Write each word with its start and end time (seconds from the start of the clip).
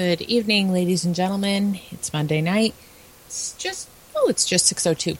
Good 0.00 0.22
evening, 0.22 0.72
ladies 0.72 1.04
and 1.04 1.14
gentlemen. 1.14 1.78
It's 1.90 2.10
Monday 2.10 2.40
night. 2.40 2.74
It's 3.26 3.52
just 3.58 3.86
oh, 4.16 4.28
it's 4.28 4.46
just 4.46 4.64
six 4.64 4.86
oh 4.86 4.94
two, 4.94 5.18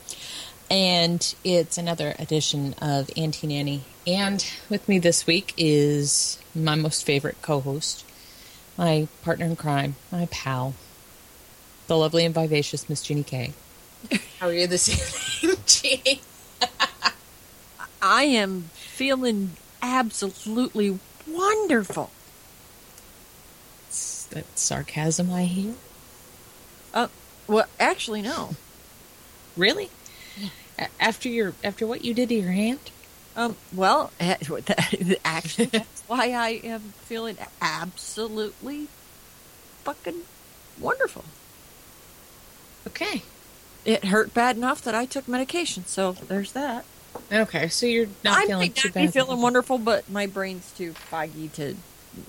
and 0.70 1.34
it's 1.44 1.76
another 1.76 2.14
edition 2.18 2.74
of 2.80 3.10
Anti-Nanny. 3.14 3.82
And 4.06 4.42
with 4.70 4.88
me 4.88 4.98
this 4.98 5.26
week 5.26 5.52
is 5.58 6.38
my 6.54 6.76
most 6.76 7.04
favorite 7.04 7.36
co-host, 7.42 8.06
my 8.78 9.06
partner 9.22 9.44
in 9.44 9.54
crime, 9.54 9.96
my 10.10 10.26
pal, 10.30 10.72
the 11.86 11.98
lovely 11.98 12.24
and 12.24 12.34
vivacious 12.34 12.88
Miss 12.88 13.02
Jeannie 13.02 13.22
K. 13.22 13.52
How 14.38 14.46
are 14.46 14.54
you 14.54 14.66
this 14.66 14.88
evening, 15.44 15.58
Jeannie? 15.66 16.22
I 18.00 18.22
am 18.22 18.70
feeling 18.72 19.50
absolutely 19.82 20.98
wonderful. 21.28 22.10
That 24.30 24.58
sarcasm 24.58 25.32
I 25.32 25.44
hear? 25.44 25.74
Uh, 26.94 27.08
well, 27.48 27.66
actually, 27.78 28.22
no. 28.22 28.54
Really? 29.56 29.90
A- 30.78 30.88
After 31.00 31.28
your 31.28 31.52
after 31.64 31.86
what 31.86 32.04
you 32.04 32.14
did 32.14 32.28
to 32.30 32.34
your 32.34 32.52
hand? 32.52 32.78
Um, 33.36 33.56
well, 33.74 34.10
actually, 34.20 34.60
that's 35.66 36.02
why 36.06 36.32
I 36.32 36.60
am 36.64 36.80
feeling 36.80 37.36
absolutely 37.60 38.88
fucking 39.84 40.22
wonderful. 40.80 41.24
Okay. 42.88 43.22
It 43.84 44.04
hurt 44.06 44.34
bad 44.34 44.56
enough 44.56 44.82
that 44.82 44.94
I 44.94 45.06
took 45.06 45.26
medication, 45.28 45.86
so 45.86 46.12
there's 46.12 46.52
that. 46.52 46.84
Okay, 47.32 47.68
so 47.68 47.86
you're 47.86 48.08
not 48.24 48.38
I 48.42 48.46
feeling 48.46 48.72
too 48.72 48.90
bad. 48.90 49.06
be 49.06 49.12
feeling 49.12 49.40
wonderful, 49.40 49.78
but 49.78 50.08
my 50.10 50.26
brain's 50.26 50.70
too 50.72 50.92
foggy 50.92 51.48
to, 51.48 51.76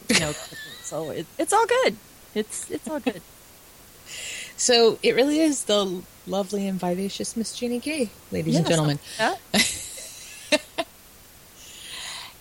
you 0.10 0.20
know, 0.20 0.34
so 0.92 1.10
it, 1.10 1.26
it's 1.40 1.54
all 1.54 1.66
good. 1.66 1.96
It's 2.36 2.70
it's 2.70 2.88
all 2.88 3.00
good. 3.00 3.22
So 4.58 5.00
it 5.02 5.16
really 5.16 5.40
is 5.40 5.64
the 5.64 6.04
lovely 6.28 6.68
and 6.68 6.80
vivacious 6.80 7.36
Miss 7.36 7.58
Jeannie 7.58 7.80
K, 7.80 8.12
ladies 8.32 8.58
and 8.58 8.68
gentlemen. 8.68 9.00
yeah. 9.18 9.36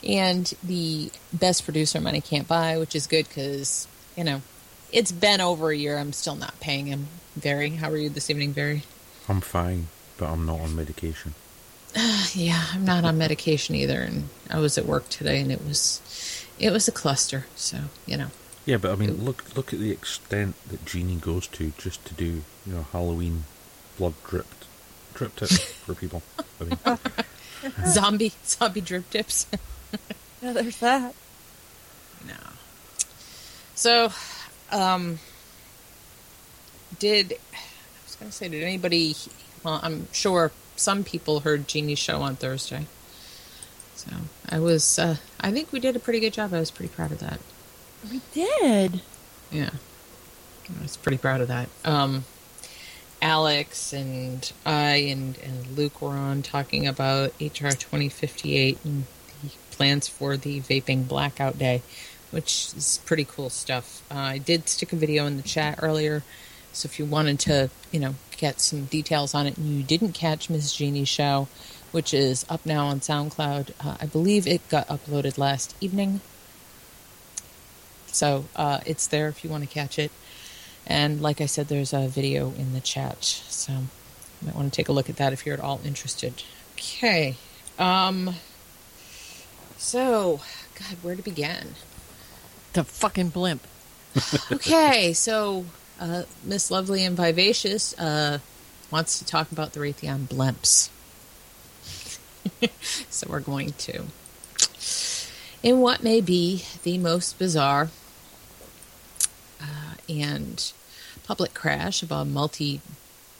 And 0.02 0.52
the 0.62 1.10
best 1.32 1.64
producer 1.64 2.00
money 2.00 2.20
can't 2.20 2.48
buy, 2.48 2.78
which 2.78 2.94
is 2.94 3.06
good 3.06 3.28
because, 3.28 3.86
you 4.16 4.24
know, 4.24 4.40
it's 4.92 5.12
been 5.12 5.40
over 5.40 5.70
a 5.70 5.76
year. 5.76 5.98
I'm 5.98 6.12
still 6.12 6.36
not 6.36 6.58
paying 6.60 6.86
him. 6.86 7.08
Very. 7.36 7.70
How 7.70 7.90
are 7.90 7.96
you 7.96 8.08
this 8.08 8.30
evening, 8.30 8.52
Barry? 8.52 8.82
I'm 9.28 9.40
fine, 9.40 9.88
but 10.16 10.28
I'm 10.30 10.46
not 10.46 10.60
on 10.60 10.74
medication. 10.74 11.34
Yeah, 12.34 12.64
I'm 12.72 12.84
not 12.84 13.04
on 13.04 13.18
medication 13.18 13.74
either. 13.74 14.00
And 14.00 14.28
I 14.48 14.58
was 14.58 14.78
at 14.78 14.86
work 14.86 15.08
today 15.08 15.40
and 15.40 15.50
it 15.50 15.64
was, 15.64 16.46
it 16.58 16.70
was 16.70 16.86
a 16.86 16.92
cluster. 16.92 17.46
So, 17.56 17.78
you 18.06 18.16
know. 18.16 18.28
Yeah, 18.66 18.76
but 18.76 18.90
I 18.92 18.94
mean, 18.96 19.24
look 19.24 19.56
look 19.56 19.72
at 19.72 19.80
the 19.80 19.90
extent 19.90 20.54
that 20.68 20.84
Jeannie 20.84 21.16
goes 21.16 21.46
to 21.48 21.72
just 21.78 22.04
to 22.06 22.14
do, 22.14 22.42
you 22.66 22.72
know, 22.72 22.86
Halloween 22.92 23.44
blood 23.98 24.14
dripped 24.26 24.66
drip 25.14 25.34
tips 25.36 25.58
for 25.84 25.94
people. 25.94 26.22
I 26.60 26.64
mean, 26.64 26.78
Zombie, 27.86 28.32
zombie 28.44 28.80
drip 28.80 29.08
tips. 29.10 29.46
Yeah, 30.42 30.54
there's 30.54 30.78
that. 30.78 31.14
No. 32.26 32.34
So, 33.74 34.10
um, 34.72 35.18
did 36.98 37.34
I 37.52 37.58
was 38.06 38.16
going 38.16 38.30
to 38.30 38.36
say, 38.36 38.48
did 38.48 38.62
anybody? 38.62 39.16
Well, 39.62 39.80
I'm 39.82 40.10
sure 40.12 40.50
some 40.76 41.04
people 41.04 41.40
heard 41.40 41.68
Jeannie's 41.68 41.98
show 41.98 42.22
on 42.22 42.36
Thursday. 42.36 42.86
So 43.96 44.10
I 44.48 44.60
was, 44.60 44.98
uh, 44.98 45.16
I 45.38 45.52
think 45.52 45.72
we 45.72 45.80
did 45.80 45.94
a 45.94 45.98
pretty 45.98 46.20
good 46.20 46.32
job. 46.32 46.54
I 46.54 46.60
was 46.60 46.70
pretty 46.70 46.92
proud 46.94 47.12
of 47.12 47.18
that. 47.18 47.38
We 48.08 48.20
did. 48.32 49.00
Yeah, 49.50 49.70
I 50.78 50.82
was 50.82 50.96
pretty 50.96 51.18
proud 51.18 51.40
of 51.40 51.48
that. 51.48 51.68
Um, 51.84 52.24
Alex 53.20 53.92
and 53.92 54.50
I 54.64 54.96
and, 54.96 55.36
and 55.38 55.76
Luke 55.76 56.00
were 56.00 56.10
on 56.10 56.42
talking 56.42 56.86
about 56.86 57.32
HR 57.40 57.70
2058 57.70 58.78
and 58.84 59.04
the 59.42 59.50
plans 59.72 60.08
for 60.08 60.36
the 60.36 60.60
vaping 60.60 61.06
blackout 61.06 61.58
day, 61.58 61.82
which 62.30 62.72
is 62.76 63.00
pretty 63.04 63.24
cool 63.24 63.50
stuff. 63.50 64.02
Uh, 64.10 64.14
I 64.14 64.38
did 64.38 64.68
stick 64.68 64.92
a 64.92 64.96
video 64.96 65.26
in 65.26 65.36
the 65.36 65.42
chat 65.42 65.80
earlier, 65.82 66.22
so 66.72 66.86
if 66.86 66.98
you 66.98 67.04
wanted 67.04 67.38
to, 67.40 67.70
you 67.90 68.00
know, 68.00 68.14
get 68.36 68.60
some 68.60 68.86
details 68.86 69.34
on 69.34 69.46
it 69.46 69.58
and 69.58 69.66
you 69.66 69.82
didn't 69.82 70.12
catch 70.12 70.48
Miss 70.48 70.72
Jeannie's 70.74 71.08
show, 71.08 71.48
which 71.92 72.14
is 72.14 72.46
up 72.48 72.64
now 72.64 72.86
on 72.86 73.00
SoundCloud, 73.00 73.72
uh, 73.84 73.96
I 74.00 74.06
believe 74.06 74.46
it 74.46 74.66
got 74.70 74.88
uploaded 74.88 75.36
last 75.36 75.74
evening. 75.80 76.20
So 78.12 78.46
uh, 78.56 78.80
it's 78.86 79.06
there 79.06 79.28
if 79.28 79.44
you 79.44 79.50
want 79.50 79.62
to 79.64 79.68
catch 79.68 79.98
it. 79.98 80.10
And 80.86 81.20
like 81.20 81.40
I 81.40 81.46
said, 81.46 81.68
there's 81.68 81.92
a 81.92 82.08
video 82.08 82.52
in 82.52 82.72
the 82.72 82.80
chat. 82.80 83.22
So 83.22 83.72
you 83.72 84.46
might 84.46 84.54
want 84.54 84.72
to 84.72 84.76
take 84.76 84.88
a 84.88 84.92
look 84.92 85.08
at 85.08 85.16
that 85.16 85.32
if 85.32 85.46
you're 85.46 85.54
at 85.54 85.60
all 85.60 85.80
interested. 85.84 86.42
Okay. 86.74 87.36
Um, 87.78 88.34
so, 89.76 90.40
God, 90.74 90.96
where 91.02 91.16
to 91.16 91.22
begin? 91.22 91.74
The 92.72 92.84
fucking 92.84 93.30
blimp. 93.30 93.66
Okay, 94.52 95.12
so 95.12 95.66
uh, 96.00 96.24
Miss 96.44 96.70
Lovely 96.70 97.04
and 97.04 97.16
Vivacious 97.16 97.98
uh, 97.98 98.38
wants 98.90 99.18
to 99.18 99.24
talk 99.24 99.52
about 99.52 99.72
the 99.72 99.80
Raytheon 99.80 100.26
blimps. 100.26 100.90
so 103.10 103.26
we're 103.30 103.40
going 103.40 103.72
to. 103.72 104.04
In 105.62 105.80
what 105.80 106.02
may 106.02 106.20
be 106.20 106.64
the 106.82 106.98
most 106.98 107.38
bizarre 107.38 107.90
and 110.10 110.72
public 111.24 111.54
crash 111.54 112.02
of 112.02 112.10
a 112.10 112.24
multi 112.24 112.80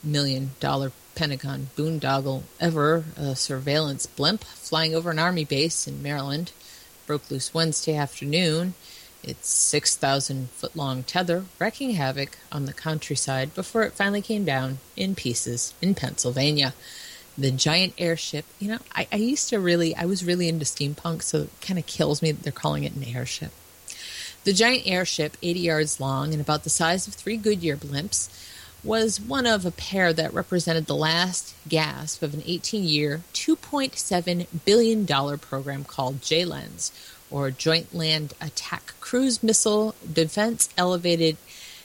million 0.03 0.53
dollar 0.61 0.93
Pentagon 1.15 1.69
boondoggle 1.77 2.45
ever, 2.61 3.05
a 3.17 3.35
surveillance 3.37 4.07
blimp 4.07 4.45
flying 4.45 4.95
over 4.95 5.11
an 5.11 5.19
army 5.19 5.45
base 5.45 5.87
in 5.87 6.03
Maryland 6.03 6.53
broke 7.07 7.31
loose 7.31 7.53
Wednesday 7.53 7.97
afternoon 7.97 8.75
its 9.23 9.49
6,000 9.49 10.51
foot 10.51 10.75
long 10.75 11.03
tether 11.03 11.45
wreaking 11.59 11.93
havoc 11.93 12.39
on 12.51 12.67
the 12.67 12.73
countryside 12.73 13.55
before 13.55 13.83
it 13.83 13.93
finally 13.93 14.23
came 14.23 14.45
down 14.45 14.79
in 14.97 15.15
pieces 15.15 15.75
in 15.83 15.95
Pennsylvania. 15.95 16.75
The 17.37 17.51
giant 17.51 17.95
airship, 17.99 18.45
you 18.59 18.69
know, 18.69 18.79
I, 18.95 19.07
I 19.13 19.17
used 19.17 19.49
to 19.51 19.61
really, 19.61 19.95
I 19.95 20.05
was 20.05 20.25
really 20.25 20.49
into 20.49 20.65
steampunk, 20.65 21.23
so 21.23 21.43
it 21.43 21.51
kind 21.61 21.79
of 21.79 21.87
kills 21.87 22.23
me 22.23 22.33
that 22.33 22.43
they're 22.43 22.53
calling 22.53 22.85
it 22.85 22.95
an 22.95 23.05
airship. 23.05 23.53
The 24.45 24.53
giant 24.55 24.87
airship, 24.87 25.37
80 25.43 25.61
yards 25.61 26.01
long 26.01 26.33
and 26.33 26.41
about 26.41 26.65
the 26.65 26.71
size 26.71 27.07
of 27.07 27.15
three 27.15 27.37
Goodyear 27.37 27.77
blimps, 27.77 28.31
was 28.83 29.21
one 29.21 29.47
of 29.47 29.67
a 29.67 29.71
pair 29.71 30.13
that 30.15 30.33
represented 30.33 30.87
the 30.87 30.95
last 30.95 31.55
gasp 31.69 32.23
of 32.23 32.33
an 32.33 32.43
18 32.47 32.85
year, 32.85 33.23
$2.7 33.35 34.47
billion 34.65 35.07
program 35.39 35.85
called 35.85 36.23
JLENS, 36.23 36.91
or 37.31 37.51
Joint 37.51 37.95
Land 37.95 38.33
Attack 38.41 38.95
Cruise 39.01 39.43
Missile 39.43 39.95
Defense 40.11 40.71
Elevated 40.79 41.37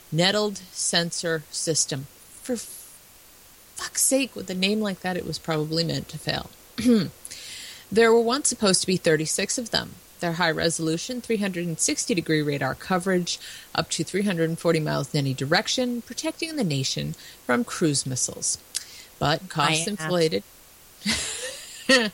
Netted 0.10 0.60
Sensor 0.72 1.44
System. 1.51 2.08
For 2.42 2.56
fuck's 2.56 4.01
sake, 4.01 4.34
with 4.34 4.50
a 4.50 4.56
name 4.56 4.80
like 4.80 5.01
that, 5.01 5.18
it 5.18 5.28
was 5.28 5.38
probably 5.38 5.84
meant 5.84 6.08
to 6.10 6.18
fail. 6.18 6.50
there 7.92 8.13
were 8.13 8.22
once 8.22 8.48
supposed 8.48 8.80
to 8.81 8.88
be 8.88 8.96
36 8.96 9.58
of 9.58 9.72
them. 9.72 9.96
Their 10.25 10.33
high 10.33 10.50
resolution, 10.50 11.22
360 11.22 12.16
degree 12.16 12.42
radar 12.42 12.74
coverage, 12.74 13.38
up 13.75 13.92
to 13.92 14.04
340 14.04 14.80
miles 14.80 15.13
in 15.13 15.19
any 15.19 15.36
direction, 15.36 16.01
protecting 16.01 16.56
the 16.56 16.63
nation 16.63 17.13
from 17.45 17.63
cruise 17.63 18.07
missiles. 18.07 18.57
But 19.19 19.48
cost 19.50 19.88
I 19.88 19.92
inflated. 19.92 20.42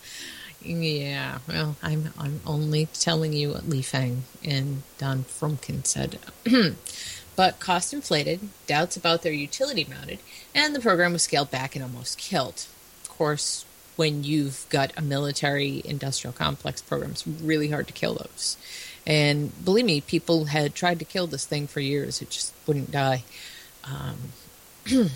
yeah, 0.62 1.38
well, 1.48 1.78
I'm 1.82 2.10
I'm 2.18 2.42
only 2.46 2.88
telling 2.88 3.32
you 3.32 3.52
what 3.52 3.70
Lee 3.70 3.82
Fang 3.82 4.24
and 4.44 4.84
Dan 4.98 5.24
Froomkin 5.24 5.86
said. 5.88 6.20
but 7.38 7.62
cost 7.62 7.94
inflated, 7.94 8.42
doubts 8.68 8.98
about 8.98 9.22
their 9.22 9.32
utility 9.32 9.88
mounted, 9.90 10.20
and 10.54 10.76
the 10.76 10.82
program 10.82 11.14
was 11.14 11.24
scaled 11.24 11.50
back 11.50 11.78
and 11.78 11.84
almost 11.86 12.18
killed. 12.18 12.66
Of 13.06 13.10
course, 13.10 13.64
when 13.96 14.24
you've 14.24 14.66
got 14.70 14.92
a 14.98 15.02
military 15.02 15.82
industrial 15.86 16.34
complex 16.34 16.82
program, 16.82 17.12
it's 17.12 17.28
really 17.28 17.70
hard 17.70 17.88
to 17.88 17.94
kill 17.94 18.16
those. 18.16 18.58
And 19.06 19.52
believe 19.64 19.86
me, 19.86 20.02
people 20.02 20.46
had 20.46 20.76
tried 20.76 21.00
to 21.00 21.06
kill 21.06 21.28
this 21.28 21.46
thing 21.46 21.68
for 21.68 21.80
years, 21.80 22.22
it 22.22 22.30
just 22.30 22.54
wouldn't 22.68 22.92
die. 22.92 23.24
Um, 23.84 24.18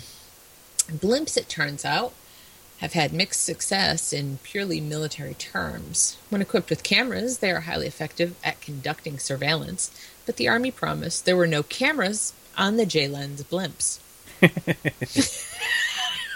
blimps, 0.90 1.36
it 1.36 1.48
turns 1.48 1.84
out, 1.84 2.12
have 2.78 2.92
had 2.92 3.12
mixed 3.12 3.44
success 3.44 4.12
in 4.12 4.38
purely 4.42 4.80
military 4.80 5.34
terms. 5.34 6.18
When 6.28 6.42
equipped 6.42 6.68
with 6.68 6.82
cameras, 6.82 7.38
they 7.38 7.50
are 7.50 7.60
highly 7.60 7.86
effective 7.86 8.36
at 8.44 8.60
conducting 8.60 9.18
surveillance, 9.18 9.90
but 10.26 10.36
the 10.36 10.48
Army 10.48 10.70
promised 10.70 11.24
there 11.24 11.36
were 11.36 11.46
no 11.46 11.62
cameras 11.62 12.34
on 12.58 12.76
the 12.76 12.84
JLENS 12.84 13.44
blimps. 13.44 14.00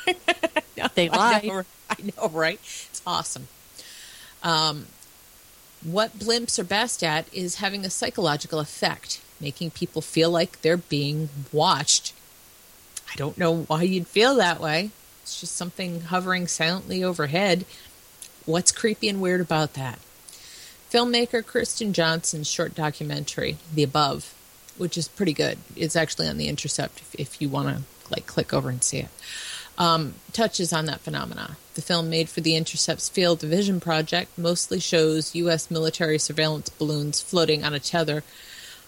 They 0.95 1.09
I 1.09 1.17
lied. 1.17 1.67
I 1.99 2.13
know, 2.17 2.29
right? 2.29 2.61
It's 2.63 3.03
awesome. 3.07 3.49
Um, 4.43 4.87
what 5.83 6.19
blimps 6.19 6.59
are 6.59 6.65
best 6.65 7.03
at 7.03 7.33
is 7.33 7.57
having 7.57 7.85
a 7.85 7.91
psychological 7.91 8.61
effect, 8.61 9.21
making 9.41 9.71
people 9.73 10.03
feel 10.03 10.31
like 10.31 10.61
they're 10.61 10.77
being 10.77 11.31
watched. 11.53 12.13
I 13.11 13.17
don't 13.17 13.39
know 13.39 13.63
why 13.63 13.83
you'd 13.83 14.07
feel 14.07 14.37
that 14.37 14.61
way. 14.61 14.91
It's 15.23 15.41
just 15.41 15.57
something 15.57 16.03
hovering 16.03 16.47
silently 16.47 17.03
overhead. 17.03 17.65
What's 18.47 18.73
creepy 18.73 19.09
and 19.09 19.21
weird 19.21 19.41
about 19.41 19.75
that? 19.75 19.99
Filmmaker 20.91 21.45
Kirsten 21.45 21.93
Johnson's 21.93 22.51
short 22.51 22.75
documentary, 22.75 23.59
The 23.73 23.83
Above, 23.83 24.35
which 24.77 24.99
is 24.99 25.09
pretty 25.09 25.33
good. 25.33 25.59
It's 25.77 25.97
actually 25.97 26.29
on 26.29 26.37
The 26.37 26.49
Intercept 26.49 27.01
if, 27.01 27.15
if 27.15 27.43
you 27.43 27.49
want 27.49 27.69
to 27.69 27.83
like 28.11 28.27
click 28.27 28.53
over 28.53 28.71
and 28.71 28.83
see 28.83 28.99
it 28.99 29.09
um, 29.81 30.15
touches 30.35 30.75
on 30.75 30.85
that 30.85 31.01
phenomena. 31.01 31.57
The 31.75 31.81
film 31.81 32.11
made 32.11 32.29
for 32.29 32.43
the 32.43 32.55
Intercept's 32.55 33.09
Field 33.09 33.43
of 33.43 33.49
Vision 33.49 33.81
project 33.81 34.37
mostly 34.37 34.79
shows 34.79 35.35
U.S. 35.35 35.71
military 35.71 36.19
surveillance 36.19 36.69
balloons 36.69 37.23
floating 37.23 37.65
on 37.65 37.73
a 37.73 37.81
tether 37.81 38.23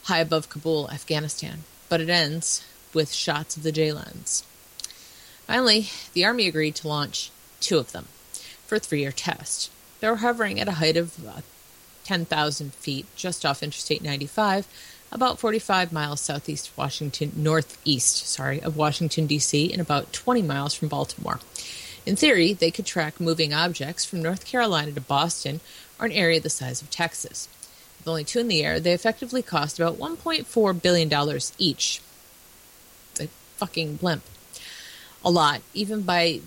high 0.04 0.18
above 0.18 0.50
Kabul, 0.50 0.90
Afghanistan, 0.90 1.60
but 1.88 2.02
it 2.02 2.10
ends 2.10 2.62
with 2.92 3.10
shots 3.10 3.56
of 3.56 3.62
the 3.62 3.72
JLENS. 3.72 4.44
Finally, 5.46 5.88
the 6.12 6.26
Army 6.26 6.46
agreed 6.46 6.74
to 6.76 6.88
launch 6.88 7.30
two 7.58 7.78
of 7.78 7.92
them 7.92 8.06
for 8.66 8.76
a 8.76 8.78
three 8.78 9.00
year 9.00 9.12
test. 9.12 9.70
They 10.00 10.10
were 10.10 10.16
hovering 10.16 10.60
at 10.60 10.68
a 10.68 10.72
height 10.72 10.98
of 10.98 11.26
uh, 11.26 11.40
10,000 12.04 12.74
feet 12.74 13.06
just 13.16 13.46
off 13.46 13.62
Interstate 13.62 14.02
95 14.02 14.68
about 15.12 15.38
45 15.38 15.92
miles 15.92 16.20
southeast 16.20 16.68
of 16.68 16.78
Washington, 16.78 17.32
northeast, 17.36 18.26
sorry, 18.26 18.60
of 18.62 18.76
Washington, 18.76 19.26
D.C., 19.26 19.70
and 19.70 19.80
about 19.80 20.12
20 20.12 20.42
miles 20.42 20.74
from 20.74 20.88
Baltimore. 20.88 21.38
In 22.04 22.16
theory, 22.16 22.52
they 22.52 22.70
could 22.70 22.86
track 22.86 23.20
moving 23.20 23.54
objects 23.54 24.04
from 24.04 24.22
North 24.22 24.44
Carolina 24.44 24.92
to 24.92 25.00
Boston 25.00 25.60
or 26.00 26.06
an 26.06 26.12
area 26.12 26.40
the 26.40 26.50
size 26.50 26.82
of 26.82 26.90
Texas. 26.90 27.48
With 27.98 28.08
only 28.08 28.24
two 28.24 28.40
in 28.40 28.48
the 28.48 28.64
air, 28.64 28.80
they 28.80 28.92
effectively 28.92 29.42
cost 29.42 29.78
about 29.78 29.98
$1.4 29.98 30.82
billion 30.82 31.40
each. 31.58 32.00
It's 33.12 33.20
a 33.20 33.28
fucking 33.58 33.96
blimp. 33.96 34.24
A 35.24 35.30
lot, 35.30 35.60
even 35.74 36.02
by 36.02 36.40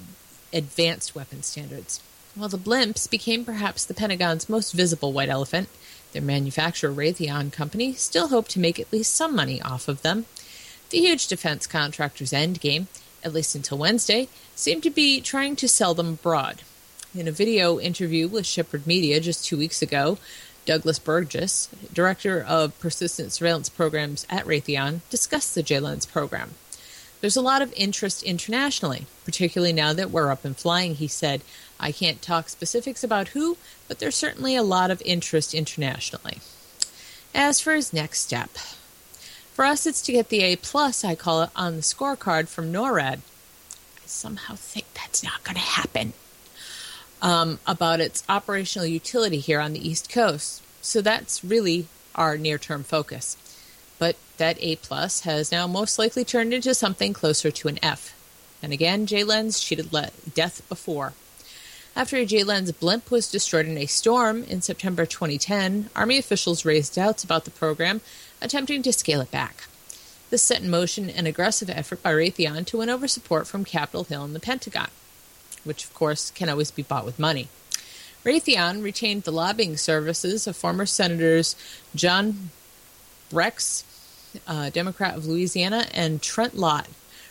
advanced 0.51 1.15
weapon 1.15 1.43
standards. 1.43 2.01
While 2.33 2.49
the 2.49 2.57
blimps 2.57 3.09
became 3.09 3.45
perhaps 3.45 3.85
the 3.85 3.93
Pentagon's 3.93 4.49
most 4.49 4.73
visible 4.73 5.13
white 5.13 5.29
elephant, 5.29 5.69
their 6.15 6.23
manufacturer, 6.23 6.91
Raytheon 6.91 7.51
Company, 7.51 7.93
still 7.93 8.29
hoped 8.29 8.49
to 8.51 8.59
make 8.59 8.79
at 8.79 8.91
least 8.91 9.13
some 9.13 9.35
money 9.35 9.61
off 9.61 9.87
of 9.87 10.01
them. 10.01 10.25
The 10.89 10.99
huge 10.99 11.27
defense 11.27 11.67
contractor's 11.67 12.31
endgame, 12.31 12.87
at 13.21 13.33
least 13.33 13.53
until 13.53 13.77
Wednesday, 13.77 14.29
seemed 14.55 14.81
to 14.83 14.89
be 14.89 15.19
trying 15.19 15.57
to 15.57 15.67
sell 15.67 15.93
them 15.93 16.13
abroad. 16.13 16.61
In 17.13 17.27
a 17.27 17.33
video 17.33 17.79
interview 17.79 18.29
with 18.29 18.45
Shepard 18.45 18.87
Media 18.87 19.19
just 19.19 19.45
two 19.45 19.57
weeks 19.57 19.81
ago, 19.81 20.17
Douglas 20.65 20.99
Burgess, 20.99 21.67
director 21.93 22.41
of 22.41 22.79
persistent 22.79 23.33
surveillance 23.33 23.67
programs 23.67 24.25
at 24.29 24.45
Raytheon, 24.45 25.01
discussed 25.09 25.53
the 25.53 25.63
JLENS 25.63 26.09
program. 26.09 26.55
There's 27.19 27.35
a 27.35 27.41
lot 27.41 27.61
of 27.61 27.73
interest 27.75 28.23
internationally, 28.23 29.05
particularly 29.25 29.73
now 29.73 29.93
that 29.93 30.11
we're 30.11 30.31
up 30.31 30.45
and 30.45 30.55
flying, 30.55 30.95
he 30.95 31.07
said. 31.07 31.41
I 31.79 31.91
can't 31.91 32.21
talk 32.21 32.49
specifics 32.49 33.03
about 33.03 33.29
who, 33.29 33.57
but 33.87 33.99
there's 33.99 34.15
certainly 34.15 34.55
a 34.55 34.63
lot 34.63 34.91
of 34.91 35.01
interest 35.03 35.53
internationally. 35.53 36.39
As 37.33 37.59
for 37.59 37.73
his 37.73 37.91
next 37.91 38.21
step, 38.21 38.51
for 39.53 39.65
us 39.65 39.85
it's 39.85 40.01
to 40.03 40.11
get 40.11 40.29
the 40.29 40.41
A 40.41 40.55
plus, 40.55 41.03
I 41.03 41.15
call 41.15 41.43
it, 41.43 41.49
on 41.55 41.75
the 41.75 41.81
scorecard 41.81 42.47
from 42.47 42.71
NORAD. 42.71 43.19
I 43.19 44.05
somehow 44.05 44.55
think 44.55 44.85
that's 44.93 45.23
not 45.23 45.43
going 45.43 45.55
to 45.55 45.61
happen. 45.61 46.13
Um, 47.21 47.59
about 47.65 48.01
its 48.01 48.23
operational 48.29 48.85
utility 48.85 49.39
here 49.39 49.59
on 49.59 49.73
the 49.73 49.87
East 49.87 50.11
Coast. 50.11 50.61
So 50.81 51.01
that's 51.01 51.43
really 51.43 51.87
our 52.13 52.37
near 52.37 52.57
term 52.57 52.83
focus. 52.83 53.37
But 53.97 54.17
that 54.37 54.57
A 54.59 54.75
plus 54.75 55.21
has 55.21 55.51
now 55.51 55.65
most 55.67 55.97
likely 55.97 56.23
turned 56.23 56.53
into 56.53 56.73
something 56.73 57.13
closer 57.13 57.51
to 57.51 57.67
an 57.67 57.79
F. 57.81 58.13
And 58.61 58.73
again, 58.73 59.07
JLENS 59.07 59.63
cheated 59.63 59.93
le- 59.93 60.11
death 60.33 60.67
before. 60.69 61.13
After 61.97 62.17
a 62.17 62.25
JLENS 62.25 62.77
blimp 62.77 63.09
was 63.09 63.31
destroyed 63.31 63.67
in 63.67 63.77
a 63.77 63.85
storm 63.85 64.43
in 64.43 64.61
September 64.61 65.05
2010, 65.05 65.89
Army 65.95 66.17
officials 66.17 66.65
raised 66.65 66.93
doubts 66.93 67.23
about 67.23 67.45
the 67.45 67.51
program, 67.51 68.01
attempting 68.41 68.83
to 68.83 68.91
scale 68.91 69.21
it 69.21 69.31
back. 69.31 69.69
This 70.29 70.43
set 70.43 70.61
in 70.61 70.69
motion 70.69 71.09
an 71.09 71.25
aggressive 71.25 71.69
effort 71.69 72.03
by 72.03 72.11
Raytheon 72.11 72.65
to 72.65 72.79
win 72.79 72.89
over 72.89 73.07
support 73.07 73.47
from 73.47 73.63
Capitol 73.63 74.03
Hill 74.03 74.25
and 74.25 74.35
the 74.35 74.41
Pentagon, 74.41 74.89
which 75.63 75.85
of 75.85 75.93
course 75.93 76.31
can 76.31 76.49
always 76.49 76.69
be 76.69 76.83
bought 76.83 77.05
with 77.05 77.17
money. 77.17 77.47
Raytheon 78.25 78.83
retained 78.83 79.23
the 79.23 79.31
lobbying 79.31 79.77
services 79.77 80.47
of 80.47 80.57
former 80.57 80.85
Senators 80.85 81.55
John 81.95 82.49
Rex, 83.31 83.85
uh, 84.45 84.69
Democrat 84.69 85.15
of 85.15 85.25
Louisiana, 85.25 85.87
and 85.93 86.21
Trent 86.21 86.57
Lott, 86.57 86.89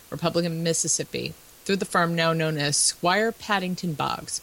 Republican 0.09 0.53
of 0.53 0.57
Mississippi, 0.57 1.35
through 1.65 1.75
the 1.77 1.85
firm 1.85 2.15
now 2.15 2.31
known 2.31 2.57
as 2.57 2.77
Squire 2.77 3.31
Paddington 3.31 3.93
Boggs, 3.93 4.41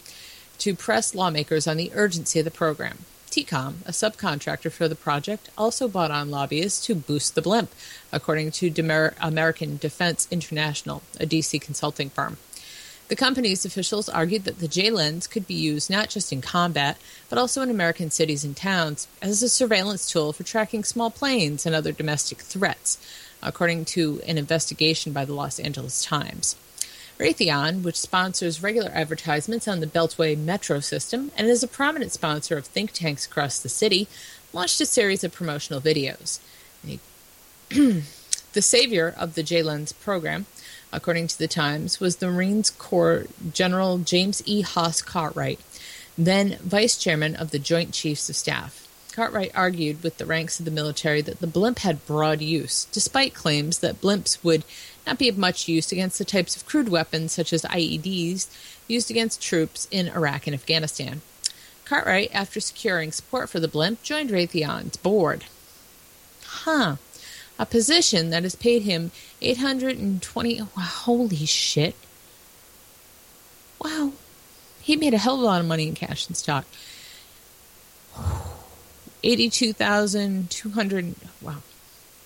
to 0.58 0.74
press 0.74 1.14
lawmakers 1.14 1.66
on 1.66 1.76
the 1.76 1.90
urgency 1.94 2.40
of 2.40 2.44
the 2.44 2.50
program. 2.50 2.98
TCOM, 3.30 3.76
a 3.86 3.92
subcontractor 3.92 4.70
for 4.70 4.88
the 4.88 4.94
project, 4.94 5.48
also 5.56 5.88
bought 5.88 6.10
on 6.10 6.30
lobbyists 6.30 6.84
to 6.84 6.94
boost 6.94 7.34
the 7.34 7.40
blimp, 7.40 7.72
according 8.12 8.50
to 8.50 8.70
Demer- 8.70 9.14
American 9.20 9.78
Defense 9.78 10.28
International, 10.30 11.02
a 11.18 11.24
DC 11.24 11.58
consulting 11.60 12.10
firm. 12.10 12.36
The 13.08 13.16
company's 13.16 13.64
officials 13.64 14.08
argued 14.08 14.44
that 14.44 14.58
the 14.58 14.68
JLENS 14.68 15.30
could 15.30 15.46
be 15.46 15.54
used 15.54 15.90
not 15.90 16.10
just 16.10 16.32
in 16.32 16.40
combat, 16.40 16.98
but 17.28 17.38
also 17.38 17.62
in 17.62 17.70
American 17.70 18.10
cities 18.10 18.44
and 18.44 18.56
towns 18.56 19.08
as 19.20 19.42
a 19.42 19.48
surveillance 19.48 20.06
tool 20.06 20.32
for 20.32 20.44
tracking 20.44 20.84
small 20.84 21.10
planes 21.10 21.66
and 21.66 21.74
other 21.74 21.92
domestic 21.92 22.38
threats, 22.38 22.98
according 23.42 23.84
to 23.86 24.20
an 24.26 24.38
investigation 24.38 25.12
by 25.12 25.24
the 25.24 25.34
Los 25.34 25.58
Angeles 25.58 26.04
Times. 26.04 26.56
Raytheon, 27.22 27.84
which 27.84 28.00
sponsors 28.00 28.64
regular 28.64 28.90
advertisements 28.92 29.68
on 29.68 29.78
the 29.78 29.86
Beltway 29.86 30.36
metro 30.36 30.80
system 30.80 31.30
and 31.36 31.46
is 31.46 31.62
a 31.62 31.68
prominent 31.68 32.10
sponsor 32.10 32.56
of 32.56 32.66
think 32.66 32.90
tanks 32.90 33.26
across 33.26 33.60
the 33.60 33.68
city, 33.68 34.08
launched 34.52 34.80
a 34.80 34.86
series 34.86 35.22
of 35.22 35.32
promotional 35.32 35.80
videos. 35.80 36.40
the 37.70 38.60
savior 38.60 39.14
of 39.16 39.36
the 39.36 39.44
JLENS 39.44 39.94
program, 40.00 40.46
according 40.92 41.28
to 41.28 41.38
the 41.38 41.46
Times, 41.46 42.00
was 42.00 42.16
the 42.16 42.26
Marines 42.26 42.70
Corps 42.70 43.28
General 43.52 43.98
James 43.98 44.42
E. 44.44 44.62
Hoss 44.62 45.00
Cartwright, 45.00 45.60
then 46.18 46.58
vice 46.60 46.98
chairman 46.98 47.36
of 47.36 47.52
the 47.52 47.60
Joint 47.60 47.92
Chiefs 47.92 48.28
of 48.28 48.34
Staff. 48.34 48.81
Cartwright 49.12 49.52
argued 49.54 50.02
with 50.02 50.16
the 50.16 50.24
ranks 50.24 50.58
of 50.58 50.64
the 50.64 50.70
military 50.70 51.20
that 51.20 51.40
the 51.40 51.46
blimp 51.46 51.80
had 51.80 52.06
broad 52.06 52.40
use, 52.40 52.86
despite 52.92 53.34
claims 53.34 53.80
that 53.80 54.00
blimps 54.00 54.42
would 54.42 54.64
not 55.06 55.18
be 55.18 55.28
of 55.28 55.36
much 55.36 55.68
use 55.68 55.92
against 55.92 56.18
the 56.18 56.24
types 56.24 56.56
of 56.56 56.64
crude 56.64 56.88
weapons 56.88 57.32
such 57.32 57.52
as 57.52 57.62
IEDs 57.62 58.46
used 58.88 59.10
against 59.10 59.42
troops 59.42 59.86
in 59.90 60.08
Iraq 60.08 60.46
and 60.46 60.54
Afghanistan. 60.54 61.20
Cartwright, 61.84 62.30
after 62.32 62.58
securing 62.58 63.12
support 63.12 63.50
for 63.50 63.60
the 63.60 63.68
blimp, 63.68 64.02
joined 64.02 64.30
Raytheon's 64.30 64.96
board. 64.96 65.44
Huh. 66.44 66.96
A 67.58 67.66
position 67.66 68.30
that 68.30 68.44
has 68.44 68.56
paid 68.56 68.82
him 68.82 69.10
820 69.42 70.62
wow, 70.62 70.68
holy 70.76 71.44
shit. 71.44 71.94
Wow. 73.78 74.12
He 74.80 74.96
made 74.96 75.12
a 75.12 75.18
hell 75.18 75.34
of 75.34 75.40
a 75.40 75.44
lot 75.44 75.60
of 75.60 75.66
money 75.66 75.86
in 75.86 75.94
cash 75.94 76.26
and 76.26 76.36
stock. 76.36 76.64
82,200 79.24 81.14
wow. 81.40 81.56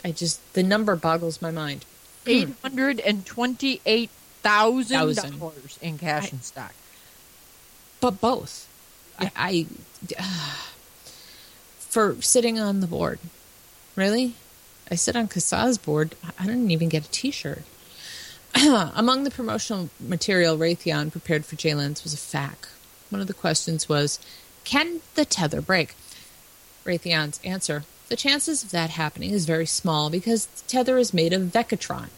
I 0.05 0.13
just 0.13 0.41
the 0.55 0.63
number 0.63 0.95
boggles 0.97 1.43
my 1.43 1.51
mind. 1.51 1.85
Hmm. 2.25 2.31
Eight 2.31 2.49
hundred 2.63 3.01
and 3.01 3.25
twenty-eight 3.27 4.11
thousand 4.43 4.97
Thousand. 4.97 5.39
dollars 5.39 5.79
in 5.83 5.99
cash 5.99 6.27
I- 6.27 6.29
and 6.33 6.45
stock. 6.45 6.75
But 8.01 8.21
both. 8.21 8.69
I, 9.19 9.33
I 9.35 9.67
for 11.79 12.21
sitting 12.21 12.59
on 12.61 12.81
the 12.81 12.87
board. 12.87 13.19
Really? 13.97 14.35
I 14.91 14.95
sit 14.95 15.17
on 15.17 15.27
CASAA's 15.29 15.79
board. 15.79 16.15
I- 16.39 16.45
didn't 16.47 16.71
even 16.71 16.89
get 16.89 17.07
a 17.07 17.11
t-shirt. 17.11 17.63
Among 18.55 19.25
the 19.25 19.31
promotional 19.31 19.91
material 19.99 20.57
Raytheon 20.57 21.11
prepared 21.11 21.45
for 21.45 21.57
JLENS 21.57 22.05
was 22.05 22.15
a 22.15 22.19
fact. 22.19 22.69
One 23.11 23.21
of 23.21 23.27
the 23.27 23.35
questions 23.35 23.89
was, 23.89 24.19
can 24.65 25.01
the 25.15 25.25
tether 25.25 25.61
break? 25.61 25.95
Raytheon's 26.87 27.41
answer, 27.45 27.85
the 28.09 28.17
chances 28.17 28.63
of 28.63 28.71
that 28.71 28.91
happening 28.91 29.31
is 29.33 29.47
very 29.47 29.67
small 29.67 30.11
because 30.11 30.47
the 30.47 30.69
tether 30.69 30.99
is 30.99 31.13
made 31.13 31.33
of 31.33 31.43
Vecatron. 31.43 32.09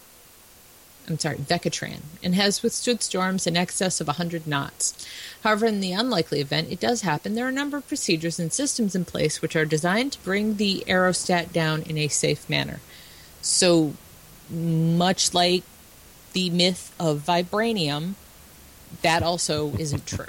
I'm 1.07 1.17
sorry, 1.17 1.37
Vecatran, 1.37 2.01
and 2.23 2.35
has 2.35 2.61
withstood 2.61 3.01
storms 3.01 3.47
in 3.47 3.57
excess 3.57 3.99
of 3.99 4.05
100 4.07 4.45
knots. 4.45 5.07
However, 5.43 5.65
in 5.65 5.79
the 5.79 5.91
unlikely 5.91 6.39
event 6.39 6.71
it 6.71 6.79
does 6.79 7.01
happen, 7.01 7.33
there 7.33 7.45
are 7.45 7.49
a 7.49 7.53
number 7.53 7.77
of 7.77 7.87
procedures 7.87 8.39
and 8.39 8.53
systems 8.53 8.93
in 8.93 9.05
place 9.05 9.41
which 9.41 9.55
are 9.55 9.65
designed 9.65 10.11
to 10.13 10.23
bring 10.23 10.57
the 10.57 10.83
aerostat 10.87 11.51
down 11.51 11.81
in 11.81 11.97
a 11.97 12.07
safe 12.07 12.47
manner. 12.47 12.79
So, 13.41 13.93
much 14.51 15.33
like 15.33 15.63
the 16.33 16.51
myth 16.51 16.93
of 16.99 17.23
vibranium, 17.25 18.13
that 19.01 19.23
also 19.23 19.73
isn't 19.77 20.05
true. 20.05 20.27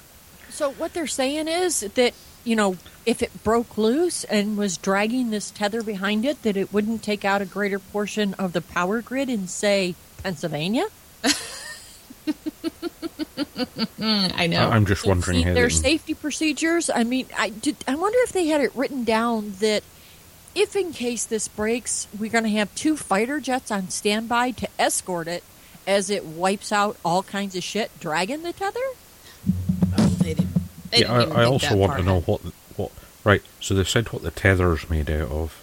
So 0.50 0.72
what 0.72 0.94
they're 0.94 1.06
saying 1.06 1.48
is 1.48 1.80
that 1.80 2.14
you 2.44 2.56
know 2.56 2.76
if 3.06 3.22
it 3.22 3.42
broke 3.42 3.76
loose 3.78 4.24
and 4.24 4.56
was 4.56 4.76
dragging 4.76 5.30
this 5.30 5.50
tether 5.50 5.82
behind 5.82 6.24
it, 6.24 6.42
that 6.42 6.56
it 6.56 6.72
wouldn't 6.72 7.02
take 7.02 7.24
out 7.24 7.40
a 7.42 7.46
greater 7.46 7.78
portion 7.78 8.34
of 8.34 8.52
the 8.52 8.60
power 8.60 9.00
grid 9.02 9.28
in 9.28 9.46
say 9.48 9.94
Pennsylvania. 10.22 10.86
I 14.00 14.46
know. 14.46 14.68
I- 14.68 14.74
I'm 14.74 14.86
just 14.86 15.06
wondering 15.06 15.38
See, 15.38 15.44
their 15.44 15.68
they 15.68 15.74
safety 15.74 16.14
procedures. 16.14 16.90
I 16.90 17.04
mean, 17.04 17.26
I 17.36 17.50
did. 17.50 17.76
I 17.86 17.94
wonder 17.94 18.18
if 18.22 18.32
they 18.32 18.46
had 18.46 18.60
it 18.60 18.74
written 18.74 19.04
down 19.04 19.54
that 19.60 19.82
if 20.54 20.74
in 20.76 20.92
case 20.92 21.24
this 21.24 21.48
breaks, 21.48 22.08
we're 22.18 22.30
going 22.30 22.44
to 22.44 22.50
have 22.50 22.74
two 22.74 22.96
fighter 22.96 23.40
jets 23.40 23.70
on 23.70 23.88
standby 23.90 24.52
to 24.52 24.68
escort 24.78 25.28
it 25.28 25.44
as 25.86 26.10
it 26.10 26.24
wipes 26.24 26.72
out 26.72 26.96
all 27.04 27.22
kinds 27.22 27.54
of 27.56 27.62
shit, 27.62 27.90
dragging 28.00 28.42
the 28.42 28.52
tether. 28.52 28.80
They 30.90 31.00
yeah, 31.00 31.12
I, 31.12 31.42
I 31.42 31.44
also 31.44 31.76
want 31.76 31.96
to 31.98 32.02
know 32.02 32.20
what 32.20 32.40
what 32.76 32.90
right. 33.24 33.42
So 33.60 33.74
they 33.74 33.84
said 33.84 34.12
what 34.12 34.22
the 34.22 34.30
tether's 34.30 34.88
made 34.90 35.10
out 35.10 35.30
of, 35.30 35.62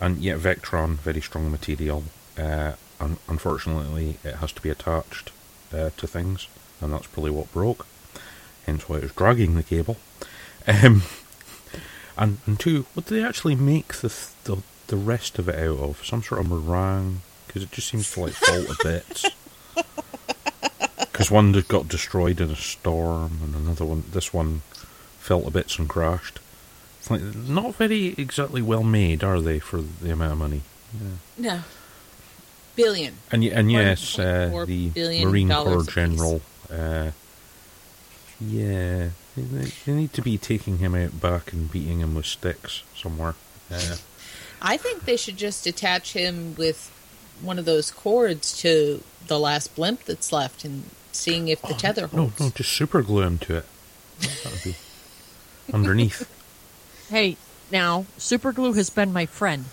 and 0.00 0.18
yet 0.18 0.38
Vectran, 0.38 0.96
very 0.96 1.20
strong 1.20 1.50
material. 1.50 2.04
Uh, 2.38 2.72
un- 3.00 3.18
unfortunately, 3.28 4.18
it 4.24 4.36
has 4.36 4.52
to 4.52 4.62
be 4.62 4.70
attached 4.70 5.30
uh, 5.72 5.90
to 5.96 6.06
things, 6.06 6.48
and 6.80 6.92
that's 6.92 7.06
probably 7.06 7.30
what 7.30 7.52
broke. 7.52 7.86
Hence 8.66 8.88
why 8.88 8.96
it 8.96 9.02
was 9.02 9.12
dragging 9.12 9.54
the 9.54 9.62
cable. 9.62 9.98
Um, 10.66 11.02
and 12.16 12.38
and 12.46 12.58
two, 12.58 12.86
what 12.94 13.06
do 13.06 13.14
they 13.14 13.26
actually 13.26 13.54
make 13.54 13.94
the 13.94 14.08
th- 14.08 14.28
the 14.44 14.56
the 14.86 14.96
rest 14.96 15.38
of 15.38 15.48
it 15.48 15.56
out 15.56 15.78
of? 15.78 16.04
Some 16.04 16.22
sort 16.22 16.40
of 16.40 16.48
meringue? 16.50 17.20
Because 17.46 17.62
it 17.62 17.72
just 17.72 17.88
seems 17.88 18.10
to 18.12 18.20
like 18.20 18.32
fall 18.32 18.64
to 18.64 18.76
bits. 18.82 19.26
Because 21.14 21.30
one 21.30 21.52
got 21.68 21.86
destroyed 21.86 22.40
in 22.40 22.50
a 22.50 22.56
storm, 22.56 23.38
and 23.44 23.54
another 23.54 23.84
one, 23.84 24.02
this 24.10 24.34
one, 24.34 24.62
fell 25.20 25.42
to 25.42 25.50
bits 25.52 25.78
and 25.78 25.88
crashed. 25.88 26.40
It's 26.98 27.08
like 27.08 27.22
not 27.22 27.76
very 27.76 28.16
exactly 28.18 28.60
well 28.60 28.82
made, 28.82 29.22
are 29.22 29.40
they, 29.40 29.60
for 29.60 29.80
the 29.80 30.10
amount 30.10 30.32
of 30.32 30.38
money? 30.38 30.62
No. 31.38 31.60
Billion. 32.74 33.14
And 33.30 33.44
and 33.44 33.70
yes, 33.70 34.18
uh, 34.18 34.64
the 34.66 34.90
Marine 35.24 35.50
Corps 35.50 35.84
general. 35.84 36.42
Uh, 36.68 37.12
yeah, 38.40 39.10
they, 39.36 39.42
they 39.42 39.72
they 39.86 39.92
need 39.92 40.12
to 40.14 40.22
be 40.22 40.36
taking 40.36 40.78
him 40.78 40.96
out 40.96 41.20
back 41.20 41.52
and 41.52 41.70
beating 41.70 42.00
him 42.00 42.16
with 42.16 42.26
sticks 42.26 42.82
somewhere. 42.96 43.36
Uh, 43.70 43.98
I 44.60 44.76
think 44.76 45.04
they 45.04 45.16
should 45.16 45.36
just 45.36 45.64
attach 45.68 46.14
him 46.14 46.56
with 46.56 46.90
one 47.40 47.60
of 47.60 47.66
those 47.66 47.92
cords 47.92 48.58
to 48.62 49.04
the 49.28 49.38
last 49.38 49.76
blimp 49.76 50.02
that's 50.06 50.32
left 50.32 50.64
and 50.64 50.90
seeing 51.14 51.48
if 51.48 51.62
the 51.62 51.74
tether 51.74 52.02
no, 52.12 52.22
holds. 52.22 52.40
no, 52.40 52.50
just 52.50 52.72
super 52.72 53.02
glue 53.02 53.22
him 53.22 53.38
to 53.38 53.56
it. 53.58 53.66
That 54.20 54.52
would 54.52 54.62
be 54.64 54.76
underneath. 55.72 56.28
Hey, 57.08 57.36
now 57.70 58.06
super 58.18 58.52
glue 58.52 58.72
has 58.74 58.90
been 58.90 59.12
my 59.12 59.26
friend 59.26 59.64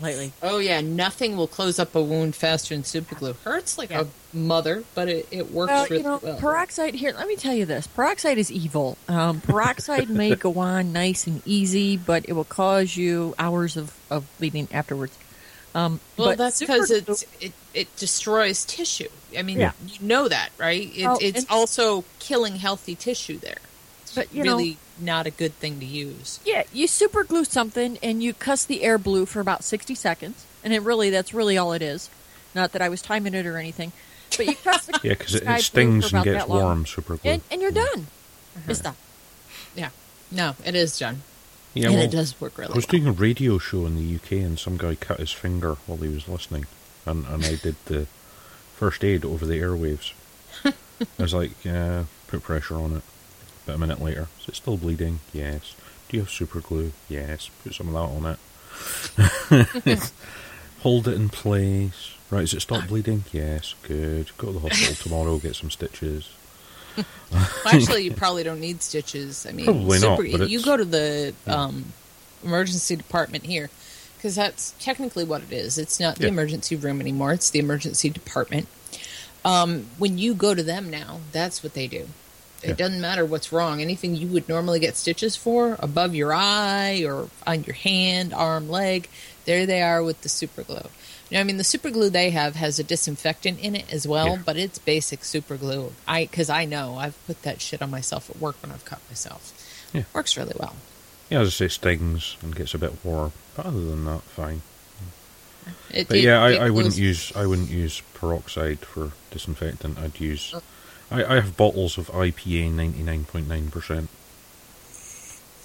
lately. 0.00 0.32
Oh 0.42 0.58
yeah, 0.58 0.80
nothing 0.80 1.36
will 1.36 1.46
close 1.46 1.78
up 1.78 1.94
a 1.94 2.02
wound 2.02 2.34
faster 2.34 2.74
than 2.74 2.84
super 2.84 3.14
glue. 3.14 3.34
Hurts 3.44 3.76
like 3.76 3.90
Yeah. 3.90 4.02
a 4.32 4.36
mother, 4.36 4.84
but 4.94 5.08
it, 5.08 5.28
it 5.30 5.50
works 5.50 5.70
Well, 5.70 5.84
really 5.84 5.98
you 5.98 6.02
know, 6.02 6.20
well. 6.22 6.38
peroxide 6.38 6.94
here. 6.94 7.12
Let 7.12 7.28
me 7.28 7.36
tell 7.36 7.54
you 7.54 7.66
this: 7.66 7.86
peroxide 7.86 8.38
is 8.38 8.50
evil. 8.50 8.96
Um, 9.08 9.40
peroxide 9.42 10.08
may 10.08 10.34
go 10.36 10.54
on 10.58 10.92
nice 10.92 11.26
and 11.26 11.42
easy, 11.46 11.96
but 11.98 12.24
it 12.28 12.32
will 12.32 12.44
cause 12.44 12.96
you 12.96 13.34
hours 13.38 13.76
of, 13.76 13.92
of 14.10 14.24
bleeding 14.38 14.68
afterwards. 14.72 15.16
Um, 15.74 16.00
well, 16.16 16.28
but 16.28 16.38
that's 16.38 16.60
because 16.60 16.88
glue- 16.88 16.98
it's 16.98 17.24
it, 17.40 17.52
it 17.72 17.96
destroys 17.96 18.64
tissue. 18.64 19.08
I 19.36 19.42
mean, 19.42 19.58
Yeah. 19.58 19.72
you 19.86 20.06
know 20.06 20.28
that, 20.28 20.50
right? 20.58 20.90
It, 20.94 21.06
Oh, 21.06 21.18
it's 21.20 21.46
also 21.48 22.04
killing 22.18 22.56
healthy 22.56 22.94
tissue 22.94 23.38
there. 23.38 23.58
It's 24.02 24.14
But, 24.14 24.34
you 24.34 24.44
know- 24.44 24.56
really 24.56 24.76
not 24.98 25.26
a 25.26 25.30
good 25.30 25.58
thing 25.58 25.80
to 25.80 25.86
use. 25.86 26.38
Yeah, 26.44 26.64
you 26.72 26.86
super 26.86 27.24
glue 27.24 27.44
something 27.44 27.98
and 28.02 28.22
you 28.22 28.34
cuss 28.34 28.64
the 28.64 28.82
air 28.82 28.98
blue 28.98 29.24
for 29.24 29.40
about 29.40 29.64
60 29.64 29.94
seconds. 29.94 30.44
And 30.62 30.72
it 30.74 30.80
really, 30.82 31.08
that's 31.10 31.32
really 31.34 31.56
all 31.56 31.72
it 31.72 31.82
is. 31.82 32.08
Not 32.54 32.72
that 32.72 32.82
I 32.82 32.88
was 32.90 33.00
timing 33.02 33.32
it 33.34 33.46
or 33.46 33.56
anything. 33.56 33.92
But 34.36 34.46
you 34.46 34.54
cuss 34.56 34.84
the 34.86 34.92
Yeah, 35.02 35.10
because 35.14 35.34
it, 35.34 35.42
sky 35.44 35.56
it 35.56 35.62
stings 35.62 36.04
and 36.04 36.12
about 36.12 36.24
gets 36.24 36.46
warm. 36.46 36.84
Super 36.86 37.16
glue. 37.16 37.30
And, 37.32 37.42
and 37.50 37.62
you're 37.62 37.70
done. 37.72 38.06
It's 38.68 38.80
done. 38.80 38.94
Yeah, 39.74 39.88
no, 40.30 40.54
it 40.64 40.74
is 40.74 40.98
done, 40.98 41.22
Yeah, 41.74 41.86
and 41.86 41.94
well, 41.94 42.04
it 42.04 42.10
does 42.10 42.40
work 42.40 42.58
really 42.58 42.72
I 42.72 42.76
was 42.76 42.86
well. 42.86 43.00
doing 43.00 43.06
a 43.06 43.12
radio 43.12 43.58
show 43.58 43.86
in 43.86 43.96
the 43.96 44.14
UK 44.16 44.32
and 44.32 44.58
some 44.58 44.76
guy 44.76 44.94
cut 44.94 45.20
his 45.20 45.32
finger 45.32 45.76
while 45.86 45.98
he 45.98 46.08
was 46.08 46.28
listening, 46.28 46.66
and, 47.06 47.26
and 47.26 47.44
I 47.44 47.56
did 47.56 47.76
the 47.86 48.06
first 48.76 49.04
aid 49.04 49.24
over 49.24 49.46
the 49.46 49.60
airwaves. 49.60 50.12
I 50.64 51.22
was 51.22 51.34
like, 51.34 51.64
yeah, 51.64 52.04
put 52.26 52.42
pressure 52.42 52.76
on 52.76 52.96
it. 52.96 53.02
But 53.64 53.76
a 53.76 53.78
minute 53.78 54.00
later, 54.00 54.28
is 54.40 54.48
it 54.48 54.56
still 54.56 54.76
bleeding? 54.76 55.20
Yes. 55.32 55.76
Do 56.08 56.16
you 56.16 56.22
have 56.24 56.30
super 56.30 56.60
glue? 56.60 56.92
Yes. 57.08 57.48
Put 57.62 57.74
some 57.74 57.94
of 57.94 57.94
that 57.94 58.00
on 58.00 58.36
it. 59.86 60.12
Hold 60.80 61.06
it 61.06 61.14
in 61.14 61.28
place. 61.28 62.14
Right, 62.30 62.44
is 62.44 62.54
it 62.54 62.62
stopped 62.62 62.84
ah. 62.84 62.88
bleeding? 62.88 63.24
Yes. 63.32 63.74
Good. 63.82 64.30
Go 64.36 64.48
to 64.48 64.52
the 64.54 64.68
hospital 64.68 64.94
tomorrow, 65.02 65.38
get 65.38 65.54
some 65.54 65.70
stitches. 65.70 66.30
Well, 66.96 67.48
actually, 67.66 68.04
you 68.04 68.12
probably 68.12 68.42
don't 68.42 68.60
need 68.60 68.82
stitches. 68.82 69.46
I 69.46 69.52
mean, 69.52 69.64
Probably 69.66 69.98
not, 69.98 70.18
super- 70.18 70.38
but 70.38 70.50
you 70.50 70.62
go 70.62 70.76
to 70.76 70.84
the 70.84 71.34
um, 71.46 71.92
emergency 72.44 72.96
department 72.96 73.44
here 73.44 73.70
because 74.16 74.34
that's 74.34 74.74
technically 74.80 75.24
what 75.24 75.42
it 75.42 75.52
is. 75.52 75.78
It's 75.78 75.98
not 75.98 76.16
the 76.16 76.24
Yeah. 76.24 76.28
emergency 76.30 76.76
room 76.76 77.00
anymore; 77.00 77.32
it's 77.32 77.50
the 77.50 77.58
emergency 77.58 78.10
department. 78.10 78.68
Um, 79.44 79.86
when 79.98 80.18
you 80.18 80.34
go 80.34 80.54
to 80.54 80.62
them 80.62 80.90
now, 80.90 81.20
that's 81.32 81.62
what 81.62 81.74
they 81.74 81.86
do. 81.88 82.08
It 82.62 82.68
Yeah. 82.68 82.74
doesn't 82.74 83.00
matter 83.00 83.24
what's 83.24 83.50
wrong. 83.52 83.80
Anything 83.82 84.14
you 84.14 84.28
would 84.28 84.48
normally 84.48 84.78
get 84.78 84.96
stitches 84.96 85.34
for, 85.34 85.76
above 85.80 86.14
your 86.14 86.32
eye 86.32 87.02
or 87.04 87.28
on 87.46 87.64
your 87.64 87.74
hand, 87.74 88.32
arm, 88.32 88.68
leg, 88.70 89.08
there 89.46 89.66
they 89.66 89.82
are 89.82 90.00
with 90.02 90.20
the 90.22 90.28
super 90.28 90.62
glue. 90.62 90.88
You 91.32 91.38
know, 91.38 91.40
I 91.40 91.44
mean, 91.44 91.56
the 91.56 91.64
super 91.64 91.88
glue 91.88 92.10
they 92.10 92.28
have 92.28 92.56
has 92.56 92.78
a 92.78 92.84
disinfectant 92.84 93.58
in 93.58 93.74
it 93.74 93.90
as 93.90 94.06
well, 94.06 94.26
Yeah. 94.36 94.42
but 94.44 94.58
it's 94.58 94.78
basic 94.78 95.24
super 95.24 95.56
glue. 95.56 95.94
I 96.06 96.26
because 96.26 96.50
I 96.50 96.66
know 96.66 96.96
I've 96.98 97.16
put 97.26 97.40
that 97.40 97.62
shit 97.62 97.80
on 97.80 97.90
myself 97.90 98.28
at 98.28 98.36
work 98.36 98.56
when 98.60 98.70
I've 98.70 98.84
cut 98.84 99.00
myself. 99.08 99.50
Yeah. 99.94 100.02
Works 100.12 100.36
really 100.36 100.52
well. 100.60 100.76
Yeah, 101.30 101.40
as 101.40 101.48
I 101.48 101.50
say, 101.52 101.68
stings 101.68 102.36
and 102.42 102.54
gets 102.54 102.74
a 102.74 102.78
bit 102.78 103.02
warm. 103.02 103.32
But 103.56 103.64
other 103.64 103.80
than 103.80 104.04
that, 104.04 104.20
fine. 104.24 104.60
It, 105.90 106.06
But 106.08 106.18
it- 106.18 106.24
yeah, 106.24 106.42
I, 106.42 106.66
I 106.66 106.68
wouldn't 106.68 106.98
use 106.98 107.32
I 107.34 107.46
wouldn't 107.46 107.70
use 107.70 108.02
peroxide 108.12 108.80
for 108.80 109.12
disinfectant. 109.30 109.98
I'd 109.98 110.20
use 110.20 110.52
oh. 110.54 110.62
I, 111.10 111.24
I 111.24 111.34
have 111.36 111.56
bottles 111.56 111.96
of 111.96 112.08
IPA 112.08 112.72
ninety 112.72 113.02
nine 113.02 113.24
point 113.24 113.48
nine 113.48 113.70
percent. 113.70 114.10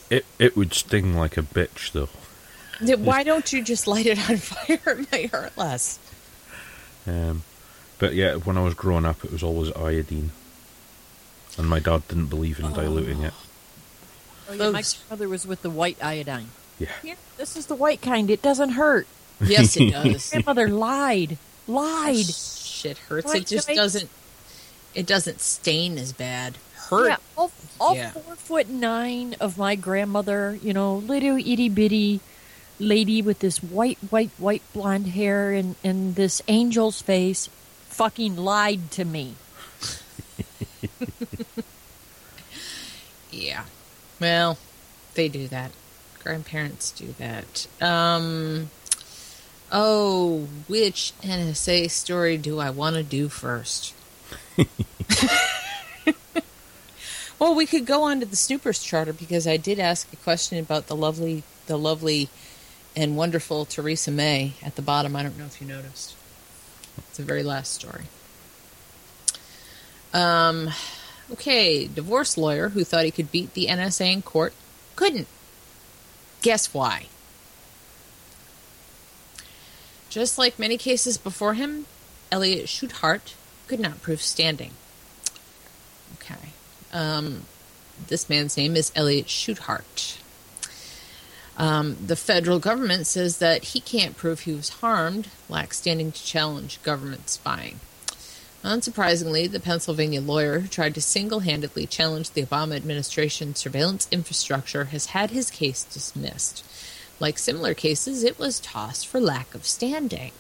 It 0.10 0.24
it 0.40 0.56
would 0.56 0.74
sting 0.74 1.14
like 1.14 1.36
a 1.36 1.42
bitch, 1.42 1.92
though. 1.92 2.08
Then 2.82 3.06
Why 3.06 3.24
don't 3.24 3.52
you 3.52 3.64
just 3.64 3.88
light 3.88 4.06
it 4.06 4.30
on 4.30 4.38
fire? 4.38 4.80
It 5.00 5.12
might 5.12 5.30
hurt 5.32 5.58
less. 5.58 6.00
Um, 7.06 7.44
but 8.00 8.14
yeah, 8.14 8.36
when 8.36 8.58
I 8.58 8.62
was 8.64 8.74
growing 8.74 9.06
up, 9.06 9.24
it 9.24 9.32
was 9.32 9.42
always 9.44 9.72
iodine, 9.74 10.32
and 11.58 11.68
my 11.70 11.80
dad 11.80 12.08
didn't 12.08 12.28
believe 12.28 12.60
in 12.60 12.74
diluting 12.74 13.22
it. 13.24 13.34
Oh, 14.50 14.54
yeah, 14.54 14.58
my 14.70 14.72
Those- 14.82 14.94
grandmother 14.94 15.30
was 15.30 15.48
with 15.48 15.62
the 15.62 15.70
white 15.70 15.98
iodine. 16.04 16.50
Yeah, 16.80 16.90
Here, 17.02 17.16
this 17.38 17.58
is 17.58 17.66
the 17.66 17.76
white 17.76 18.02
kind. 18.02 18.30
It 18.30 18.42
doesn't 18.42 18.72
hurt. 18.72 19.08
Yes, 19.42 19.76
it 19.78 19.92
does. 19.92 20.32
My 20.32 20.42
Grandmother 20.42 20.68
lied. 20.70 21.38
Lied. 21.68 22.26
Shit 22.26 22.98
hurts. 23.00 23.28
Like 23.28 23.42
It 23.44 23.48
just 23.48 23.68
to 23.68 23.74
doesn't. 23.76 24.10
It 24.94 25.06
doesn't 25.08 25.42
stain 25.42 25.98
as 25.98 26.14
bad. 26.14 26.58
Hurt. 26.90 27.08
Yeah, 27.08 27.18
all, 27.38 27.52
all 27.80 27.96
Yeah. 27.96 28.12
four 28.12 28.36
foot 28.36 28.70
nine 28.70 29.36
of 29.40 29.58
my 29.58 29.76
grandmother, 29.76 30.58
you 30.62 30.74
know, 30.74 30.96
little 30.98 31.38
itty 31.38 31.70
bitty 31.70 32.20
lady 32.80 33.22
with 33.22 33.40
this 33.40 33.62
white, 33.64 33.98
white, 34.10 34.32
white 34.38 34.62
blonde 34.74 35.08
hair 35.08 35.52
and, 35.52 35.76
and 35.84 36.16
this 36.16 36.42
angel's 36.48 37.02
face 37.02 37.50
fucking 37.90 38.36
lied 38.36 38.92
to 38.92 39.06
me. 39.06 39.36
Yeah. 43.38 43.66
Well, 44.20 44.58
they 45.14 45.28
do 45.30 45.48
that. 45.48 45.72
Grandparents 46.24 46.92
do 46.92 47.14
that. 47.20 47.68
Um. 47.82 48.72
Oh, 49.72 50.48
which 50.68 51.14
NSA 51.22 51.92
story 51.92 52.38
do 52.38 52.60
I 52.60 52.70
want 52.70 52.96
to 52.96 53.04
do 53.04 53.28
first? 53.28 53.94
well, 57.38 57.54
we 57.54 57.66
could 57.66 57.86
go 57.86 58.04
on 58.04 58.22
to 58.22 58.26
the 58.26 58.38
Snoopers 58.38 58.82
Charter 58.82 59.12
because 59.12 59.46
I 59.46 59.58
did 59.58 59.78
ask 59.78 60.12
a 60.14 60.16
question 60.18 60.58
about 60.58 60.88
the 60.88 60.96
lovely, 60.96 61.44
the 61.68 61.78
lovely, 61.78 62.30
and 62.98 63.16
wonderful 63.16 63.64
Theresa 63.64 64.10
May 64.12 64.54
at 64.64 64.76
the 64.76 64.82
bottom. 64.82 65.16
I 65.16 65.22
don't 65.22 65.38
know 65.38 65.46
if 65.46 65.62
you 65.62 65.68
noticed. 65.68 66.16
It's 66.98 67.18
the 67.18 67.24
very 67.24 67.44
last 67.44 67.74
story. 67.74 68.06
Um. 70.14 70.72
Okay, 71.30 71.88
divorce 71.88 72.38
lawyer 72.38 72.70
who 72.70 72.86
thought 72.86 73.04
he 73.04 73.12
could 73.12 73.32
beat 73.32 73.54
the 73.54 73.68
NSA 73.68 74.14
in 74.14 74.22
court 74.22 74.54
couldn't. 74.96 75.28
Guess 76.42 76.74
why? 76.74 77.08
Just 80.10 80.38
like 80.38 80.58
many 80.58 80.78
cases 80.78 81.18
before 81.18 81.54
him, 81.54 81.86
Elliot 82.32 82.68
Schuchardt 82.68 83.36
could 83.68 83.80
not 83.80 84.02
prove 84.02 84.22
standing. 84.22 84.72
Okay. 86.16 86.54
Um, 86.94 87.44
this 88.08 88.30
man's 88.30 88.56
name 88.56 88.76
is 88.76 88.92
Elliot 88.96 89.28
Schuchardt. 89.28 90.18
Um, 91.58 91.98
the 92.06 92.16
federal 92.16 92.60
government 92.60 93.08
says 93.08 93.40
that 93.40 93.66
he 93.66 93.80
can't 93.80 94.16
prove 94.16 94.42
he 94.42 94.54
was 94.54 94.70
harmed, 94.70 95.30
lacks 95.50 95.80
standing 95.80 96.12
to 96.12 96.24
challenge 96.24 96.82
government 96.84 97.30
spying. 97.30 97.80
Unsurprisingly, 98.64 99.50
the 99.50 99.60
Pennsylvania 99.60 100.22
lawyer 100.22 100.60
who 100.60 100.68
tried 100.68 100.94
to 100.96 101.02
single 101.02 101.40
handedly 101.42 101.88
challenge 101.88 102.32
the 102.32 102.46
Obama 102.46 102.76
administration's 102.76 103.60
surveillance 103.60 104.08
infrastructure 104.12 104.86
has 104.86 105.08
had 105.08 105.32
his 105.32 105.50
case 105.50 105.84
dismissed. 105.84 106.64
Like 107.20 107.40
similar 107.40 107.74
cases, 107.74 108.24
it 108.24 108.38
was 108.38 108.60
tossed 108.60 109.08
for 109.08 109.20
lack 109.20 109.56
of 109.56 109.66
standing. 109.66 110.32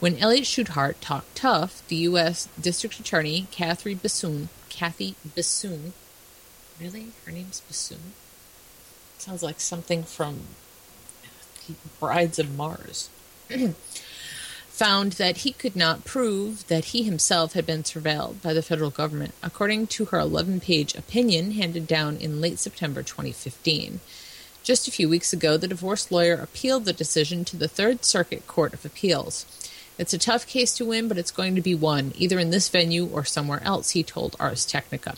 When 0.00 0.18
Elliot 0.18 0.46
Schuchardt 0.46 1.00
talked 1.00 1.34
tough, 1.34 1.86
the 1.88 1.96
U.S. 1.96 2.48
District 2.60 3.00
Attorney 3.00 3.46
Kathy 3.50 3.94
Bassoon, 3.94 4.50
Kathy 4.68 5.14
Bassoon, 5.34 5.94
really, 6.78 7.12
her 7.24 7.32
name's 7.32 7.60
Bassoon. 7.60 8.12
Sounds 9.26 9.42
like 9.42 9.58
something 9.58 10.04
from 10.04 10.42
Brides 11.98 12.38
of 12.38 12.56
Mars. 12.56 13.10
found 14.68 15.14
that 15.14 15.38
he 15.38 15.50
could 15.50 15.74
not 15.74 16.04
prove 16.04 16.64
that 16.68 16.86
he 16.86 17.02
himself 17.02 17.54
had 17.54 17.66
been 17.66 17.82
surveilled 17.82 18.40
by 18.40 18.52
the 18.52 18.62
federal 18.62 18.90
government, 18.90 19.34
according 19.42 19.88
to 19.88 20.04
her 20.04 20.20
11 20.20 20.60
page 20.60 20.94
opinion 20.94 21.50
handed 21.52 21.88
down 21.88 22.16
in 22.18 22.40
late 22.40 22.60
September 22.60 23.02
2015. 23.02 23.98
Just 24.62 24.86
a 24.86 24.92
few 24.92 25.08
weeks 25.08 25.32
ago, 25.32 25.56
the 25.56 25.66
divorce 25.66 26.12
lawyer 26.12 26.34
appealed 26.34 26.84
the 26.84 26.92
decision 26.92 27.44
to 27.46 27.56
the 27.56 27.66
Third 27.66 28.04
Circuit 28.04 28.46
Court 28.46 28.74
of 28.74 28.84
Appeals. 28.84 29.44
It's 29.98 30.14
a 30.14 30.18
tough 30.18 30.46
case 30.46 30.72
to 30.76 30.84
win, 30.84 31.08
but 31.08 31.18
it's 31.18 31.32
going 31.32 31.56
to 31.56 31.60
be 31.60 31.74
won, 31.74 32.12
either 32.16 32.38
in 32.38 32.50
this 32.50 32.68
venue 32.68 33.06
or 33.06 33.24
somewhere 33.24 33.62
else, 33.64 33.90
he 33.90 34.04
told 34.04 34.36
Ars 34.38 34.64
Technica. 34.64 35.16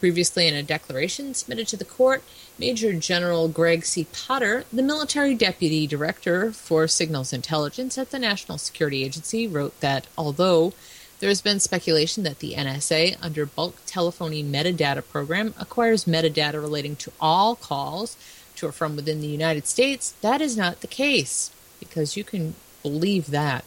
Previously, 0.00 0.48
in 0.48 0.54
a 0.54 0.62
declaration 0.62 1.34
submitted 1.34 1.68
to 1.68 1.76
the 1.76 1.84
court, 1.84 2.22
Major 2.58 2.94
General 2.94 3.48
Greg 3.48 3.84
C. 3.84 4.06
Potter, 4.10 4.64
the 4.72 4.82
military 4.82 5.34
deputy 5.34 5.86
director 5.86 6.52
for 6.52 6.88
signals 6.88 7.34
intelligence 7.34 7.98
at 7.98 8.10
the 8.10 8.18
National 8.18 8.56
Security 8.56 9.04
Agency, 9.04 9.46
wrote 9.46 9.78
that 9.80 10.06
although 10.16 10.72
there 11.18 11.28
has 11.28 11.42
been 11.42 11.60
speculation 11.60 12.22
that 12.24 12.38
the 12.38 12.54
NSA, 12.54 13.18
under 13.20 13.44
bulk 13.44 13.76
telephony 13.84 14.42
metadata 14.42 15.06
program, 15.06 15.52
acquires 15.60 16.06
metadata 16.06 16.54
relating 16.54 16.96
to 16.96 17.12
all 17.20 17.54
calls 17.54 18.16
to 18.56 18.68
or 18.68 18.72
from 18.72 18.96
within 18.96 19.20
the 19.20 19.26
United 19.26 19.66
States, 19.66 20.14
that 20.22 20.40
is 20.40 20.56
not 20.56 20.80
the 20.80 20.86
case, 20.86 21.50
because 21.78 22.16
you 22.16 22.24
can 22.24 22.54
believe 22.82 23.26
that. 23.26 23.64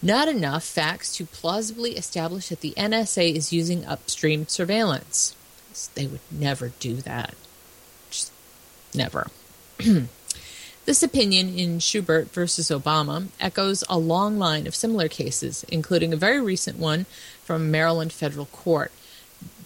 Not 0.00 0.28
enough 0.28 0.64
facts 0.64 1.14
to 1.16 1.26
plausibly 1.26 1.96
establish 1.96 2.48
that 2.48 2.60
the 2.60 2.74
NSA 2.76 3.34
is 3.34 3.52
using 3.52 3.84
upstream 3.84 4.46
surveillance. 4.46 5.34
They 5.94 6.06
would 6.06 6.20
never 6.30 6.70
do 6.80 6.96
that. 6.96 7.34
Just 8.10 8.32
never. 8.94 9.28
this 10.84 11.02
opinion 11.02 11.56
in 11.56 11.80
Schubert 11.80 12.32
versus 12.32 12.68
Obama 12.68 13.28
echoes 13.40 13.84
a 13.88 13.98
long 13.98 14.38
line 14.38 14.66
of 14.66 14.74
similar 14.74 15.08
cases, 15.08 15.64
including 15.68 16.12
a 16.12 16.16
very 16.16 16.40
recent 16.40 16.78
one 16.78 17.06
from 17.44 17.70
Maryland 17.70 18.12
federal 18.12 18.46
court 18.46 18.92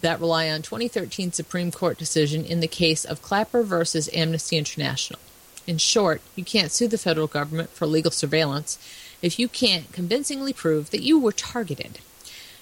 that 0.01 0.21
rely 0.21 0.51
on 0.51 0.63
2013 0.63 1.33
Supreme 1.33 1.71
Court 1.71 1.97
decision 1.97 2.45
in 2.45 2.61
the 2.61 2.69
case 2.69 3.05
of 3.05 3.23
Clapper 3.23 3.63
versus 3.63 4.11
Amnesty 4.13 4.57
International. 4.57 5.21
In 5.67 5.79
short, 5.79 6.21
you 6.35 6.45
can't 6.45 6.73
sue 6.73 6.89
the 6.89 6.99
federal 6.99 7.29
government 7.29 7.71
for 7.71 7.87
legal 7.87 8.11
surveillance 8.11 8.79
if 9.23 9.39
you 9.39 9.49
can't 9.49 9.93
convincingly 9.93 10.53
prove 10.53 10.91
that 10.91 11.03
you 11.03 11.19
were 11.19 11.33
targeted. 11.33 12.01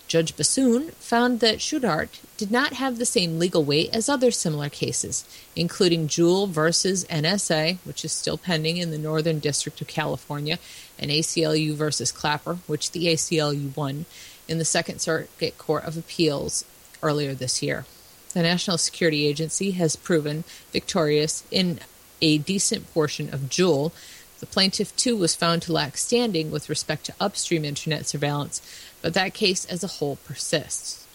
Judge 0.07 0.37
Bassoon 0.37 0.91
found 0.99 1.39
that 1.39 1.61
Schuchardt 1.61 2.21
did 2.37 2.51
not 2.51 2.73
have 2.73 2.99
the 2.99 3.07
same 3.07 3.39
legal 3.39 3.63
weight 3.63 3.91
as 3.95 4.09
other 4.09 4.33
similar 4.33 4.69
cases, 4.69 5.25
including 5.55 6.09
Jewel 6.09 6.49
versus 6.49 7.05
NSA, 7.05 7.79
which 7.85 8.05
is 8.05 8.11
still 8.11 8.37
pending 8.37 8.77
in 8.77 8.91
the 8.91 8.99
Northern 8.99 9.39
District 9.39 9.81
of 9.81 9.87
California, 9.87 10.59
and 10.99 11.13
ACLU 11.13 11.75
versus 11.75 12.11
Clapper, 12.11 12.55
which 12.67 12.91
the 12.91 13.07
ACLU 13.07 13.77
won 13.77 14.05
in 14.49 14.59
the 14.59 14.65
Second 14.65 15.01
Circuit 15.01 15.57
Court 15.59 15.85
of 15.85 15.97
Appeals 15.97 16.65
earlier 17.05 17.33
this 17.33 17.63
year. 17.63 17.87
The 18.35 18.43
National 18.43 18.79
Security 18.79 19.27
Agency 19.29 19.71
has 19.73 19.95
proven 19.95 20.43
victorious 20.73 21.45
in 21.53 21.79
a 22.21 22.39
decent 22.39 22.93
portion 22.93 23.33
of 23.33 23.49
Jewel. 23.49 23.93
The 24.41 24.47
plaintiff, 24.47 24.97
too, 24.97 25.17
was 25.17 25.37
found 25.37 25.63
to 25.63 25.73
lack 25.73 25.97
standing 25.99 26.51
with 26.51 26.71
respect 26.71 27.05
to 27.07 27.15
upstream 27.21 27.65
internet 27.65 28.07
surveillance, 28.07 28.63
but 29.03 29.15
that 29.15 29.35
case 29.35 29.67
as 29.67 29.85
a 29.85 29.95
whole 29.99 30.17
persists. 30.17 31.07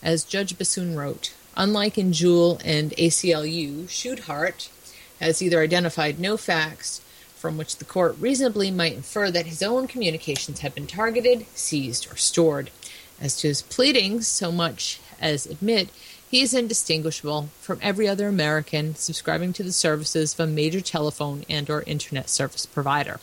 As 0.00 0.24
Judge 0.24 0.56
Bassoon 0.56 0.96
wrote, 0.96 1.34
unlike 1.56 1.98
in 1.98 2.12
Jewel 2.12 2.60
and 2.64 2.92
ACLU, 2.92 3.90
Schuchardt 3.90 4.70
has 5.18 5.42
either 5.42 5.60
identified 5.60 6.20
no 6.20 6.36
facts 6.36 7.00
from 7.34 7.58
which 7.58 7.76
the 7.76 7.84
court 7.84 8.16
reasonably 8.20 8.70
might 8.70 8.94
infer 8.94 9.30
that 9.30 9.46
his 9.46 9.62
own 9.62 9.88
communications 9.88 10.60
have 10.60 10.74
been 10.74 10.86
targeted, 10.86 11.46
seized, 11.54 12.10
or 12.10 12.16
stored. 12.16 12.70
As 13.20 13.36
to 13.38 13.48
his 13.48 13.62
pleadings, 13.62 14.28
so 14.28 14.52
much 14.52 15.00
as 15.20 15.46
admit 15.46 15.88
he 16.30 16.42
is 16.42 16.52
indistinguishable 16.52 17.48
from 17.60 17.78
every 17.82 18.06
other 18.06 18.28
American 18.28 18.94
subscribing 18.94 19.52
to 19.54 19.62
the 19.62 19.72
services 19.72 20.34
of 20.34 20.40
a 20.40 20.46
major 20.46 20.80
telephone 20.80 21.44
and 21.48 21.70
or 21.70 21.82
internet 21.82 22.28
service 22.28 22.66
provider. 22.66 23.20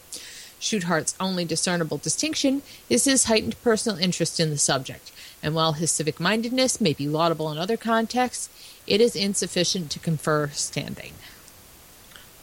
Schuchardt's 0.60 1.16
only 1.20 1.46
discernible 1.46 1.98
distinction 1.98 2.64
is 2.90 3.06
his 3.06 3.26
heightened 3.26 3.62
personal 3.62 4.00
interest 4.00 4.40
in 4.40 4.50
the 4.50 4.58
subject, 4.58 5.12
and 5.44 5.54
while 5.54 5.74
his 5.74 5.92
civic 5.92 6.20
mindedness 6.20 6.82
may 6.82 6.94
be 6.94 7.08
laudable 7.08 7.52
in 7.52 7.58
other 7.58 7.78
contexts, 7.78 8.50
it 8.88 9.00
is 9.00 9.16
insufficient 9.16 9.92
to 9.92 10.00
confer 10.00 10.48
standing. 10.50 11.14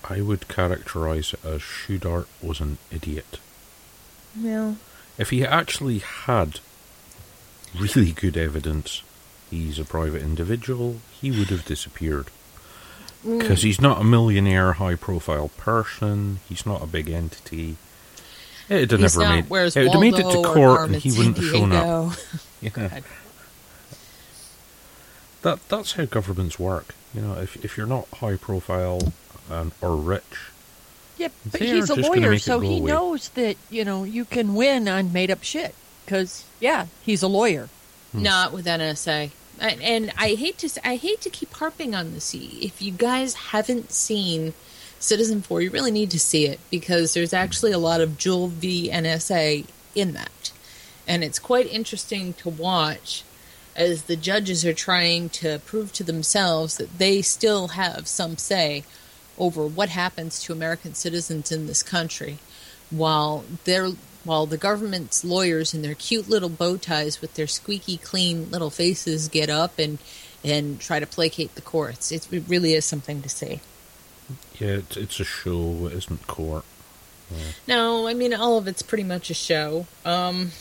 I 0.09 0.21
would 0.21 0.49
characterize 0.49 1.33
it 1.33 1.45
as 1.45 1.63
Schuchardt 1.63 2.29
was 2.43 2.61
an 2.61 2.79
idiot. 2.91 3.39
Well, 4.41 4.77
If 5.19 5.31
he 5.31 5.45
actually 5.45 5.99
had 5.99 6.61
really 7.79 8.13
good 8.13 8.37
evidence 8.37 9.03
he's 9.59 9.79
a 9.79 9.85
private 9.85 10.23
individual, 10.23 10.97
he 11.13 11.31
would 11.31 11.49
have 11.49 11.65
disappeared. 11.65 12.27
Mm. 13.25 13.39
Because 13.39 13.63
he's 13.63 13.81
not 13.81 14.01
a 14.01 14.05
millionaire, 14.05 14.73
high 14.75 14.97
profile 14.97 15.51
person, 15.57 16.41
he's 16.49 16.67
not 16.67 16.83
a 16.83 16.87
big 16.87 17.09
entity. 17.09 17.77
It'd 18.69 18.91
have 18.93 19.01
he's 19.01 19.17
never 19.17 19.29
not 19.29 19.35
made, 19.35 19.45
it 19.45 19.51
would 19.77 19.93
have 19.93 20.01
made 20.01 20.15
it 20.15 20.31
to 20.31 20.43
court 20.43 20.89
and 20.91 20.97
he 20.97 21.13
wouldn't 21.13 21.37
have 21.37 21.47
shown 21.47 21.73
up. 21.73 22.15
Yeah. 22.63 23.01
That, 25.43 25.59
that's 25.69 25.95
how 25.95 26.05
governments 26.05 26.57
work. 26.57 26.95
You 27.13 27.21
know, 27.21 27.35
if 27.35 27.63
if 27.65 27.77
you're 27.77 27.87
not 27.87 28.07
high 28.15 28.37
profile 28.37 29.13
and 29.51 29.73
or 29.81 29.97
rich, 29.97 30.51
Yeah, 31.19 31.29
but 31.51 31.59
They 31.59 31.67
he's 31.67 31.91
a 31.91 31.97
lawyer, 31.97 32.39
so 32.39 32.61
he 32.61 32.79
away. 32.79 32.93
knows 32.93 33.29
that 33.31 33.57
you 33.69 33.85
know 33.85 34.05
you 34.05 34.25
can 34.25 34.55
win 34.55 34.89
on 34.89 35.13
made 35.13 35.31
up 35.33 35.43
shit. 35.43 35.75
Because 36.05 36.45
yeah, 36.61 36.87
he's 37.03 37.23
a 37.23 37.29
lawyer. 37.29 37.69
Hmm. 38.13 38.23
Not 38.23 38.53
with 38.53 38.67
NSA. 38.67 39.31
And, 39.61 40.13
I 40.19 40.35
hate 40.35 40.59
to 40.59 40.89
I 40.89 40.97
hate 40.97 41.21
to 41.21 41.31
keep 41.31 41.53
harping 41.53 41.95
on 41.95 42.13
this. 42.13 42.35
If 42.35 42.83
you 42.83 42.91
guys 42.93 43.35
haven't 43.35 43.93
seen 43.93 44.55
Citizenfour, 45.01 45.63
you 45.63 45.71
really 45.71 45.91
need 45.91 46.11
to 46.13 46.19
see 46.19 46.47
it 46.47 46.59
because 46.71 47.15
there's 47.15 47.33
actually 47.33 47.73
a 47.73 47.79
lot 47.79 48.01
of 48.01 48.19
Jewel 48.19 48.49
v 48.49 48.91
NSA 48.91 49.67
in 49.95 50.13
that, 50.13 50.53
and 51.07 51.23
it's 51.23 51.39
quite 51.39 51.67
interesting 51.67 52.33
to 52.35 52.49
watch 52.49 53.25
as 53.75 54.03
the 54.03 54.17
judges 54.17 54.65
are 54.65 54.75
trying 54.75 55.29
to 55.31 55.61
prove 55.65 55.93
to 55.95 56.05
themselves 56.05 56.77
that 56.77 56.99
they 56.99 57.23
still 57.23 57.69
have 57.69 58.07
some 58.07 58.37
say 58.37 58.85
over 59.39 59.67
what 59.67 59.89
happens 59.89 60.43
to 60.43 60.53
American 60.53 60.95
citizens 60.95 61.51
in 61.51 61.67
this 61.67 61.83
country, 61.83 62.39
while 62.91 63.45
they're 63.65 63.93
while 64.25 64.47
the 64.47 64.57
government's 64.57 65.25
lawyers 65.25 65.75
in 65.75 65.83
their 65.83 65.95
cute 65.95 66.29
little 66.29 66.49
bow 66.49 66.77
ties 66.77 67.21
with 67.21 67.35
their 67.35 67.47
squeaky 67.47 67.97
clean 67.97 68.51
little 68.51 68.71
faces 68.71 69.29
get 69.29 69.51
up 69.51 69.79
and 69.79 69.99
and 70.45 70.81
try 70.81 70.99
to 70.99 71.07
placate 71.07 71.55
the 71.55 71.61
courts. 71.63 72.11
It, 72.11 72.27
it 72.33 72.45
really 72.49 72.75
is 72.75 72.85
something 72.85 73.23
to 73.23 73.29
see. 73.29 73.61
yeah, 74.59 74.79
it's, 74.79 74.97
it's 74.97 75.21
a 75.21 75.25
show. 75.25 75.87
It 75.87 75.93
isn't 75.93 76.27
court. 76.27 76.65
No, 77.67 78.07
I 78.07 78.15
mean 78.15 78.35
all 78.35 78.59
of 78.59 78.69
it's 78.69 78.83
pretty 78.83 79.05
much 79.05 79.31
a 79.31 79.35
show. 79.35 79.87
Um, 80.05 80.53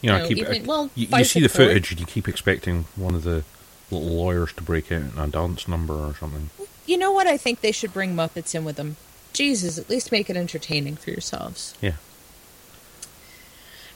You 0.00 0.10
know, 0.10 0.18
No, 0.18 0.24
I 0.24 0.28
keep, 0.28 0.38
even- 0.38 0.62
I- 0.62 0.64
well, 0.66 0.90
you, 0.94 1.08
you 1.10 1.24
see 1.24 1.40
the 1.40 1.48
the 1.48 1.56
court. 1.56 1.68
footage 1.68 1.90
and 1.92 2.00
you 2.00 2.06
keep 2.06 2.28
expecting 2.28 2.84
one 2.96 3.14
of 3.14 3.22
the 3.24 3.42
little 3.90 4.08
lawyers 4.08 4.52
to 4.54 4.62
break 4.62 4.92
out 4.92 5.02
in 5.02 5.18
a 5.18 5.26
dance 5.26 5.66
number 5.66 5.94
or 5.94 6.14
something. 6.18 6.50
you 6.86 6.96
know 6.98 7.10
what? 7.12 7.26
I 7.26 7.36
think 7.36 7.60
they 7.62 7.72
should 7.72 7.92
bring 7.92 8.14
Muppets 8.14 8.54
in 8.54 8.64
with 8.64 8.76
them. 8.76 8.96
Jesus, 9.32 9.78
at 9.78 9.88
least 9.90 10.12
make 10.12 10.30
it 10.30 10.36
entertaining 10.36 10.96
for 10.96 11.10
yourselves. 11.10 11.74
Yeah. 11.80 11.94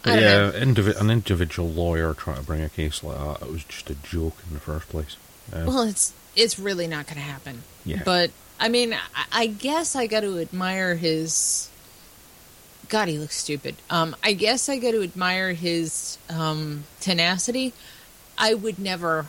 I 0.08 0.14
But 0.16 0.20
don't 0.20 0.54
yeah, 0.54 0.60
indivi- 0.92 1.00
an 1.00 1.10
individual 1.10 1.68
lawyer 1.68 2.14
trying 2.14 2.36
to 2.38 2.42
bring 2.42 2.62
a 2.62 2.68
case 2.68 3.02
like 3.02 3.18
that, 3.18 3.46
it 3.46 3.52
was 3.52 3.64
just 3.64 3.90
a 3.90 3.94
joke 3.94 4.36
in 4.48 4.54
the 4.54 4.60
first 4.60 4.88
place. 4.88 5.16
Uh, 5.52 5.64
Well, 5.66 5.82
it's 5.82 6.12
it's 6.36 6.58
really 6.58 6.86
not 6.86 7.06
going 7.06 7.16
to 7.16 7.22
happen. 7.22 7.62
Yeah. 7.84 8.02
But 8.04 8.30
I 8.60 8.68
mean, 8.68 8.92
I, 8.94 9.24
I 9.32 9.46
guess 9.46 9.96
I 9.96 10.06
got 10.06 10.20
to 10.20 10.38
admire 10.38 10.94
his. 10.96 11.68
God, 12.88 13.08
he 13.08 13.18
looks 13.18 13.36
stupid. 13.36 13.76
Um, 13.90 14.16
I 14.24 14.32
guess 14.32 14.68
I 14.68 14.78
got 14.78 14.92
to 14.92 15.02
admire 15.02 15.52
his 15.52 16.16
um, 16.30 16.84
tenacity. 17.00 17.74
I 18.38 18.54
would 18.54 18.78
never, 18.78 19.26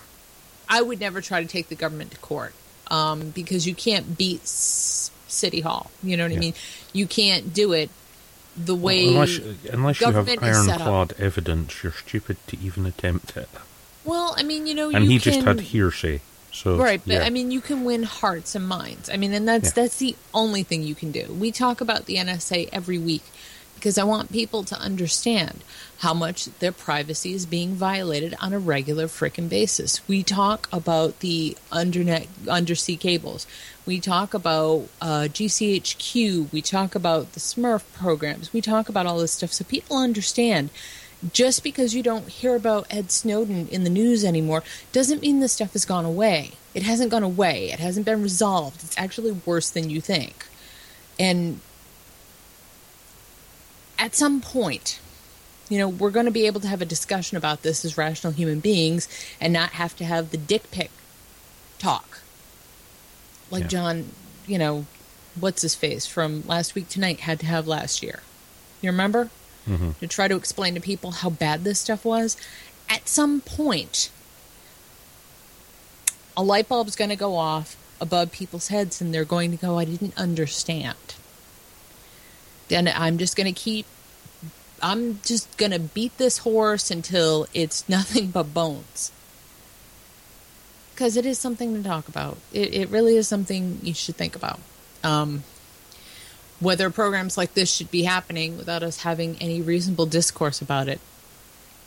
I 0.69 0.81
would 0.81 0.99
never 0.99 1.19
try 1.19 1.41
to 1.43 1.47
take 1.49 1.67
the 1.67 1.75
government 1.75 2.11
to 2.11 2.17
court 2.19 2.53
um, 2.87 3.31
because 3.31 3.67
you 3.67 3.75
can't 3.75 4.17
beat 4.17 4.43
s- 4.43 5.11
City 5.27 5.59
Hall. 5.61 5.91
You 6.01 6.15
know 6.15 6.23
what 6.23 6.31
I 6.31 6.37
mean? 6.37 6.53
You 6.93 7.05
can't 7.05 7.53
do 7.53 7.73
it 7.73 7.89
the 8.65 8.75
way. 8.75 9.07
unless 9.07 9.37
unless 9.71 9.99
you 10.01 10.07
have 10.07 10.25
government 10.27 10.43
is 10.43 10.65
set 10.65 10.81
up. 10.81 10.87
ironclad 10.87 11.19
evidence, 11.19 11.83
you're 11.83 11.91
stupid 11.93 12.37
to 12.47 12.57
even 12.59 12.85
attempt 12.85 13.35
it. 13.37 13.49
well, 14.05 14.33
I 14.37 14.43
mean, 14.43 14.67
you 14.67 14.75
know, 14.75 14.89
And 14.89 15.05
you 15.05 15.11
he 15.11 15.19
can, 15.19 15.33
just 15.33 15.45
had 15.45 15.59
hearsay. 15.61 16.21
So 16.51 16.77
Right, 16.77 17.01
but 17.05 17.13
yeah. 17.13 17.23
I 17.23 17.29
mean, 17.29 17.51
you 17.51 17.61
can 17.61 17.83
win 17.83 18.03
hearts 18.03 18.55
and 18.55 18.67
minds. 18.67 19.09
I 19.09 19.17
mean, 19.17 19.33
and 19.33 19.47
that's 19.47 19.69
Yeah. 19.69 19.73
that's 19.83 19.97
the 19.97 20.15
only 20.33 20.63
thing 20.63 20.83
you 20.83 20.95
can 20.95 21.11
do. 21.11 21.25
We 21.39 21.51
talk 21.51 21.79
about 21.79 22.05
the 22.05 22.15
NSA 22.17 22.69
every 22.73 22.97
week 22.97 23.23
because 23.75 23.97
I 23.97 24.03
want 24.03 24.31
people 24.31 24.63
to 24.65 24.75
understand 24.79 25.63
how 25.99 26.13
much 26.13 26.45
their 26.59 26.71
privacy 26.71 27.33
is 27.33 27.45
being 27.45 27.75
violated 27.75 28.33
on 28.39 28.53
a 28.53 28.59
regular 28.59 29.05
frickin' 29.07 29.49
basis. 29.49 30.07
We 30.07 30.23
talk 30.23 30.69
about 30.71 31.19
the 31.19 31.57
undernet 31.71 32.27
undersea 32.47 32.95
cables. 32.95 33.45
We 33.85 33.99
talk 33.99 34.33
about 34.33 34.87
uh, 35.01 35.27
GCHQ. 35.27 36.53
We 36.53 36.61
talk 36.61 36.95
about 36.95 37.33
the 37.33 37.41
Smurf 37.41 37.83
programs. 37.93 38.53
We 38.53 38.61
talk 38.61 38.87
about 38.87 39.07
all 39.07 39.17
this 39.17 39.33
stuff 39.33 39.51
so 39.51 39.65
people 39.65 39.97
understand 39.97 40.69
just 41.33 41.63
because 41.63 41.93
you 41.93 42.01
don't 42.01 42.29
hear 42.29 42.55
about 42.55 42.87
Ed 42.89 43.11
Snowden 43.11 43.67
in 43.67 43.83
the 43.83 43.89
news 43.89 44.23
anymore 44.23 44.63
doesn't 44.93 45.21
mean 45.21 45.41
this 45.41 45.51
stuff 45.51 45.73
has 45.73 45.83
gone 45.83 46.05
away. 46.05 46.51
It 46.73 46.83
hasn't 46.83 47.11
gone 47.11 47.23
away. 47.23 47.71
It 47.71 47.79
hasn't 47.79 48.05
been 48.05 48.23
resolved. 48.23 48.85
It's 48.85 48.97
actually 48.97 49.31
worse 49.31 49.69
than 49.69 49.89
you 49.89 49.99
think. 49.99 50.45
And 51.19 51.59
at 53.97 54.15
some 54.15 54.39
point, 54.39 55.01
you 55.69 55.77
know, 55.77 55.87
we're 55.87 56.09
going 56.09 56.25
to 56.25 56.31
be 56.31 56.45
able 56.47 56.59
to 56.61 56.67
have 56.67 56.81
a 56.81 56.85
discussion 56.85 57.37
about 57.37 57.61
this 57.61 57.85
as 57.85 57.97
rational 57.97 58.33
human 58.33 58.59
beings 58.59 59.07
and 59.39 59.53
not 59.53 59.71
have 59.71 59.95
to 59.97 60.03
have 60.05 60.31
the 60.31 60.37
dick 60.37 60.69
pic 60.71 60.89
talk. 61.77 62.19
Like 63.51 63.63
Yeah. 63.63 63.67
John, 63.67 64.11
you 64.47 64.57
know, 64.57 64.85
what's 65.39 65.61
his 65.61 65.75
face 65.75 66.05
from 66.07 66.43
last 66.47 66.75
week 66.75 66.89
tonight 66.89 67.21
had 67.21 67.39
to 67.41 67.45
have 67.45 67.67
last 67.67 68.01
year. 68.03 68.21
You 68.81 68.89
remember? 68.91 69.29
Mhm. 69.67 69.99
to 69.99 70.07
try 70.07 70.27
to 70.27 70.35
explain 70.35 70.73
to 70.73 70.79
people 70.81 71.11
how 71.11 71.29
bad 71.29 71.63
this 71.63 71.79
stuff 71.79 72.03
was, 72.03 72.35
at 72.89 73.07
some 73.07 73.39
point, 73.39 74.09
a 76.35 76.41
light 76.41 76.67
bulb's 76.67 76.95
going 76.95 77.09
to 77.09 77.15
go 77.15 77.35
off 77.35 77.75
above 78.01 78.31
people's 78.31 78.69
heads 78.69 78.99
and 79.01 79.13
they're 79.13 79.25
going 79.25 79.51
to 79.51 79.57
go, 79.57 79.77
I 79.77 79.85
didn't 79.85 80.17
understand. 80.17 80.97
Then 82.69 82.87
I'm 82.87 83.17
just 83.19 83.35
going 83.35 83.53
to 83.53 83.59
keep, 83.59 83.85
I'm 84.81 85.19
just 85.23 85.57
going 85.57 85.71
to 85.71 85.79
beat 85.79 86.17
this 86.17 86.39
horse 86.39 86.91
until 86.91 87.47
it's 87.53 87.87
nothing 87.89 88.31
but 88.31 88.53
bones. 88.53 89.11
Because 90.93 91.15
it 91.15 91.25
is 91.25 91.39
something 91.39 91.73
to 91.75 91.87
talk 91.87 92.07
about. 92.07 92.37
It, 92.51 92.73
it 92.73 92.89
really 92.89 93.15
is 93.15 93.27
something 93.27 93.79
you 93.81 93.93
should 93.93 94.15
think 94.15 94.35
about. 94.35 94.59
Um, 95.03 95.43
whether 96.59 96.89
programs 96.89 97.37
like 97.37 97.53
this 97.53 97.73
should 97.73 97.89
be 97.89 98.03
happening 98.03 98.57
without 98.57 98.83
us 98.83 99.03
having 99.03 99.37
any 99.39 99.61
reasonable 99.61 100.05
discourse 100.05 100.61
about 100.61 100.89
it, 100.89 100.99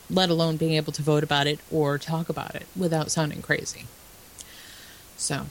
let 0.09 0.31
alone 0.31 0.57
being 0.57 0.73
able 0.73 0.91
to 0.93 1.03
vote 1.03 1.23
about 1.23 1.45
it 1.45 1.59
or 1.71 1.99
talk 1.99 2.27
about 2.27 2.55
it 2.55 2.65
without 2.75 3.11
sounding 3.11 3.41
crazy. 3.43 3.85
So, 5.15 5.45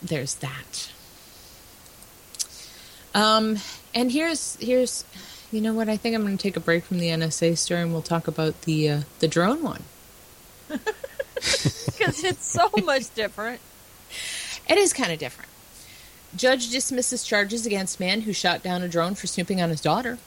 there's 0.00 0.36
that. 0.36 0.92
Um, 3.14 3.58
and 3.94 4.12
here's 4.12 4.56
here's, 4.56 5.04
you 5.50 5.60
know 5.60 5.72
what? 5.74 5.88
I 5.88 5.96
think 5.96 6.14
I'm 6.14 6.22
going 6.22 6.36
to 6.36 6.42
take 6.42 6.56
a 6.56 6.60
break 6.60 6.84
from 6.84 6.98
the 6.98 7.08
NSA 7.08 7.56
story 7.58 7.82
and 7.82 7.92
we'll 7.92 8.02
talk 8.02 8.28
about 8.28 8.62
the 8.62 8.88
uh, 8.90 9.00
the 9.20 9.28
drone 9.28 9.62
one. 9.62 9.82
Because 11.86 12.24
it's 12.24 12.44
so 12.46 12.68
much 12.84 13.14
different. 13.14 13.60
It 14.68 14.76
is 14.76 14.92
kind 14.92 15.12
of 15.12 15.18
different. 15.20 15.48
Judge 16.36 16.68
dismisses 16.70 17.22
charges 17.24 17.64
against 17.64 18.00
man 18.00 18.22
who 18.22 18.32
shot 18.32 18.62
down 18.62 18.82
a 18.82 18.88
drone 18.88 19.14
for 19.14 19.26
snooping 19.28 19.60
on 19.62 19.70
his 19.70 19.80
daughter. 19.80 20.18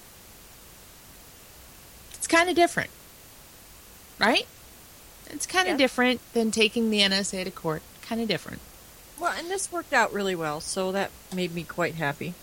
It's 2.14 2.28
kind 2.28 2.50
of 2.50 2.56
different, 2.56 2.90
right? 4.20 4.48
It's 5.30 5.46
kind 5.46 5.68
of 5.68 5.74
Yeah. 5.74 5.78
different 5.78 6.22
than 6.34 6.50
taking 6.52 6.90
the 6.92 7.02
NSA 7.02 7.44
to 7.44 7.52
court. 7.52 7.82
Kind 8.02 8.22
of 8.22 8.28
different. 8.28 8.60
Well, 9.20 9.34
and 9.38 9.50
this 9.52 9.72
worked 9.72 9.94
out 9.94 10.14
really 10.14 10.36
well, 10.36 10.62
so 10.62 10.92
that 10.94 11.12
made 11.34 11.54
me 11.54 11.64
quite 11.64 11.96
happy. 11.96 12.34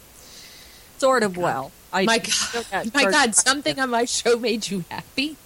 Sort 0.98 1.22
of 1.22 1.36
well. 1.36 1.72
I 1.92 2.04
my 2.04 2.18
God, 2.18 2.94
my 2.94 3.10
God, 3.10 3.34
something 3.34 3.78
on 3.80 3.90
my 3.90 4.04
show 4.04 4.38
made 4.38 4.68
you 4.70 4.84
happy. 4.90 5.36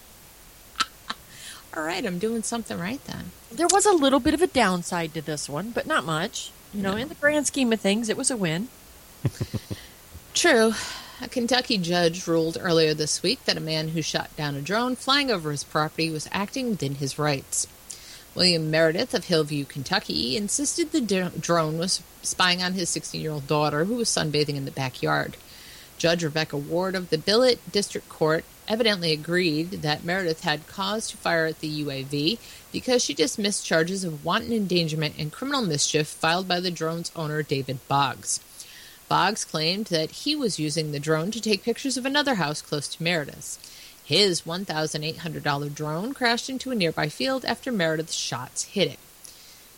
All 1.77 1.83
right, 1.85 2.05
I'm 2.05 2.19
doing 2.19 2.43
something 2.43 2.79
right 2.79 3.03
then. 3.05 3.31
There 3.51 3.69
was 3.71 3.87
a 3.87 3.93
little 3.93 4.21
bit 4.21 4.35
of 4.35 4.43
a 4.43 4.47
downside 4.47 5.15
to 5.15 5.23
this 5.23 5.49
one, 5.49 5.71
but 5.71 5.87
not 5.87 6.05
much. 6.05 6.51
You 6.75 6.83
know, 6.83 6.93
No. 6.93 6.97
in 6.97 7.09
the 7.09 7.15
grand 7.15 7.47
scheme 7.47 7.73
of 7.73 7.81
things, 7.81 8.09
it 8.09 8.17
was 8.17 8.31
a 8.31 8.37
win. 8.37 8.69
True. 10.35 10.73
A 11.21 11.29
Kentucky 11.29 11.79
judge 11.79 12.27
ruled 12.27 12.59
earlier 12.61 12.95
this 12.95 13.23
week 13.23 13.45
that 13.45 13.57
a 13.57 13.61
man 13.61 13.89
who 13.89 14.03
shot 14.03 14.35
down 14.37 14.57
a 14.57 14.61
drone 14.63 14.97
flying 14.97 15.31
over 15.31 15.51
his 15.51 15.63
property 15.63 16.11
was 16.11 16.29
acting 16.33 16.71
within 16.71 16.97
his 16.97 17.19
rights. 17.19 17.67
William 18.35 18.71
Meredith 18.71 19.15
of 19.15 19.27
Hillview, 19.27 19.65
Kentucky, 19.67 20.37
insisted 20.37 20.91
the 20.91 21.01
drone 21.01 21.79
was 21.79 22.03
spying 22.23 22.63
on 22.63 22.73
his 22.73 22.89
16 22.89 23.21
year 23.21 23.31
old 23.31 23.47
daughter 23.47 23.85
who 23.85 23.95
was 23.95 24.09
sunbathing 24.09 24.57
in 24.57 24.65
the 24.65 24.71
backyard. 24.71 25.37
Judge 26.03 26.25
Rebecca 26.25 26.57
Ward 26.57 26.97
of 26.97 27.11
the 27.11 27.17
Bullitt 27.17 27.61
District 27.71 28.09
Court 28.09 28.45
evidently 28.67 29.13
agreed 29.13 29.71
that 29.83 30.03
Meredith 30.03 30.43
had 30.43 30.67
cause 30.67 31.07
to 31.07 31.17
fire 31.17 31.47
at 31.47 31.61
the 31.61 31.85
UAV 31.85 32.41
because 32.73 33.05
she 33.05 33.15
dismissed 33.15 33.65
charges 33.65 34.03
of 34.03 34.25
wanton 34.25 34.53
endangerment 34.53 35.15
and 35.17 35.31
criminal 35.31 35.63
mischief 35.63 36.09
filed 36.09 36.49
by 36.49 36.59
the 36.59 36.73
drone's 36.73 37.13
owner, 37.15 37.41
David 37.45 37.79
Boggs. 37.87 38.41
Boggs 39.09 39.45
claimed 39.45 39.87
that 39.87 40.11
he 40.11 40.35
was 40.35 40.59
using 40.59 40.91
the 40.91 40.99
drone 40.99 41.31
to 41.31 41.41
take 41.41 41.63
pictures 41.63 41.97
of 41.97 42.05
another 42.05 42.35
house 42.35 42.61
close 42.61 42.89
to 42.89 43.01
Meredith's. 43.05 43.61
His 44.05 44.43
$1,800 44.43 45.73
drone 45.73 46.15
crashed 46.15 46.51
into 46.51 46.73
a 46.73 46.75
nearby 46.75 47.11
field 47.11 47.45
after 47.45 47.71
Meredith's 47.71 48.15
shots 48.15 48.65
hit 48.65 48.89
it. 48.89 48.99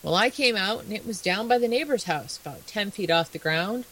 Well, 0.03 0.15
I 0.15 0.31
came 0.31 0.57
out 0.57 0.85
and 0.85 0.95
it 0.95 1.07
was 1.07 1.21
down 1.21 1.49
by 1.49 1.59
the 1.59 1.69
neighbor's 1.69 2.05
house, 2.05 2.39
about 2.39 2.67
10 2.67 2.93
feet 2.93 3.11
off 3.11 3.31
the 3.31 3.39
ground, 3.39 3.85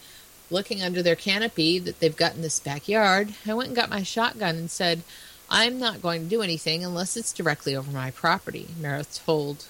looking 0.53 0.81
under 0.81 1.01
their 1.03 1.15
canopy 1.15 1.79
that 1.79 1.99
they've 1.99 2.15
got 2.15 2.35
in 2.35 2.41
this 2.41 2.59
backyard. 2.59 3.33
I 3.45 3.53
went 3.53 3.67
and 3.67 3.75
got 3.75 3.89
my 3.89 4.03
shotgun 4.03 4.55
and 4.55 4.71
said, 4.71 5.01
I'm 5.49 5.79
not 5.79 6.01
going 6.01 6.23
to 6.23 6.29
do 6.29 6.41
anything 6.41 6.85
unless 6.85 7.17
it's 7.17 7.33
directly 7.33 7.75
over 7.75 7.91
my 7.91 8.11
property, 8.11 8.67
Meredith 8.79 9.25
told 9.25 9.65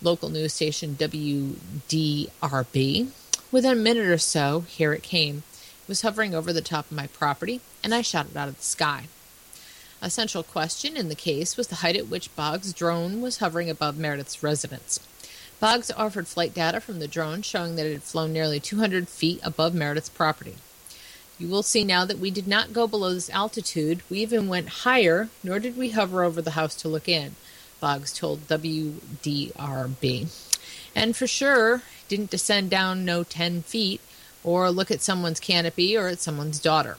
local 0.00 0.28
news 0.28 0.52
station 0.52 0.96
WDRB. 0.96 1.56
Within 3.50 3.72
a 3.72 3.76
minute 3.76 4.06
or 4.06 4.18
so, 4.18 4.60
here 4.60 4.92
it 4.92 5.02
came. 5.02 5.42
It 5.82 5.88
was 5.88 6.02
hovering 6.02 6.34
over 6.34 6.52
the 6.52 6.60
top 6.60 6.90
of 6.90 6.96
my 6.96 7.06
property, 7.08 7.60
and 7.82 7.94
I 7.94 8.02
shot 8.02 8.26
it 8.30 8.36
out 8.36 8.48
of 8.48 8.56
the 8.58 8.62
sky. 8.62 9.06
A 10.00 10.10
central 10.10 10.42
question 10.42 10.96
in 10.96 11.08
the 11.08 11.14
case 11.14 11.56
was 11.56 11.68
the 11.68 11.76
height 11.76 11.96
at 11.96 12.08
which 12.08 12.34
Boggs' 12.34 12.72
drone 12.72 13.20
was 13.20 13.38
hovering 13.38 13.70
above 13.70 13.96
Meredith's 13.96 14.42
residence. 14.42 14.98
Boggs 15.62 15.92
offered 15.92 16.26
flight 16.26 16.54
data 16.54 16.80
from 16.80 16.98
the 16.98 17.06
drone 17.06 17.40
showing 17.40 17.76
that 17.76 17.86
it 17.86 17.92
had 17.92 18.02
flown 18.02 18.32
nearly 18.32 18.58
200 18.58 19.08
feet 19.08 19.38
above 19.44 19.76
Meredith's 19.76 20.08
property. 20.08 20.56
You 21.38 21.46
will 21.46 21.62
see 21.62 21.84
now 21.84 22.04
that 22.04 22.18
we 22.18 22.32
did 22.32 22.48
not 22.48 22.72
go 22.72 22.88
below 22.88 23.14
this 23.14 23.30
altitude. 23.30 24.02
We 24.10 24.18
even 24.18 24.48
went 24.48 24.82
higher, 24.82 25.28
nor 25.44 25.60
did 25.60 25.76
we 25.76 25.90
hover 25.90 26.24
over 26.24 26.42
the 26.42 26.58
house 26.58 26.74
to 26.82 26.88
look 26.88 27.08
in, 27.08 27.36
Boggs 27.78 28.12
told 28.12 28.48
WDRB. 28.48 30.28
And 30.96 31.16
for 31.16 31.28
sure, 31.28 31.82
didn't 32.08 32.30
descend 32.30 32.68
down 32.68 33.04
no 33.04 33.22
10 33.22 33.62
feet 33.62 34.00
or 34.42 34.68
look 34.68 34.90
at 34.90 35.00
someone's 35.00 35.38
canopy 35.38 35.96
or 35.96 36.08
at 36.08 36.18
someone's 36.18 36.58
daughter. 36.58 36.98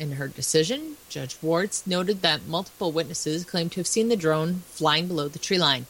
In 0.00 0.12
her 0.12 0.26
decision, 0.26 0.96
Judge 1.08 1.36
Wards 1.40 1.86
noted 1.86 2.22
that 2.22 2.48
multiple 2.48 2.90
witnesses 2.90 3.44
claimed 3.44 3.70
to 3.72 3.80
have 3.80 3.86
seen 3.86 4.08
the 4.08 4.16
drone 4.16 4.64
flying 4.70 5.06
below 5.06 5.28
the 5.28 5.38
tree 5.38 5.58
line. 5.58 5.86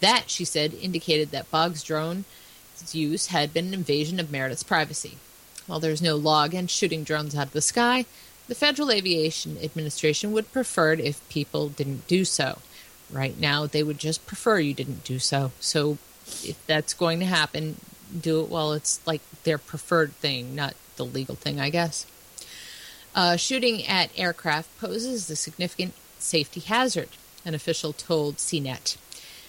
That, 0.00 0.24
she 0.28 0.44
said, 0.44 0.74
indicated 0.74 1.30
that 1.30 1.50
Boggs' 1.50 1.82
drone's 1.82 2.24
use 2.92 3.26
had 3.28 3.52
been 3.52 3.68
an 3.68 3.74
invasion 3.74 4.18
of 4.18 4.30
Meredith's 4.30 4.62
privacy. 4.62 5.18
While 5.66 5.80
there 5.80 5.92
is 5.92 6.02
no 6.02 6.16
law 6.16 6.44
against 6.44 6.74
shooting 6.76 7.04
drones 7.04 7.36
out 7.36 7.48
of 7.48 7.52
the 7.52 7.60
sky, 7.60 8.06
the 8.48 8.54
Federal 8.54 8.90
Aviation 8.90 9.56
Administration 9.62 10.32
would 10.32 10.52
prefer 10.52 10.94
it 10.94 11.00
if 11.00 11.28
people 11.28 11.68
didn't 11.68 12.08
do 12.08 12.24
so. 12.24 12.58
Right 13.10 13.38
now, 13.38 13.66
they 13.66 13.82
would 13.82 13.98
just 13.98 14.26
prefer 14.26 14.58
you 14.58 14.74
didn't 14.74 15.04
do 15.04 15.18
so. 15.18 15.52
So, 15.60 15.98
if 16.42 16.56
that's 16.66 16.94
going 16.94 17.20
to 17.20 17.26
happen, 17.26 17.76
do 18.18 18.40
it 18.40 18.48
while 18.48 18.72
it's 18.72 19.00
like 19.06 19.20
their 19.44 19.58
preferred 19.58 20.12
thing, 20.14 20.54
not 20.54 20.74
the 20.96 21.04
legal 21.04 21.34
thing, 21.34 21.60
I 21.60 21.70
guess. 21.70 22.06
Uh, 23.14 23.36
shooting 23.36 23.86
at 23.86 24.10
aircraft 24.16 24.76
poses 24.80 25.28
a 25.30 25.36
significant 25.36 25.94
safety 26.18 26.60
hazard, 26.60 27.08
an 27.44 27.54
official 27.54 27.92
told 27.92 28.36
CNET. 28.36 28.96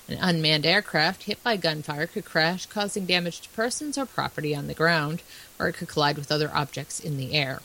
An 0.07 0.17
unmanned 0.19 0.65
aircraft 0.65 1.23
hit 1.23 1.41
by 1.43 1.57
gunfire 1.57 2.07
could 2.07 2.25
crash, 2.25 2.65
causing 2.65 3.05
damage 3.05 3.41
to 3.41 3.49
persons 3.49 3.97
or 3.97 4.05
property 4.05 4.55
on 4.55 4.67
the 4.67 4.73
ground, 4.73 5.21
or 5.59 5.67
it 5.67 5.73
could 5.73 5.87
collide 5.87 6.17
with 6.17 6.31
other 6.31 6.51
objects 6.53 6.99
in 6.99 7.17
the 7.17 7.33
air. 7.33 7.61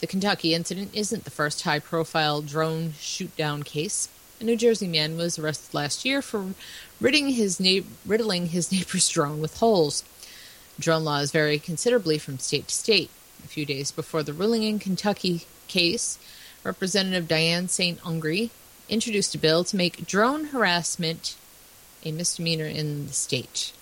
The 0.00 0.06
Kentucky 0.06 0.54
incident 0.54 0.90
isn't 0.94 1.24
the 1.24 1.30
first 1.30 1.62
high 1.62 1.80
profile 1.80 2.42
drone 2.42 2.92
shoot 3.00 3.36
down 3.36 3.64
case. 3.64 4.08
A 4.40 4.44
New 4.44 4.56
Jersey 4.56 4.86
man 4.86 5.16
was 5.16 5.38
arrested 5.38 5.74
last 5.74 6.04
year 6.04 6.22
for 6.22 6.54
ridding 7.00 7.30
his 7.30 7.58
na- 7.58 7.86
riddling 8.06 8.48
his 8.48 8.70
neighbor's 8.72 9.08
drone 9.08 9.40
with 9.40 9.58
holes. 9.58 10.04
Drone 10.78 11.04
laws 11.04 11.32
vary 11.32 11.58
considerably 11.58 12.18
from 12.18 12.38
state 12.38 12.68
to 12.68 12.74
state. 12.74 13.10
A 13.44 13.48
few 13.48 13.66
days 13.66 13.90
before 13.90 14.22
the 14.22 14.32
ruling 14.32 14.62
in 14.62 14.78
Kentucky 14.78 15.46
case, 15.66 16.18
Representative 16.62 17.26
Diane 17.26 17.68
St. 17.68 18.00
Onge 18.02 18.50
introduced 18.88 19.34
a 19.34 19.38
bill 19.38 19.64
to 19.64 19.76
make 19.76 20.06
drone 20.06 20.46
harassment 20.46 21.36
a 22.04 22.12
misdemeanor 22.12 22.64
in 22.66 23.06
the 23.08 23.12
state. 23.12 23.72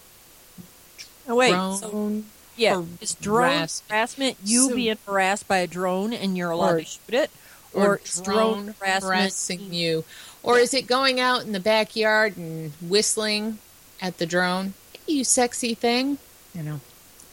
Oh, 1.28 1.34
wait. 1.36 1.50
So, 1.50 1.90
Drone 1.90 2.26
yeah, 2.56 2.82
is 3.00 3.14
drone 3.16 3.50
harass- 3.58 3.82
harassment 3.88 4.36
you 4.44 4.68
So- 4.70 4.74
being 4.76 4.98
harassed 5.06 5.46
by 5.48 5.58
a 5.58 5.66
drone 5.66 6.12
and 6.12 6.36
you're 6.36 6.50
allowed 6.50 6.74
Or- 6.74 6.78
to 6.80 6.84
shoot 6.84 7.14
it? 7.14 7.30
or, 7.74 8.00
is 8.02 8.20
drone 8.22 8.74
harassing 8.80 9.74
you, 9.74 10.04
or 10.42 10.58
is 10.58 10.72
it 10.72 10.86
going 10.86 11.20
out 11.20 11.42
in 11.42 11.52
the 11.52 11.60
backyard 11.60 12.38
and 12.38 12.72
whistling 12.80 13.58
at 14.00 14.16
the 14.16 14.24
drone? 14.24 14.72
Hey, 15.06 15.12
you 15.14 15.24
sexy 15.24 15.74
thing, 15.74 16.16
you 16.54 16.62
know. 16.62 16.80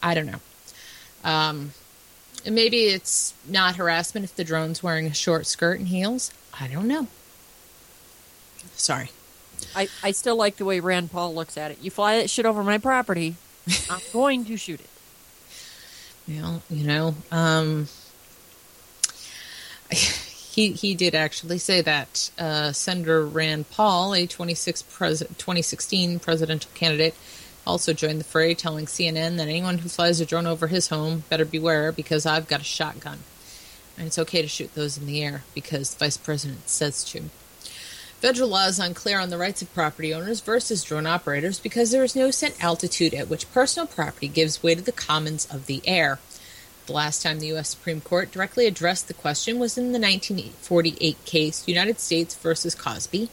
I 0.01 0.13
don't 0.13 0.25
know. 0.25 0.41
Um, 1.23 1.73
and 2.45 2.53
maybe 2.55 2.87
it's 2.87 3.33
not 3.47 3.77
harassment 3.77 4.25
if 4.25 4.35
the 4.35 4.43
drone's 4.43 4.83
wearing 4.83 5.07
a 5.07 5.13
short 5.13 5.47
skirt 5.47 5.79
and 5.79 5.87
heels. 5.87 6.31
I 6.59 6.67
don't 6.67 6.89
know. 6.89 7.07
Sorry. 8.75 9.09
I, 9.75 9.87
I 10.03 10.11
still 10.11 10.35
like 10.35 10.57
the 10.57 10.65
way 10.65 10.79
Rand 10.79 11.11
Paul 11.11 11.33
looks 11.33 11.57
at 11.57 11.71
it. 11.71 11.79
You 11.81 11.91
fly 11.91 12.17
that 12.17 12.29
shit 12.29 12.45
over 12.45 12.63
my 12.63 12.77
property, 12.77 13.35
I'm 13.89 14.01
going 14.13 14.45
to 14.45 14.57
shoot 14.57 14.79
it. 14.79 14.89
Well, 16.27 16.61
you 16.69 16.85
know, 16.85 17.15
um, 17.31 17.87
he 20.53 20.71
he 20.71 20.95
did 20.95 21.15
actually 21.15 21.57
say 21.57 21.81
that 21.81 22.31
uh, 22.37 22.71
Senator 22.71 23.25
Rand 23.25 23.69
Paul, 23.69 24.13
a 24.13 24.25
26 24.25 24.83
pres- 24.83 25.19
2016 25.19 26.19
presidential 26.19 26.71
candidate, 26.73 27.15
also 27.65 27.93
joined 27.93 28.19
the 28.19 28.25
fray, 28.25 28.53
telling 28.53 28.85
CNN 28.85 29.37
that 29.37 29.47
anyone 29.47 29.79
who 29.79 29.89
flies 29.89 30.21
a 30.21 30.25
drone 30.25 30.47
over 30.47 30.67
his 30.67 30.89
home 30.89 31.23
better 31.29 31.45
beware 31.45 31.91
because 31.91 32.25
I've 32.25 32.47
got 32.47 32.61
a 32.61 32.65
shotgun, 32.65 33.19
and 33.97 34.07
it's 34.07 34.19
okay 34.19 34.41
to 34.41 34.47
shoot 34.47 34.73
those 34.75 34.97
in 34.97 35.05
the 35.05 35.21
air 35.23 35.43
because 35.53 35.93
the 35.93 36.05
vice 36.05 36.17
president 36.17 36.69
says 36.69 37.03
to. 37.05 37.23
Federal 38.23 38.47
law 38.47 38.67
is 38.67 38.79
unclear 38.79 39.19
on 39.19 39.31
the 39.31 39.37
rights 39.37 39.61
of 39.61 39.73
property 39.73 40.13
owners 40.13 40.39
versus 40.39 40.81
drone 40.81 41.05
operators 41.05 41.59
because 41.59 41.91
there 41.91 42.05
is 42.05 42.15
no 42.15 42.31
set 42.31 42.55
altitude 42.63 43.13
at 43.13 43.27
which 43.27 43.51
personal 43.51 43.85
property 43.85 44.29
gives 44.29 44.63
way 44.63 44.73
to 44.73 44.81
the 44.81 44.93
commons 44.93 45.45
of 45.51 45.65
the 45.65 45.81
air. 45.83 46.19
The 46.85 46.93
last 46.93 47.21
time 47.21 47.41
the 47.41 47.47
U.S. 47.47 47.67
Supreme 47.67 47.99
Court 47.99 48.31
directly 48.31 48.65
addressed 48.65 49.09
the 49.09 49.13
question 49.13 49.59
was 49.59 49.77
in 49.77 49.91
the 49.91 49.99
1948 49.99 51.25
case 51.25 51.67
United 51.67 51.99
States 51.99 52.33
versus 52.35 52.75
Causby, 52.75 53.27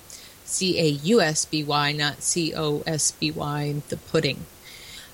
C 0.44 0.76
A 0.80 0.88
U 0.88 1.20
S 1.20 1.44
B 1.44 1.62
Y, 1.62 1.92
not 1.92 2.22
C 2.24 2.52
O 2.52 2.82
S 2.84 3.12
B 3.12 3.30
Y, 3.30 3.82
the 3.90 3.96
pudding, 3.96 4.44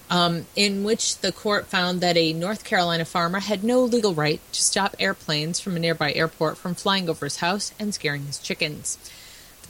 um, 0.09 0.47
in 0.57 0.85
which 0.85 1.19
the 1.19 1.33
court 1.33 1.67
found 1.67 2.01
that 2.01 2.17
a 2.17 2.33
North 2.33 2.65
Carolina 2.65 3.05
farmer 3.05 3.41
had 3.41 3.63
no 3.63 3.83
legal 3.83 4.15
right 4.15 4.41
to 4.53 4.63
stop 4.63 4.97
airplanes 4.99 5.61
from 5.61 5.77
a 5.77 5.79
nearby 5.79 6.15
airport 6.15 6.57
from 6.57 6.75
flying 6.75 7.11
over 7.11 7.27
his 7.27 7.41
house 7.41 7.75
and 7.79 7.93
scaring 7.93 8.25
his 8.25 8.39
chickens. 8.39 8.97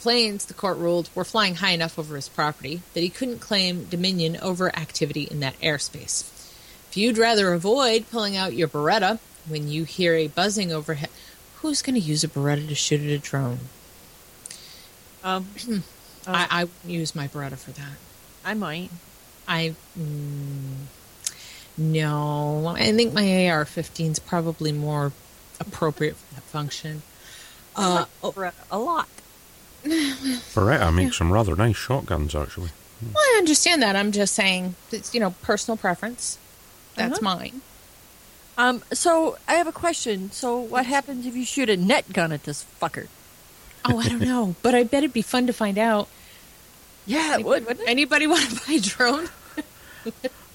Planes, 0.07 0.45
the 0.45 0.55
court 0.55 0.79
ruled, 0.79 1.11
were 1.17 1.25
flying 1.25 1.57
high 1.57 1.73
enough 1.73 1.99
over 1.99 2.15
his 2.15 2.29
property 2.29 2.81
that 2.95 3.01
he 3.01 3.09
couldn't 3.09 3.41
claim 3.41 3.87
dominion 3.87 4.37
over 4.41 4.69
activity 4.69 5.25
in 5.29 5.41
that 5.41 5.59
airspace. 5.59 6.21
If 6.89 6.97
you'd 6.97 7.19
rather 7.19 7.53
avoid 7.53 8.09
pulling 8.09 8.37
out 8.37 8.55
your 8.55 8.69
Beretta 8.69 9.19
when 9.49 9.67
you 9.67 9.83
hear 9.83 10.15
a 10.15 10.29
buzzing 10.29 10.71
overhead, 10.71 11.11
who's 11.57 11.83
going 11.83 12.01
to 12.01 12.01
use 12.01 12.23
a 12.23 12.29
Beretta 12.29 12.69
to 12.69 12.75
shoot 12.77 13.01
at 13.01 13.09
a 13.09 13.19
drone? 13.19 13.59
Um, 15.25 15.49
I, 16.29 16.47
I 16.51 16.65
wouldn't 16.67 16.85
use 16.85 17.17
my 17.17 17.27
Beretta 17.27 17.59
for 17.59 17.73
that. 17.73 17.97
I 18.45 18.55
might. 18.55 18.91
I 19.49 19.75
mm, 19.99 20.85
no, 21.77 22.69
I 22.69 22.93
think 22.93 23.13
my 23.13 23.49
AR-15 23.49 24.13
is 24.13 24.19
probably 24.21 24.71
more 24.71 25.11
appropriate 25.59 26.15
for 26.15 26.35
that 26.37 26.45
function. 26.45 27.03
Uh, 27.75 28.05
oh, 28.23 28.53
a 28.71 28.79
lot. 28.79 29.09
Beretta 30.55 30.95
makes 30.95 31.17
some 31.17 31.33
rather 31.33 31.55
nice 31.57 31.77
shotguns, 31.77 32.35
actually. 32.35 32.71
well, 33.03 33.15
I 33.17 33.35
understand 33.39 33.83
that. 33.83 33.97
I'm 33.97 34.13
just 34.13 34.35
saying, 34.35 34.75
it's 34.91 35.13
you 35.15 35.21
know, 35.21 35.31
personal 35.43 35.77
preference. 35.77 36.39
That's 36.95 37.15
Uh-huh. 37.19 37.37
mine. 37.39 37.61
Um, 38.59 38.83
so 38.93 39.37
I 39.47 39.55
have 39.55 39.67
a 39.67 39.73
question. 39.73 40.31
So 40.33 40.59
what 40.59 40.87
happens 40.87 41.27
if 41.27 41.37
you 41.37 41.45
shoot 41.45 41.69
a 41.69 41.77
net 41.77 42.11
gun 42.13 42.33
at 42.33 42.45
this 42.45 42.65
fucker? 42.81 43.07
Oh, 43.85 43.99
I 43.99 44.09
don't 44.09 44.21
know, 44.35 44.55
but 44.63 44.75
I 44.75 44.83
bet 44.83 45.03
it'd 45.05 45.13
be 45.13 45.23
fun 45.23 45.47
to 45.47 45.53
find 45.53 45.77
out. 45.79 46.09
Yeah, 47.05 47.39
it 47.39 47.45
would, 47.45 47.67
wouldn't 47.67 47.87
it? 47.87 47.91
Anybody 47.91 48.27
want 48.29 48.49
to 48.49 48.67
buy 48.67 48.73
a 48.75 48.81
drone? 48.81 49.29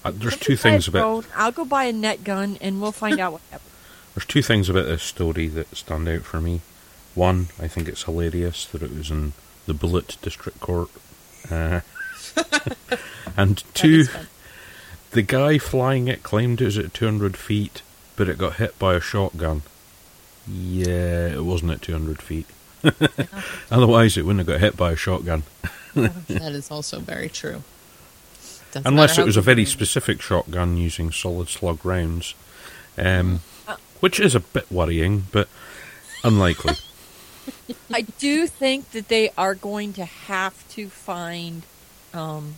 Uh, 0.04 0.10
there's 0.12 0.36
two 0.36 0.56
things 0.56 0.88
about 0.88 1.00
drone, 1.00 1.24
I'll 1.36 1.52
go 1.52 1.64
buy 1.64 1.84
a 1.84 1.92
net 1.92 2.24
gun 2.24 2.58
and 2.60 2.80
we'll 2.82 2.90
find 2.92 3.20
out 3.20 3.32
what 3.34 3.42
happens. 3.52 3.70
there's 4.14 4.26
two 4.26 4.42
things 4.42 4.68
about 4.68 4.86
this 4.86 5.02
story 5.04 5.46
that 5.48 5.74
stand 5.76 6.08
out 6.08 6.22
for 6.22 6.40
me. 6.40 6.60
One, 7.14 7.48
I 7.60 7.68
think 7.68 7.88
it's 7.88 8.04
hilarious 8.04 8.64
that 8.66 8.82
it 8.82 8.94
was 8.94 9.10
in 9.10 9.32
the 9.66 9.74
Bullet 9.74 10.16
District 10.22 10.58
Court, 10.60 10.88
uh, 11.50 11.80
and 13.36 13.62
two, 13.74 14.06
the 15.10 15.22
guy 15.22 15.58
flying 15.58 16.08
it 16.08 16.22
claimed 16.22 16.60
it 16.60 16.66
was 16.66 16.78
at 16.78 16.94
200 16.94 17.36
feet, 17.36 17.82
but 18.16 18.28
it 18.28 18.38
got 18.38 18.54
hit 18.56 18.78
by 18.78 18.94
a 18.94 19.00
shotgun. 19.00 19.62
Yeah, 20.48 21.28
it 21.28 21.44
wasn't 21.44 21.72
at 21.72 21.82
200 21.82 22.20
feet. 22.22 22.46
Otherwise, 23.70 24.16
it 24.16 24.24
wouldn't 24.24 24.40
have 24.40 24.58
got 24.58 24.60
hit 24.60 24.76
by 24.76 24.92
a 24.92 24.96
shotgun. 24.96 25.42
that 25.94 26.52
is 26.52 26.70
also 26.70 26.98
very 26.98 27.28
true. 27.28 27.62
Doesn't 28.72 28.86
Unless 28.88 29.18
it 29.18 29.26
was 29.26 29.36
a 29.36 29.42
very 29.42 29.66
specific 29.66 30.22
shotgun 30.22 30.78
using 30.78 31.12
solid 31.12 31.48
slug 31.48 31.84
rounds, 31.84 32.34
um, 32.96 33.40
Uh. 33.68 33.76
which 34.00 34.18
is 34.18 34.34
a 34.34 34.40
bit 34.40 34.72
worrying, 34.72 35.26
but 35.30 35.46
unlikely. 36.24 36.74
I 37.92 38.02
do 38.02 38.46
think 38.46 38.90
that 38.92 39.08
they 39.08 39.30
are 39.36 39.54
going 39.54 39.92
to 39.94 40.04
have 40.04 40.68
to 40.70 40.88
find 40.88 41.62
um, 42.14 42.56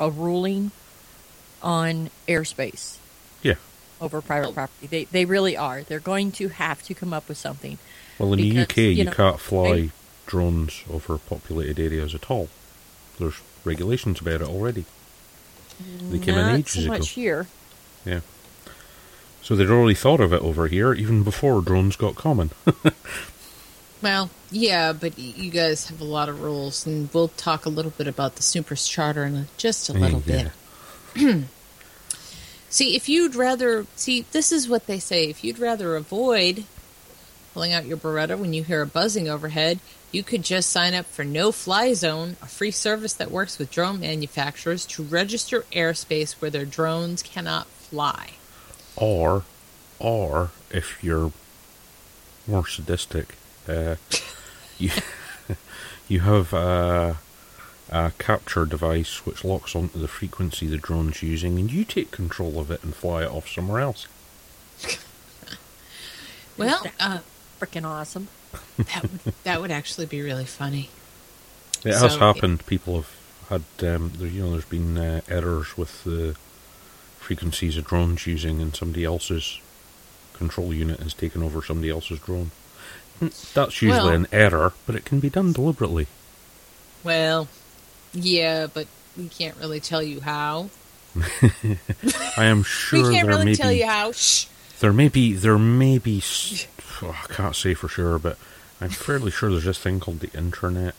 a 0.00 0.10
ruling 0.10 0.70
on 1.62 2.10
airspace 2.26 2.98
yeah. 3.42 3.54
over 4.00 4.20
private 4.20 4.54
property. 4.54 4.86
They 4.86 5.04
they 5.04 5.24
really 5.24 5.56
are. 5.56 5.82
They're 5.82 6.00
going 6.00 6.32
to 6.32 6.48
have 6.48 6.82
to 6.84 6.94
come 6.94 7.12
up 7.12 7.28
with 7.28 7.38
something. 7.38 7.78
Well, 8.18 8.32
in 8.32 8.40
the 8.40 8.58
UK, 8.60 8.76
you 8.76 8.84
you, 8.84 9.04
know, 9.04 9.12
can't 9.12 9.40
fly 9.40 9.68
I- 9.68 9.90
drones 10.26 10.82
over 10.90 11.18
populated 11.18 11.78
areas 11.78 12.14
at 12.14 12.30
all. 12.30 12.48
There's 13.18 13.40
regulations 13.64 14.20
about 14.20 14.40
it 14.40 14.48
already. 14.48 14.84
They 16.10 16.18
came 16.18 16.36
in 16.36 16.46
Not 16.46 16.58
ages 16.58 16.72
so 16.72 16.80
ago. 16.80 16.88
much 16.88 17.10
here. 17.10 17.46
Yeah. 18.04 18.20
So 19.42 19.56
they'd 19.56 19.68
already 19.68 19.94
thought 19.94 20.20
of 20.20 20.32
it 20.32 20.42
over 20.42 20.68
here 20.68 20.94
even 20.94 21.24
before 21.24 21.60
drones 21.60 21.96
got 21.96 22.14
common. 22.14 22.50
Well, 24.02 24.30
yeah, 24.50 24.92
but 24.92 25.16
you 25.18 25.50
guys 25.50 25.86
have 25.86 26.00
a 26.00 26.04
lot 26.04 26.28
of 26.28 26.40
rules, 26.42 26.84
and 26.86 27.08
we'll 27.14 27.28
talk 27.28 27.64
a 27.66 27.68
little 27.68 27.92
bit 27.92 28.08
about 28.08 28.34
the 28.34 28.42
Snoopers 28.42 28.88
Charter 28.88 29.24
in 29.24 29.46
just 29.56 29.88
a 29.88 29.92
little 29.92 30.22
Yeah. 30.26 30.48
bit. 31.14 31.44
See, 32.68 32.96
if 32.96 33.08
you'd 33.08 33.34
rather 33.34 33.86
see, 33.96 34.24
this 34.32 34.50
is 34.50 34.66
what 34.68 34.86
they 34.86 34.98
say. 34.98 35.24
If 35.28 35.44
you'd 35.44 35.58
rather 35.58 35.94
avoid 35.94 36.64
pulling 37.52 37.72
out 37.72 37.84
your 37.84 37.98
Beretta 37.98 38.38
when 38.38 38.54
you 38.54 38.64
hear 38.64 38.80
a 38.80 38.86
buzzing 38.86 39.28
overhead, 39.28 39.78
you 40.10 40.22
could 40.22 40.42
just 40.42 40.70
sign 40.70 40.94
up 40.94 41.04
for 41.06 41.22
No 41.22 41.52
Fly 41.52 41.92
Zone, 41.92 42.36
a 42.40 42.46
free 42.46 42.70
service 42.70 43.12
that 43.12 43.30
works 43.30 43.58
with 43.58 43.70
drone 43.70 44.00
manufacturers 44.00 44.86
to 44.86 45.02
register 45.02 45.64
airspace 45.72 46.32
where 46.40 46.50
their 46.50 46.64
drones 46.64 47.22
cannot 47.22 47.66
fly. 47.66 48.30
Or, 48.96 49.44
or 49.98 50.50
if 50.70 51.04
you're 51.04 51.30
more 52.46 52.66
sadistic, 52.66 53.34
uh, 53.68 53.96
you 54.78 54.90
you 56.08 56.20
have 56.20 56.52
a, 56.52 57.16
a 57.90 58.12
capture 58.18 58.64
device 58.64 59.24
which 59.26 59.44
locks 59.44 59.74
onto 59.76 59.98
the 59.98 60.08
frequency 60.08 60.66
the 60.66 60.76
drone's 60.78 61.22
using, 61.22 61.58
and 61.58 61.70
you 61.72 61.84
take 61.84 62.10
control 62.10 62.58
of 62.58 62.70
it 62.70 62.82
and 62.82 62.94
fly 62.94 63.22
it 63.22 63.30
off 63.30 63.48
somewhere 63.48 63.80
else. 63.80 64.06
Well, 66.58 66.84
uh, 67.00 67.18
Freaking 67.60 67.86
awesome. 67.86 68.28
that 68.76 69.02
would 69.02 69.20
that 69.44 69.60
would 69.60 69.70
actually 69.70 70.06
be 70.06 70.20
really 70.20 70.44
funny. 70.44 70.90
It 71.84 71.94
has 71.94 72.12
So- 72.12 72.18
happened. 72.18 72.66
People 72.66 72.96
have 72.96 73.10
had, 73.48 73.62
um, 73.94 74.12
there, 74.16 74.28
you 74.28 74.42
know, 74.42 74.52
there's 74.52 74.64
been 74.64 74.98
uh, 74.98 75.20
errors 75.28 75.76
with 75.76 76.04
the 76.04 76.36
frequencies 77.18 77.76
of 77.76 77.86
drones 77.86 78.26
using, 78.26 78.60
and 78.60 78.74
somebody 78.74 79.04
else's 79.04 79.60
control 80.34 80.74
unit 80.74 81.00
has 81.00 81.14
taken 81.14 81.42
over 81.42 81.62
somebody 81.62 81.90
else's 81.90 82.18
drone. 82.18 82.50
That's 83.54 83.80
usually 83.82 83.90
Well- 83.90 84.08
an 84.08 84.26
error, 84.32 84.72
but 84.86 84.94
it 84.96 85.04
can 85.04 85.20
be 85.20 85.30
done 85.30 85.52
deliberately. 85.52 86.06
Well, 87.04 87.48
yeah, 88.12 88.66
but 88.72 88.86
we 89.16 89.28
can't 89.28 89.56
really 89.56 89.80
tell 89.80 90.02
you 90.02 90.20
how. 90.20 90.70
I 92.36 92.44
am 92.44 92.62
sure 92.64 93.08
we 93.08 93.14
can't 93.14 93.26
there 93.28 93.36
really 93.36 93.44
may 93.46 93.54
tell 93.54 93.70
be 93.70 93.78
you 93.78 93.86
how. 93.86 94.12
Shh. 94.12 94.46
there 94.80 94.92
may 94.92 95.08
be 95.08 95.34
there 95.34 95.58
may 95.58 95.98
be 95.98 96.22
oh, 97.02 97.16
I 97.28 97.32
can't 97.32 97.54
say 97.56 97.74
for 97.74 97.88
sure, 97.88 98.18
but 98.18 98.38
I'm 98.80 98.90
fairly 98.90 99.30
sure 99.30 99.50
there's 99.50 99.64
this 99.64 99.78
thing 99.78 100.00
called 100.00 100.20
the 100.20 100.30
internet. 100.36 100.94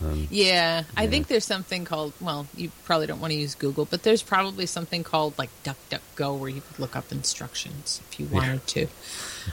And 0.00 0.30
Yeah, 0.30 0.84
I 0.96 1.06
think 1.08 1.26
there's 1.26 1.44
something 1.44 1.84
called. 1.84 2.14
Well, 2.20 2.46
you 2.56 2.70
probably 2.84 3.06
don't 3.06 3.20
want 3.20 3.32
to 3.32 3.38
use 3.38 3.54
Google, 3.54 3.84
but 3.84 4.02
there's 4.02 4.22
probably 4.22 4.64
something 4.64 5.04
called 5.04 5.36
like 5.38 5.50
DuckDuckGo 5.62 6.38
where 6.38 6.48
you 6.48 6.62
could 6.62 6.78
look 6.78 6.96
up 6.96 7.12
instructions 7.12 8.00
if 8.10 8.18
you 8.18 8.26
Yeah. 8.26 8.32
wanted 8.38 8.66
to. 8.68 8.86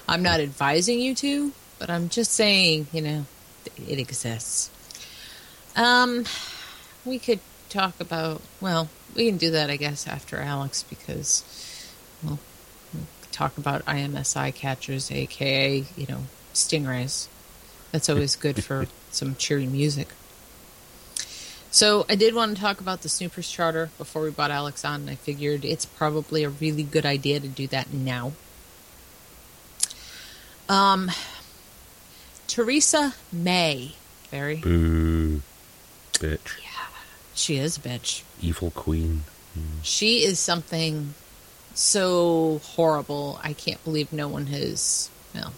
I'm 0.08 0.24
not 0.24 0.40
advising 0.40 1.02
you 1.02 1.14
to, 1.16 1.52
but 1.80 1.90
I'm 1.90 2.10
just 2.10 2.34
saying, 2.34 2.88
you 2.92 3.02
know, 3.02 3.26
it 3.88 4.00
exists. 4.00 4.70
Um, 5.76 6.26
we 7.06 7.20
could 7.20 7.40
talk 7.70 8.00
about. 8.00 8.42
Well, 8.60 8.90
we 9.16 9.28
can 9.28 9.38
do 9.38 9.52
that, 9.52 9.70
I 9.70 9.78
guess, 9.78 10.08
after 10.08 10.38
Alex 10.38 10.84
because, 10.84 11.44
well, 12.24 12.40
we'll 12.94 13.08
talk 13.32 13.58
about 13.58 13.86
IMSI 13.86 14.54
catchers, 14.56 15.12
aka 15.12 15.86
you 15.96 16.08
know 16.08 16.24
stingrays. 16.54 17.28
That's 17.92 18.10
always 18.10 18.36
good 18.36 18.64
for 18.64 18.88
some 19.12 19.36
cheery 19.36 19.68
music. 19.68 20.10
So 21.70 22.06
I 22.10 22.16
did 22.16 22.34
want 22.34 22.56
to 22.56 22.62
talk 22.62 22.80
about 22.80 23.02
the 23.02 23.10
Snoopers 23.10 23.52
Charter 23.52 23.92
before 23.98 24.24
we 24.24 24.32
brought 24.32 24.52
Alex 24.52 24.84
on, 24.84 25.02
and 25.02 25.10
I 25.10 25.16
figured 25.16 25.64
it's 25.64 25.86
probably 25.86 26.44
a 26.44 26.50
really 26.50 26.84
good 26.84 27.06
idea 27.06 27.40
to 27.40 27.48
do 27.48 27.68
that 27.68 27.94
now. 27.94 28.32
Um, 30.70 31.12
Theresa 32.48 33.14
May, 33.32 33.94
very, 34.32 34.58
boo, 34.58 35.42
bitch, 36.14 36.58
Yeah. 36.62 36.88
she 37.36 37.58
is 37.58 37.78
a 37.78 37.82
bitch. 37.82 38.24
evil 38.42 38.72
queen. 38.72 39.24
Hmm. 39.54 39.82
She 39.84 40.24
is 40.24 40.40
something 40.40 41.14
so 41.74 42.62
horrible. 42.64 43.40
I 43.44 43.54
can't 43.54 43.84
believe 43.84 44.12
no 44.14 44.28
one 44.28 44.48
has. 44.48 45.10
Well, 45.36 45.54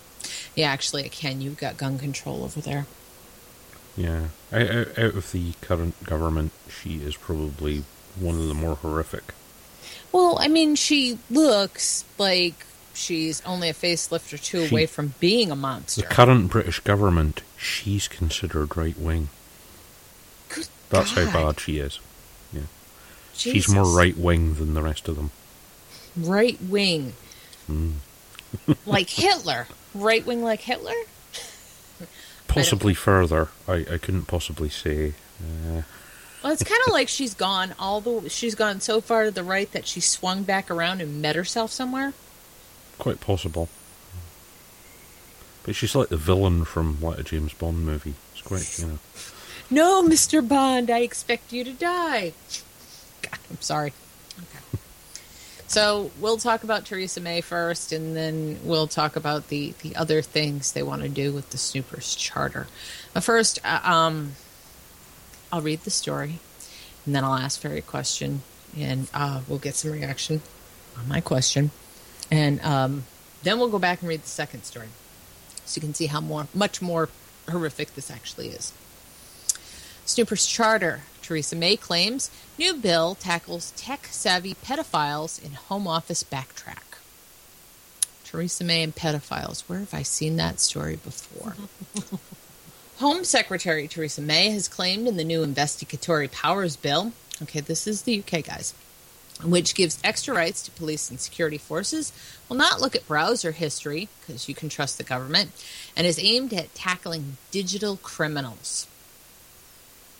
yeah, 0.56 0.70
actually, 0.72 1.06
I 1.06 1.10
can. 1.10 1.42
You've 1.42 1.58
got 1.58 1.78
gun 1.78 1.98
control 2.00 2.44
over 2.44 2.60
there. 2.62 2.86
Yeah, 3.96 4.28
out 4.52 4.98
of 4.98 5.32
the 5.32 5.54
current 5.62 6.04
government, 6.04 6.52
she 6.70 6.96
is 6.98 7.16
probably 7.18 7.84
one 8.18 8.36
of 8.36 8.48
the 8.48 8.54
more 8.54 8.76
horrific. 8.76 9.34
Well, 10.12 10.38
I 10.40 10.48
mean, 10.48 10.76
she 10.76 11.20
looks 11.30 12.06
like 12.18 12.66
she's 12.94 13.42
only 13.46 13.70
a 13.70 13.74
facelift 13.74 14.34
or 14.34 14.38
two 14.38 14.66
She- 14.68 14.74
away 14.76 14.86
from 14.86 15.14
being 15.20 15.52
a 15.52 15.56
monster. 15.56 16.02
The 16.02 16.08
current 16.08 16.50
British 16.50 16.80
government, 16.82 17.42
she's 17.58 18.08
considered 18.08 18.76
right 18.78 18.98
wing. 18.98 19.30
That's 20.90 21.12
how 21.12 21.26
bad 21.32 21.60
she 21.60 21.78
is. 21.80 22.00
She's 23.34 23.54
Jesus. 23.54 23.74
more 23.74 23.86
right 23.86 24.18
wing 24.18 24.56
than 24.56 24.74
the 24.74 24.82
rest 24.82 25.08
of 25.08 25.16
them. 25.16 25.32
right 26.18 26.62
wing, 26.62 27.14
Mm. 27.72 27.94
like 28.86 29.10
Hitler. 29.10 29.68
Right 29.94 30.26
wing, 30.26 30.44
like 30.44 30.60
Hitler. 30.62 30.96
Possibly 32.48 32.94
further. 32.94 33.48
I, 33.68 33.86
I 33.92 33.98
couldn't 33.98 34.26
possibly 34.26 34.68
say. 34.70 35.14
Uh, 35.40 35.84
Well, 36.44 36.52
it's 36.52 36.64
kind 36.64 36.82
of 36.88 36.92
like 36.94 37.08
she's 37.08 37.34
gone 37.34 37.74
all 37.80 38.02
the. 38.02 38.30
She's 38.30 38.56
gone 38.56 38.82
so 38.82 39.00
far 39.02 39.26
to 39.26 39.32
the 39.32 39.44
right 39.44 39.72
that 39.72 39.86
she 39.88 40.00
swung 40.02 40.44
back 40.44 40.70
around 40.72 41.00
and 41.02 41.22
met 41.22 41.36
herself 41.36 41.72
somewhere. 41.72 42.14
Quite 43.00 43.20
possible. 43.20 43.70
But 45.64 45.76
she's 45.76 45.96
like 45.96 46.10
the 46.10 46.18
villain 46.18 46.66
from 46.66 47.02
like 47.02 47.20
a 47.20 47.24
James 47.24 47.54
Bond 47.54 47.86
movie. 47.86 48.14
It's 48.34 48.42
quite, 48.42 48.78
you 48.80 48.86
know. 48.86 49.00
No, 49.72 50.02
Mister 50.02 50.42
Bond, 50.42 50.90
I 50.90 51.00
expect 51.00 51.52
you 51.52 51.64
to 51.64 51.74
die. 51.74 52.34
God, 53.22 53.40
I'm 53.50 53.62
sorry. 53.62 53.94
Okay. 54.38 54.80
So 55.68 56.10
we'll 56.20 56.38
talk 56.38 56.64
about 56.64 56.86
Theresa 56.86 57.22
May 57.22 57.42
first, 57.42 57.92
and 57.92 58.16
then 58.16 58.60
we'll 58.64 58.88
talk 58.88 59.16
about 59.16 59.50
the 59.50 59.76
the 59.84 59.96
other 59.96 60.22
things 60.22 60.72
they 60.72 60.82
want 60.82 61.04
to 61.04 61.10
do 61.10 61.32
with 61.32 61.52
the 61.52 61.58
Snoopers 61.58 62.16
Charter. 62.16 62.68
But 63.14 63.24
first, 63.24 63.60
uh, 63.64 63.80
um, 63.84 64.34
I'll 65.52 65.62
read 65.62 65.82
the 65.82 65.92
story, 65.92 66.40
and 67.06 67.14
then 67.14 67.24
I'll 67.24 67.36
ask 67.36 67.60
Ferry 67.60 67.80
a 67.80 67.82
question, 67.84 68.42
and 68.76 69.08
uh, 69.14 69.42
we'll 69.48 69.60
get 69.60 69.76
some 69.76 69.92
reaction 69.92 70.42
on 70.98 71.08
my 71.08 71.22
question, 71.22 71.70
and 72.32 72.62
um, 72.64 73.06
then 73.44 73.60
we'll 73.60 73.70
go 73.70 73.80
back 73.80 74.02
and 74.02 74.10
read 74.10 74.24
the 74.24 74.28
second 74.28 74.64
story, 74.64 74.90
so 75.66 75.78
you 75.78 75.82
can 75.82 75.94
see 75.94 76.08
how 76.08 76.22
more 76.22 76.48
much 76.54 76.82
more 76.82 77.10
horrific 77.50 77.96
this 77.96 78.12
actually 78.12 78.50
is. 78.50 78.74
Snoopers 80.06 80.46
Charter. 80.46 81.02
Theresa 81.22 81.56
May 81.56 81.76
claims 81.78 82.32
new 82.58 82.74
bill 82.74 83.14
tackles 83.14 83.72
tech 83.78 84.08
savvy 84.08 84.56
pedophiles 84.56 85.44
in 85.44 85.52
Home 85.52 85.88
Office 85.88 86.24
backtrack. 86.24 86.98
Theresa 88.24 88.64
May 88.64 88.82
and 88.82 88.96
pedophiles. 88.96 89.62
Where 89.70 89.80
have 89.80 89.94
I 89.94 90.02
seen 90.02 90.38
that 90.38 90.60
story 90.60 90.96
before? 90.96 91.56
Home 93.00 93.24
Secretary 93.24 93.88
Theresa 93.88 94.22
May 94.22 94.50
has 94.50 94.68
claimed 94.68 95.08
in 95.08 95.18
the 95.18 95.24
new 95.24 95.42
investigatory 95.42 96.28
powers 96.28 96.76
bill, 96.76 97.14
okay, 97.42 97.62
this 97.62 97.88
is 97.88 98.02
the 98.02 98.20
UK, 98.20 98.44
guys, 98.44 98.74
which 99.44 99.76
gives 99.76 100.00
extra 100.04 100.36
rights 100.36 100.62
to 100.64 100.72
police 100.72 101.10
and 101.10 101.20
security 101.20 101.58
forces, 101.58 102.12
will 102.48 102.58
not 102.58 102.82
look 102.82 102.96
at 102.96 103.08
browser 103.08 103.52
history, 103.52 104.10
because 104.20 104.50
you 104.50 104.56
can 104.56 104.70
trust 104.70 104.98
the 104.98 105.04
government, 105.04 105.52
and 105.96 106.06
is 106.06 106.20
aimed 106.20 106.54
at 106.54 106.76
tackling 106.76 107.38
digital 107.52 107.98
criminals 107.98 108.88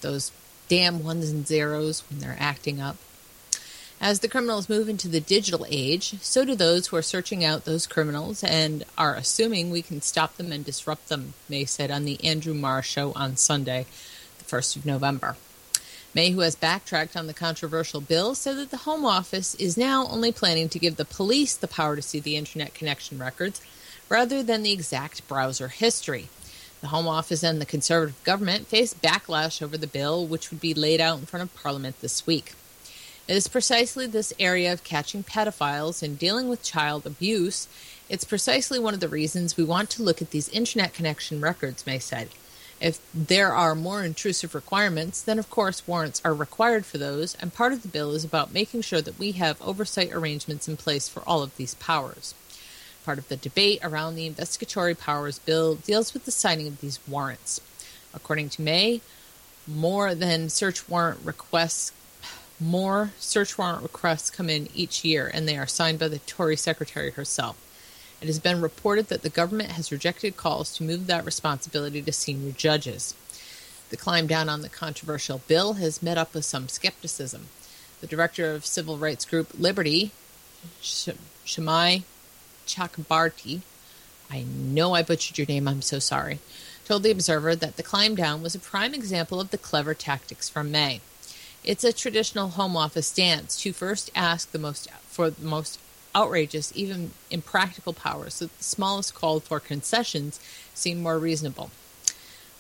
those 0.02 0.32
damn 0.68 1.04
ones 1.04 1.30
and 1.30 1.48
zeros 1.48 2.04
when 2.10 2.20
they're 2.20 2.38
acting 2.40 2.80
up. 2.80 2.98
As 4.02 4.22
the 4.22 4.30
criminals 4.30 4.70
move 4.70 4.88
into 4.88 5.10
the 5.10 5.20
digital 5.20 5.66
age, 5.68 6.16
so 6.22 6.46
do 6.46 6.56
those 6.56 6.88
who 6.88 6.96
are 6.96 7.02
searching 7.02 7.44
out 7.44 7.66
those 7.66 7.86
criminals 7.86 8.44
and 8.46 8.86
are 8.98 9.16
assuming 9.16 9.72
we 9.72 9.82
can 9.82 10.02
stop 10.02 10.38
them 10.38 10.54
and 10.54 10.64
disrupt 10.64 11.10
them, 11.10 11.34
May 11.50 11.66
said 11.66 11.92
on 11.92 12.06
the 12.06 12.24
Andrew 12.24 12.54
Marr 12.54 12.82
show 12.82 13.12
on 13.14 13.36
Sunday, 13.36 13.88
the 14.38 14.46
1st 14.46 14.78
of 14.78 14.86
November. 14.86 15.36
May, 16.14 16.32
who 16.32 16.40
has 16.40 16.56
backtracked 16.56 17.16
on 17.16 17.28
the 17.28 17.34
controversial 17.34 18.02
bill, 18.02 18.34
said 18.34 18.58
that 18.58 18.72
the 18.72 18.78
Home 18.78 19.06
Office 19.06 19.54
is 19.56 19.78
now 19.78 20.08
only 20.08 20.32
planning 20.32 20.68
to 20.70 20.80
give 20.80 20.96
the 20.96 21.06
police 21.06 21.56
the 21.56 21.68
power 21.68 21.96
to 21.96 22.02
see 22.02 22.20
the 22.20 22.36
internet 22.36 22.74
connection 22.74 23.20
records 23.20 23.62
rather 24.10 24.42
than 24.42 24.64
the 24.64 24.72
exact 24.72 25.28
browser 25.28 25.68
history. 25.68 26.30
The 26.82 26.88
Home 26.88 27.08
Office 27.08 27.44
and 27.44 27.62
the 27.62 27.66
Conservative 27.66 28.24
government 28.24 28.68
face 28.68 28.94
backlash 28.94 29.62
over 29.62 29.78
the 29.78 29.86
bill, 29.86 30.26
which 30.26 30.50
would 30.50 30.60
be 30.60 30.74
laid 30.74 31.00
out 31.00 31.20
in 31.20 31.26
front 31.26 31.44
of 31.44 31.56
Parliament 31.62 32.02
this 32.02 32.26
week. 32.26 32.54
It 33.28 33.36
is 33.36 33.48
precisely 33.48 34.08
this 34.08 34.34
area 34.40 34.74
of 34.74 34.84
catching 34.84 35.24
pedophiles 35.24 36.02
and 36.02 36.18
dealing 36.18 36.50
with 36.50 36.64
child 36.64 37.06
abuse. 37.06 37.68
It's 38.10 38.24
precisely 38.24 38.80
one 38.80 38.96
of 38.96 39.02
the 39.02 39.08
reasons 39.08 39.56
we 39.56 39.64
want 39.64 39.92
to 39.92 40.02
look 40.02 40.22
at 40.24 40.32
these 40.32 40.50
internet 40.50 40.96
connection 40.96 41.40
records, 41.40 41.86
May 41.86 42.00
said. 42.00 42.30
If 42.80 43.00
there 43.14 43.54
are 43.54 43.76
more 43.76 44.04
intrusive 44.04 44.56
requirements, 44.56 45.22
then 45.22 45.38
of 45.38 45.50
course 45.50 45.86
warrants 45.86 46.22
are 46.24 46.34
required 46.34 46.86
for 46.86 46.98
those, 46.98 47.36
and 47.36 47.54
part 47.54 47.74
of 47.74 47.82
the 47.82 47.90
bill 47.90 48.14
is 48.14 48.24
about 48.24 48.54
making 48.54 48.82
sure 48.82 49.02
that 49.02 49.20
we 49.20 49.34
have 49.34 49.62
oversight 49.62 50.14
arrangements 50.14 50.68
in 50.68 50.78
place 50.78 51.10
for 51.10 51.22
all 51.28 51.44
of 51.44 51.56
these 51.58 51.76
powers. 51.76 52.34
Part 53.04 53.18
of 53.18 53.28
the 53.28 53.36
debate 53.36 53.80
around 53.84 54.16
the 54.16 54.28
investigatory 54.28 54.96
powers 54.96 55.40
bill 55.40 55.76
deals 55.76 56.14
with 56.14 56.24
the 56.26 56.32
signing 56.32 56.68
of 56.68 56.80
these 56.80 57.00
warrants. 57.08 57.60
According 58.14 58.50
to 58.52 58.62
May, 58.62 59.02
more 59.68 60.16
than 60.16 60.50
search 60.50 60.88
warrant 60.88 61.20
requests 61.24 61.92
more 62.62 63.12
search 63.20 63.58
warrant 63.58 63.84
requests 63.84 64.30
come 64.30 64.50
in 64.50 64.68
each 64.76 65.06
year 65.06 65.32
and 65.34 65.48
they 65.48 65.58
are 65.58 65.68
signed 65.68 65.98
by 65.98 66.10
the 66.10 66.20
Tory 66.20 66.58
secretary 66.58 67.12
herself. 67.12 67.56
It 68.22 68.28
has 68.28 68.40
been 68.40 68.62
reported 68.62 69.08
that 69.08 69.22
the 69.22 69.30
government 69.30 69.72
has 69.72 69.92
rejected 69.92 70.36
calls 70.36 70.76
to 70.76 70.84
move 70.84 71.08
that 71.08 71.26
responsibility 71.26 72.02
to 72.02 72.12
senior 72.12 72.52
judges. 72.52 73.14
The 73.90 73.98
climb 73.98 74.28
down 74.28 74.50
on 74.50 74.62
the 74.62 74.70
controversial 74.70 75.42
bill 75.48 75.74
has 75.74 76.04
met 76.04 76.18
up 76.18 76.34
with 76.34 76.46
some 76.46 76.68
skepticism. 76.68 77.48
The 78.02 78.08
director 78.08 78.54
of 78.54 78.66
civil 78.66 78.98
rights 78.98 79.26
group 79.26 79.52
Liberty, 79.58 80.12
Sh- 80.82 81.10
Shamai 81.46 82.04
Chakrabarti, 82.68 83.62
I 84.30 84.44
know 84.44 84.94
I 84.94 85.02
butchered 85.02 85.38
your 85.38 85.48
name, 85.48 85.68
I'm 85.68 85.82
so 85.82 85.98
sorry, 86.00 86.40
told 86.86 87.04
the 87.04 87.12
Observer 87.12 87.56
that 87.56 87.78
the 87.78 87.84
climb 87.84 88.16
down 88.16 88.44
was 88.44 88.54
a 88.54 88.60
prime 88.60 88.94
example 88.94 89.42
of 89.42 89.50
the 89.50 89.58
clever 89.58 89.94
tactics 89.94 90.50
from 90.50 90.70
May. 90.72 91.02
It's 91.64 91.84
a 91.84 91.92
traditional 91.92 92.50
Home 92.50 92.78
Office 92.78 93.12
dance 93.12 93.60
to 93.62 93.74
first 93.74 94.12
ask 94.16 94.52
the 94.52 94.60
most 94.60 94.90
for 95.08 95.30
the 95.30 95.46
most 95.46 95.80
outrageous, 96.16 96.72
even 96.76 97.12
impractical 97.30 97.94
powers, 97.94 98.36
so 98.36 98.46
that 98.46 98.58
the 98.58 98.64
smallest 98.64 99.14
called 99.14 99.44
for 99.44 99.60
concessions 99.60 100.40
seem 100.74 101.02
more 101.02 101.20
reasonable. 101.20 101.72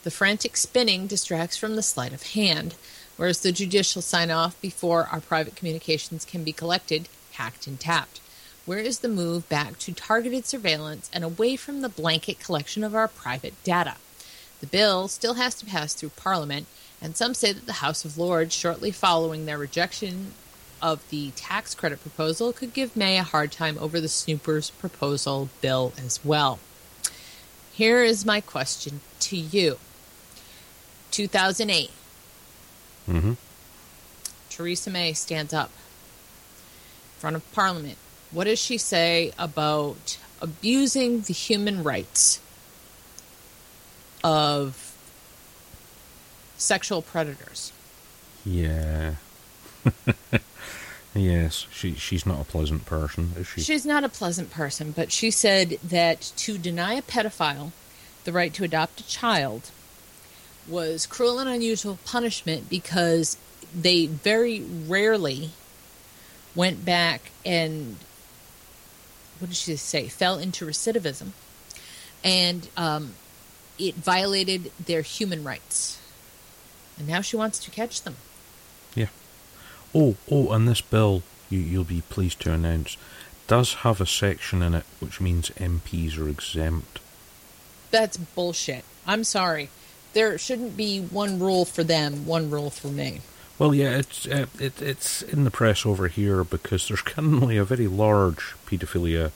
The 0.03 0.11
frantic 0.11 0.55
spinning 0.55 1.07
distracts 1.07 1.57
from 1.57 1.75
the 1.75 1.83
sleight 1.83 2.13
of 2.13 2.23
hand, 2.23 2.75
whereas 3.17 3.41
the 3.41 3.51
judicial 3.51 4.01
sign 4.01 4.31
off 4.31 4.59
before 4.61 5.07
our 5.11 5.19
private 5.19 5.55
communications 5.55 6.23
can 6.23 6.43
be 6.43 6.53
collected, 6.53 7.09
hacked, 7.33 7.67
and 7.67 7.79
tapped. 7.79 8.21
Where 8.65 8.79
is 8.79 8.99
the 8.99 9.09
move 9.09 9.49
back 9.49 9.79
to 9.79 9.93
targeted 9.93 10.45
surveillance 10.45 11.09
and 11.11 11.23
away 11.23 11.55
from 11.55 11.81
the 11.81 11.89
blanket 11.89 12.39
collection 12.39 12.83
of 12.83 12.95
our 12.95 13.07
private 13.07 13.61
data? 13.63 13.95
The 14.61 14.67
bill 14.67 15.07
still 15.07 15.35
has 15.35 15.55
to 15.55 15.65
pass 15.65 15.93
through 15.93 16.09
Parliament, 16.09 16.67
and 17.01 17.17
some 17.17 17.33
say 17.33 17.51
that 17.51 17.65
the 17.65 17.73
House 17.73 18.05
of 18.05 18.17
Lords, 18.17 18.53
shortly 18.53 18.91
following 18.91 19.45
their 19.45 19.57
rejection 19.57 20.33
of 20.81 21.07
the 21.09 21.31
tax 21.31 21.73
credit 21.75 22.01
proposal, 22.01 22.53
could 22.53 22.73
give 22.73 22.95
May 22.95 23.17
a 23.17 23.23
hard 23.23 23.51
time 23.51 23.77
over 23.79 23.99
the 23.99 24.07
Snoopers 24.07 24.69
proposal 24.71 25.49
bill 25.61 25.93
as 26.03 26.23
well. 26.23 26.59
Here 27.73 28.03
is 28.03 28.25
my 28.25 28.41
question 28.41 29.01
to 29.21 29.37
you 29.37 29.77
2008, 31.11 31.89
hmm 33.05 33.33
Theresa 34.49 34.89
May 34.89 35.13
stands 35.13 35.53
up 35.53 35.69
in 35.69 37.19
front 37.21 37.35
of 37.37 37.51
Parliament. 37.53 37.97
What 38.31 38.43
does 38.43 38.59
she 38.59 38.77
say 38.77 39.31
about 39.39 40.17
abusing 40.41 41.21
the 41.21 41.33
human 41.33 41.81
rights 41.83 42.41
of 44.23 44.93
sexual 46.57 47.01
predators? 47.01 47.71
Yeah. 48.45 49.15
yes, 51.19 51.67
she 51.71 51.93
she's 51.93 52.25
not 52.25 52.41
a 52.41 52.45
pleasant 52.45 52.85
person, 52.85 53.33
is 53.37 53.47
she? 53.47 53.61
She's 53.61 53.85
not 53.85 54.03
a 54.03 54.09
pleasant 54.09 54.51
person, 54.51 54.91
but 54.91 55.11
she 55.11 55.31
said 55.31 55.77
that 55.83 56.21
to 56.37 56.57
deny 56.57 56.93
a 56.93 57.01
pedophile 57.01 57.71
the 58.23 58.31
right 58.31 58.53
to 58.53 58.63
adopt 58.63 58.99
a 58.99 59.07
child 59.07 59.71
was 60.67 61.07
cruel 61.07 61.39
and 61.39 61.49
unusual 61.49 61.97
punishment 62.05 62.69
because 62.69 63.37
they 63.73 64.05
very 64.05 64.61
rarely 64.61 65.51
went 66.55 66.83
back 66.85 67.31
and 67.45 67.95
what 69.39 69.47
did 69.47 69.57
she 69.57 69.75
say 69.75 70.07
fell 70.07 70.37
into 70.37 70.65
recidivism 70.65 71.29
and 72.23 72.69
um, 72.75 73.13
it 73.77 73.95
violated 73.95 74.71
their 74.83 75.01
human 75.01 75.43
rights 75.43 75.99
and 76.97 77.07
now 77.07 77.21
she 77.21 77.35
wants 77.35 77.57
to 77.59 77.71
catch 77.71 78.03
them 78.03 78.15
Yeah. 78.95 79.07
Oh, 79.93 80.15
oh, 80.29 80.51
and 80.51 80.67
this 80.67 80.81
bill, 80.81 81.23
you, 81.49 81.59
you'll 81.59 81.83
be 81.83 82.01
pleased 82.01 82.41
to 82.41 82.53
announce, 82.53 82.97
does 83.47 83.75
have 83.75 83.99
a 83.99 84.05
section 84.05 84.61
in 84.61 84.75
it 84.75 84.85
which 84.99 85.19
means 85.19 85.49
MPs 85.51 86.17
are 86.19 86.29
exempt. 86.29 86.99
That's 87.91 88.17
bullshit. 88.17 88.83
I'm 89.07 89.23
sorry. 89.23 89.69
There 90.13 90.37
shouldn't 90.37 90.77
be 90.77 90.99
one 90.99 91.39
rule 91.39 91.65
for 91.65 91.83
them, 91.83 92.25
one 92.25 92.51
rule 92.51 92.69
for 92.69 92.87
me. 92.87 93.21
Well, 93.57 93.75
yeah, 93.75 93.97
it's 93.97 94.25
uh, 94.27 94.45
it, 94.59 94.81
it's 94.81 95.21
in 95.21 95.43
the 95.43 95.51
press 95.51 95.85
over 95.85 96.07
here 96.07 96.43
because 96.43 96.87
there's 96.87 97.01
currently 97.13 97.57
a 97.57 97.65
very 97.65 97.87
large 97.87 98.55
paedophilia 98.65 99.31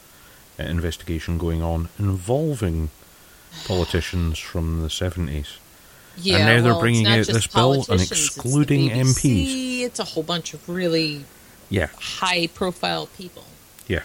uh, 0.60 0.64
investigation 0.64 1.38
going 1.38 1.62
on 1.62 1.90
involving 2.00 2.90
politicians 3.66 4.40
from 4.40 4.82
the 4.82 4.88
70s. 4.88 5.58
Yeah, 6.18 6.38
now 6.46 6.62
they're 6.62 6.74
well, 6.74 6.80
bringing 6.82 7.08
out 7.08 7.26
this 7.26 7.48
bill 7.48 7.74
and 7.74 7.86
politicians, 7.86 8.12
it's 8.12 8.36
the 8.36 8.42
excluding 8.42 8.90
BBC, 8.90 9.82
It's 9.82 10.00
a 10.00 10.04
whole 10.04 10.24
bunch 10.24 10.54
of 10.54 10.68
really 10.70 11.26
Yeah, 11.70 11.88
high-profile 11.98 13.08
people. 13.18 13.46
yeah. 13.88 14.04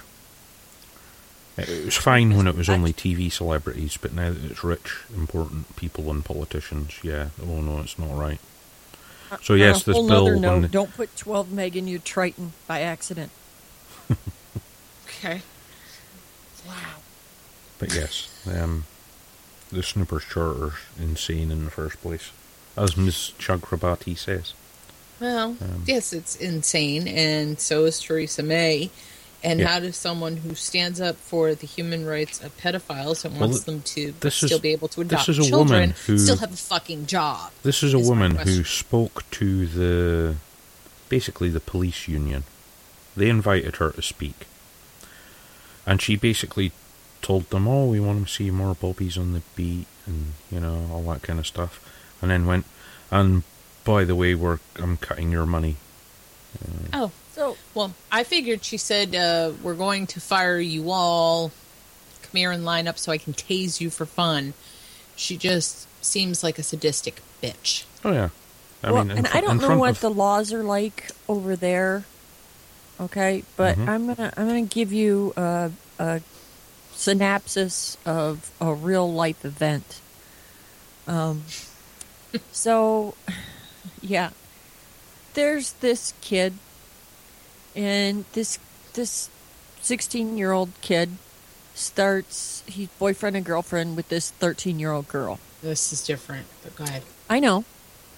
It 1.59 1.85
was 1.87 1.97
fine 1.97 2.37
when 2.37 2.47
it 2.47 2.55
was 2.57 2.69
only 2.69 2.93
TV 2.93 3.31
celebrities, 3.33 3.99
but 4.01 4.13
now 4.15 4.31
that 4.33 4.45
it's 4.51 4.63
rich, 4.63 4.95
important 5.15 5.75
people 5.77 6.09
and 6.11 6.25
politicians, 6.25 7.01
yeah, 7.03 7.31
oh 7.43 7.61
no, 7.61 7.81
it's 7.81 7.99
not 7.99 8.17
right. 8.17 8.39
So 9.43 9.55
yes, 9.55 9.77
On 9.77 9.83
a 9.83 9.85
this 9.85 9.95
whole 9.97 10.09
bill. 10.09 10.25
nother 10.25 10.39
when 10.53 10.63
note, 10.63 10.71
don't 10.71 10.95
put 10.95 11.15
12 11.17 11.53
meg 11.53 11.77
in 11.77 11.87
your 11.89 11.99
Triton 12.01 12.53
by 12.67 12.81
accident. 12.81 13.31
Okay. 15.21 15.43
Wow. 16.67 16.75
But 17.81 17.93
yes, 17.93 18.29
um, 18.47 18.85
the 19.71 19.83
Snoopers 19.83 20.25
Charter's 20.25 20.75
insane 21.01 21.51
in 21.51 21.65
the 21.65 21.71
first 21.71 22.01
place, 22.01 22.31
as 22.77 22.97
Ms. 22.97 23.33
Chakrabarti 23.39 24.17
says. 24.17 24.55
Well, 25.21 25.57
Um, 25.61 25.85
yes, 25.87 26.13
it's 26.13 26.37
insane, 26.37 27.09
and 27.09 27.59
so 27.61 27.85
is 27.85 28.01
Theresa 28.01 28.43
May. 28.43 28.91
And 29.43 29.61
Yeah. 29.61 29.69
how 29.69 29.79
does 29.81 29.97
someone 29.97 30.39
who 30.39 30.57
stands 30.57 31.01
up 31.01 31.15
for 31.17 31.55
the 31.55 31.67
human 31.67 32.05
rights 32.05 32.41
of 32.41 32.57
pedophiles 32.59 33.25
and 33.25 33.35
Well, 33.39 33.49
wants 33.49 33.63
them 33.65 33.83
to 33.83 34.13
this 34.19 34.43
is- 34.43 34.49
still 34.49 34.59
be 34.59 34.71
able 34.73 34.89
to 34.89 35.01
adopt 35.03 35.29
is 35.29 35.37
children 35.47 35.95
who- 36.07 36.19
still 36.19 36.39
have 36.39 36.53
a 36.53 36.57
fucking 36.57 37.07
job? 37.07 37.53
This 37.63 37.85
is 37.85 37.95
a 37.95 37.99
Is 37.99 38.09
woman 38.09 38.35
who 38.35 38.65
spoke 38.65 39.23
to 39.33 39.67
the 39.67 40.37
basically 41.09 41.51
the 41.51 41.61
police 41.61 42.09
union. 42.09 42.43
They 43.17 43.29
invited 43.29 43.77
her 43.77 43.93
to 43.93 44.03
speak. 44.03 44.47
And 45.87 46.03
she 46.03 46.17
basically 46.17 46.73
told 47.23 47.51
them, 47.51 47.67
"Oh, 47.69 47.87
we 47.87 48.01
want 48.01 48.27
to 48.27 48.33
see 48.33 48.51
more 48.51 48.75
bobbies 48.75 49.17
on 49.19 49.33
the 49.33 49.43
beat 49.57 49.87
and, 50.07 50.33
you 50.51 50.61
know, 50.61 50.89
all 50.93 51.03
that 51.13 51.23
kind 51.23 51.39
of 51.39 51.47
stuff." 51.47 51.81
And 52.23 52.31
then 52.31 52.47
went, 52.47 52.65
"And 53.11 53.43
by 53.85 54.05
the 54.05 54.15
way, 54.17 54.35
we're 54.35 54.59
I'm 54.77 54.97
cutting 54.97 55.31
your 55.31 55.47
money." 55.47 55.77
Oh, 56.93 57.11
So, 57.35 57.57
Well, 57.75 57.95
I 58.11 58.25
figured 58.25 58.65
she 58.65 58.77
said, 58.79 59.15
uh, 59.15 59.53
We're 59.63 59.75
going 59.75 60.07
to 60.09 60.21
fire 60.21 60.59
you 60.59 60.91
all. 60.91 61.53
Come 62.23 62.33
here 62.39 62.51
and 62.51 62.65
line 62.65 62.89
up 62.89 62.99
so 62.99 63.13
I 63.13 63.19
can 63.19 63.33
tase 63.33 63.81
you 63.81 63.91
for 63.91 64.07
fun. 64.07 64.55
She 65.15 65.37
just 65.37 65.87
seems 66.03 66.43
like 66.43 66.59
a 66.59 66.63
sadistic 66.63 67.21
bitch. 67.43 67.85
Oh 68.05 68.13
yeah. 68.13 68.31
I 68.83 68.93
well, 68.93 69.05
mean, 69.05 69.19
and 69.19 69.29
fr- 69.29 69.37
I 69.37 69.41
don't 69.41 69.61
know 69.61 69.77
what 69.79 69.91
of- 69.91 70.01
the 70.01 70.11
laws 70.11 70.53
are 70.53 70.63
like 70.65 71.11
over 71.29 71.55
there. 71.57 72.05
Okay, 73.01 73.45
but 73.57 73.77
Mhm. 73.77 73.89
I'm 73.89 74.07
gonna 74.15 74.33
I'm 74.37 74.47
gonna 74.49 74.63
give 74.63 74.93
you 74.93 75.33
a, 75.37 75.71
a 75.99 76.21
synopsis 76.99 77.97
of 78.05 78.51
a 78.61 78.75
real 78.75 79.11
life 79.11 79.45
event. 79.45 80.01
Um, 81.07 81.45
so, 82.53 83.15
yeah, 84.03 84.31
there's 85.35 85.75
this 85.75 86.13
kid, 86.21 86.55
and 87.75 88.25
this 88.33 88.59
this 88.95 89.31
sixteen 89.81 90.37
year 90.37 90.51
old 90.51 90.71
kid 90.81 91.11
starts 91.75 92.65
he's 92.67 92.89
boyfriend 92.99 93.37
and 93.37 93.47
girlfriend 93.47 93.97
with 93.97 94.09
this 94.09 94.33
thirteen 94.33 94.79
year 94.81 94.91
old 94.91 95.07
girl. 95.07 95.39
This 95.63 95.93
is 95.93 96.05
different, 96.05 96.47
but 96.65 96.75
go 96.75 96.85
ahead. 96.85 97.05
I 97.31 97.39
know, 97.39 97.65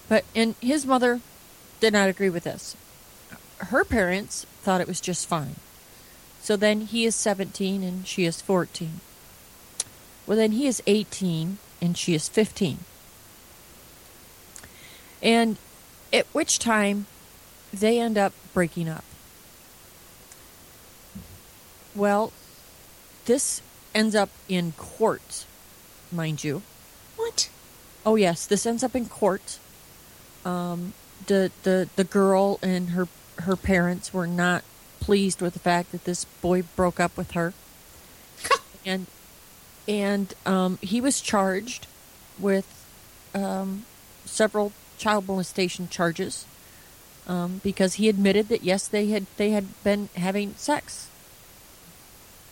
but 0.09 0.25
and 0.35 0.55
his 0.59 0.85
mother 0.87 1.21
did 1.79 1.93
not 1.93 2.09
agree 2.09 2.29
with 2.29 2.43
this. 2.43 2.75
Her 3.59 3.85
parents 3.85 4.47
thought 4.63 4.81
it 4.81 4.87
was 4.87 4.99
just 4.99 5.27
fine. 5.27 5.55
So 6.41 6.55
then 6.55 6.81
he 6.81 7.05
is 7.05 7.15
17 7.15 7.83
and 7.83 8.07
she 8.07 8.25
is 8.25 8.41
14. 8.41 8.99
Well, 10.25 10.37
then 10.37 10.51
he 10.53 10.67
is 10.67 10.81
18 10.87 11.57
and 11.81 11.97
she 11.97 12.13
is 12.13 12.27
15. 12.27 12.79
And 15.21 15.57
at 16.11 16.25
which 16.27 16.59
time 16.59 17.05
they 17.73 17.99
end 17.99 18.17
up 18.17 18.33
breaking 18.53 18.89
up. 18.89 19.03
Well, 21.93 22.31
this 23.25 23.61
ends 23.93 24.15
up 24.15 24.29
in 24.49 24.71
court, 24.73 25.45
mind 26.11 26.43
you. 26.43 26.63
What? 27.17 27.49
oh 28.05 28.15
yes, 28.15 28.45
this 28.45 28.65
ends 28.65 28.83
up 28.83 28.95
in 28.95 29.07
court. 29.07 29.59
Um, 30.45 30.93
the 31.27 31.51
the 31.63 31.89
the 31.95 32.03
girl 32.03 32.59
and 32.61 32.89
her 32.89 33.07
her 33.39 33.55
parents 33.55 34.13
were 34.13 34.27
not 34.27 34.63
pleased 35.01 35.41
with 35.41 35.51
the 35.53 35.59
fact 35.59 35.91
that 35.91 36.05
this 36.05 36.23
boy 36.23 36.63
broke 36.77 36.99
up 36.99 37.17
with 37.17 37.31
her, 37.31 37.53
and 38.85 39.07
and 39.87 40.33
um, 40.45 40.79
he 40.81 41.01
was 41.01 41.19
charged 41.19 41.87
with 42.39 42.87
um, 43.35 43.85
several 44.25 44.71
child 44.97 45.27
molestation 45.27 45.89
charges 45.89 46.45
um, 47.27 47.59
because 47.63 47.95
he 47.95 48.07
admitted 48.07 48.47
that 48.49 48.63
yes, 48.63 48.87
they 48.87 49.07
had 49.07 49.25
they 49.37 49.49
had 49.49 49.67
been 49.83 50.09
having 50.15 50.53
sex 50.55 51.09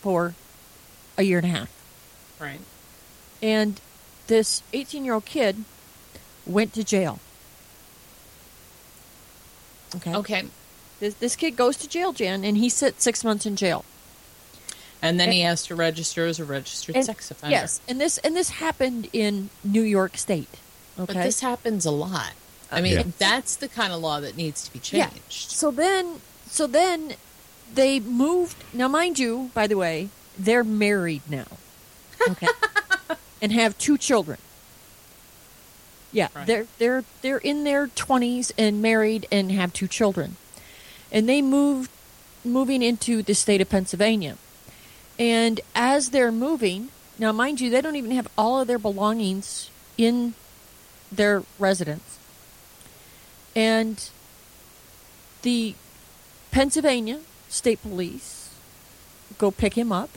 for 0.02 0.34
a 1.18 1.24
year 1.24 1.38
and 1.38 1.48
a 1.48 1.50
half. 1.50 1.72
Right. 2.40 2.60
And 3.42 3.80
this 4.28 4.64
18 4.74 5.06
year 5.06 5.14
old 5.14 5.26
kid 5.26 5.64
went 6.46 6.74
to 6.74 6.84
jail. 6.84 7.20
Okay. 9.96 10.14
Okay. 10.16 10.44
This, 11.00 11.14
this 11.16 11.36
kid 11.36 11.52
goes 11.56 11.78
to 11.78 11.88
jail, 11.88 12.12
Jan, 12.14 12.44
and 12.44 12.58
he 12.58 12.70
sits 12.70 13.04
six 13.04 13.24
months 13.24 13.46
in 13.46 13.56
jail. 13.56 13.86
And 15.02 15.18
then 15.20 15.32
he 15.32 15.42
has 15.42 15.64
to 15.68 15.76
register 15.76 16.26
as 16.26 16.40
a 16.40 16.46
registered 16.46 16.96
And- 16.98 17.06
sex 17.06 17.32
offender. 17.32 17.56
Yes, 17.56 17.80
and 17.88 18.02
this 18.02 18.18
and 18.18 18.36
this 18.36 18.50
happened 18.50 19.08
in 19.14 19.50
New 19.64 19.82
York 19.84 20.18
State. 20.18 20.50
Okay. 21.00 21.14
But 21.14 21.24
this 21.24 21.40
happens 21.40 21.86
a 21.86 21.92
lot. 21.92 22.34
I 22.70 22.80
uh, 22.80 22.82
mean, 22.82 22.94
Yeah. 22.98 23.04
that's 23.18 23.56
the 23.56 23.70
kind 23.70 23.94
of 23.94 24.02
law 24.02 24.20
that 24.20 24.36
needs 24.36 24.64
to 24.66 24.74
be 24.74 24.80
changed. 24.80 25.14
Yeah. 25.16 25.22
So 25.30 25.72
then, 25.72 26.20
so 26.48 26.68
then 26.68 27.14
they 27.74 28.02
moved. 28.02 28.58
Now, 28.74 28.90
mind 28.90 29.18
you, 29.20 29.52
by 29.54 29.68
the 29.68 29.78
way, 29.78 30.10
they're 30.38 30.66
married 30.66 31.22
now. 31.30 31.46
Okay. 32.28 32.48
and 33.42 33.54
have 33.54 33.78
two 33.78 33.98
children. 33.98 34.38
Yeah, 36.12 36.28
Right. 36.36 36.46
they're 36.48 36.68
they're 36.78 37.04
they're 37.22 37.38
in 37.38 37.64
their 37.64 37.88
twenties 37.88 38.52
and 38.58 38.82
married 38.82 39.28
and 39.32 39.52
have 39.52 39.72
two 39.72 39.88
children, 39.88 40.36
and 41.12 41.28
they 41.28 41.42
moved 41.42 41.92
moving 42.44 42.82
into 42.82 43.22
the 43.22 43.34
state 43.34 43.62
of 43.62 43.70
Pennsylvania, 43.70 44.38
and 45.18 45.60
as 45.76 46.12
they're 46.12 46.32
moving 46.32 46.90
now, 47.20 47.34
mind 47.34 47.60
you, 47.60 47.70
they 47.70 47.82
don't 47.82 47.98
even 47.98 48.12
have 48.12 48.30
all 48.38 48.62
of 48.62 48.68
their 48.68 48.80
belongings 48.80 49.70
in 49.98 50.36
their 51.12 51.44
residence, 51.60 52.18
and 53.56 54.10
the 55.42 55.76
Pennsylvania 56.52 57.20
State 57.50 57.82
Police 57.82 58.54
go 59.38 59.52
pick 59.52 59.74
him 59.74 59.92
up 59.92 60.10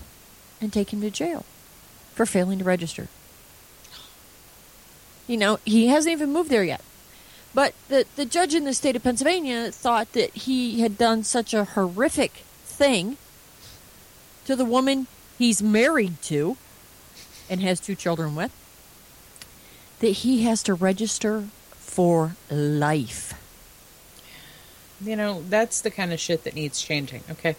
and 0.61 0.73
take 0.73 0.93
him 0.93 1.01
to 1.01 1.11
jail 1.11 1.45
for 2.15 2.25
failing 2.25 2.59
to 2.59 2.65
register. 2.65 3.09
You 5.27 5.37
know, 5.37 5.59
he 5.65 5.89
hasn't 5.89 6.13
even 6.13 6.33
moved 6.33 6.51
there 6.51 6.65
yet. 6.65 6.83
But 7.55 7.75
the, 7.89 8.07
the 8.17 8.25
judge 8.25 8.55
in 8.55 8.65
the 8.65 8.75
state 8.75 8.97
of 8.97 9.03
Pennsylvania 9.03 9.71
thought 9.71 10.13
that 10.13 10.31
he 10.31 10.81
had 10.81 10.97
done 10.97 11.23
such 11.23 11.53
a 11.53 11.65
horrific 11.65 12.45
thing 12.65 13.19
to 14.47 14.57
the 14.57 14.65
woman 14.65 15.07
he's 15.39 15.63
married 15.63 16.23
to 16.23 16.57
and 17.51 17.61
has 17.61 17.81
two 17.81 17.95
children 17.95 18.35
with 18.35 18.53
that 20.01 20.09
he 20.09 20.43
has 20.43 20.63
to 20.65 20.75
register 20.75 21.45
for 21.77 22.37
life. 22.51 23.35
You 25.01 25.17
know, 25.17 25.43
that's 25.49 25.81
the 25.81 25.91
kind 25.91 26.13
of 26.13 26.21
shit 26.21 26.45
that 26.45 26.55
needs 26.55 26.81
changing. 26.81 27.23
Okay, 27.31 27.57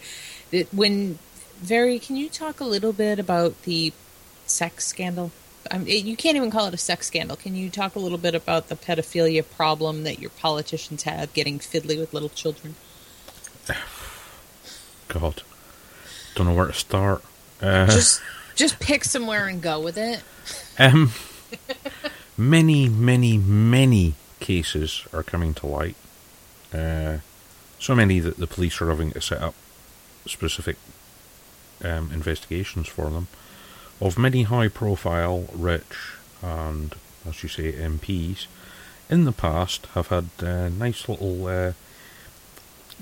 when 0.72 1.18
very, 1.60 1.98
can 1.98 2.16
you 2.16 2.28
talk 2.28 2.60
a 2.60 2.64
little 2.64 2.92
bit 2.92 3.18
about 3.18 3.62
the 3.62 3.92
sex 4.46 4.86
scandal? 4.86 5.30
You 5.84 6.16
can't 6.16 6.36
even 6.36 6.50
call 6.50 6.66
it 6.66 6.74
a 6.74 6.78
sex 6.78 7.06
scandal. 7.06 7.36
Can 7.36 7.54
you 7.54 7.70
talk 7.70 7.94
a 7.94 7.98
little 7.98 8.18
bit 8.18 8.34
about 8.34 8.68
the 8.68 8.76
pedophilia 8.76 9.44
problem 9.48 10.04
that 10.04 10.18
your 10.18 10.30
politicians 10.30 11.04
have 11.04 11.32
getting 11.32 11.58
fiddly 11.58 11.98
with 11.98 12.12
little 12.12 12.28
children? 12.28 12.74
God, 15.08 15.42
don't 16.34 16.46
know 16.46 16.54
where 16.54 16.66
to 16.66 16.72
start. 16.72 17.22
Uh, 17.60 17.86
Just, 17.86 18.20
just 18.54 18.78
pick 18.80 19.04
somewhere 19.04 19.46
and 19.46 19.62
go 19.62 19.80
with 19.80 19.96
it. 19.96 20.22
um, 20.78 21.12
many, 22.36 22.88
many, 22.88 23.38
many 23.38 24.14
cases 24.40 25.06
are 25.12 25.22
coming 25.22 25.54
to 25.54 25.66
light. 25.66 25.96
Uh, 26.72 27.18
so 27.78 27.94
many 27.94 28.18
that 28.20 28.36
the 28.36 28.46
police 28.46 28.80
are 28.82 28.88
having 28.88 29.12
to 29.12 29.20
set 29.20 29.40
up 29.40 29.54
specific 30.26 30.76
um, 31.82 32.10
investigations 32.12 32.88
for 32.88 33.10
them. 33.10 33.28
Of 34.00 34.18
many 34.18 34.42
high-profile, 34.42 35.48
rich, 35.54 36.12
and 36.42 36.94
as 37.28 37.42
you 37.42 37.48
say, 37.48 37.72
MPs 37.72 38.46
in 39.08 39.24
the 39.24 39.32
past 39.32 39.86
have 39.94 40.08
had 40.08 40.28
uh, 40.42 40.68
nice 40.68 41.08
little 41.08 41.46
uh, 41.46 41.72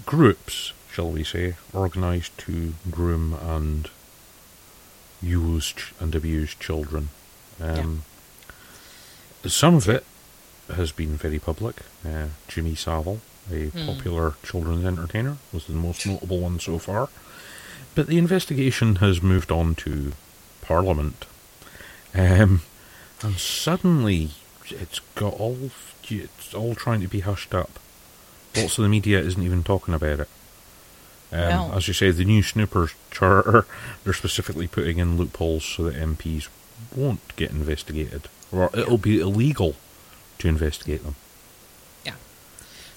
groups, 0.07 0.72
shall 0.93 1.11
we 1.11 1.24
say, 1.24 1.55
organised 1.74 2.36
to 2.38 2.74
groom 2.90 3.34
and 3.34 3.88
use 5.22 5.72
ch- 5.72 5.93
and 6.01 6.14
abuse 6.14 6.55
children. 6.55 7.09
Um, 7.61 8.03
Some 9.47 9.74
of 9.74 9.88
it 9.88 10.05
has 10.74 10.93
been 10.93 11.16
very 11.16 11.38
public. 11.38 11.76
Uh, 12.07 12.26
Jimmy 12.49 12.74
Savile, 12.74 13.20
a 13.51 13.70
popular 13.86 14.34
children's 14.45 14.84
entertainer, 14.84 15.38
was 15.53 15.66
the 15.66 15.72
most 15.72 16.07
notable 16.07 16.38
one 16.38 16.61
so 16.61 16.78
far. 16.78 17.09
But 17.95 18.07
the 18.07 18.18
investigation 18.18 18.97
has 18.97 19.20
moved 19.22 19.51
on 19.51 19.74
to 19.76 20.12
Parliament. 20.63 21.27
Um, 22.15 22.63
and 23.23 23.37
suddenly 23.37 24.31
it's 24.71 25.01
got 25.15 25.35
all 25.35 25.71
it's 26.09 26.55
all 26.55 26.75
trying 26.75 27.01
to 27.01 27.09
be 27.09 27.21
hushed 27.21 27.55
up. 27.55 27.79
Lots 28.57 28.79
of 28.79 28.83
the 28.83 28.89
media 28.89 29.19
isn't 29.21 29.43
even 29.43 29.63
talking 29.63 29.95
about 29.95 30.21
it. 30.21 30.29
Um, 31.33 31.73
As 31.73 31.89
you 31.89 31.95
say, 31.95 32.11
the 32.11 32.25
new 32.25 32.43
Snoopers 32.43 32.93
charter, 33.11 33.67
they're 34.05 34.13
specifically 34.13 34.67
putting 34.67 34.99
in 34.99 35.17
loopholes 35.17 35.65
so 35.65 35.85
that 35.85 35.95
MPs 35.95 36.49
won't 36.95 37.35
get 37.37 37.51
investigated, 37.51 38.29
or 38.51 38.71
it'll 38.75 38.99
be 38.99 39.19
illegal 39.19 39.75
to 40.39 40.49
investigate 40.49 41.03
them. 41.05 41.15
Yeah. 42.05 42.17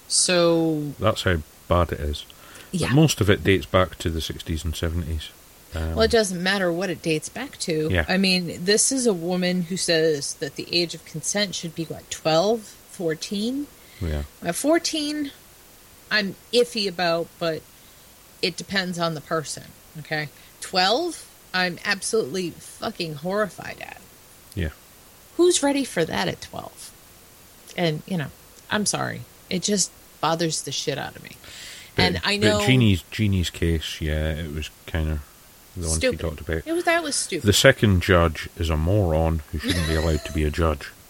So, 0.08 0.92
That's 0.98 1.22
how 1.22 1.38
bad 1.68 1.92
it 1.92 2.00
is. 2.00 2.26
But 2.72 2.80
yeah. 2.80 2.92
most 2.92 3.22
of 3.22 3.30
it 3.30 3.42
dates 3.42 3.64
back 3.64 3.96
to 3.96 4.10
the 4.10 4.20
60s 4.20 4.64
and 4.64 4.74
70s. 4.74 5.30
Um, 5.74 5.90
Well, 5.96 6.02
it 6.02 6.10
doesn't 6.10 6.42
matter 6.42 6.72
what 6.72 6.90
it 6.90 7.02
dates 7.02 7.28
back 7.28 7.58
to. 7.60 7.88
Yeah. 7.90 8.04
I 8.08 8.16
mean, 8.16 8.64
this 8.64 8.90
is 8.92 9.06
a 9.06 9.12
woman 9.14 9.62
who 9.62 9.76
says 9.76 10.34
that 10.34 10.56
the 10.56 10.66
age 10.74 10.94
of 10.94 11.04
consent 11.04 11.54
should 11.54 11.74
be, 11.74 11.84
what, 11.84 12.10
12, 12.10 12.60
14? 12.60 13.66
yeah. 14.00 14.22
At 14.42 14.54
14, 14.54 15.32
I'm 16.10 16.34
iffy 16.52 16.88
about, 16.88 17.26
but 17.38 17.62
it 18.42 18.56
depends 18.56 18.98
on 18.98 19.14
the 19.14 19.20
person, 19.20 19.64
okay? 19.98 20.28
12, 20.60 21.28
I'm 21.52 21.78
absolutely 21.84 22.50
fucking 22.50 23.14
horrified 23.16 23.78
at. 23.80 24.00
Yeah. 24.54 24.70
Who's 25.36 25.62
ready 25.62 25.84
for 25.84 26.04
that 26.04 26.28
at 26.28 26.40
12? 26.40 26.92
And, 27.76 28.02
you 28.06 28.16
know, 28.16 28.28
I'm 28.70 28.86
sorry. 28.86 29.22
It 29.50 29.62
just 29.62 29.90
bothers 30.20 30.62
the 30.62 30.72
shit 30.72 30.96
out 30.98 31.16
of 31.16 31.22
me. 31.22 31.32
and 31.96 32.20
I 32.24 32.36
know. 32.36 32.58
But 32.58 32.66
Jeannie's, 32.66 33.02
Jeannie's 33.10 33.50
case, 33.50 34.00
yeah, 34.00 34.30
it 34.30 34.54
was 34.54 34.70
kind 34.86 35.10
of 35.10 35.20
the 35.76 35.88
one 35.88 36.00
she 36.00 36.06
Stupid. 36.06 36.20
talked 36.20 36.40
about. 36.40 36.62
It 36.66 36.72
was, 36.72 36.84
that 36.84 37.02
was 37.02 37.14
stupid. 37.14 37.46
The 37.46 37.52
second 37.52 38.02
judge 38.02 38.48
is 38.56 38.70
a 38.70 38.76
moron 38.76 39.42
who 39.52 39.58
shouldn't 39.58 39.86
be 39.88 39.94
allowed 39.94 40.24
to 40.24 40.32
be 40.32 40.44
a 40.44 40.50
judge. 40.50 40.90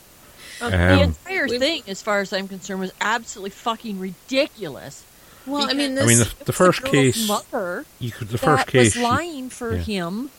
Uh, 0.59 0.67
Um, 0.67 0.71
the 0.73 1.03
entire 1.03 1.49
thing, 1.49 1.83
as 1.87 2.01
far 2.01 2.21
as 2.21 2.33
I'm 2.33 2.49
concerned, 2.49 2.81
was 2.81 2.93
absolutely 2.99 3.51
fucking 3.51 4.01
ridiculous. 4.01 5.05
well, 5.45 5.69
I 5.69 5.75
mean, 5.75 5.97
this. 5.97 6.05
I 6.05 6.07
mean, 6.07 6.19
the, 6.19 6.33
the 6.47 6.53
first 6.55 6.81
girl's 6.81 6.93
case, 6.93 7.29
mother 7.29 7.85
you 7.99 8.11
could 8.11 8.29
the 8.29 8.39
first 8.39 8.67
case, 8.67 8.97
was 8.97 9.03
lying 9.05 9.51
for 9.51 9.75
yeah. 9.75 9.83
him, 9.83 10.31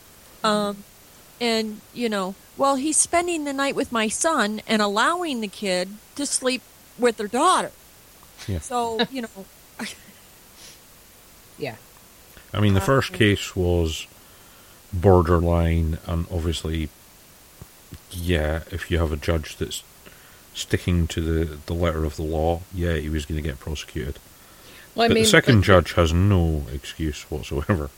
um, 0.42 0.82
and 1.40 1.80
you 1.94 2.08
know, 2.08 2.34
well, 2.56 2.74
he's 2.74 2.96
spending 2.96 3.44
the 3.44 3.52
night 3.52 3.76
with 3.76 3.92
my 3.92 4.08
son 4.08 4.60
and 4.66 4.82
allowing 4.82 5.40
the 5.40 5.46
kid 5.46 5.90
to 6.16 6.26
sleep 6.26 6.62
with 6.98 7.16
their 7.16 7.28
daughter. 7.28 7.70
Yeah. 8.48 8.58
So 8.58 8.98
you 9.12 9.22
know, 9.22 9.44
yeah. 11.58 11.76
I 12.52 12.58
mean, 12.58 12.74
the 12.74 12.80
first 12.80 13.12
case 13.12 13.54
was 13.54 14.08
borderline, 14.92 15.98
and 16.06 16.26
obviously, 16.30 16.88
yeah, 18.10 18.62
if 18.70 18.90
you 18.90 18.98
have 18.98 19.12
a 19.12 19.16
judge 19.16 19.56
that's 19.56 19.82
sticking 20.54 21.06
to 21.08 21.20
the, 21.20 21.56
the 21.66 21.74
letter 21.74 22.04
of 22.04 22.16
the 22.16 22.22
law, 22.22 22.60
yeah, 22.74 22.94
he 22.96 23.08
was 23.08 23.26
going 23.26 23.40
to 23.42 23.46
get 23.48 23.60
prosecuted. 23.60 24.18
Well, 24.94 25.04
I 25.04 25.08
but 25.08 25.14
mean, 25.14 25.24
the 25.24 25.28
second 25.30 25.58
but- 25.60 25.64
judge 25.66 25.92
has 25.94 26.12
no 26.12 26.64
excuse 26.72 27.22
whatsoever. 27.30 27.90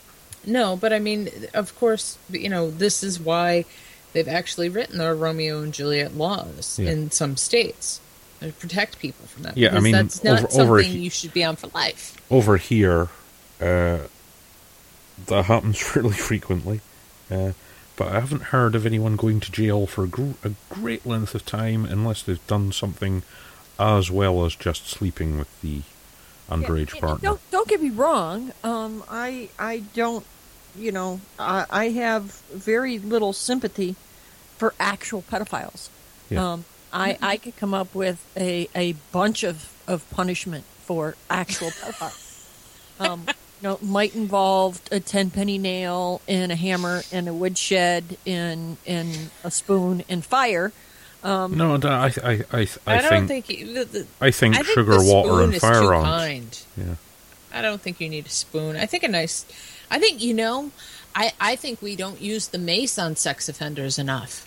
No, 0.47 0.74
but 0.76 0.91
I 0.93 0.99
mean, 0.99 1.28
of 1.53 1.78
course, 1.78 2.16
you 2.30 2.49
know, 2.49 2.70
this 2.70 3.03
is 3.03 3.20
why 3.20 3.66
they've 4.14 4.26
actually 4.28 4.70
written 4.70 4.97
the 4.99 5.12
Romeo 5.14 5.62
and 5.62 5.72
Juliet 5.72 6.16
laws 6.16 6.78
Yeah. 6.78 6.91
in 6.91 7.11
some 7.11 7.36
states 7.36 8.01
to 8.41 8.51
protect 8.53 8.99
people 8.99 9.26
from 9.26 9.43
that. 9.43 9.57
Yeah, 9.59 9.76
I 9.76 9.80
mean, 9.80 9.93
that's 9.93 10.24
not 10.24 10.45
over- 10.55 10.82
something 10.82 10.91
he- 10.93 10.99
you 11.05 11.11
should 11.11 11.34
be 11.34 11.45
on 11.45 11.57
for 11.57 11.66
life. 11.74 12.16
Over 12.30 12.57
here, 12.57 13.09
uh, 13.61 13.99
that 15.27 15.47
happens 15.47 15.81
fairly 15.93 16.12
frequently. 16.12 16.81
Uh, 17.31 17.53
but 17.97 18.09
I 18.09 18.21
haven't 18.21 18.45
heard 18.45 18.75
of 18.75 18.87
anyone 18.87 19.16
going 19.16 19.41
to 19.41 19.53
jail 19.53 19.87
for 19.87 20.05
a, 20.05 20.09
gr- 20.09 20.33
a 20.43 20.53
great 20.68 21.05
length 21.05 21.35
of 21.35 21.45
time 21.45 21.85
unless 21.85 22.23
they've 22.23 22.45
done 22.47 22.73
something 22.73 23.23
as 23.79 24.11
well 24.11 24.45
as 24.45 24.55
just 24.55 24.87
sleeping 24.89 25.39
with 25.39 25.61
the 25.61 25.83
underage 26.49 26.95
Yeah, 26.95 27.01
partner. 27.01 27.29
Don't 27.29 27.51
don't 27.51 27.68
get 27.68 27.81
me 27.83 27.91
wrong. 27.91 28.53
Um, 28.64 29.05
I 29.09 29.49
I 29.59 29.79
don't, 29.95 30.25
you 30.77 30.93
know, 30.93 31.21
I, 31.39 31.66
I 31.71 31.89
have 31.91 32.25
very 32.53 32.99
little 32.99 33.33
sympathy 33.33 33.97
for 34.57 34.75
actual 34.81 35.23
pedophiles. 35.23 35.89
Yeah. 36.29 36.53
Um, 36.53 36.64
I 36.93 37.18
I 37.23 37.37
could 37.37 37.57
come 37.57 37.75
up 37.75 37.95
with 37.95 38.25
a, 38.37 38.68
a 38.75 38.93
bunch 39.12 39.43
of, 39.45 39.73
of 39.87 40.09
punishment 40.11 40.64
for 40.85 41.16
actual 41.29 41.71
pedophiles. 41.71 42.47
um, 43.01 43.27
know, 43.63 43.79
might 43.83 44.15
involve 44.15 44.81
a 44.91 45.01
ten 45.01 45.31
penny 45.31 45.59
nail 45.59 46.21
and 46.29 46.51
a 46.53 46.57
hammer 46.57 47.03
and 47.13 47.29
a 47.29 47.35
woodshed 47.35 48.17
and 48.27 48.77
and 48.87 49.31
a 49.45 49.51
spoon 49.51 50.05
and 50.09 50.25
fire. 50.25 50.73
Um, 51.23 51.57
No, 51.57 51.77
no, 51.77 51.89
I, 51.89 52.07
I, 52.07 52.31
I, 52.31 52.41
I, 52.53 52.69
I, 52.87 53.03
don't 53.03 53.29
think, 53.29 53.45
think, 53.47 53.61
you, 53.61 53.75
the, 53.75 53.85
the, 53.85 54.07
I 54.23 54.31
think 54.31 54.55
I 54.55 54.63
think 54.63 54.75
sugar, 54.75 54.93
the 54.93 55.05
water, 55.05 55.43
and 55.43 55.55
is 55.55 55.61
too 55.61 55.67
firearms. 55.67 56.05
kind. 56.07 56.63
Yeah. 56.79 56.95
I 57.53 57.63
don't 57.63 57.81
think 57.81 58.01
you 58.01 58.09
need 58.09 58.27
a 58.27 58.31
spoon. 58.31 58.77
I 58.77 58.87
think 58.87 59.03
a 59.03 59.09
nice. 59.09 59.45
I 59.91 59.99
think 59.99 60.23
you 60.23 60.35
know. 60.35 60.71
I 61.15 61.33
I 61.41 61.57
think 61.57 61.83
we 61.83 61.97
don't 61.97 62.21
use 62.21 62.49
the 62.49 62.59
mace 62.59 62.99
on 62.99 63.17
sex 63.17 63.49
offenders 63.49 63.99
enough. 63.99 64.47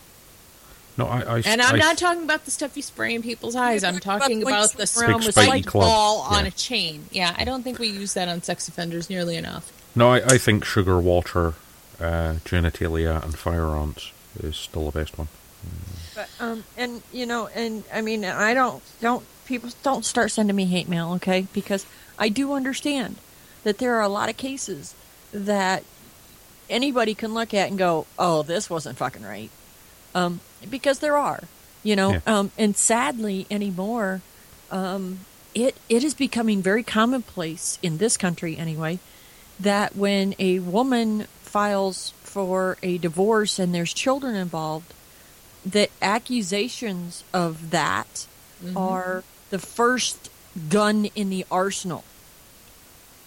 No, 0.98 1.08
I, 1.08 1.22
I, 1.22 1.42
And 1.46 1.62
I'm 1.62 1.76
I- 1.76 1.80
not 1.80 1.98
talking 1.98 2.24
about 2.24 2.46
the 2.46 2.52
stuff 2.52 2.76
you 2.78 2.84
spray 2.84 3.16
in 3.16 3.22
people's 3.24 3.56
eyes. 3.56 3.84
I'm 3.84 4.00
talking 4.00 4.04
about 4.04 4.20
talking 4.20 4.38
when 4.46 4.54
you 4.54 4.60
about 4.60 4.72
the 4.78 4.88
swim 4.88 5.14
with 5.16 5.32
spike 5.32 5.46
spikey 5.48 5.64
clubs. 5.64 5.88
ball 5.88 6.20
on 6.22 6.46
a 6.46 6.52
chain. 6.52 7.06
Yeah, 7.12 7.34
I 7.38 7.46
don't 7.46 7.64
think 7.64 7.80
we 7.80 7.88
use 7.88 8.14
that 8.14 8.28
on 8.28 8.42
sex 8.44 8.68
offenders 8.68 9.10
nearly 9.10 9.36
enough. 9.36 9.72
No, 9.96 10.12
I, 10.12 10.18
I 10.18 10.38
think 10.38 10.66
sugar, 10.66 11.00
water, 11.00 11.54
uh, 12.00 12.36
genitalia, 12.46 13.24
and 13.24 13.38
firearms 13.38 14.12
is 14.40 14.56
still 14.56 14.90
the 14.90 15.00
best 15.00 15.18
one. 15.18 15.28
But, 16.16 16.30
um, 16.40 16.64
and 16.78 17.02
you 17.12 17.26
know, 17.26 17.48
and 17.48 17.84
I 17.92 18.02
mean, 18.02 18.24
I 18.26 18.54
don't, 18.54 18.84
don't 19.02 19.24
people 19.46 19.70
don't 19.82 20.06
start 20.06 20.32
sending 20.32 20.56
me 20.56 20.66
hate 20.66 20.88
mail, 20.88 21.14
okay? 21.14 21.48
Because 21.54 21.86
I 22.20 22.30
do 22.30 22.54
understand 22.54 23.16
that 23.64 23.80
there 23.80 23.96
are 23.96 24.02
a 24.02 24.10
lot 24.10 24.30
of 24.30 24.38
cases 24.38 24.94
that 25.32 25.84
anybody 26.70 27.16
can 27.16 27.34
look 27.34 27.54
at 27.54 27.70
and 27.70 27.78
go, 27.78 28.06
"Oh, 28.20 28.44
this 28.44 28.70
wasn't 28.70 28.98
fucking 28.98 29.24
right," 29.24 29.50
um, 30.14 30.40
because 30.70 31.00
there 31.00 31.18
are, 31.18 31.44
you 31.84 31.96
know, 31.96 32.14
Yeah. 32.14 32.20
um, 32.28 32.52
and 32.58 32.76
sadly 32.76 33.46
anymore, 33.52 34.22
um, 34.72 35.20
it 35.54 35.76
it 35.90 36.04
is 36.04 36.14
becoming 36.14 36.62
very 36.62 36.84
commonplace 36.84 37.78
in 37.82 37.98
this 38.00 38.18
country 38.18 38.58
anyway 38.58 39.00
that 39.60 39.96
when 39.96 40.34
a 40.40 40.60
woman 40.60 41.28
files 41.44 42.14
for 42.24 42.78
a 42.82 42.98
divorce 42.98 43.60
and 43.60 43.74
there's 43.76 43.94
children 43.94 44.34
involved 44.36 44.92
that 45.64 45.92
accusations 46.02 47.24
of 47.34 47.70
that 47.70 48.26
are 48.76 49.24
the 49.52 49.60
first 49.60 50.30
gun 50.70 51.06
in 51.16 51.30
the 51.30 51.46
arsenal 51.52 52.04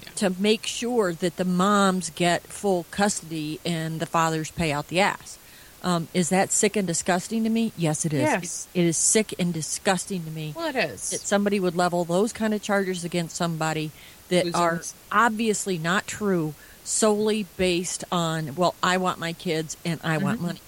Yeah. 0.02 0.10
to 0.16 0.30
make 0.38 0.66
sure 0.66 1.12
that 1.12 1.36
the 1.36 1.44
moms 1.44 2.10
get 2.10 2.42
full 2.48 2.84
custody 2.90 3.60
and 3.64 4.00
the 4.00 4.06
fathers 4.06 4.50
pay 4.50 4.72
out 4.72 4.88
the 4.88 5.00
ass. 5.00 5.38
Um, 5.86 6.08
is 6.12 6.30
that 6.30 6.50
sick 6.50 6.74
and 6.74 6.84
disgusting 6.84 7.44
to 7.44 7.48
me? 7.48 7.72
Yes, 7.76 8.04
it 8.04 8.12
is. 8.12 8.22
Yes. 8.22 8.68
It 8.74 8.84
is 8.84 8.96
sick 8.96 9.32
and 9.38 9.54
disgusting 9.54 10.24
to 10.24 10.30
me 10.32 10.52
Well, 10.56 10.68
it 10.68 10.74
is. 10.74 11.10
that 11.10 11.20
somebody 11.20 11.60
would 11.60 11.76
level 11.76 12.04
those 12.04 12.32
kind 12.32 12.52
of 12.52 12.60
charges 12.60 13.04
against 13.04 13.36
somebody 13.36 13.92
that 14.28 14.46
Who's 14.46 14.54
are 14.56 14.82
obviously 15.12 15.78
not 15.78 16.08
true 16.08 16.54
solely 16.82 17.46
based 17.56 18.02
on 18.12 18.54
well 18.56 18.74
i 18.82 18.96
want 18.96 19.18
my 19.18 19.32
kids 19.32 19.76
and 19.84 20.00
i 20.04 20.18
want 20.18 20.40
money 20.40 20.60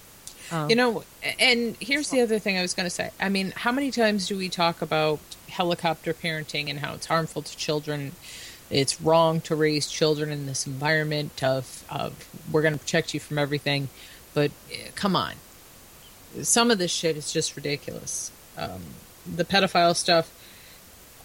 um, 0.51 0.69
You 0.69 0.75
know, 0.75 1.03
and 1.39 1.75
here's 1.79 2.09
the 2.09 2.21
other 2.21 2.39
thing 2.39 2.57
I 2.57 2.61
was 2.63 2.73
going 2.73 2.85
to 2.87 2.89
say. 2.89 3.11
I 3.19 3.29
mean, 3.29 3.53
how 3.55 3.71
many 3.71 3.91
times 3.91 4.27
do 4.27 4.35
we 4.37 4.49
talk 4.49 4.81
about 4.81 5.19
helicopter 5.47 6.11
parenting 6.13 6.69
and 6.71 6.79
how 6.79 6.93
it's 6.95 7.05
harmful 7.05 7.43
to 7.43 7.55
children? 7.55 8.13
It's 8.71 8.99
wrong 8.99 9.41
to 9.41 9.55
raise 9.55 9.87
children 9.87 10.31
in 10.31 10.47
this 10.47 10.65
environment 10.65 11.43
of, 11.43 11.83
of 11.89 12.27
we're 12.51 12.63
going 12.63 12.73
to 12.73 12.79
protect 12.79 13.13
you 13.13 13.19
from 13.19 13.37
everything. 13.37 13.89
But 14.33 14.51
eh, 14.71 14.89
come 14.95 15.15
on. 15.15 15.33
Some 16.41 16.69
of 16.71 16.77
this 16.77 16.91
shit 16.91 17.17
is 17.17 17.31
just 17.31 17.55
ridiculous. 17.55 18.31
Um, 18.57 18.81
the 19.25 19.45
pedophile 19.45 19.95
stuff, 19.95 20.31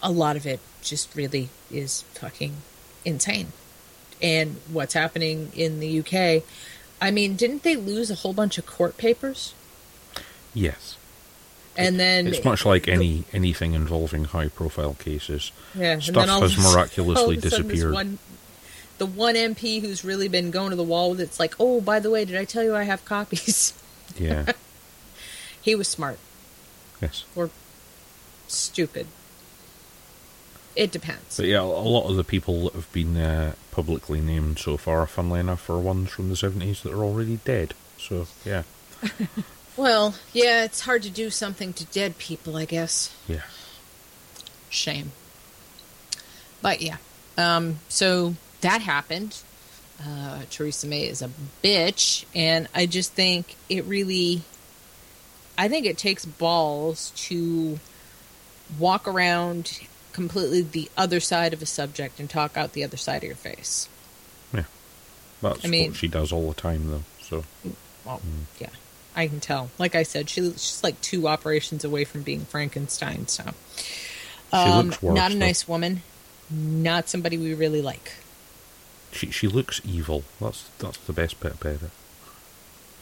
a 0.03 0.11
lot 0.11 0.37
of 0.37 0.47
it 0.47 0.61
just 0.83 1.15
really 1.15 1.51
is 1.71 2.03
fucking 2.15 2.55
insane. 3.05 3.49
And 4.23 4.57
what's 4.73 4.95
happening 4.95 5.51
in 5.55 5.81
the 5.81 6.01
UK, 6.01 6.43
I 7.01 7.11
mean, 7.11 7.37
didn't 7.37 7.63
they 7.63 7.77
lose 7.77 8.11
a 8.11 8.15
whole 8.15 8.33
bunch 8.33 8.57
of 8.57 8.67
court 8.67 8.97
papers? 8.97 9.55
Yes. 10.55 10.97
And 11.77 11.99
then 11.99 12.29
It's 12.29 12.45
much 12.45 12.65
like 12.65 12.87
any 12.87 13.25
anything 13.33 13.73
involving 13.75 14.25
high 14.27 14.49
profile 14.49 14.95
cases. 14.95 15.51
yeah, 15.75 15.99
stuff 15.99 16.29
has 16.29 16.39
of 16.43 16.43
a 16.45 16.49
sudden- 16.55 16.73
miraculously 16.73 17.23
all 17.25 17.31
of 17.33 17.37
a 17.45 17.51
sudden 17.51 17.67
this 17.67 17.73
disappeared. 17.73 17.93
One, 17.93 18.19
the 18.99 19.07
one 19.07 19.35
MP 19.35 19.81
who's 19.81 20.05
really 20.05 20.29
been 20.29 20.51
going 20.51 20.71
to 20.71 20.77
the 20.77 20.83
wall 20.83 21.11
with 21.11 21.21
it's 21.21 21.41
like, 21.41 21.55
oh, 21.59 21.81
by 21.81 22.01
the 22.01 22.11
way, 22.11 22.25
did 22.25 22.37
I 22.37 22.45
tell 22.45 22.63
you 22.63 22.75
I 22.75 22.85
have 22.85 23.05
copies? 23.05 23.73
Yeah. 24.17 24.53
he 25.61 25.75
was 25.75 25.89
smart 25.89 26.21
yes. 27.01 27.25
or 27.35 27.51
stupid. 28.47 29.09
It 30.77 30.93
depends. 30.93 31.39
But 31.39 31.47
yeah, 31.47 31.63
a 31.63 31.65
lot 31.65 32.09
of 32.09 32.15
the 32.15 32.23
people 32.23 32.65
that 32.65 32.75
have 32.75 32.93
been 32.93 33.17
uh, 33.17 33.55
publicly 33.73 34.21
named 34.21 34.61
so 34.61 34.77
far, 34.77 35.05
funnily 35.07 35.41
enough, 35.41 35.69
are 35.69 35.81
ones 35.81 36.11
from 36.11 36.29
the 36.29 36.37
70s 36.37 36.83
that 36.83 36.93
are 36.93 37.03
already 37.03 37.41
dead. 37.45 37.75
So, 37.99 38.29
yeah. 38.45 38.63
Well, 39.77 40.15
yeah, 40.33 40.65
it's 40.65 40.83
hard 40.83 41.03
to 41.03 41.11
do 41.11 41.31
something 41.31 41.73
to 41.75 41.85
dead 41.87 42.19
people, 42.19 42.57
I 42.57 42.65
guess. 42.65 43.15
Yeah. 43.27 43.43
Shame. 44.71 45.13
But 46.63 46.81
yeah, 46.81 46.99
um, 47.37 47.81
so 47.89 48.37
that 48.65 48.83
happened. 48.83 49.37
Uh, 50.05 50.41
Theresa 50.51 50.87
May 50.89 51.07
is 51.07 51.23
a 51.23 51.31
bitch, 51.63 52.25
and 52.35 52.67
I 52.75 52.87
just 52.87 53.13
think 53.13 53.55
it 53.69 53.85
really. 53.85 54.43
I 55.57 55.69
think 55.69 55.87
it 55.87 55.97
takes 55.97 56.25
balls 56.25 57.13
to 57.29 57.79
walk 58.79 59.07
around 59.07 59.79
completely 60.13 60.63
the 60.63 60.91
other 60.97 61.21
side 61.21 61.53
of 61.53 61.63
a 61.63 61.67
subject 61.67 62.19
and 62.19 62.29
talk 62.29 62.57
out 62.57 62.73
the 62.73 62.83
other 62.83 62.97
side 62.97 63.19
of 63.19 63.25
your 63.25 63.37
face. 63.37 63.89
Yeah. 64.53 64.65
That's 65.43 65.65
I 65.65 65.69
mean- 65.69 65.91
what 65.91 65.97
she 65.97 66.09
does 66.09 66.33
all 66.33 66.49
the 66.49 66.61
time, 66.61 66.91
though. 66.91 67.03
So, 67.23 67.45
Well, 68.05 68.21
yeah, 68.61 68.69
I 69.15 69.29
can 69.29 69.39
tell. 69.41 69.71
Like 69.79 69.95
I 69.95 70.03
said, 70.03 70.29
she, 70.29 70.43
she's 70.53 70.83
like 70.83 71.01
two 71.01 71.29
operations 71.29 71.85
away 71.85 72.05
from 72.05 72.23
being 72.23 72.45
Frankenstein. 72.45 73.29
So, 73.29 73.45
um, 74.53 74.89
looks 74.89 75.03
worse, 75.03 75.15
not 75.17 75.31
a 75.31 75.35
though. 75.35 75.41
nice 75.41 75.67
woman, 75.69 76.03
not 76.51 77.09
somebody 77.09 77.39
we 77.39 77.55
really 77.55 77.81
like. 77.83 78.13
She 79.15 79.31
she 79.31 79.49
looks 79.49 79.81
evil. 79.85 80.25
That's 80.41 80.69
that's 80.79 80.99
the 80.99 81.13
best 81.13 81.41
bit 81.41 81.53
about 81.55 81.83
it. 81.83 81.91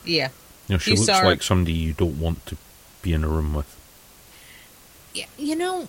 Yeah, 0.04 0.28
You 0.68 0.74
know, 0.74 0.78
she 0.78 0.90
You 0.92 0.96
looks 0.96 1.06
saw 1.06 1.20
her- 1.20 1.26
like 1.26 1.42
somebody 1.42 1.72
you 1.74 1.92
don't 1.92 2.18
want 2.20 2.44
to 2.46 2.56
be 3.02 3.12
in 3.12 3.22
a 3.24 3.28
room 3.28 3.54
with. 3.54 3.76
yeah. 5.14 5.26
You 5.38 5.54
know, 5.56 5.88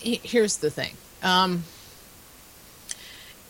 here's 0.00 0.56
the 0.58 0.70
thing. 0.70 0.94
Um, 1.22 1.64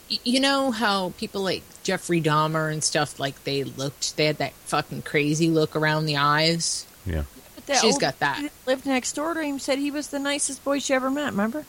you 0.08 0.38
know 0.40 0.70
how 0.70 1.10
people 1.18 1.42
like 1.42 1.62
Jeffrey 1.82 2.20
Dahmer 2.20 2.72
and 2.72 2.82
stuff 2.82 3.18
like 3.18 3.42
they 3.44 3.64
looked, 3.64 4.16
they 4.16 4.26
had 4.26 4.38
that 4.38 4.52
fucking 4.64 5.02
crazy 5.02 5.48
look 5.50 5.74
around 5.74 6.06
the 6.06 6.16
eyes. 6.16 6.86
Yeah. 7.04 7.24
but 7.56 7.66
that 7.66 7.80
she's 7.80 7.94
old 7.94 8.00
got 8.00 8.18
that. 8.20 8.50
lived 8.66 8.86
next 8.86 9.12
door 9.14 9.34
to 9.34 9.42
him 9.42 9.58
said 9.58 9.78
he 9.78 9.90
was 9.90 10.08
the 10.08 10.18
nicest 10.18 10.64
boy 10.64 10.78
she 10.78 10.94
ever 10.94 11.10
met 11.10 11.26
remember 11.32 11.64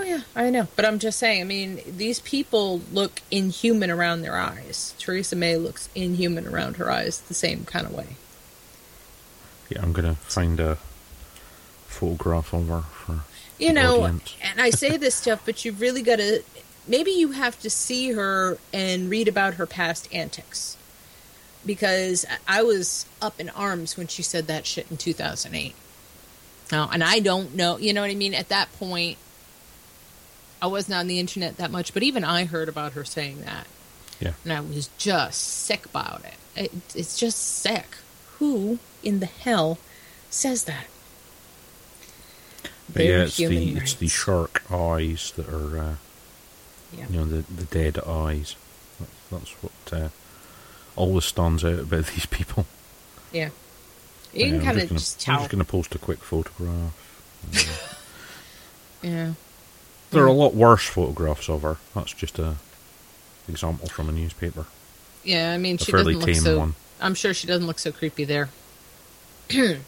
Oh 0.00 0.02
yeah, 0.02 0.20
I 0.34 0.48
know. 0.48 0.66
But 0.76 0.86
I'm 0.86 0.98
just 0.98 1.18
saying. 1.18 1.42
I 1.42 1.44
mean, 1.44 1.80
these 1.86 2.20
people 2.20 2.80
look 2.90 3.20
inhuman 3.30 3.90
around 3.90 4.22
their 4.22 4.36
eyes. 4.36 4.94
Theresa 4.98 5.36
May 5.36 5.56
looks 5.58 5.90
inhuman 5.94 6.46
around 6.48 6.76
her 6.78 6.90
eyes 6.90 7.20
the 7.20 7.34
same 7.34 7.64
kind 7.66 7.86
of 7.86 7.92
way. 7.92 8.16
Yeah, 9.68 9.82
I'm 9.82 9.92
going 9.92 10.06
to 10.08 10.14
find 10.22 10.58
a 10.58 10.76
photograph 11.86 12.54
of 12.54 12.68
her 12.68 12.80
for 12.80 13.20
You 13.58 13.74
know, 13.74 14.02
audience. 14.04 14.36
and 14.42 14.58
I 14.60 14.70
say 14.70 14.96
this 14.96 15.14
stuff, 15.22 15.42
but 15.44 15.64
you've 15.66 15.82
really 15.82 16.00
got 16.02 16.16
to. 16.16 16.42
Maybe 16.88 17.10
you 17.10 17.32
have 17.32 17.60
to 17.60 17.68
see 17.68 18.12
her 18.12 18.56
and 18.72 19.10
read 19.10 19.28
about 19.28 19.54
her 19.54 19.66
past 19.66 20.08
antics. 20.14 20.78
Because 21.66 22.24
I 22.48 22.62
was 22.62 23.04
up 23.20 23.38
in 23.38 23.50
arms 23.50 23.98
when 23.98 24.06
she 24.06 24.22
said 24.22 24.46
that 24.46 24.64
shit 24.64 24.90
in 24.90 24.96
2008. 24.96 25.74
Now, 26.72 26.88
and 26.90 27.04
I 27.04 27.18
don't 27.18 27.54
know, 27.54 27.76
you 27.76 27.92
know 27.92 28.00
what 28.00 28.10
I 28.10 28.14
mean? 28.14 28.32
At 28.32 28.48
that 28.48 28.72
point, 28.78 29.18
I 30.62 30.66
wasn't 30.66 30.96
on 30.96 31.06
the 31.06 31.18
internet 31.18 31.56
that 31.56 31.70
much, 31.70 31.94
but 31.94 32.02
even 32.02 32.24
I 32.24 32.44
heard 32.44 32.68
about 32.68 32.92
her 32.92 33.04
saying 33.04 33.42
that. 33.42 33.66
Yeah. 34.20 34.32
And 34.44 34.52
I 34.52 34.60
was 34.60 34.88
just 34.98 35.40
sick 35.40 35.86
about 35.86 36.22
it. 36.24 36.34
it 36.56 36.72
it's 36.94 37.18
just 37.18 37.38
sick. 37.38 37.96
Who 38.38 38.78
in 39.02 39.20
the 39.20 39.26
hell 39.26 39.78
says 40.28 40.64
that? 40.64 40.86
But 42.92 43.04
yeah, 43.04 43.22
it's 43.22 43.36
the 43.36 43.76
it's 43.76 43.94
the 43.94 44.08
shark 44.08 44.62
eyes 44.70 45.32
that 45.36 45.48
are 45.48 45.78
uh, 45.78 45.94
Yeah. 46.96 47.06
you 47.08 47.18
know 47.18 47.24
the 47.24 47.42
the 47.52 47.64
dead 47.64 47.98
eyes. 48.06 48.56
That's, 48.98 49.12
that's 49.30 49.50
what 49.62 49.72
uh, 50.02 50.08
always 50.96 51.24
stands 51.24 51.64
out 51.64 51.78
about 51.78 52.06
these 52.14 52.26
people. 52.26 52.66
Yeah. 53.32 53.50
You 54.34 54.46
can 54.46 54.54
I'm 54.56 54.60
kind 54.64 54.80
of 54.80 54.88
just 54.90 55.28
I'm 55.28 55.38
just 55.38 55.50
going 55.50 55.64
to 55.64 55.70
post 55.70 55.94
a 55.94 55.98
quick 55.98 56.18
photograph. 56.20 56.96
Yeah. 59.02 59.32
There 60.10 60.22
are 60.24 60.26
a 60.26 60.32
lot 60.32 60.54
worse 60.54 60.86
photographs 60.86 61.48
of 61.48 61.62
her. 61.62 61.76
That's 61.94 62.12
just 62.12 62.38
a 62.38 62.56
example 63.48 63.88
from 63.88 64.08
a 64.08 64.12
newspaper. 64.12 64.66
Yeah, 65.24 65.52
I 65.52 65.58
mean, 65.58 65.76
A 65.76 65.78
she 65.78 65.92
doesn't 65.92 66.18
look 66.18 66.34
so. 66.34 66.58
one. 66.58 66.74
I'm 67.00 67.14
sure 67.14 67.32
she 67.34 67.46
doesn't 67.46 67.66
look 67.66 67.78
so 67.78 67.92
creepy 67.92 68.24
there. 68.24 68.48
okay. 69.50 69.78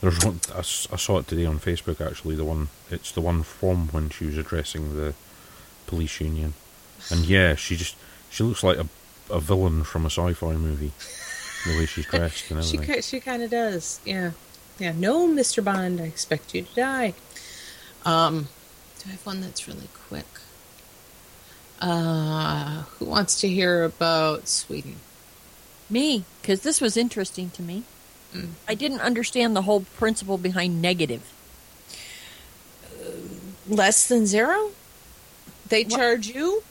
There's 0.00 0.24
one. 0.24 0.40
I, 0.54 0.58
I 0.58 0.62
saw 0.62 1.18
it 1.18 1.26
today 1.28 1.44
on 1.46 1.58
Facebook. 1.58 2.00
Actually, 2.06 2.36
the 2.36 2.44
one. 2.44 2.68
It's 2.90 3.10
the 3.12 3.20
one 3.20 3.42
from 3.42 3.88
when 3.88 4.10
she 4.10 4.26
was 4.26 4.36
addressing 4.38 4.94
the 4.96 5.14
police 5.86 6.20
union, 6.20 6.54
and 7.10 7.20
yeah, 7.26 7.54
she 7.54 7.76
just 7.76 7.96
she 8.30 8.42
looks 8.44 8.62
like 8.62 8.78
a 8.78 8.86
a 9.30 9.40
villain 9.40 9.84
from 9.84 10.04
a 10.06 10.10
sci-fi 10.10 10.54
movie. 10.54 10.92
the 11.66 11.76
way 11.78 11.84
she's 11.86 12.06
dressed 12.06 12.50
and 12.50 12.64
She 12.64 12.76
everything. 12.76 12.94
ki- 12.96 13.02
she 13.02 13.20
kind 13.20 13.42
of 13.42 13.50
does. 13.50 14.00
Yeah. 14.04 14.30
Yeah. 14.78 14.92
No, 14.96 15.26
Mr. 15.28 15.62
Bond, 15.62 16.00
I 16.00 16.04
expect 16.04 16.54
you 16.54 16.62
to 16.62 16.74
die. 16.74 17.14
Um, 18.06 18.48
I 19.08 19.12
have 19.12 19.24
one 19.26 19.40
that's 19.40 19.66
really 19.66 19.88
quick? 20.08 20.26
Uh, 21.80 22.82
who 22.98 23.06
wants 23.06 23.40
to 23.40 23.48
hear 23.48 23.84
about 23.84 24.48
Sweden? 24.48 24.96
Me, 25.88 26.24
because 26.42 26.60
this 26.60 26.80
was 26.80 26.96
interesting 26.96 27.48
to 27.50 27.62
me. 27.62 27.84
Mm. 28.34 28.50
I 28.68 28.74
didn't 28.74 29.00
understand 29.00 29.56
the 29.56 29.62
whole 29.62 29.80
principle 29.96 30.36
behind 30.36 30.82
negative. 30.82 31.32
Less 33.66 34.06
than 34.08 34.26
zero? 34.26 34.72
They 35.68 35.84
What? 35.84 35.92
charge 35.92 36.28
you? 36.28 36.62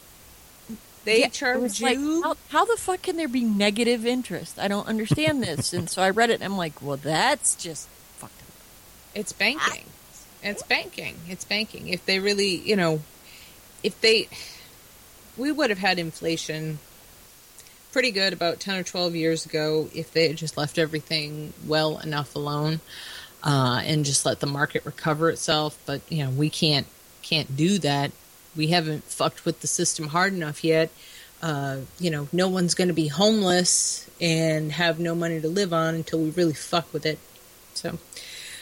They 1.05 1.21
Yeah, 1.21 1.29
charge 1.29 1.61
was 1.61 1.81
like, 1.81 1.97
you? 1.97 2.21
how, 2.21 2.35
how 2.49 2.65
the 2.65 2.75
fuck 2.77 3.01
can 3.01 3.15
there 3.17 3.27
be 3.27 3.41
negative 3.43 4.05
interest? 4.05 4.59
I 4.59 4.67
don't 4.67 4.87
understand 4.87 5.41
this. 5.41 5.73
and 5.73 5.89
so 5.89 6.01
I 6.01 6.09
read 6.09 6.29
it 6.29 6.35
and 6.35 6.43
I'm 6.43 6.57
like, 6.57 6.81
well, 6.81 6.97
that's 6.97 7.55
just 7.55 7.87
fucked 8.17 8.41
up. 8.41 8.47
It's 9.15 9.31
banking. 9.31 9.85
It's 10.47 10.63
banking. 10.63 11.15
It's 11.27 11.45
banking. 11.45 11.89
If 11.89 12.05
they 12.05 12.19
really, 12.19 12.55
you 12.55 12.75
know, 12.75 13.01
if 13.83 13.99
they, 14.01 14.29
we 15.37 15.51
would 15.51 15.69
have 15.69 15.79
had 15.79 15.99
inflation 15.99 16.79
pretty 17.91 18.11
good 18.11 18.33
about 18.33 18.59
10 18.59 18.77
or 18.77 18.83
12 18.83 19.15
years 19.15 19.45
ago 19.45 19.89
if 19.93 20.11
they 20.11 20.27
had 20.27 20.37
just 20.37 20.57
left 20.57 20.77
everything 20.77 21.53
well 21.65 21.97
enough 21.99 22.35
alone 22.35 22.79
uh, 23.43 23.81
and 23.83 24.05
just 24.05 24.25
let 24.25 24.39
the 24.39 24.47
market 24.47 24.85
recover 24.85 25.29
itself. 25.29 25.77
But, 25.85 26.01
you 26.09 26.23
know, 26.23 26.29
we 26.29 26.49
can't, 26.49 26.87
can't 27.21 27.55
do 27.55 27.79
that. 27.79 28.11
We 28.55 28.67
haven't 28.67 29.03
fucked 29.03 29.45
with 29.45 29.61
the 29.61 29.67
system 29.67 30.07
hard 30.07 30.33
enough 30.33 30.63
yet. 30.63 30.89
Uh, 31.41 31.77
you 31.99 32.09
know, 32.09 32.27
no 32.31 32.47
one's 32.49 32.73
going 32.73 32.87
to 32.87 32.93
be 32.93 33.07
homeless 33.07 34.09
and 34.19 34.71
have 34.71 34.99
no 34.99 35.13
money 35.13 35.39
to 35.39 35.47
live 35.47 35.71
on 35.71 35.93
until 35.93 36.19
we 36.19 36.31
really 36.31 36.53
fuck 36.53 36.91
with 36.93 37.05
it. 37.05 37.19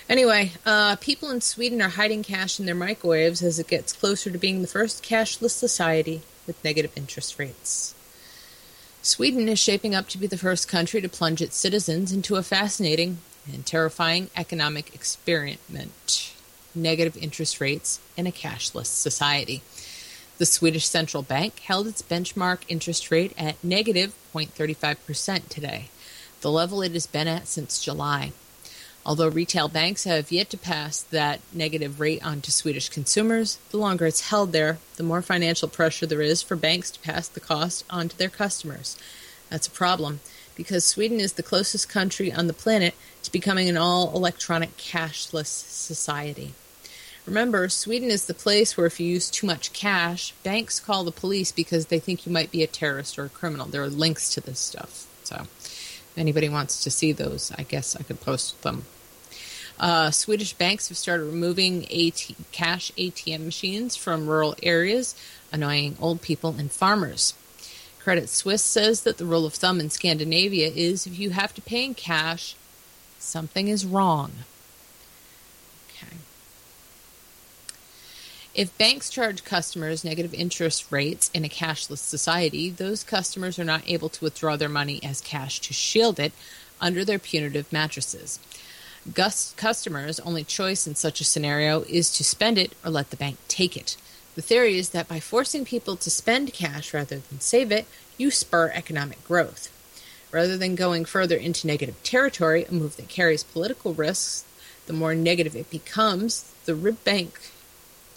Anyway, 0.07 0.51
uh, 0.65 0.95
people 0.97 1.31
in 1.31 1.41
Sweden 1.41 1.81
are 1.81 1.89
hiding 1.89 2.21
cash 2.21 2.59
in 2.59 2.65
their 2.65 2.75
microwaves 2.75 3.41
as 3.41 3.57
it 3.57 3.67
gets 3.67 3.91
closer 3.91 4.29
to 4.29 4.37
being 4.37 4.61
the 4.61 4.67
first 4.67 5.03
cashless 5.03 5.51
society 5.51 6.21
with 6.45 6.63
negative 6.63 6.91
interest 6.95 7.39
rates. 7.39 7.95
Sweden 9.01 9.49
is 9.49 9.59
shaping 9.59 9.95
up 9.95 10.07
to 10.09 10.17
be 10.17 10.27
the 10.27 10.37
first 10.37 10.67
country 10.67 11.01
to 11.01 11.09
plunge 11.09 11.41
its 11.41 11.57
citizens 11.57 12.11
into 12.11 12.35
a 12.35 12.43
fascinating 12.43 13.17
and 13.51 13.65
terrifying 13.65 14.29
economic 14.35 14.93
experiment 14.93 16.31
negative 16.75 17.15
interest 17.17 17.61
rates 17.61 17.99
in 18.17 18.27
a 18.27 18.31
cashless 18.31 18.87
society. 18.87 19.61
The 20.37 20.45
Swedish 20.45 20.87
central 20.87 21.23
bank 21.23 21.59
held 21.59 21.87
its 21.87 22.01
benchmark 22.01 22.59
interest 22.67 23.09
rate 23.09 23.33
at 23.37 23.63
negative 23.63 24.13
0.35% 24.33 25.47
today, 25.47 25.89
the 26.41 26.51
level 26.51 26.81
it 26.81 26.91
has 26.91 27.07
been 27.07 27.27
at 27.27 27.47
since 27.47 27.81
July. 27.81 28.33
Although 29.05 29.27
retail 29.27 29.67
banks 29.67 30.05
have 30.05 30.31
yet 30.31 30.49
to 30.49 30.57
pass 30.57 31.01
that 31.01 31.39
negative 31.53 31.99
rate 31.99 32.25
on 32.25 32.41
to 32.41 32.51
Swedish 32.51 32.89
consumers, 32.89 33.59
the 33.69 33.77
longer 33.77 34.07
it's 34.07 34.29
held 34.29 34.51
there, 34.51 34.79
the 34.95 35.03
more 35.03 35.21
financial 35.21 35.67
pressure 35.67 36.07
there 36.07 36.23
is 36.23 36.41
for 36.41 36.55
banks 36.55 36.89
to 36.91 36.99
pass 37.01 37.27
the 37.27 37.39
cost 37.39 37.83
on 37.89 38.09
to 38.09 38.17
their 38.17 38.29
customers. 38.29 38.97
That's 39.49 39.67
a 39.67 39.71
problem 39.71 40.21
because 40.55 40.85
Sweden 40.85 41.19
is 41.19 41.33
the 41.33 41.43
closest 41.43 41.87
country 41.87 42.31
on 42.31 42.47
the 42.47 42.53
planet 42.53 42.95
to 43.21 43.31
becoming 43.31 43.69
an 43.69 43.77
all 43.77 44.15
electronic 44.15 44.75
cashless 44.77 45.47
society. 45.47 46.53
Remember, 47.27 47.69
Sweden 47.69 48.09
is 48.09 48.25
the 48.25 48.33
place 48.33 48.75
where 48.75 48.87
if 48.87 48.99
you 48.99 49.07
use 49.07 49.29
too 49.29 49.45
much 49.45 49.73
cash, 49.73 50.31
banks 50.43 50.79
call 50.79 51.03
the 51.03 51.11
police 51.11 51.51
because 51.51 51.87
they 51.87 51.99
think 51.99 52.25
you 52.25 52.31
might 52.31 52.51
be 52.51 52.63
a 52.63 52.67
terrorist 52.67 53.19
or 53.19 53.25
a 53.25 53.29
criminal. 53.29 53.67
There 53.67 53.83
are 53.83 53.89
links 53.89 54.33
to 54.33 54.41
this 54.41 54.59
stuff. 54.59 55.07
So, 55.23 55.35
if 55.41 56.13
anybody 56.17 56.49
wants 56.49 56.83
to 56.83 56.91
see 56.91 57.11
those, 57.11 57.51
I 57.57 57.63
guess 57.63 57.95
I 57.95 58.03
could 58.03 58.21
post 58.21 58.61
them. 58.61 58.85
Uh, 59.79 60.11
Swedish 60.11 60.53
banks 60.53 60.87
have 60.87 60.97
started 60.97 61.25
removing 61.25 61.83
AT- 61.85 62.31
cash 62.51 62.91
ATM 62.97 63.45
machines 63.45 63.95
from 63.95 64.27
rural 64.27 64.55
areas, 64.63 65.15
annoying 65.51 65.97
old 65.99 66.21
people 66.21 66.55
and 66.57 66.71
farmers. 66.71 67.33
Credit 67.99 68.29
Suisse 68.29 68.63
says 68.63 69.01
that 69.01 69.17
the 69.17 69.25
rule 69.25 69.45
of 69.45 69.53
thumb 69.53 69.79
in 69.79 69.89
Scandinavia 69.89 70.69
is 70.69 71.05
if 71.07 71.17
you 71.17 71.31
have 71.31 71.53
to 71.55 71.61
pay 71.61 71.83
in 71.83 71.93
cash, 71.93 72.55
something 73.19 73.67
is 73.67 73.85
wrong. 73.85 74.31
If 78.55 78.77
banks 78.77 79.09
charge 79.09 79.43
customers 79.43 80.05
negative 80.05 80.33
interest 80.33 80.89
rates 80.89 81.29
in 81.33 81.43
a 81.43 81.49
cashless 81.49 81.97
society, 81.97 82.69
those 82.69 83.03
customers 83.03 83.59
are 83.59 83.65
not 83.65 83.83
able 83.85 84.07
to 84.07 84.23
withdraw 84.23 84.55
their 84.55 84.69
money 84.69 85.01
as 85.03 85.19
cash 85.19 85.59
to 85.59 85.73
shield 85.73 86.21
it 86.21 86.31
under 86.79 87.03
their 87.03 87.19
punitive 87.19 87.71
mattresses. 87.73 88.39
Gus- 89.13 89.53
customers' 89.55 90.19
only 90.21 90.43
choice 90.43 90.87
in 90.87 90.95
such 90.95 91.21
a 91.21 91.25
scenario 91.25 91.81
is 91.83 92.09
to 92.11 92.23
spend 92.23 92.57
it 92.57 92.73
or 92.83 92.89
let 92.89 93.11
the 93.11 93.17
bank 93.17 93.37
take 93.47 93.77
it. 93.77 93.97
The 94.33 94.41
theory 94.41 94.77
is 94.77 94.89
that 94.89 95.07
by 95.07 95.19
forcing 95.19 95.63
people 95.63 95.95
to 95.95 96.09
spend 96.09 96.53
cash 96.53 96.93
rather 96.93 97.19
than 97.19 97.39
save 97.39 97.71
it, 97.71 97.85
you 98.17 98.31
spur 98.31 98.71
economic 98.71 99.23
growth. 99.27 99.71
Rather 100.31 100.57
than 100.57 100.75
going 100.75 101.05
further 101.05 101.37
into 101.37 101.67
negative 101.67 102.01
territory, 102.03 102.65
a 102.65 102.73
move 102.73 102.97
that 102.97 103.07
carries 103.07 103.43
political 103.43 103.93
risks, 103.93 104.43
the 104.87 104.93
more 104.93 105.15
negative 105.15 105.55
it 105.55 105.69
becomes, 105.69 106.51
the 106.65 106.75
Rib 106.75 107.03
Bank 107.03 107.39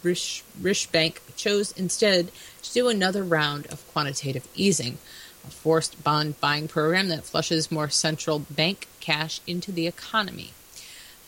Rish, 0.02 0.44
Rish 0.60 0.86
Bank 0.86 1.20
chose 1.36 1.72
instead 1.72 2.30
to 2.62 2.72
do 2.72 2.88
another 2.88 3.22
round 3.22 3.66
of 3.66 3.86
quantitative 3.92 4.48
easing, 4.54 4.98
a 5.46 5.50
forced 5.50 6.02
bond 6.02 6.40
buying 6.40 6.68
program 6.68 7.08
that 7.08 7.24
flushes 7.24 7.70
more 7.70 7.88
central 7.88 8.38
bank 8.38 8.86
cash 9.00 9.40
into 9.46 9.72
the 9.72 9.86
economy. 9.86 10.52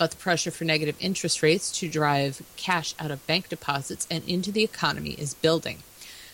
But 0.01 0.13
the 0.13 0.17
pressure 0.17 0.51
for 0.51 0.65
negative 0.65 0.97
interest 0.99 1.43
rates 1.43 1.71
to 1.73 1.87
drive 1.87 2.41
cash 2.57 2.95
out 2.99 3.11
of 3.11 3.27
bank 3.27 3.51
deposits 3.51 4.07
and 4.11 4.27
into 4.27 4.51
the 4.51 4.65
economy 4.65 5.11
is 5.11 5.35
building. 5.35 5.81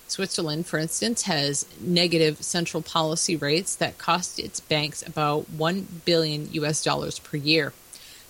Switzerland, 0.06 0.68
for 0.68 0.78
instance, 0.78 1.22
has 1.22 1.66
negative 1.80 2.44
central 2.44 2.80
policy 2.80 3.34
rates 3.34 3.74
that 3.74 3.98
cost 3.98 4.38
its 4.38 4.60
banks 4.60 5.04
about 5.04 5.50
1 5.50 6.02
billion 6.04 6.48
US 6.52 6.84
dollars 6.84 7.18
per 7.18 7.38
year. 7.38 7.72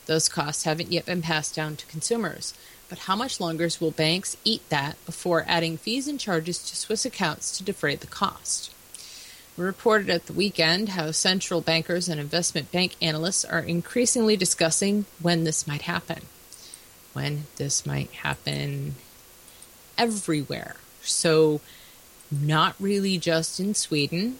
Those 0.07 0.31
costs 0.31 0.63
haven't 0.63 0.91
yet 0.91 1.05
been 1.05 1.21
passed 1.21 1.55
down 1.55 1.77
to 1.77 1.85
consumers. 1.85 2.55
But 2.89 3.01
how 3.01 3.15
much 3.15 3.39
longer 3.39 3.69
will 3.79 3.91
banks 3.91 4.39
eat 4.43 4.67
that 4.71 4.97
before 5.05 5.45
adding 5.47 5.77
fees 5.77 6.09
and 6.09 6.19
charges 6.19 6.61
to 6.61 6.77
Swiss 6.77 7.05
accounts 7.05 7.59
to 7.59 7.63
defray 7.63 7.95
the 7.95 8.07
cost? 8.07 8.71
We 9.57 9.65
reported 9.65 10.11
at 10.11 10.27
the 10.27 10.35
weekend 10.35 10.91
how 10.91 11.11
central 11.13 11.63
bankers 11.63 12.09
and 12.09 12.21
investment 12.21 12.71
bank 12.71 12.95
analysts 13.01 13.45
are 13.45 13.61
increasingly 13.61 14.37
discussing 14.37 15.07
when 15.21 15.45
this 15.45 15.67
might 15.67 15.83
happen. 15.83 16.23
When 17.15 17.45
this 17.57 17.87
might 17.87 18.11
happen 18.11 18.97
everywhere. 19.97 20.77
So, 21.01 21.61
not 22.31 22.75
really 22.79 23.17
just 23.17 23.59
in 23.59 23.75
Sweden, 23.75 24.39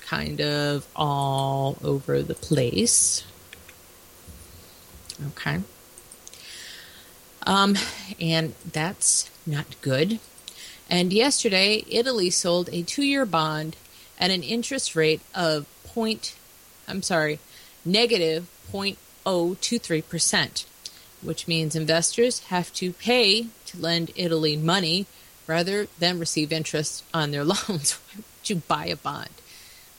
kind 0.00 0.40
of 0.40 0.86
all 0.96 1.76
over 1.82 2.22
the 2.22 2.34
place. 2.34 3.24
Okay. 5.28 5.60
Um, 7.46 7.76
and 8.20 8.54
that's 8.72 9.30
not 9.46 9.66
good. 9.82 10.20
And 10.88 11.12
yesterday, 11.12 11.84
Italy 11.90 12.30
sold 12.30 12.68
a 12.72 12.82
two-year 12.82 13.26
bond 13.26 13.76
at 14.18 14.30
an 14.30 14.42
interest 14.42 14.94
rate 14.94 15.20
of 15.34 15.66
point, 15.84 16.34
I'm 16.88 17.02
sorry, 17.02 17.38
negative 17.84 18.48
0.023 18.72 20.08
percent, 20.08 20.66
which 21.22 21.48
means 21.48 21.74
investors 21.74 22.40
have 22.46 22.72
to 22.74 22.92
pay 22.92 23.48
to 23.66 23.78
lend 23.78 24.10
Italy 24.16 24.56
money 24.56 25.06
rather 25.46 25.86
than 25.98 26.18
receive 26.18 26.52
interest 26.52 27.04
on 27.12 27.30
their 27.30 27.44
loans. 27.52 27.92
Why 27.92 28.16
would 28.16 28.50
you 28.50 28.56
buy 28.56 28.86
a 28.86 28.96
bond? 28.96 29.30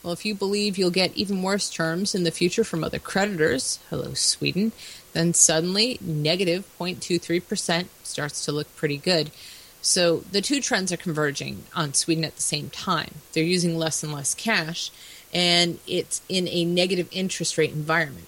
Well, 0.05 0.13
if 0.13 0.23
you 0.23 0.35
believe 0.35 0.77
you'll 0.77 0.91
get 0.91 1.17
even 1.17 1.41
worse 1.41 1.67
terms 1.67 2.13
in 2.13 2.25
the 2.25 2.31
future 2.31 2.63
from 2.63 2.83
other 2.83 2.99
creditors, 2.99 3.79
hello 3.89 4.13
Sweden, 4.13 4.71
then 5.13 5.33
suddenly 5.33 5.97
negative 5.99 6.63
0.23% 6.79 7.87
starts 8.03 8.45
to 8.45 8.51
look 8.51 8.75
pretty 8.75 8.97
good. 8.97 9.31
So 9.85 10.23
the 10.31 10.41
two 10.41 10.61
trends 10.61 10.91
are 10.91 10.97
converging 10.97 11.65
on 11.75 11.93
Sweden 11.93 12.25
at 12.25 12.35
the 12.35 12.41
same 12.41 12.71
time. 12.71 13.11
They're 13.33 13.43
using 13.43 13.77
less 13.77 14.01
and 14.01 14.11
less 14.11 14.33
cash, 14.33 14.89
and 15.31 15.77
it's 15.85 16.23
in 16.27 16.47
a 16.47 16.65
negative 16.65 17.07
interest 17.11 17.55
rate 17.55 17.71
environment. 17.71 18.25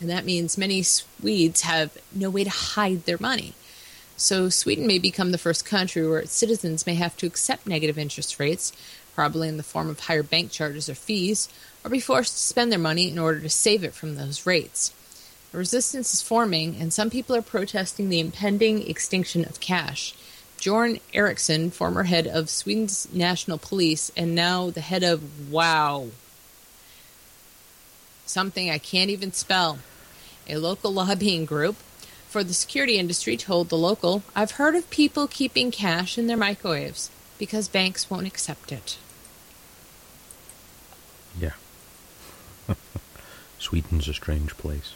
And 0.00 0.10
that 0.10 0.24
means 0.24 0.58
many 0.58 0.82
Swedes 0.82 1.60
have 1.60 1.96
no 2.12 2.28
way 2.28 2.42
to 2.42 2.50
hide 2.50 3.04
their 3.04 3.18
money. 3.20 3.54
So 4.16 4.48
Sweden 4.48 4.88
may 4.88 4.98
become 4.98 5.30
the 5.30 5.38
first 5.38 5.64
country 5.64 6.06
where 6.06 6.18
its 6.18 6.32
citizens 6.32 6.88
may 6.88 6.96
have 6.96 7.16
to 7.18 7.26
accept 7.26 7.68
negative 7.68 7.96
interest 7.96 8.40
rates, 8.40 8.72
probably 9.14 9.46
in 9.46 9.58
the 9.58 9.62
form 9.62 9.88
of 9.88 10.00
higher 10.00 10.24
bank 10.24 10.50
charges 10.50 10.88
or 10.88 10.96
fees, 10.96 11.48
or 11.84 11.90
be 11.90 12.00
forced 12.00 12.32
to 12.32 12.40
spend 12.40 12.72
their 12.72 12.80
money 12.80 13.08
in 13.08 13.18
order 13.18 13.38
to 13.38 13.48
save 13.48 13.84
it 13.84 13.94
from 13.94 14.16
those 14.16 14.44
rates. 14.44 14.92
A 15.54 15.56
resistance 15.56 16.12
is 16.12 16.20
forming, 16.20 16.74
and 16.80 16.92
some 16.92 17.10
people 17.10 17.36
are 17.36 17.42
protesting 17.42 18.08
the 18.08 18.18
impending 18.18 18.90
extinction 18.90 19.44
of 19.44 19.60
cash. 19.60 20.12
Bjorn 20.58 20.98
Eriksson, 21.12 21.70
former 21.70 22.04
head 22.04 22.26
of 22.26 22.48
Sweden's 22.48 23.08
national 23.12 23.58
police 23.58 24.10
and 24.16 24.34
now 24.34 24.70
the 24.70 24.80
head 24.80 25.02
of 25.02 25.50
WOW, 25.50 26.08
something 28.24 28.70
I 28.70 28.78
can't 28.78 29.10
even 29.10 29.32
spell, 29.32 29.78
a 30.48 30.56
local 30.56 30.92
lobbying 30.92 31.44
group 31.44 31.76
for 32.28 32.42
the 32.42 32.54
security 32.54 32.98
industry, 32.98 33.36
told 33.36 33.68
the 33.68 33.76
local, 33.76 34.22
I've 34.34 34.52
heard 34.52 34.74
of 34.74 34.90
people 34.90 35.26
keeping 35.26 35.70
cash 35.70 36.18
in 36.18 36.26
their 36.26 36.36
microwaves 36.36 37.10
because 37.38 37.68
banks 37.68 38.10
won't 38.10 38.26
accept 38.26 38.72
it. 38.72 38.98
Yeah. 41.38 41.54
Sweden's 43.58 44.08
a 44.08 44.14
strange 44.14 44.56
place. 44.56 44.94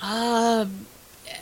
Uh, 0.00 0.66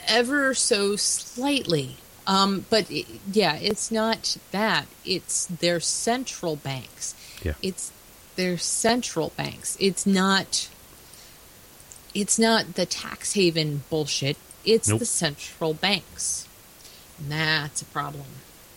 ever 0.07 0.55
so 0.55 0.97
slightly. 0.97 1.97
Um, 2.27 2.64
but 2.70 2.91
it, 2.91 3.07
yeah, 3.33 3.57
it's 3.57 3.91
not 3.91 4.37
that. 4.51 4.87
It's 5.05 5.47
their 5.47 5.79
central 5.81 6.57
banks. 6.57 7.14
Yeah. 7.43 7.55
It's 7.62 7.93
their 8.37 8.57
central 8.59 9.33
banks. 9.37 9.77
It's 9.81 10.07
not. 10.07 10.68
It's 12.14 12.39
not 12.39 12.75
the 12.75 12.87
tax 12.87 13.35
haven 13.35 13.83
bullshit. 13.91 14.37
It's 14.64 14.89
Nope. 14.89 15.01
the 15.01 15.07
central 15.07 15.75
banks. 15.75 16.47
And 17.18 17.31
that's 17.31 17.83
a 17.83 17.87
problem. 17.87 18.27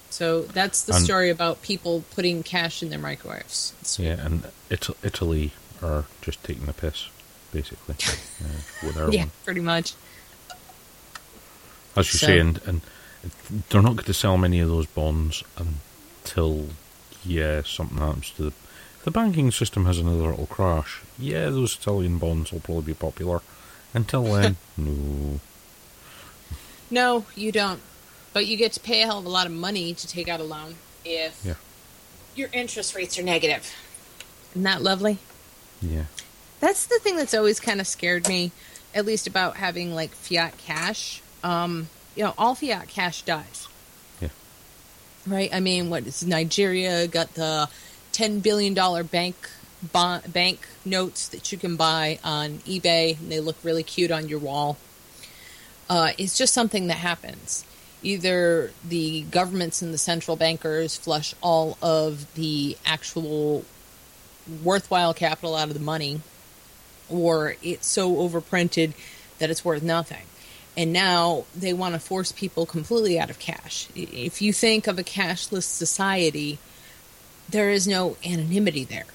So 0.10 0.41
that's 0.43 0.82
the 0.84 0.93
And- 0.95 1.04
story 1.06 1.30
about 1.30 1.62
people 1.62 2.04
putting 2.16 2.43
cash 2.43 2.82
in 2.84 2.89
their 2.89 3.00
microwaves. 3.00 3.74
It's- 3.82 4.00
Yeah, 4.00 4.24
and 4.26 4.52
It- 4.70 4.88
Italy 5.04 5.54
are 5.82 6.06
just 6.22 6.43
taking 6.43 6.66
the 6.66 6.74
piss, 6.74 7.06
basically, 7.54 7.95
uh, 8.84 9.10
yeah, 9.12 9.22
one. 9.22 9.32
pretty 9.45 9.62
much. 9.62 9.93
As 11.95 12.12
you 12.14 12.20
So- 12.20 12.28
say, 12.28 12.39
and, 12.39 12.60
and 12.66 12.82
they're 13.69 13.82
not 13.82 13.95
going 13.95 14.05
to 14.05 14.13
sell 14.13 14.38
many 14.38 14.59
of 14.59 14.67
those 14.69 14.86
bonds 14.88 15.43
until, 15.57 16.67
yeah, 17.25 17.61
something 17.65 17.97
happens 17.97 18.32
to 18.32 18.43
the. 18.43 18.53
The 19.03 19.11
banking 19.11 19.51
system 19.51 19.86
has 19.86 19.99
another 19.99 20.17
little 20.32 20.47
crash, 20.47 21.01
yeah, 21.17 21.45
those 21.49 21.75
Italian 21.78 22.17
bonds 22.17 22.51
will 22.51 22.59
probably 22.59 22.84
be 22.84 22.93
popular. 22.93 23.39
Until 23.93 24.23
then, 24.34 24.57
no. 24.75 25.39
No, 26.89 27.25
you 27.36 27.51
don't. 27.51 27.80
But 28.34 28.47
you 28.47 28.57
get 28.57 28.73
to 28.73 28.80
pay 28.80 29.01
a 29.01 29.05
hell 29.05 29.19
of 29.19 29.25
a 29.25 29.30
lot 29.30 29.45
of 29.45 29.51
money 29.53 29.93
to 29.93 30.07
take 30.07 30.28
out 30.28 30.39
a 30.39 30.43
loan 30.43 30.75
if 31.05 31.41
Yeah. 31.45 31.53
your 32.36 32.49
interest 32.53 32.95
rates 32.95 33.17
are 33.17 33.23
negative. 33.23 33.73
Isn't 34.51 34.63
that 34.63 34.82
lovely? 34.82 35.19
Yeah. 35.82 36.05
That's 36.59 36.86
the 36.86 36.99
thing 36.99 37.15
that's 37.17 37.34
always 37.34 37.59
kind 37.59 37.80
of 37.80 37.88
scared 37.88 38.28
me, 38.28 38.51
at 38.93 39.05
least 39.05 39.25
about 39.28 39.55
having 39.57 39.93
like 39.95 40.11
fiat 40.11 40.57
cash. 40.57 41.21
Um, 41.43 41.88
you 42.18 42.24
know, 42.24 42.34
all 42.38 42.55
fiat 42.55 42.88
cash 42.88 43.22
dies. 43.22 43.68
Yeah. 44.20 44.30
Right? 45.28 45.53
I 45.53 45.59
mean, 45.59 45.89
what 45.91 46.07
is 46.07 46.26
Nigeria 46.26 47.07
got 47.07 47.36
the 47.36 47.70
ten 48.11 48.39
billion 48.39 48.74
dollar 48.74 49.03
bank 49.03 49.36
bank 49.93 50.68
notes 50.84 51.28
that 51.28 51.51
you 51.51 51.57
can 51.59 51.76
buy 51.76 52.18
on 52.24 52.57
eBay, 52.59 53.20
and 53.20 53.32
they 53.32 53.39
look 53.39 53.55
really 53.63 53.84
cute 53.84 54.09
on 54.09 54.28
your 54.28 54.39
wall. 54.39 54.78
Uh, 55.88 56.11
it's 56.18 56.36
just 56.36 56.53
something 56.53 56.88
that 56.88 56.97
happens. 56.97 57.63
Either 58.01 58.72
the 58.88 59.22
governments 59.30 59.82
and 59.82 59.93
the 59.93 59.97
central 59.97 60.36
bankers 60.36 60.97
flush 60.97 61.36
all 61.41 61.78
of 61.82 62.34
the 62.34 62.76
actual 62.84 63.63
worthwhile 64.63 65.13
capital 65.13 65.55
out 65.55 65.68
of 65.68 65.76
the 65.76 65.80
money, 65.80 66.22
or 67.09 67.55
it's 67.61 67.86
so 67.86 68.15
overprinted 68.15 68.93
that 69.38 69.51
it's 69.51 69.63
worth 69.63 69.84
nothing. 69.84 70.24
And 70.78 70.93
now 70.93 71.45
they 71.55 71.73
want 71.73 71.95
to 71.95 71.99
force 71.99 72.32
people 72.32 72.67
completely 72.67 73.19
out 73.19 73.32
of 73.32 73.39
cash. 73.39 73.88
If 73.95 74.41
you 74.43 74.53
think 74.53 74.86
of 74.86 74.99
a 74.99 75.03
cashless 75.03 75.63
society, 75.63 76.59
there 77.49 77.71
is 77.71 77.88
no 77.88 78.15
anonymity 78.23 78.84
there, 78.84 79.05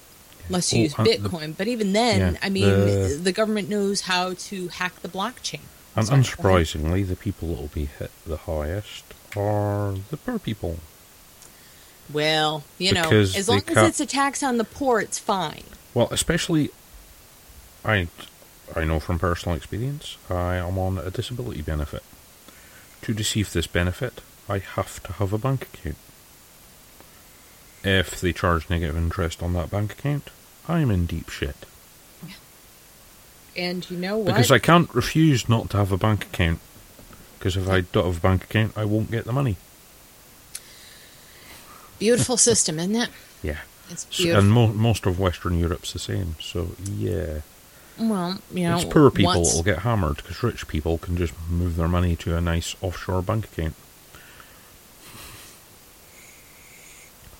unless 0.49 0.73
you 0.73 0.79
Oh, 0.79 0.83
use 0.83 0.99
uh, 0.99 1.03
the- 1.03 1.09
Bitcoin. 1.17 1.55
but 1.57 1.69
even 1.69 1.93
then, 1.93 2.33
yeah, 2.33 2.39
I 2.43 2.49
mean, 2.49 2.65
the- 2.67 3.19
the 3.23 3.31
government 3.31 3.69
knows 3.69 4.01
how 4.01 4.33
to 4.33 4.67
hack 4.67 5.01
the 5.01 5.07
blockchain. 5.07 5.61
And 5.95 6.07
Sorry, 6.07 6.21
unsurprisingly, 6.21 7.07
the 7.07 7.15
people 7.15 7.47
that 7.49 7.61
will 7.61 7.67
be 7.73 7.85
hit 7.85 8.11
the 8.27 8.37
highest 8.37 9.05
are 9.37 9.95
the 10.09 10.17
poor 10.17 10.39
people. 10.39 10.79
Well, 12.11 12.63
you 12.77 12.91
know, 12.91 13.03
Because 13.03 13.35
as 13.37 13.47
long 13.47 13.61
as 13.69 13.77
it's 13.87 13.99
a 14.01 14.05
tax 14.05 14.43
on 14.43 14.57
the 14.57 14.63
poor, 14.65 14.99
it's 14.99 15.17
fine. 15.19 15.63
Well, 15.93 16.09
especially, 16.11 16.71
I, 17.85 18.07
I 18.75 18.85
know 18.85 18.99
from 18.99 19.19
personal 19.19 19.55
experience, 19.57 20.17
I 20.29 20.55
am 20.55 20.77
on 20.77 20.97
a 20.97 21.09
disability 21.11 21.61
benefit. 21.61 22.03
To 23.03 23.13
receive 23.13 23.51
this 23.53 23.67
benefit, 23.67 24.21
I 24.49 24.59
have 24.59 25.01
to 25.03 25.13
have 25.13 25.33
a 25.33 25.37
bank 25.37 25.67
account. 25.73 25.97
If 27.83 28.21
they 28.21 28.31
charge 28.33 28.69
negative 28.69 28.95
interest 28.97 29.43
on 29.43 29.53
that 29.53 29.69
bank 29.69 29.91
account, 29.93 30.29
I'm 30.67 30.89
in 30.89 31.05
deep 31.05 31.29
shit. 31.29 31.55
And 33.55 33.87
you 33.91 33.97
know 33.97 34.17
what? 34.17 34.27
Because 34.27 34.49
I 34.51 34.57
can't 34.57 34.93
refuse 34.95 35.47
not 35.47 35.69
to 35.71 35.77
have 35.77 35.91
a 35.91 35.97
bank 35.97 36.23
account. 36.25 36.59
Because 37.37 37.55
if 37.57 37.69
I 37.69 37.81
don't 37.81 38.05
have 38.05 38.17
a 38.17 38.21
bank 38.21 38.45
account, 38.45 38.75
I 38.77 38.85
won't 38.85 39.11
get 39.11 39.25
the 39.25 39.33
money. 39.33 39.57
Beautiful 41.99 42.37
system, 42.37 42.79
isn't 42.79 42.95
it? 42.95 43.09
Yeah. 43.43 43.59
It's 43.89 44.05
beautiful. 44.05 44.39
And 44.39 44.51
mo- 44.51 44.73
most 44.73 45.05
of 45.05 45.19
Western 45.19 45.59
Europe's 45.59 45.93
the 45.93 45.99
same. 45.99 46.35
So, 46.39 46.69
yeah. 46.83 47.41
Well, 47.99 48.39
you 48.51 48.67
know, 48.67 48.75
it's 48.77 48.85
poor 48.85 49.11
people 49.11 49.41
will 49.41 49.63
get 49.63 49.79
hammered 49.79 50.17
because 50.17 50.41
rich 50.43 50.67
people 50.67 50.97
can 50.97 51.15
just 51.17 51.33
move 51.49 51.75
their 51.75 51.87
money 51.87 52.15
to 52.17 52.35
a 52.35 52.41
nice 52.41 52.75
offshore 52.81 53.21
bank 53.21 53.45
account. 53.45 53.75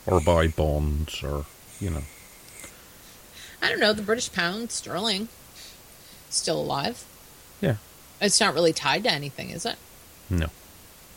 Or 0.05 0.19
buy 0.19 0.47
bonds, 0.47 1.23
or, 1.23 1.45
you 1.79 1.89
know. 1.89 2.03
I 3.61 3.69
don't 3.69 3.79
know, 3.79 3.93
the 3.93 4.01
British 4.01 4.31
pound 4.33 4.71
sterling 4.71 5.29
still 6.29 6.59
alive. 6.59 7.05
Yeah. 7.61 7.77
It's 8.19 8.41
not 8.41 8.53
really 8.53 8.73
tied 8.73 9.03
to 9.03 9.11
anything, 9.11 9.49
is 9.49 9.65
it? 9.65 9.77
No. 10.29 10.47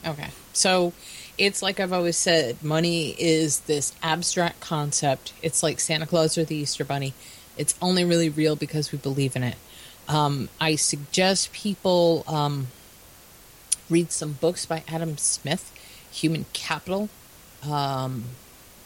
Okay. 0.07 0.29
So 0.53 0.93
it's 1.37 1.63
like 1.63 1.81
I've 1.81 1.93
always 1.93 2.17
said, 2.17 2.63
money 2.63 3.17
is 3.19 3.61
this 3.61 3.93
abstract 4.03 4.61
concept. 4.61 5.33
It's 5.43 5.63
like 5.63 5.81
Santa 5.81 6.07
Claus 6.07 6.39
or 6.39 6.45
the 6.45 6.55
Easter 6.55 6.85
Bunny. 6.85 7.13
It's 7.57 7.75
only 7.81 8.05
really 8.05 8.29
real 8.29 8.57
because 8.57 8.93
we 8.93 8.99
believe 8.99 9.37
in 9.37 9.43
it. 9.43 9.57
Um, 10.09 10.49
I 10.61 10.77
suggest 10.77 11.53
people 11.53 12.25
um, 12.29 12.69
read 13.91 14.13
some 14.13 14.33
books 14.35 14.67
by 14.67 14.85
Adam 14.89 15.19
Smith. 15.19 15.73
Human 16.13 16.47
Capital 16.53 17.09
um, 17.69 18.25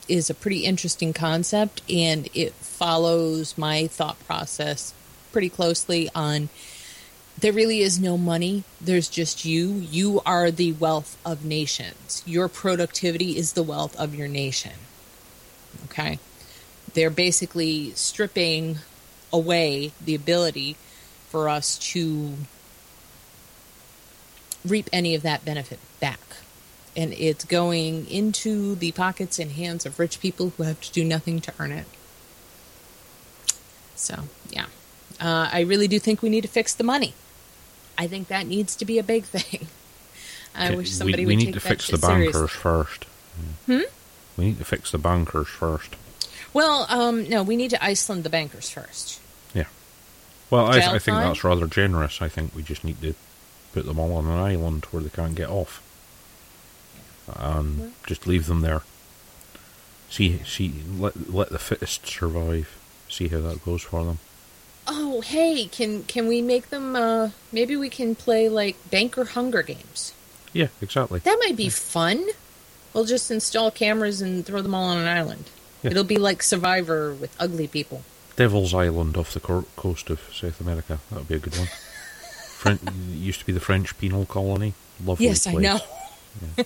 is 0.08 0.30
a 0.30 0.34
pretty 0.34 0.64
interesting 0.64 1.12
concept, 1.12 1.82
and 1.90 2.28
it 2.34 2.52
follows 2.54 3.58
my 3.58 3.86
thought 3.86 4.18
process 4.26 4.94
pretty 5.32 5.48
closely 5.48 6.08
on 6.14 6.48
there 7.40 7.52
really 7.52 7.80
is 7.80 7.98
no 7.98 8.18
money. 8.18 8.64
There's 8.80 9.08
just 9.08 9.44
you. 9.44 9.70
You 9.70 10.20
are 10.26 10.50
the 10.50 10.72
wealth 10.72 11.16
of 11.24 11.44
nations. 11.44 12.22
Your 12.26 12.48
productivity 12.48 13.36
is 13.36 13.54
the 13.54 13.62
wealth 13.62 13.96
of 13.96 14.14
your 14.14 14.28
nation. 14.28 14.72
Okay? 15.86 16.18
They're 16.95 17.11
basically 17.11 17.93
stripping 17.93 18.78
away 19.32 19.93
the 20.05 20.14
ability 20.14 20.76
for 21.28 21.49
us 21.49 21.78
to 21.78 22.34
reap 24.66 24.88
any 24.93 25.14
of 25.14 25.22
that 25.22 25.45
benefit 25.45 25.78
back. 26.01 26.20
And 26.97 27.12
it's 27.12 27.45
going 27.45 28.11
into 28.11 28.74
the 28.74 28.93
pockets 28.93 29.38
and 29.38 29.53
hands 29.53 29.86
of 29.86 29.99
rich 29.99 30.20
people 30.20 30.53
who 30.57 30.64
have 30.64 30.80
to 30.80 30.93
do 30.93 31.05
nothing 31.05 31.41
to 31.43 31.53
earn 31.59 31.72
it. 31.72 31.86
So, 33.95 34.24
yeah. 34.51 34.66
Uh, 35.20 35.49
I 35.53 35.61
really 35.61 35.86
do 35.86 35.99
think 35.99 36.22
we 36.22 36.30
need 36.30 36.41
to 36.41 36.49
fix 36.49 36.74
the 36.74 36.84
money. 36.84 37.14
I 37.97 38.07
think 38.07 38.28
that 38.28 38.47
needs 38.47 38.74
to 38.76 38.84
be 38.84 38.99
a 38.99 39.03
big 39.03 39.24
thing. 39.36 39.68
I 40.55 40.74
wish 40.74 40.91
somebody 40.91 41.24
we, 41.24 41.26
we 41.26 41.36
would 41.36 41.38
need 41.38 41.53
take 41.53 41.55
to 41.55 41.61
that 41.61 41.68
fix 41.68 41.86
the 41.88 41.99
bankers 41.99 42.32
seriously. 42.32 42.61
first. 42.61 43.05
Hmm? 43.66 43.80
We 44.36 44.45
need 44.47 44.59
to 44.59 44.64
fix 44.64 44.91
the 44.91 44.99
bankers 44.99 45.49
first. 45.49 45.95
Well, 46.53 46.86
um, 46.88 47.28
no, 47.28 47.42
we 47.42 47.57
need 47.57 47.70
to 47.70 47.84
Iceland 47.84 48.24
the 48.24 48.30
bankers 48.30 48.68
first. 48.68 49.20
Yeah. 49.55 49.66
Well, 50.51 50.66
I, 50.66 50.78
I 50.78 50.98
think 50.98 51.16
that's 51.18 51.44
rather 51.44 51.66
generous. 51.66 52.20
I 52.20 52.28
think 52.28 52.55
we 52.55 52.62
just 52.62 52.84
need 52.84 53.01
to 53.03 53.14
put 53.72 53.86
them 53.86 53.98
all 53.98 54.16
on 54.16 54.26
an 54.26 54.38
island 54.38 54.84
where 54.86 55.03
they 55.03 55.11
can't 55.11 55.34
get 55.34 55.48
off, 55.48 55.82
and 57.34 57.92
just 58.07 58.26
leave 58.26 58.46
them 58.46 58.62
there. 58.62 58.82
See, 60.09 60.40
see, 60.44 60.74
let 60.98 61.32
let 61.32 61.51
the 61.51 61.59
fittest 61.59 62.07
survive. 62.07 62.76
see 63.09 63.28
how 63.28 63.40
that 63.40 63.64
goes 63.64 63.82
for 63.82 64.05
them. 64.05 64.18
Oh, 64.86 65.20
hey, 65.20 65.66
can 65.66 66.03
can 66.05 66.26
we 66.26 66.42
make 66.42 66.70
them? 66.70 66.96
Uh, 66.96 67.30
maybe 67.53 67.76
we 67.76 67.88
can 67.88 68.14
play 68.14 68.48
like 68.48 68.76
Banker 68.90 69.24
Hunger 69.24 69.62
Games. 69.62 70.12
Yeah, 70.53 70.68
exactly. 70.82 71.20
That 71.20 71.38
might 71.44 71.57
be 71.57 71.68
fun. 71.68 72.26
We'll 72.92 73.05
just 73.05 73.30
install 73.30 73.70
cameras 73.70 74.20
and 74.20 74.44
throw 74.44 74.62
them 74.62 74.74
all 74.74 74.88
on 74.88 74.98
an 74.98 75.07
island. 75.07 75.44
Yeah. 75.83 75.93
It'll 75.93 76.05
be 76.05 76.16
like 76.18 76.43
Survivor 76.43 77.14
with 77.14 77.35
ugly 77.41 77.66
people. 77.66 78.03
Devil's 78.37 78.74
Island 78.74 79.16
off 79.16 79.33
the 79.35 79.41
co- 79.41 79.66
coast 79.76 80.11
of 80.11 80.20
South 80.33 80.61
America. 80.61 80.99
That 81.11 81.18
would 81.18 81.28
be 81.28 81.35
a 81.35 81.39
good 81.39 81.57
one. 81.57 81.68
Fren- 82.57 82.78
used 83.12 83.41
to 83.41 83.47
be 83.47 83.53
the 83.53 83.61
French 83.61 83.97
penal 83.99 84.26
colony. 84.26 84.74
Lovely 85.05 85.26
yes, 85.26 85.47
I 85.47 85.53
place. 85.53 85.64
know. 85.64 85.81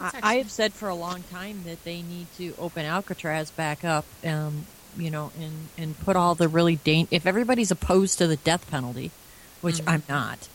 I, 0.00 0.12
I 0.22 0.34
have 0.36 0.50
said 0.50 0.72
for 0.72 0.88
a 0.88 0.94
long 0.94 1.24
time 1.24 1.64
that 1.64 1.82
they 1.84 2.02
need 2.02 2.28
to 2.36 2.54
open 2.58 2.84
Alcatraz 2.84 3.50
back 3.50 3.84
up, 3.84 4.04
um, 4.24 4.66
you 4.96 5.10
know, 5.10 5.32
and, 5.40 5.68
and 5.76 5.98
put 6.00 6.16
all 6.16 6.34
the 6.34 6.48
really 6.48 6.76
dang. 6.76 7.08
If 7.10 7.26
everybody's 7.26 7.70
opposed 7.70 8.18
to 8.18 8.26
the 8.26 8.36
death 8.36 8.70
penalty, 8.70 9.10
which 9.60 9.80
I'm 9.86 10.04
not, 10.08 10.48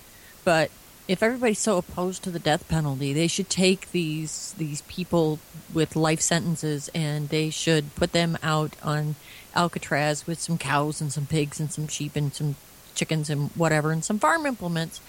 but 0.45 0.71
if 1.07 1.21
everybody's 1.21 1.59
so 1.59 1.77
opposed 1.77 2.23
to 2.23 2.31
the 2.31 2.39
death 2.39 2.67
penalty, 2.67 3.13
they 3.13 3.27
should 3.27 3.49
take 3.49 3.91
these 3.91 4.53
these 4.57 4.81
people 4.83 5.39
with 5.73 5.95
life 5.95 6.21
sentences 6.21 6.89
and 6.95 7.29
they 7.29 7.49
should 7.49 7.93
put 7.95 8.11
them 8.13 8.37
out 8.43 8.75
on 8.83 9.15
Alcatraz 9.55 10.25
with 10.25 10.39
some 10.39 10.57
cows 10.57 11.01
and 11.01 11.11
some 11.11 11.25
pigs 11.25 11.59
and 11.59 11.71
some 11.71 11.87
sheep 11.87 12.15
and 12.15 12.33
some 12.33 12.55
chickens 12.95 13.29
and 13.29 13.49
whatever 13.51 13.91
and 13.91 14.03
some 14.05 14.19
farm 14.19 14.45
implements, 14.45 15.01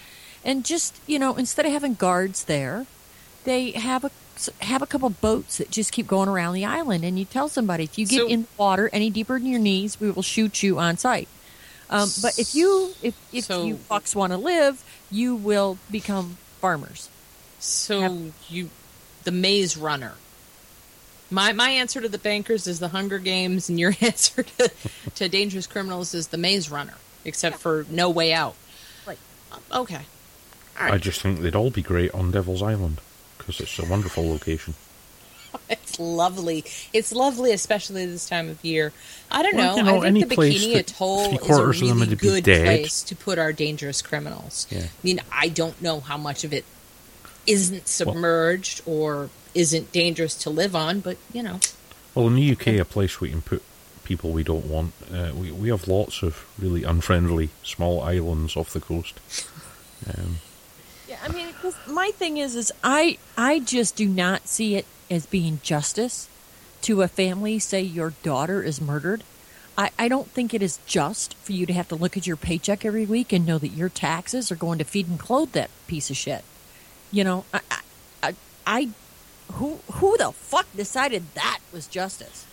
and 0.43 0.65
just 0.65 0.99
you 1.07 1.17
know 1.19 1.35
instead 1.35 1.65
of 1.65 1.71
having 1.71 1.93
guards 1.93 2.43
there, 2.45 2.85
they 3.43 3.71
have 3.71 4.03
a 4.03 4.11
have 4.61 4.81
a 4.81 4.85
couple 4.85 5.09
boats 5.09 5.59
that 5.59 5.71
just 5.71 5.93
keep 5.93 6.07
going 6.07 6.27
around 6.27 6.53
the 6.53 6.65
island, 6.65 7.05
and 7.05 7.17
you 7.17 7.23
tell 7.25 7.47
somebody 7.47 7.85
if 7.85 7.97
you 7.97 8.05
get 8.05 8.19
So- 8.21 8.27
in 8.27 8.41
the 8.41 8.47
water 8.57 8.89
any 8.91 9.09
deeper 9.09 9.39
than 9.39 9.47
your 9.47 9.59
knees, 9.61 9.99
we 9.99 10.11
will 10.11 10.23
shoot 10.23 10.61
you 10.61 10.77
on 10.77 10.97
sight. 10.97 11.29
Um, 11.89 12.09
but 12.21 12.37
if 12.37 12.53
you 12.55 12.93
if 13.01 13.13
if 13.31 13.45
So- 13.45 13.63
you 13.65 13.75
fucks 13.89 14.13
want 14.15 14.31
to 14.33 14.37
live, 14.37 14.83
you 15.11 15.35
will 15.35 15.77
become 15.91 16.37
farmers. 16.59 17.09
So 17.59 18.31
you, 18.49 18.69
the 19.23 19.31
Maze 19.31 19.77
Runner. 19.77 20.13
My 21.31 21.53
my 21.53 21.69
answer 21.69 22.01
to 22.01 22.09
the 22.09 22.17
bankers 22.19 22.67
is 22.67 22.79
the 22.79 22.89
Hunger 22.89 23.17
Games, 23.17 23.69
and 23.69 23.79
your 23.79 23.93
answer 24.01 24.43
to, 24.43 24.71
to 25.15 25.29
dangerous 25.29 25.67
criminals 25.67 26.13
is 26.13 26.27
the 26.27 26.37
Maze 26.37 26.69
Runner, 26.69 26.93
except 27.23 27.57
for 27.57 27.85
No 27.89 28.09
Way 28.09 28.33
Out. 28.33 28.55
Right. 29.07 29.17
Okay. 29.73 30.01
I 30.77 30.97
just 30.97 31.21
think 31.21 31.39
they'd 31.39 31.55
all 31.55 31.71
be 31.71 31.81
great 31.81 32.13
on 32.13 32.31
Devil's 32.31 32.61
Island 32.61 32.99
because 33.37 33.61
it's 33.61 33.79
a 33.79 33.85
wonderful 33.85 34.27
location. 34.27 34.75
It's 35.69 35.99
lovely. 35.99 36.65
It's 36.91 37.11
lovely, 37.13 37.51
especially 37.53 38.05
this 38.05 38.27
time 38.27 38.49
of 38.49 38.63
year. 38.65 38.91
I 39.31 39.41
don't 39.43 39.55
Well, 39.55 39.77
know. 39.77 39.77
you 39.77 39.83
know, 39.83 40.03
I 40.03 40.11
think 40.11 40.29
the 40.29 40.35
Bikini 40.35 40.75
Atoll 40.75 41.19
is 41.19 41.25
a 41.25 41.29
three-quarters 41.37 41.81
of 41.81 41.87
them 41.87 41.99
really 42.01 42.15
good 42.15 42.43
place 42.43 43.01
to 43.03 43.15
put 43.15 43.39
our 43.39 43.53
dangerous 43.53 44.01
criminals. 44.01 44.67
Yeah. 44.69 44.79
I 44.83 44.89
mean, 45.03 45.21
I 45.31 45.47
don't 45.47 45.81
know 45.81 46.01
how 46.01 46.17
much 46.17 46.43
of 46.43 46.51
it 46.53 46.65
isn't 47.47 47.87
submerged 47.87 48.81
or 48.85 49.29
isn't 49.53 49.91
dangerous 49.93 50.35
to 50.43 50.49
live 50.49 50.75
on, 50.75 50.99
but 50.99 51.17
you 51.31 51.41
know. 51.41 51.59
Well, 52.13 52.27
in 52.27 52.35
the 52.35 52.51
UK, 52.51 52.67
a 52.79 52.85
place 52.85 53.21
we 53.21 53.29
can 53.29 53.41
put 53.41 53.63
people 54.03 54.31
we 54.31 54.43
don't 54.43 54.65
want. 54.65 54.93
Uh, 55.11 55.31
we 55.33 55.51
we 55.51 55.69
have 55.69 55.87
lots 55.87 56.23
of 56.23 56.45
really 56.59 56.83
unfriendly 56.83 57.49
small 57.63 58.01
islands 58.01 58.55
off 58.57 58.71
the 58.73 58.81
coast. 58.81 59.19
Um, 60.07 60.37
I 61.25 61.27
mean, 61.29 61.53
'cause 61.59 61.73
my 61.87 62.11
thing 62.11 62.37
is, 62.37 62.55
is 62.55 62.71
I 62.83 63.17
I 63.35 63.57
just 63.59 63.95
do 63.95 64.07
not 64.07 64.47
see 64.47 64.75
it 64.75 64.85
as 65.09 65.25
being 65.25 65.59
justice 65.63 66.27
to 66.83 67.01
a 67.01 67.07
family. 67.07 67.57
Say 67.57 67.81
your 67.81 68.13
daughter 68.21 68.61
is 68.61 68.79
murdered. 68.79 69.23
I, 69.77 69.89
I 69.97 70.07
don't 70.07 70.29
think 70.31 70.53
it 70.53 70.61
is 70.61 70.79
just 70.85 71.33
for 71.33 71.51
you 71.51 71.65
to 71.65 71.73
have 71.73 71.87
to 71.89 71.95
look 71.95 72.15
at 72.15 72.27
your 72.27 72.37
paycheck 72.37 72.85
every 72.85 73.05
week 73.05 73.33
and 73.33 73.45
know 73.45 73.57
that 73.57 73.69
your 73.69 73.89
taxes 73.89 74.51
are 74.51 74.55
going 74.55 74.77
to 74.77 74.85
feed 74.85 75.07
and 75.09 75.19
clothe 75.19 75.51
that 75.53 75.69
piece 75.87 76.09
of 76.09 76.15
shit. 76.15 76.45
You 77.11 77.23
know, 77.23 77.45
I, 77.53 77.59
I, 78.23 78.35
I 78.67 78.89
who 79.53 79.79
who 79.93 80.15
the 80.17 80.31
fuck 80.31 80.67
decided 80.75 81.23
that 81.33 81.59
was 81.73 81.87
justice? 81.87 82.45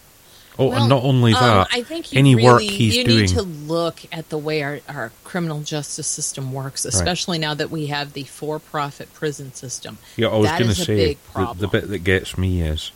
Oh, 0.58 0.66
Well, 0.68 0.80
and 0.80 0.88
not 0.88 1.02
only 1.02 1.32
um, 1.32 1.40
that, 1.40 1.68
I 1.72 1.82
think 1.82 2.12
you 2.12 2.18
any 2.18 2.34
really, 2.34 2.46
work 2.46 2.60
he's 2.62 2.96
you 2.96 3.04
doing. 3.04 3.18
need 3.20 3.28
to 3.28 3.42
look 3.42 4.00
at 4.12 4.28
the 4.28 4.38
way 4.38 4.62
our, 4.62 4.80
our 4.88 5.12
criminal 5.24 5.60
justice 5.62 6.06
system 6.06 6.52
works, 6.52 6.84
especially 6.84 7.38
now 7.38 7.54
that 7.54 7.70
we 7.70 7.86
have 7.86 8.12
the 8.12 8.24
for-profit 8.24 9.12
prison 9.14 9.52
system. 9.52 9.98
Yeah, 10.16 10.28
I 10.28 10.36
was 10.36 10.50
going 10.50 10.68
to 10.68 10.74
say 10.74 11.16
the, 11.34 11.54
the 11.56 11.68
bit 11.68 11.88
that 11.88 12.04
gets 12.04 12.36
me 12.36 12.62
is 12.62 12.92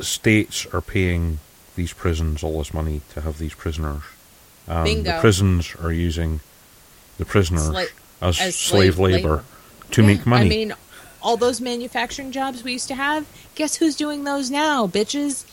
states 0.00 0.66
are 0.72 0.80
paying 0.80 1.38
these 1.76 1.92
prisons 1.92 2.42
all 2.42 2.58
this 2.58 2.74
money 2.74 3.00
to 3.12 3.20
have 3.20 3.38
these 3.38 3.54
prisoners. 3.54 4.02
And 4.66 5.04
the 5.04 5.18
prisons 5.20 5.74
are 5.82 5.92
using 5.92 6.40
the 7.18 7.24
prisoners 7.24 7.68
Sla- 7.68 7.88
as, 8.22 8.40
as 8.40 8.56
slave, 8.56 8.94
slave 8.94 8.98
labor, 8.98 9.28
labor. 9.28 9.44
to 9.90 10.00
Yeah, 10.02 10.06
make 10.08 10.26
money. 10.26 10.46
I 10.46 10.48
mean, 10.48 10.74
all 11.22 11.36
those 11.36 11.60
manufacturing 11.60 12.32
jobs 12.32 12.62
we 12.64 12.72
used 12.72 12.88
to 12.88 12.94
have, 12.94 13.26
guess 13.54 13.76
who's 13.76 13.94
doing 13.96 14.24
those 14.24 14.50
now, 14.50 14.86
bitches? 14.86 15.44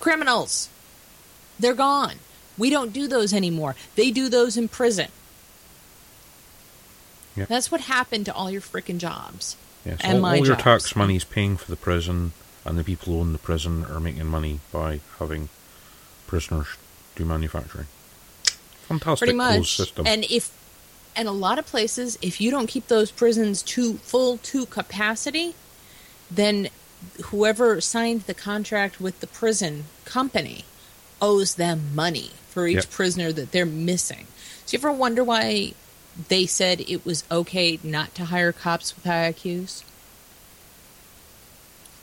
Criminals. 0.00 0.68
They're 1.58 1.74
gone. 1.74 2.16
We 2.56 2.70
don't 2.70 2.92
do 2.92 3.06
those 3.06 3.32
anymore. 3.32 3.76
They 3.94 4.10
do 4.10 4.28
those 4.28 4.56
in 4.56 4.68
prison. 4.68 5.08
Yeah. 7.36 7.44
That's 7.44 7.70
what 7.70 7.82
happened 7.82 8.26
to 8.26 8.34
all 8.34 8.50
your 8.50 8.60
freaking 8.60 8.98
jobs. 8.98 9.56
yes, 9.84 10.00
and 10.02 10.16
all, 10.16 10.22
my 10.22 10.30
all 10.30 10.36
your 10.46 10.56
jobs. 10.56 10.90
tax 10.90 11.10
is 11.10 11.24
paying 11.24 11.56
for 11.56 11.70
the 11.70 11.76
prison, 11.76 12.32
and 12.64 12.76
the 12.76 12.82
people 12.82 13.12
who 13.12 13.20
own 13.20 13.32
the 13.32 13.38
prison 13.38 13.84
are 13.84 14.00
making 14.00 14.26
money 14.26 14.58
by 14.72 15.00
having 15.20 15.48
prisoners 16.26 16.66
do 17.14 17.24
manufacturing. 17.24 17.86
Fantastic 18.88 19.28
Pretty 19.28 19.38
closed 19.38 19.58
much. 19.58 19.76
system. 19.76 20.06
And 20.06 20.24
if 20.24 20.50
and 21.14 21.28
a 21.28 21.32
lot 21.32 21.58
of 21.58 21.66
places, 21.66 22.18
if 22.22 22.40
you 22.40 22.50
don't 22.50 22.68
keep 22.68 22.88
those 22.88 23.10
prisons 23.10 23.62
to 23.62 23.94
full 23.94 24.38
to 24.38 24.66
capacity, 24.66 25.54
then 26.30 26.68
whoever 27.24 27.80
signed 27.80 28.22
the 28.22 28.34
contract 28.34 29.00
with 29.00 29.20
the 29.20 29.26
prison 29.26 29.84
company 30.04 30.64
owes 31.20 31.56
them 31.56 31.94
money 31.94 32.30
for 32.50 32.66
each 32.66 32.76
Yep. 32.76 32.90
prisoner 32.90 33.32
that 33.32 33.52
they're 33.52 33.66
missing. 33.66 34.26
Do 34.66 34.76
you 34.76 34.80
ever 34.80 34.92
wonder 34.92 35.24
why 35.24 35.74
they 36.28 36.46
said 36.46 36.80
it 36.80 37.04
was 37.04 37.24
okay 37.30 37.78
not 37.82 38.14
to 38.16 38.26
hire 38.26 38.52
cops 38.52 38.94
with 38.94 39.04
high 39.04 39.32
IQs? 39.32 39.82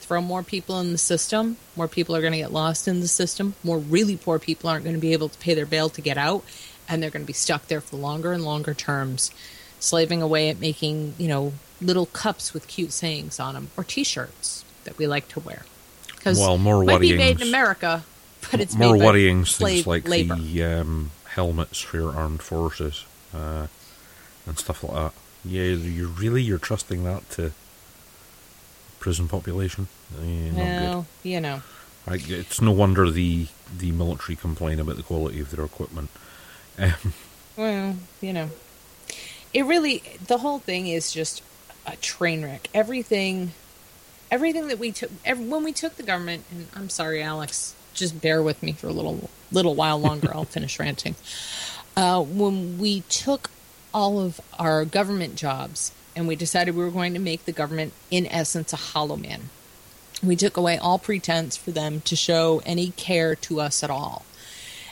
Throw 0.01 0.21
more 0.21 0.43
people 0.43 0.79
in 0.79 0.91
the 0.91 0.97
system, 0.97 1.57
more 1.75 1.87
people 1.87 2.15
are 2.15 2.21
going 2.21 2.33
to 2.33 2.37
get 2.37 2.53
lost 2.53 2.87
in 2.87 2.99
the 2.99 3.07
system. 3.07 3.55
More 3.63 3.79
really 3.79 4.15
poor 4.17 4.37
people 4.37 4.69
aren't 4.69 4.83
going 4.83 4.95
to 4.95 5.01
be 5.01 5.13
able 5.13 5.29
to 5.29 5.37
pay 5.39 5.55
their 5.55 5.65
bail 5.65 5.89
to 5.89 6.01
get 6.01 6.17
out, 6.17 6.43
and 6.87 7.01
they're 7.01 7.09
going 7.09 7.23
to 7.23 7.27
be 7.27 7.33
stuck 7.33 7.67
there 7.67 7.81
for 7.81 7.95
longer 7.97 8.31
and 8.31 8.43
longer 8.43 8.75
terms, 8.75 9.31
slaving 9.79 10.21
away 10.21 10.49
at 10.49 10.59
making, 10.59 11.15
you 11.17 11.27
know, 11.27 11.53
little 11.81 12.05
cups 12.05 12.53
with 12.53 12.67
cute 12.67 12.91
sayings 12.91 13.39
on 13.39 13.55
them 13.55 13.69
or 13.75 13.83
T-shirts 13.83 14.63
that 14.85 14.97
we 14.97 15.05
like 15.07 15.27
to 15.29 15.39
wear. 15.39 15.63
Because 16.07 16.39
Well, 16.39 16.57
more 16.57 16.83
might 16.83 17.01
be 17.01 17.15
made 17.15 17.41
in 17.41 17.47
America, 17.47 18.03
but 18.49 18.59
it's 18.59 18.75
more 18.75 18.97
worrying 18.97 19.45
things 19.45 19.85
like 19.85 20.07
labor. 20.07 20.35
the 20.35 20.63
um, 20.63 21.11
helmets 21.25 21.79
for 21.81 21.97
your 21.97 22.15
armed 22.15 22.41
forces 22.41 23.05
uh, 23.33 23.67
and 24.47 24.57
stuff 24.57 24.83
like 24.83 24.93
that. 24.93 25.13
Yeah, 25.43 25.63
you 25.63 26.07
really 26.07 26.41
you're 26.41 26.57
trusting 26.57 27.03
that 27.03 27.29
to 27.31 27.51
prison 28.99 29.27
population? 29.27 29.87
Not 30.17 30.55
well, 30.55 31.05
you 31.21 31.39
know. 31.39 31.61
I, 32.07 32.15
it's 32.27 32.61
no 32.61 32.71
wonder 32.71 33.09
the 33.11 33.47
the 33.77 33.91
military 33.91 34.35
complain 34.35 34.79
about 34.79 34.95
the 34.97 35.03
quality 35.03 35.39
of 35.39 35.51
their 35.51 35.65
equipment. 35.65 36.09
Um, 36.79 37.13
Well, 37.57 37.95
you 38.21 38.33
know, 38.33 38.49
it 39.53 39.63
really 39.65 40.03
the 40.27 40.39
whole 40.39 40.59
thing 40.59 40.87
is 40.87 41.11
just 41.13 41.41
a 41.85 41.95
train 41.97 42.43
wreck. 42.43 42.67
Everything, 42.73 43.53
everything 44.35 44.67
that 44.67 44.77
we 44.77 44.91
took 44.91 45.09
ev 45.23 45.39
when 45.39 45.63
we 45.63 45.71
took 45.71 45.95
the 45.95 46.03
government. 46.03 46.43
And 46.51 46.67
I'm 46.75 46.89
sorry, 46.89 47.23
Alex, 47.23 47.73
just 47.93 48.21
bear 48.21 48.43
with 48.43 48.61
me 48.61 48.73
for 48.73 48.87
a 48.87 48.91
little 48.91 49.29
little 49.51 49.75
while 49.75 49.97
longer. 49.97 50.29
I'll 50.35 50.43
finish 50.43 50.77
ranting. 50.85 51.15
Uh, 51.95 52.21
when 52.21 52.77
we 52.77 53.01
took 53.01 53.49
all 53.93 54.19
of 54.19 54.41
our 54.59 54.83
government 54.83 55.35
jobs 55.35 55.93
and 56.17 56.27
we 56.27 56.35
decided 56.35 56.75
we 56.75 56.83
were 56.83 56.91
going 56.91 57.13
to 57.13 57.19
make 57.19 57.45
the 57.45 57.53
government, 57.53 57.93
in 58.11 58.25
essence, 58.27 58.73
a 58.73 58.77
hollow 58.77 59.15
man. 59.15 59.49
We 60.21 60.35
took 60.35 60.57
away 60.57 60.77
all 60.77 60.99
pretense 60.99 61.55
for 61.55 61.71
them 61.71 62.01
to 62.01 62.15
show 62.15 62.61
any 62.65 62.91
care 62.91 63.35
to 63.35 63.61
us 63.61 63.83
at 63.83 63.89
all 63.89 64.25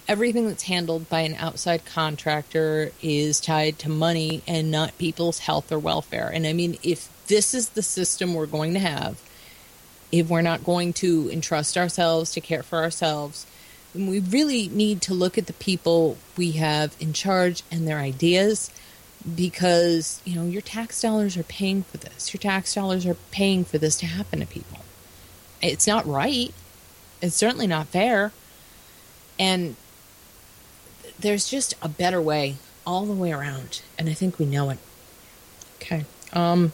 everything 0.08 0.48
that's 0.48 0.64
handled 0.64 1.10
by 1.10 1.22
an 1.22 1.36
outside 1.36 1.86
contractor 1.86 2.92
is 3.02 3.40
tied 3.40 3.80
to 3.80 3.90
money 3.90 4.42
and 4.48 4.70
not 4.70 4.98
people's 4.98 5.40
health 5.40 5.72
or 5.72 5.80
welfare. 5.80 6.30
And 6.34 6.46
I 6.46 6.54
mean, 6.54 6.78
if 6.84 7.10
this 7.28 7.54
is 7.54 7.70
the 7.70 7.82
system 7.82 8.34
we're 8.34 8.46
going 8.46 8.74
to 8.74 8.80
have, 8.80 9.22
if 10.14 10.30
we're 10.30 10.42
not 10.42 10.64
going 10.64 10.94
to 10.94 11.30
entrust 11.32 11.76
ourselves 11.78 12.32
to 12.34 12.42
care 12.42 12.62
for 12.64 12.80
ourselves, 12.80 13.48
then 13.94 14.08
we 14.08 14.20
really 14.20 14.70
need 14.70 15.02
to 15.02 15.14
look 15.14 15.40
at 15.40 15.48
the 15.48 15.54
people 15.54 16.18
we 16.38 16.52
have 16.52 16.96
in 17.00 17.14
charge 17.14 17.64
and 17.72 17.88
their 17.88 17.98
ideas 17.98 18.70
because, 19.36 20.22
you 20.26 20.36
know, 20.36 20.46
your 20.46 20.62
tax 20.62 21.02
dollars 21.02 21.36
are 21.36 21.44
paying 21.44 21.84
for 21.84 21.98
this. 21.98 22.34
Your 22.34 22.40
tax 22.40 22.76
dollars 22.76 23.08
are 23.08 23.16
paying 23.32 23.66
for 23.66 23.80
this 23.80 23.96
to 23.98 24.06
happen 24.06 24.40
to 24.42 24.46
people. 24.46 24.80
It's 25.62 25.88
not 25.88 26.06
right. 26.06 26.54
It's 27.22 27.36
certainly 27.36 27.68
not 27.68 27.88
fair 27.88 28.34
And 29.40 29.76
there's 31.20 31.50
just 31.50 31.74
a 31.82 31.90
better 31.90 32.22
way 32.22 32.58
all 32.86 33.06
the 33.06 33.14
way 33.14 33.32
around, 33.32 33.82
and 33.98 34.10
I 34.10 34.14
think 34.14 34.38
we 34.40 34.46
know 34.46 34.70
it. 34.70 34.78
Okay. 35.76 36.06
Um, 36.34 36.74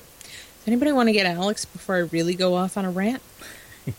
does 0.60 0.68
anybody 0.68 0.92
want 0.92 1.08
to 1.08 1.14
get 1.14 1.26
Alex 1.26 1.66
before 1.66 1.96
I 1.96 2.00
really 2.00 2.36
go 2.36 2.56
off 2.56 2.78
on 2.78 2.86
a 2.86 2.92
rant? 2.92 3.22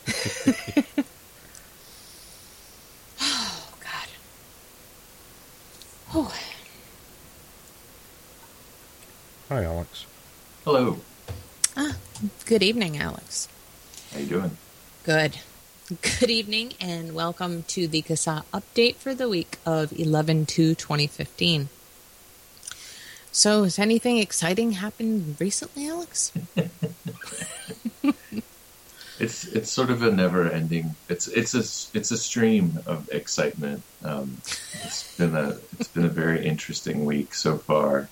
oh 3.20 3.72
God. 3.80 4.08
Oh, 6.14 6.34
Hi, 9.48 9.64
Alex. 9.64 10.06
Hello. 10.64 10.98
ah, 11.76 11.96
good 12.46 12.62
evening, 12.62 12.96
Alex. 12.98 13.48
How 14.12 14.20
you 14.20 14.26
doing? 14.26 14.56
Good. 15.04 15.38
Good 16.20 16.30
evening, 16.30 16.74
and 16.80 17.14
welcome 17.16 17.64
to 17.64 17.88
the 17.88 18.02
CASAA 18.02 18.44
update 18.54 18.94
for 18.96 19.12
the 19.12 19.28
week 19.28 19.58
of 19.66 19.92
11 19.98 20.46
to 20.46 20.76
2015. 20.76 21.68
So, 23.32 23.62
has 23.64 23.78
anything 23.78 24.18
exciting 24.18 24.72
happened 24.72 25.36
recently, 25.40 25.88
Alex? 25.88 26.32
It's 29.18 29.44
it's 29.48 29.70
sort 29.70 29.90
of 29.90 30.02
a 30.02 30.10
never-ending. 30.10 30.94
It's 31.10 31.28
it's 31.28 31.52
a 31.54 31.58
it's 31.94 32.10
a 32.10 32.16
stream 32.16 32.78
of 32.86 33.06
excitement. 33.12 33.82
Um, 34.02 34.38
it's 34.82 35.14
been 35.18 35.36
a 35.36 35.58
it's 35.78 35.88
been 35.88 36.06
a 36.06 36.08
very 36.08 36.46
interesting 36.46 37.04
week 37.04 37.34
so 37.34 37.58
far, 37.58 38.08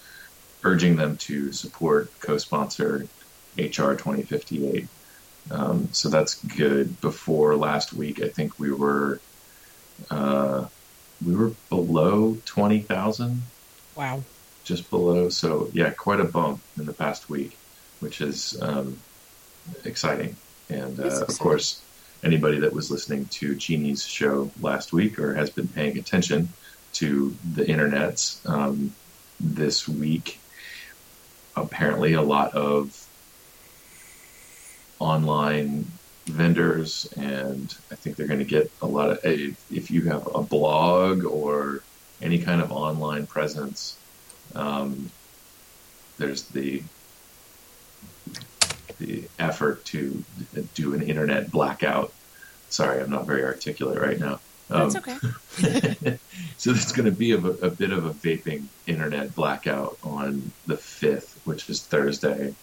urging 0.63 0.95
them 0.95 1.15
to 1.17 1.51
support, 1.51 2.09
co 2.19 2.39
sponsor 2.39 3.05
HR 3.57 3.93
2058. 3.93 4.87
Um, 5.51 5.89
so 5.91 6.09
that's 6.09 6.43
good. 6.43 6.99
Before 7.01 7.55
last 7.55 7.93
week, 7.93 8.21
I 8.21 8.29
think 8.29 8.59
we 8.59 8.71
were 8.71 9.19
uh, 10.09 10.67
we 11.25 11.35
were 11.35 11.51
below 11.69 12.37
20,000, 12.45 13.41
Wow. 13.95 14.23
just 14.63 14.89
below. 14.89 15.29
So 15.29 15.69
yeah, 15.73 15.89
quite 15.89 16.19
a 16.19 16.25
bump 16.25 16.61
in 16.77 16.85
the 16.85 16.93
past 16.93 17.29
week, 17.29 17.57
which 17.99 18.21
is 18.21 18.57
um, 18.61 18.97
exciting. 19.83 20.35
And 20.69 20.99
uh, 20.99 21.25
of 21.27 21.39
course, 21.39 21.81
anybody 22.23 22.59
that 22.59 22.73
was 22.73 22.91
listening 22.91 23.25
to 23.25 23.55
Jeannie's 23.55 24.05
show 24.05 24.51
last 24.61 24.93
week 24.93 25.19
or 25.19 25.33
has 25.33 25.49
been 25.49 25.67
paying 25.67 25.97
attention 25.97 26.49
to 26.93 27.35
the 27.53 27.65
internets 27.65 28.47
um, 28.49 28.93
this 29.39 29.87
week, 29.87 30.39
apparently 31.55 32.13
a 32.13 32.21
lot 32.21 32.53
of 32.53 33.08
online 34.99 35.85
vendors, 36.25 37.11
and 37.17 37.75
I 37.91 37.95
think 37.95 38.15
they're 38.15 38.27
going 38.27 38.39
to 38.39 38.45
get 38.45 38.71
a 38.81 38.87
lot 38.87 39.09
of. 39.09 39.19
If, 39.25 39.71
if 39.71 39.91
you 39.91 40.03
have 40.03 40.27
a 40.33 40.41
blog 40.41 41.25
or 41.25 41.81
any 42.21 42.39
kind 42.39 42.61
of 42.61 42.71
online 42.71 43.25
presence, 43.25 43.97
um, 44.55 45.09
there's 46.17 46.43
the 46.43 46.83
the 48.99 49.23
effort 49.39 49.85
to 49.85 50.23
do 50.75 50.93
an 50.93 51.01
internet 51.01 51.51
blackout. 51.51 52.13
Sorry, 52.69 53.01
I'm 53.01 53.09
not 53.09 53.25
very 53.25 53.43
articulate 53.43 53.99
right 53.99 54.19
now. 54.19 54.39
That's 54.67 54.95
Um, 54.95 55.03
okay. 55.07 56.17
so 56.57 56.73
there's 56.73 56.91
going 56.91 57.05
to 57.05 57.17
be 57.17 57.31
a, 57.31 57.37
a 57.37 57.69
bit 57.69 57.91
of 57.91 58.05
a 58.05 58.13
vaping 58.13 58.65
internet 58.85 59.33
blackout 59.33 59.97
on 60.03 60.51
the 60.67 60.75
5th, 60.75 61.33
which 61.45 61.69
is 61.69 61.81
Thursday. 61.81 62.53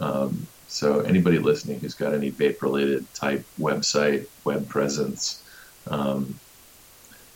Um, 0.00 0.46
so 0.74 1.00
anybody 1.02 1.38
listening 1.38 1.78
who's 1.78 1.94
got 1.94 2.14
any 2.14 2.32
vape 2.32 2.60
related 2.60 3.06
type 3.14 3.44
website, 3.60 4.26
web 4.42 4.68
presence, 4.68 5.40
um, 5.86 6.34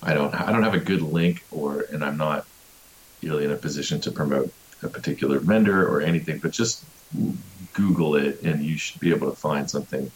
I 0.03 0.13
don't 0.13 0.35
I 0.35 0.51
don't 0.51 0.65
have 0.65 0.75
a 0.75 0.81
good 0.81 1.03
link 1.03 1.45
or 1.53 1.83
and 1.93 2.05
I'm 2.05 2.17
not 2.17 2.47
really 3.23 3.45
in 3.45 3.53
a 3.53 3.57
position 3.57 4.01
to 4.01 4.11
promote 4.11 4.53
a 4.83 4.89
particular 4.89 5.39
vendor 5.39 5.87
or 5.89 6.01
anything, 6.01 6.39
but 6.39 6.51
just 6.51 6.85
Google 7.75 8.17
it 8.17 8.43
and 8.43 8.65
you 8.65 8.77
should 8.77 9.01
be 9.01 9.11
able 9.11 9.31
to 9.31 9.37
find 9.37 9.71
something. 9.71 10.11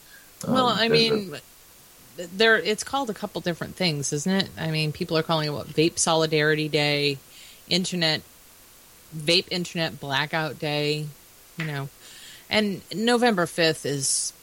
Um, 0.45 0.55
well, 0.55 0.67
I 0.67 0.89
there's 0.89 1.11
a- 1.11 1.15
mean, 1.15 1.37
there 2.37 2.59
it's 2.59 2.83
called 2.83 3.09
a 3.09 3.15
couple 3.15 3.41
different 3.41 3.77
things, 3.77 4.13
isn't 4.13 4.33
it? 4.33 4.49
I 4.59 4.73
mean, 4.73 4.91
people 4.91 5.17
are 5.17 5.23
calling 5.23 5.47
it 5.47 5.53
what 5.53 5.69
Vape 5.69 5.97
Solidarity 5.97 6.69
Day, 6.69 7.19
Internet 7.69 8.23
Vape 9.17 9.47
Internet 9.53 10.01
Blackout 10.01 10.59
Day, 10.59 11.07
you 11.57 11.65
know. 11.65 11.89
And 12.53 12.83
November 12.95 13.47
5th 13.47 13.87
is 13.87 14.35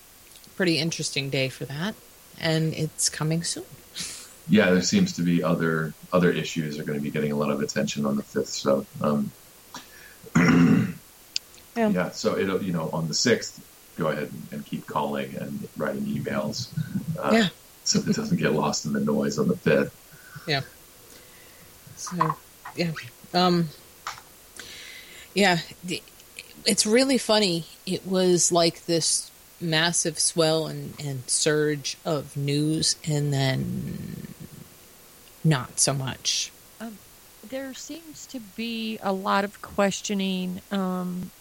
a 0.48 0.50
pretty 0.58 0.80
interesting 0.80 1.30
day 1.30 1.48
for 1.48 1.66
that, 1.66 1.94
and 2.40 2.74
it's 2.74 3.08
coming 3.08 3.44
soon. 3.44 3.66
yeah, 4.50 4.72
there 4.72 4.82
seems 4.82 5.14
to 5.14 5.22
be 5.22 5.44
other 5.44 5.94
other 6.12 6.32
issues 6.32 6.80
are 6.80 6.84
going 6.84 6.98
to 6.98 7.04
be 7.04 7.12
getting 7.12 7.32
a 7.32 7.36
lot 7.36 7.52
of 7.52 7.62
attention 7.62 8.08
on 8.08 8.16
the 8.18 8.24
fifth. 8.24 8.50
So, 8.50 8.86
um, 9.02 9.32
Yeah. 11.78 11.90
yeah. 11.90 12.10
So 12.10 12.36
it'll 12.38 12.62
you 12.64 12.74
know 12.74 12.90
on 12.92 13.08
the 13.08 13.14
sixth, 13.14 13.64
go 13.96 14.08
ahead 14.08 14.24
and, 14.24 14.48
and 14.52 14.66
keep 14.66 14.88
calling 14.88 15.36
and 15.36 15.68
writing 15.78 16.02
emails. 16.06 16.68
Uh, 17.18 17.30
Yeah. 17.32 17.48
So 17.84 18.00
it 18.00 18.16
doesn't 18.16 18.38
get 18.38 18.54
lost 18.54 18.86
in 18.86 18.94
the 18.94 19.00
noise 19.00 19.38
on 19.38 19.48
the 19.48 19.56
fifth. 19.56 19.96
Yeah. 20.48 20.62
So, 21.96 22.36
yeah. 22.76 22.92
Um 23.36 23.70
Yeah, 25.36 25.60
it's 26.66 26.86
really 26.86 27.18
funny. 27.20 27.66
It 27.90 28.06
was 28.06 28.52
like 28.52 28.86
this 28.86 29.32
massive 29.60 30.20
swell 30.20 30.68
and, 30.68 30.94
and 31.04 31.28
surge 31.28 31.98
of 32.06 32.38
news 32.38 32.96
and 33.08 33.34
then 33.34 34.28
not 35.44 35.80
so 35.80 35.94
much. 35.94 36.52
there 37.50 37.74
seems 37.74 38.28
to 38.28 38.40
be 38.40 39.00
a 39.02 39.12
lot 39.12 39.44
of 39.44 39.60
questioning, 39.62 40.62
um, 40.72 41.32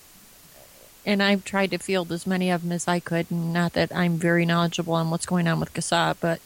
and 1.04 1.22
I've 1.22 1.44
tried 1.44 1.70
to 1.72 1.78
field 1.78 2.10
as 2.12 2.26
many 2.26 2.50
of 2.50 2.62
them 2.62 2.72
as 2.72 2.88
I 2.88 2.98
could. 2.98 3.30
And 3.30 3.52
not 3.52 3.74
that 3.74 3.94
I'm 3.94 4.16
very 4.16 4.46
knowledgeable 4.46 4.94
on 4.94 5.10
what's 5.10 5.26
going 5.26 5.46
on 5.46 5.60
with 5.60 5.74
CASAA, 5.74 6.16
but 6.18 6.40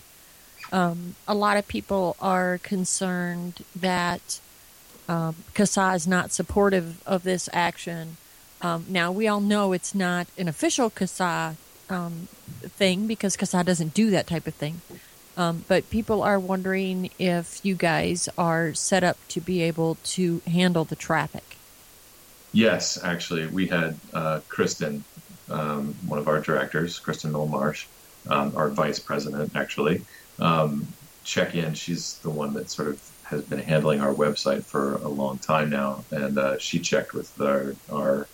um, 0.72 1.14
a 1.28 1.34
lot 1.34 1.56
of 1.56 1.68
people 1.68 2.16
are 2.20 2.58
concerned 2.58 3.64
that 3.76 4.40
um, 5.08 5.36
is 5.56 6.06
not 6.06 6.32
supportive 6.32 7.02
of 7.06 7.22
this 7.22 7.48
action. 7.52 8.16
Um, 8.62 8.86
now, 8.89 9.10
we 9.10 9.26
all 9.26 9.40
know 9.40 9.72
it's 9.72 9.94
not 9.94 10.28
an 10.39 10.47
official 10.47 10.89
CASAA 10.89 11.56
um, 11.90 12.28
thing 12.62 13.06
because 13.09 13.36
CASAA 13.36 13.64
doesn't 13.64 13.93
do 13.93 14.10
that 14.10 14.28
type 14.28 14.47
of 14.47 14.55
thing. 14.55 14.80
Um, 15.36 15.64
but 15.66 15.89
people 15.90 16.22
are 16.22 16.39
wondering 16.39 17.10
if 17.18 17.64
you 17.64 17.74
guys 17.74 18.28
are 18.39 18.72
set 18.74 19.02
up 19.02 19.16
to 19.28 19.40
be 19.40 19.62
able 19.62 19.97
to 20.05 20.43
handle 20.47 20.84
the 20.84 20.94
traffic. 20.97 21.56
Yes, 22.52 23.02
actually, 23.02 23.47
we 23.47 23.66
had 23.66 23.97
uh, 24.12 24.40
Kristin, 24.48 25.02
um, 25.51 25.94
one 26.06 26.18
of 26.18 26.28
our 26.28 26.40
directors, 26.40 27.01
Kristin 27.01 27.32
Noll-Marsh, 27.32 27.86
um, 28.28 28.52
our 28.55 28.68
vice 28.68 28.98
president, 28.98 29.56
actually, 29.56 30.02
um, 30.39 30.86
check 31.24 31.55
in. 31.55 31.74
She's 31.74 32.18
the 32.18 32.30
one 32.30 32.52
that 32.55 32.70
sort 32.70 32.89
of 32.89 33.10
has 33.24 33.43
been 33.43 33.59
handling 33.59 34.02
our 34.02 34.12
website 34.12 34.64
for 34.64 34.97
a 34.97 35.09
long 35.09 35.39
time 35.39 35.70
now, 35.70 36.05
and 36.10 36.39
uh, 36.39 36.59
she 36.59 36.78
checked 36.78 37.14
with 37.14 37.40
our 37.40 37.74
our 37.90 38.28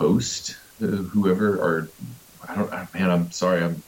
host, 0.00 0.56
uh, 0.82 0.86
whoever, 0.86 1.56
or 1.56 1.88
I 2.46 2.54
don't, 2.54 2.72
uh, 2.72 2.86
man, 2.92 3.10
I'm 3.10 3.30
sorry, 3.32 3.62
I'm 3.64 3.82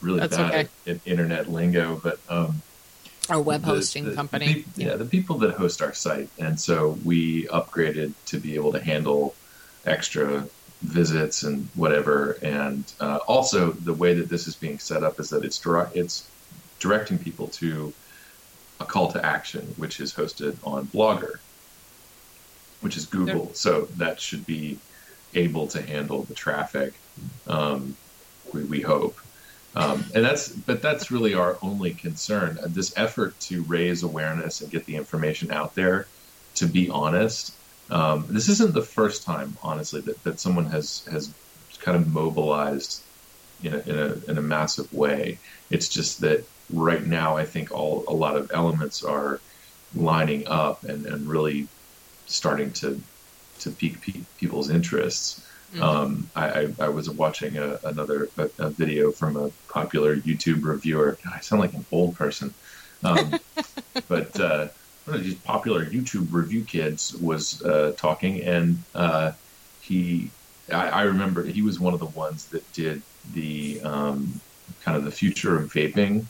really 0.00 0.20
That's 0.20 0.36
bad 0.36 0.50
okay. 0.50 0.60
at, 0.86 0.96
at 0.96 1.00
internet 1.04 1.50
lingo, 1.50 2.00
but 2.02 2.18
um, 2.28 2.62
Our 3.28 3.40
web 3.40 3.62
the- 3.62 3.66
hosting 3.66 4.04
the- 4.04 4.10
the 4.10 4.16
company. 4.16 4.54
peop- 4.54 4.66
yeah, 4.76 4.94
the 4.96 5.04
people 5.04 5.38
that 5.38 5.54
host 5.54 5.82
our 5.82 5.92
site, 5.92 6.28
and 6.38 6.58
so 6.60 6.96
we 7.04 7.46
upgraded 7.48 8.12
to 8.26 8.38
be 8.38 8.54
able 8.54 8.72
to 8.72 8.80
handle 8.80 9.34
extra 9.84 10.46
visits 10.82 11.42
and 11.42 11.68
whatever. 11.74 12.38
And 12.42 12.84
uh, 13.00 13.18
also, 13.26 13.72
the 13.72 13.92
way 13.94 14.14
that 14.14 14.28
this 14.28 14.46
is 14.46 14.54
being 14.54 14.78
set 14.78 15.02
up 15.02 15.18
is 15.18 15.30
that 15.30 15.44
it's 15.44 15.58
direct, 15.58 15.96
it's 15.96 16.28
directing 16.78 17.18
people 17.18 17.48
to 17.48 17.92
a 18.80 18.84
call 18.84 19.10
to 19.12 19.24
action, 19.24 19.62
which 19.78 19.98
is 20.00 20.12
hosted 20.14 20.56
on 20.62 20.86
Blogger. 20.86 21.38
which 22.82 22.96
is 22.98 23.06
Google. 23.06 23.50
So 23.54 23.88
that 23.96 24.20
should 24.20 24.44
be 24.44 24.78
able 25.34 25.66
to 25.68 25.82
handle 25.82 26.22
the 26.22 26.34
traffic. 26.34 26.94
Um, 27.46 27.96
we, 28.52 28.64
we 28.64 28.80
hope. 28.80 29.18
Um, 29.76 30.04
and 30.14 30.24
that's, 30.24 30.48
but 30.48 30.82
that's 30.82 31.10
really 31.10 31.34
our 31.34 31.58
only 31.60 31.94
concern. 31.94 32.58
Uh, 32.62 32.68
This 32.68 32.92
effort 32.96 33.38
to 33.40 33.62
raise 33.62 34.04
awareness 34.04 34.60
and 34.60 34.70
get 34.70 34.86
the 34.86 34.96
information 34.96 35.50
out 35.50 35.74
there. 35.74 36.06
To 36.56 36.66
be 36.66 36.88
honest, 36.88 37.52
um, 37.90 38.26
this 38.28 38.48
isn't 38.48 38.74
the 38.74 38.82
first 38.82 39.24
time, 39.24 39.56
honestly, 39.60 40.00
that, 40.02 40.22
that 40.22 40.38
someone 40.38 40.66
has 40.66 41.04
has 41.10 41.34
kind 41.80 41.96
of 41.96 42.06
mobilized 42.06 43.02
in 43.64 43.74
a, 43.74 43.78
in 43.78 43.98
a 43.98 44.30
in 44.30 44.38
a 44.38 44.42
massive 44.42 44.92
way. 44.92 45.38
It's 45.70 45.88
just 45.88 46.20
that 46.20 46.44
right 46.72 47.04
now, 47.04 47.36
I 47.36 47.44
think 47.44 47.72
all 47.72 48.04
a 48.06 48.14
lot 48.14 48.36
of 48.36 48.52
elements 48.54 49.02
are 49.02 49.40
lining 49.96 50.46
up 50.46 50.84
and, 50.84 51.06
and 51.06 51.28
really 51.28 51.66
starting 52.26 52.70
to 52.72 53.00
to 53.64 53.70
pique 53.70 54.00
pe- 54.00 54.20
people's 54.38 54.70
interests. 54.70 55.44
Um, 55.80 56.30
I, 56.36 56.48
I, 56.48 56.74
I 56.80 56.88
was 56.88 57.10
watching 57.10 57.58
a, 57.58 57.80
another 57.82 58.28
a, 58.38 58.48
a 58.58 58.70
video 58.70 59.10
from 59.10 59.36
a 59.36 59.50
popular 59.68 60.16
YouTube 60.16 60.64
reviewer. 60.64 61.18
God, 61.24 61.32
I 61.34 61.40
sound 61.40 61.60
like 61.60 61.74
an 61.74 61.84
old 61.90 62.14
person, 62.14 62.54
um, 63.02 63.34
but 64.08 64.38
uh, 64.38 64.68
one 65.04 65.16
of 65.16 65.24
these 65.24 65.34
popular 65.34 65.84
YouTube 65.84 66.32
review 66.32 66.62
kids 66.62 67.14
was 67.16 67.60
uh, 67.62 67.92
talking, 67.96 68.42
and 68.42 68.82
uh, 68.94 69.32
he, 69.80 70.30
I, 70.72 70.88
I 70.88 71.02
remember 71.02 71.42
he 71.42 71.62
was 71.62 71.80
one 71.80 71.92
of 71.92 72.00
the 72.00 72.06
ones 72.06 72.46
that 72.46 72.70
did 72.72 73.02
the 73.32 73.80
um, 73.82 74.40
kind 74.82 74.96
of 74.96 75.04
the 75.04 75.10
future 75.10 75.56
of 75.58 75.72
vaping. 75.72 76.24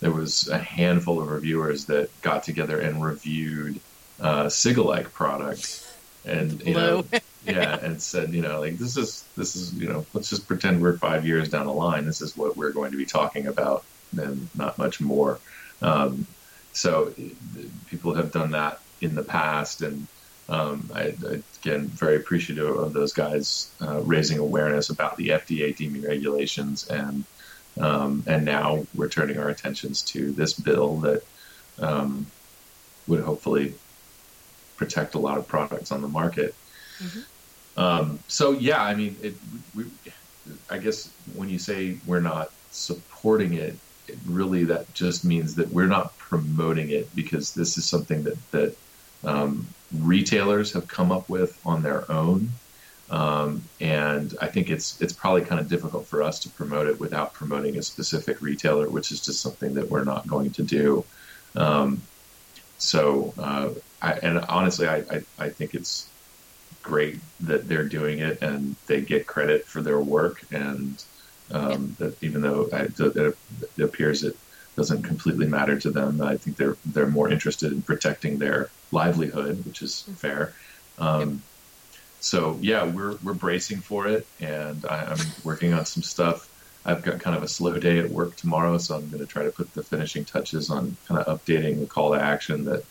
There 0.00 0.10
was 0.10 0.48
a 0.48 0.58
handful 0.58 1.20
of 1.20 1.28
reviewers 1.28 1.84
that 1.86 2.08
got 2.22 2.42
together 2.42 2.80
and 2.80 3.04
reviewed 3.04 3.80
uh, 4.20 4.46
cigalike 4.46 5.12
products, 5.12 5.91
and 6.24 6.62
you 6.62 6.74
know, 6.74 7.04
yeah, 7.46 7.78
and 7.82 8.00
said, 8.00 8.32
you 8.32 8.42
know, 8.42 8.60
like 8.60 8.78
this 8.78 8.96
is 8.96 9.24
this 9.36 9.56
is 9.56 9.74
you 9.74 9.88
know, 9.88 10.06
let's 10.12 10.30
just 10.30 10.46
pretend 10.46 10.80
we're 10.80 10.98
five 10.98 11.26
years 11.26 11.48
down 11.48 11.66
the 11.66 11.72
line. 11.72 12.06
This 12.06 12.20
is 12.20 12.36
what 12.36 12.56
we're 12.56 12.72
going 12.72 12.92
to 12.92 12.96
be 12.96 13.06
talking 13.06 13.46
about, 13.46 13.84
and 14.16 14.48
not 14.54 14.78
much 14.78 15.00
more. 15.00 15.38
Um, 15.80 16.26
so 16.72 17.12
people 17.88 18.14
have 18.14 18.32
done 18.32 18.52
that 18.52 18.80
in 19.00 19.14
the 19.14 19.22
past, 19.22 19.82
and 19.82 20.06
um, 20.48 20.88
I, 20.94 21.14
I, 21.28 21.42
again, 21.60 21.88
very 21.88 22.16
appreciative 22.16 22.76
of 22.76 22.92
those 22.92 23.12
guys 23.12 23.70
uh, 23.80 24.00
raising 24.00 24.38
awareness 24.38 24.90
about 24.90 25.16
the 25.16 25.28
FDA 25.28 25.76
deeming 25.76 26.02
regulations, 26.02 26.86
and 26.88 27.24
um, 27.80 28.22
and 28.26 28.44
now 28.44 28.86
we're 28.94 29.08
turning 29.08 29.38
our 29.38 29.48
attentions 29.48 30.02
to 30.02 30.30
this 30.32 30.52
bill 30.52 30.98
that 30.98 31.22
um, 31.78 32.26
would 33.06 33.20
hopefully 33.20 33.74
protect 34.76 35.14
a 35.14 35.18
lot 35.18 35.38
of 35.38 35.46
products 35.46 35.92
on 35.92 36.02
the 36.02 36.08
market. 36.08 36.54
Um, 37.76 38.18
so 38.28 38.52
yeah, 38.52 38.82
I 38.82 38.94
mean, 38.94 39.16
it, 39.22 39.34
we, 39.74 39.84
I 40.68 40.78
guess 40.78 41.10
when 41.34 41.48
you 41.48 41.58
say 41.58 41.98
we're 42.06 42.20
not 42.20 42.50
supporting 42.70 43.54
it, 43.54 43.76
it 44.08 44.18
really 44.26 44.64
that 44.64 44.92
just 44.94 45.24
means 45.24 45.54
that 45.56 45.70
we're 45.70 45.86
not 45.86 46.16
promoting 46.18 46.90
it 46.90 47.14
because 47.14 47.54
this 47.54 47.78
is 47.78 47.84
something 47.84 48.24
that 48.24 48.50
that 48.50 48.76
um, 49.24 49.66
retailers 50.00 50.72
have 50.72 50.88
come 50.88 51.12
up 51.12 51.28
with 51.28 51.58
on 51.64 51.82
their 51.82 52.10
own. 52.10 52.50
Um, 53.10 53.62
and 53.80 54.34
I 54.40 54.46
think 54.48 54.70
it's 54.70 55.00
it's 55.00 55.12
probably 55.12 55.42
kind 55.42 55.60
of 55.60 55.68
difficult 55.68 56.06
for 56.06 56.22
us 56.22 56.40
to 56.40 56.48
promote 56.48 56.86
it 56.86 56.98
without 56.98 57.34
promoting 57.34 57.76
a 57.76 57.82
specific 57.82 58.40
retailer, 58.40 58.88
which 58.88 59.12
is 59.12 59.20
just 59.20 59.40
something 59.40 59.74
that 59.74 59.90
we're 59.90 60.04
not 60.04 60.26
going 60.26 60.50
to 60.52 60.62
do. 60.62 61.04
Um, 61.54 62.02
so, 62.78 63.32
uh, 63.38 63.70
I, 64.02 64.12
and 64.14 64.38
honestly, 64.40 64.88
I, 64.88 64.96
I, 64.98 65.22
I 65.38 65.48
think 65.48 65.74
it's 65.74 66.08
great 66.82 67.20
that 67.40 67.68
they're 67.68 67.88
doing 67.88 68.18
it 68.18 68.42
and 68.42 68.74
they 68.88 69.00
get 69.00 69.26
credit 69.26 69.64
for 69.66 69.80
their 69.80 70.00
work. 70.00 70.42
And 70.50 71.02
um, 71.52 71.96
that 72.00 72.20
even 72.22 72.42
though 72.42 72.68
I, 72.72 72.88
it, 72.98 73.36
it 73.76 73.82
appears 73.82 74.24
it 74.24 74.36
doesn't 74.76 75.04
completely 75.04 75.46
matter 75.46 75.78
to 75.78 75.90
them, 75.90 76.20
I 76.20 76.36
think 76.36 76.56
they're 76.56 76.76
they're 76.86 77.06
more 77.06 77.28
interested 77.28 77.72
in 77.72 77.82
protecting 77.82 78.38
their 78.38 78.70
livelihood, 78.90 79.64
which 79.64 79.82
is 79.82 80.02
fair. 80.16 80.52
Um, 80.98 81.42
so 82.20 82.58
yeah, 82.60 82.84
we're 82.84 83.16
we're 83.22 83.34
bracing 83.34 83.80
for 83.80 84.08
it, 84.08 84.26
and 84.40 84.84
I, 84.86 85.12
I'm 85.12 85.18
working 85.44 85.74
on 85.74 85.86
some 85.86 86.02
stuff. 86.02 86.48
I've 86.84 87.02
got 87.02 87.20
kind 87.20 87.36
of 87.36 87.44
a 87.44 87.48
slow 87.48 87.78
day 87.78 88.00
at 88.00 88.10
work 88.10 88.34
tomorrow, 88.34 88.76
so 88.78 88.96
I'm 88.96 89.08
going 89.08 89.20
to 89.20 89.26
try 89.26 89.44
to 89.44 89.50
put 89.50 89.72
the 89.74 89.84
finishing 89.84 90.24
touches 90.24 90.68
on 90.68 90.96
kind 91.06 91.20
of 91.20 91.26
updating 91.40 91.78
the 91.78 91.86
call 91.86 92.12
to 92.12 92.20
action 92.20 92.64
that 92.64 92.84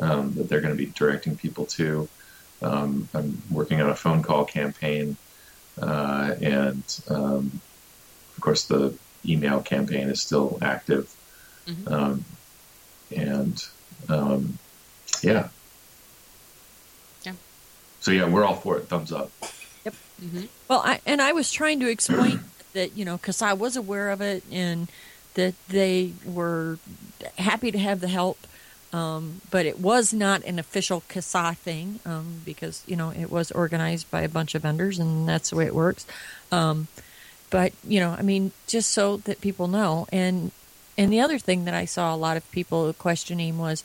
um, 0.00 0.34
that 0.34 0.48
they're 0.48 0.60
going 0.60 0.76
to 0.76 0.82
be 0.82 0.90
directing 0.90 1.36
people 1.36 1.66
to. 1.66 2.08
Um, 2.62 3.08
I'm 3.14 3.42
working 3.50 3.80
on 3.80 3.90
a 3.90 3.94
phone 3.94 4.22
call 4.22 4.44
campaign, 4.44 5.16
uh, 5.80 6.34
and 6.40 6.82
um, 7.08 7.60
of 8.36 8.40
course 8.40 8.64
the 8.64 8.94
email 9.26 9.60
campaign 9.60 10.08
is 10.08 10.22
still 10.22 10.58
active. 10.62 11.14
Um, 11.86 12.24
and 13.14 13.64
um, 14.08 14.58
yeah, 15.22 15.48
Yeah. 17.24 17.32
So 18.00 18.10
yeah, 18.10 18.28
we're 18.28 18.44
all 18.44 18.56
for 18.56 18.76
it. 18.78 18.88
Thumbs 18.88 19.12
up. 19.12 19.30
Yep. 19.84 19.94
Well, 20.68 20.82
I, 20.84 21.00
and 21.06 21.20
I 21.22 21.32
was 21.32 21.50
trying 21.52 21.80
to 21.80 21.88
explain 21.88 22.40
that 22.72 22.96
you 22.96 23.04
know 23.04 23.16
because 23.16 23.40
I 23.42 23.52
was 23.52 23.76
aware 23.76 24.10
of 24.10 24.20
it 24.20 24.44
and 24.50 24.88
that 25.34 25.54
they 25.68 26.12
were 26.24 26.78
happy 27.38 27.72
to 27.72 27.78
have 27.78 28.00
the 28.00 28.08
help, 28.08 28.38
um, 28.94 29.40
but 29.50 29.66
it 29.66 29.80
was 29.80 30.14
not 30.14 30.44
an 30.44 30.60
official 30.60 31.02
CASAA 31.08 31.56
thing 31.56 31.98
um, 32.06 32.42
because 32.44 32.84
you 32.86 32.94
know 32.94 33.10
it 33.10 33.28
was 33.28 33.50
organized 33.50 34.08
by 34.08 34.22
a 34.22 34.28
bunch 34.28 34.54
of 34.54 34.62
vendors 34.62 35.00
and 35.00 35.28
that's 35.28 35.50
the 35.50 35.56
way 35.56 35.66
it 35.66 35.74
works. 35.74 36.06
Um, 36.52 36.86
but 37.50 37.72
you 37.86 37.98
know, 37.98 38.10
I 38.10 38.22
mean, 38.22 38.52
just 38.68 38.92
so 38.92 39.16
that 39.18 39.40
people 39.40 39.66
know, 39.66 40.06
and 40.12 40.52
and 40.96 41.12
the 41.12 41.20
other 41.20 41.40
thing 41.40 41.64
that 41.64 41.74
I 41.74 41.86
saw 41.86 42.14
a 42.14 42.16
lot 42.16 42.36
of 42.36 42.48
people 42.52 42.92
questioning 42.92 43.58
was 43.58 43.82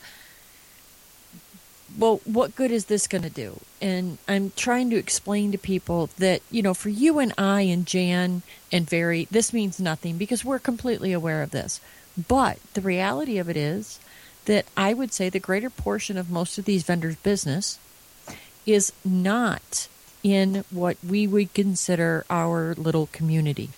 well, 1.98 2.22
what 2.24 2.56
good 2.56 2.70
is 2.70 2.86
this 2.86 3.08
going 3.08 3.24
to 3.24 3.32
do? 3.32 3.62
And 3.82 4.20
I'm 4.28 4.52
trying 4.56 4.92
to 4.92 4.96
explain 4.96 5.52
to 5.52 5.58
people 5.58 6.12
that, 6.20 6.44
you 6.52 6.62
know, 6.62 6.76
for 6.76 6.90
you 6.90 7.18
and 7.18 7.34
I 7.36 7.62
and 7.62 7.84
Jan 7.84 8.44
and 8.72 8.88
Very, 8.88 9.26
this 9.32 9.54
means 9.54 9.80
nothing 9.80 10.20
because 10.20 10.46
we're 10.46 10.60
completely 10.60 11.14
aware 11.14 11.42
of 11.42 11.50
this. 11.50 11.82
But 12.28 12.60
the 12.76 12.82
reality 12.82 13.40
of 13.40 13.50
it 13.50 13.58
is 13.58 14.00
that 14.50 14.66
I 14.76 14.96
would 14.96 15.14
say 15.14 15.30
the 15.30 15.40
greater 15.40 15.70
portion 15.70 16.18
of 16.18 16.32
most 16.32 16.58
of 16.58 16.66
these 16.66 16.82
vendors' 16.82 17.18
business 17.18 17.78
is 18.66 18.92
not 19.06 19.88
in 20.24 20.66
what 20.72 20.98
we 21.08 21.28
would 21.28 21.54
consider 21.54 22.26
our 22.32 22.74
little 22.74 23.10
community. 23.12 23.70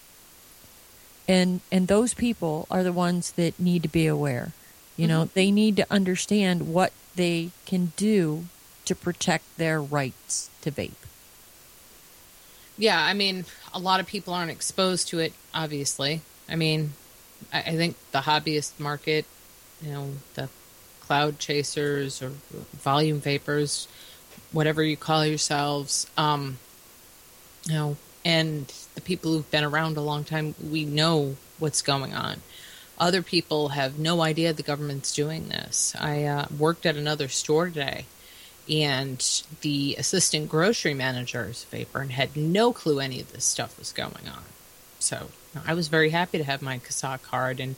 And 1.27 1.59
and 1.73 1.89
those 1.89 2.13
people 2.13 2.67
are 2.71 2.83
the 2.83 2.93
ones 2.93 3.33
that 3.33 3.59
need 3.59 3.83
to 3.83 3.89
be 3.89 4.07
aware. 4.07 4.53
You 4.95 5.09
know, 5.09 5.23
mm-hmm. 5.23 5.33
they 5.33 5.51
need 5.51 5.75
to 5.75 5.85
understand 5.91 6.71
what 6.71 6.93
they 7.17 7.51
can 7.65 7.91
do 7.97 8.45
to 8.85 8.95
protect 8.95 9.43
their 9.57 9.81
rights 9.81 10.49
to 10.61 10.71
vape. 10.71 11.03
Yeah, 12.77 13.03
I 13.03 13.13
mean, 13.13 13.43
a 13.73 13.79
lot 13.79 13.99
of 13.99 14.07
people 14.07 14.33
aren't 14.33 14.51
exposed 14.51 15.09
to 15.09 15.19
it, 15.19 15.33
obviously. 15.53 16.21
I 16.47 16.55
mean, 16.55 16.93
I, 17.51 17.59
I 17.59 17.75
think 17.75 17.97
the 18.13 18.19
hobbyist 18.19 18.79
market, 18.79 19.25
you 19.81 19.91
know, 19.91 20.13
the 20.35 20.47
cloud 21.11 21.39
chasers 21.39 22.21
or 22.21 22.29
volume 22.71 23.19
vapors, 23.19 23.89
whatever 24.53 24.81
you 24.81 24.95
call 24.95 25.25
yourselves, 25.25 26.09
um, 26.15 26.57
you 27.65 27.73
know, 27.73 27.97
and 28.23 28.73
the 28.95 29.01
people 29.01 29.33
who've 29.33 29.51
been 29.51 29.65
around 29.65 29.97
a 29.97 30.01
long 30.01 30.23
time, 30.23 30.55
we 30.65 30.85
know 30.85 31.35
what's 31.59 31.81
going 31.81 32.13
on. 32.13 32.39
Other 32.97 33.21
people 33.21 33.69
have 33.69 33.99
no 33.99 34.21
idea 34.21 34.53
the 34.53 34.63
government's 34.63 35.13
doing 35.13 35.49
this. 35.49 35.93
I 35.99 36.23
uh, 36.23 36.45
worked 36.57 36.85
at 36.85 36.95
another 36.95 37.27
store 37.27 37.67
today, 37.67 38.05
and 38.69 39.43
the 39.59 39.97
assistant 39.99 40.47
grocery 40.47 40.93
manager 40.93 41.51
vapor 41.71 41.99
and 41.99 42.13
had 42.13 42.37
no 42.37 42.71
clue 42.71 43.01
any 43.01 43.19
of 43.19 43.33
this 43.33 43.43
stuff 43.43 43.77
was 43.77 43.91
going 43.91 44.29
on. 44.33 44.43
So 44.99 45.27
I 45.67 45.73
was 45.73 45.89
very 45.89 46.11
happy 46.11 46.37
to 46.37 46.45
have 46.45 46.61
my 46.61 46.79
CASAA 46.79 47.21
card 47.21 47.59
and 47.59 47.75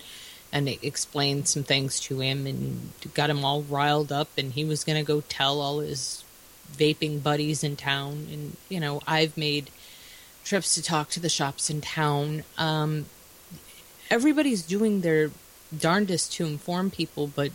and 0.53 0.69
explained 0.69 1.47
some 1.47 1.63
things 1.63 1.99
to 1.99 2.19
him 2.19 2.45
and 2.45 2.91
got 3.15 3.31
him 3.31 3.43
all 3.43 3.63
riled 3.63 4.11
up. 4.11 4.30
And 4.38 4.53
he 4.53 4.63
was 4.63 4.84
going 4.84 5.03
to 5.03 5.05
go 5.05 5.21
tell 5.21 5.59
all 5.59 5.80
his 5.80 6.23
vaping 6.71 7.23
buddies 7.23 7.63
in 7.63 7.75
town. 7.75 8.27
And 8.31 8.55
you 8.69 8.80
know, 8.80 9.01
I've 9.07 9.35
made 9.35 9.71
trips 10.45 10.75
to 10.75 10.84
talk 10.84 11.09
to 11.09 11.19
the 11.19 11.27
shops 11.27 11.71
in 11.71 11.81
town. 11.81 12.43
Um, 12.59 13.07
everybody's 14.11 14.61
doing 14.61 15.01
their 15.01 15.31
darndest 15.77 16.34
to 16.34 16.45
inform 16.45 16.91
people, 16.91 17.31
but 17.35 17.51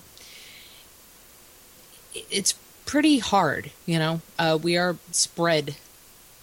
it's 2.15 2.55
pretty 2.85 3.21
hard, 3.21 3.71
you 3.87 3.99
know. 3.99 4.23
Uh, 4.41 4.59
we 4.61 4.77
are 4.77 4.97
spread 5.13 5.77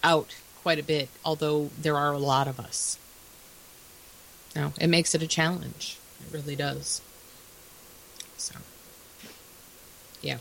out 0.06 0.34
quite 0.62 0.80
a 0.80 0.84
bit, 0.84 1.10
although 1.26 1.70
there 1.82 1.98
are 1.98 2.14
a 2.14 2.18
lot 2.18 2.48
of 2.48 2.62
us. 2.62 2.98
No, 4.56 4.72
it 4.80 4.88
makes 4.88 5.14
it 5.14 5.22
a 5.22 5.28
challenge. 5.28 5.98
Really 6.36 6.58
does. 6.58 7.02
So, 8.36 8.56
yeah. 10.22 10.40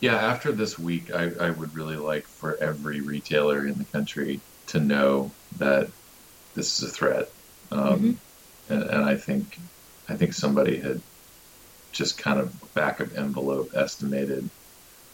Yeah, 0.00 0.14
after 0.14 0.52
this 0.52 0.78
week, 0.78 1.12
I, 1.12 1.32
I 1.40 1.50
would 1.50 1.74
really 1.74 1.96
like 1.96 2.24
for 2.24 2.56
every 2.58 3.00
retailer 3.00 3.66
in 3.66 3.78
the 3.78 3.84
country 3.84 4.40
to 4.68 4.78
know 4.78 5.32
that 5.56 5.90
this 6.54 6.80
is 6.80 6.88
a 6.88 6.92
threat, 6.92 7.32
um, 7.72 8.20
and, 8.68 8.84
and 8.84 9.04
I 9.04 9.16
think 9.16 9.58
I 10.08 10.14
think 10.14 10.34
somebody 10.34 10.78
had 10.78 11.00
just 11.90 12.16
kind 12.16 12.38
of 12.38 12.72
back 12.74 13.00
of 13.00 13.16
envelope 13.16 13.72
estimated 13.74 14.48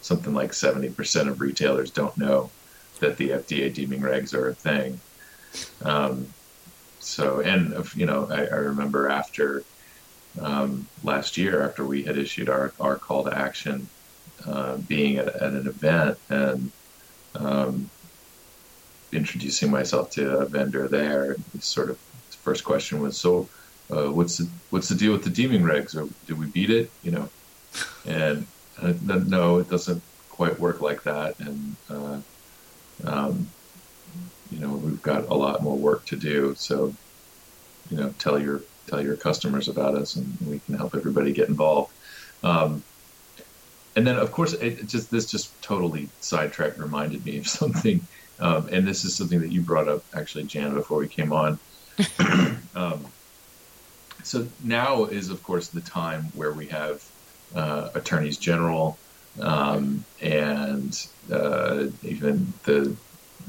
something 0.01 0.35
like 0.35 0.53
seventy 0.53 0.89
percent 0.91 1.29
of 1.29 1.41
retailers 1.41 1.89
don't 1.89 2.15
know 2.15 2.51
that 2.99 3.17
the 3.17 3.29
FDA 3.29 3.73
deeming 3.73 4.01
regs 4.01 4.35
are 4.35 4.49
a 4.49 4.53
thing. 4.53 4.99
Um, 5.81 6.27
so, 6.99 7.39
and 7.39 7.73
you 7.95 8.05
know, 8.05 8.27
I, 8.29 8.45
I 8.45 8.57
remember 8.57 9.09
after 9.09 9.63
um, 10.39 10.87
last 11.03 11.37
year, 11.37 11.63
after 11.63 11.85
we 11.85 12.03
had 12.03 12.17
issued 12.17 12.49
our, 12.49 12.73
our 12.79 12.97
call 12.97 13.23
to 13.23 13.37
action, 13.37 13.87
uh, 14.45 14.77
being 14.77 15.17
at, 15.17 15.27
at 15.27 15.53
an 15.53 15.67
event 15.67 16.17
and 16.29 16.71
um, 17.35 17.89
introducing 19.11 19.71
myself 19.71 20.11
to 20.11 20.39
a 20.39 20.45
vendor 20.45 20.87
there, 20.87 21.35
sort 21.59 21.89
of 21.89 21.97
the 22.31 22.37
first 22.37 22.63
question 22.63 23.01
was, 23.01 23.17
"So, 23.17 23.47
uh, 23.89 24.11
what's 24.11 24.37
the 24.37 24.47
what's 24.69 24.89
the 24.89 24.95
deal 24.95 25.13
with 25.13 25.23
the 25.23 25.29
deeming 25.29 25.61
regs? 25.61 25.95
Or 25.95 26.09
did 26.27 26.37
we 26.37 26.47
beat 26.47 26.69
it? 26.69 26.91
You 27.03 27.11
know?" 27.11 27.29
And 28.05 28.45
uh, 28.81 28.93
no, 29.03 29.59
it 29.59 29.69
doesn't 29.69 30.01
quite 30.29 30.59
work 30.59 30.81
like 30.81 31.03
that, 31.03 31.39
and 31.39 31.75
uh, 31.89 32.19
um, 33.05 33.47
you 34.51 34.59
know 34.59 34.69
we've 34.69 35.01
got 35.01 35.27
a 35.27 35.33
lot 35.33 35.63
more 35.63 35.77
work 35.77 36.05
to 36.07 36.15
do. 36.15 36.55
So, 36.55 36.93
you 37.89 37.97
know, 37.97 38.13
tell 38.19 38.39
your 38.39 38.61
tell 38.87 39.03
your 39.03 39.17
customers 39.17 39.67
about 39.67 39.95
us, 39.95 40.15
and 40.15 40.37
we 40.41 40.59
can 40.59 40.75
help 40.75 40.95
everybody 40.95 41.33
get 41.33 41.49
involved. 41.49 41.91
Um, 42.43 42.83
and 43.95 44.05
then, 44.05 44.17
of 44.17 44.31
course, 44.31 44.53
it 44.53 44.87
just 44.87 45.09
this 45.09 45.25
just 45.29 45.61
totally 45.61 46.09
sidetracked 46.19 46.77
reminded 46.77 47.25
me 47.25 47.37
of 47.37 47.47
something, 47.59 48.07
um, 48.39 48.69
and 48.71 48.87
this 48.87 49.05
is 49.05 49.15
something 49.15 49.41
that 49.41 49.51
you 49.51 49.61
brought 49.61 49.87
up 49.87 50.03
actually, 50.13 50.45
Jan, 50.45 50.73
before 50.73 50.99
we 50.99 51.07
came 51.07 51.31
on. 51.31 51.59
um, 52.75 53.05
so 54.23 54.47
now 54.63 55.05
is, 55.05 55.29
of 55.29 55.43
course, 55.43 55.69
the 55.69 55.81
time 55.81 56.23
where 56.33 56.51
we 56.51 56.67
have 56.67 57.03
uh, 57.53 57.89
attorneys 57.93 58.37
general 58.37 58.99
um, 59.39 60.05
and 60.21 60.97
uh, 61.31 61.85
even 62.01 62.53
the 62.63 62.97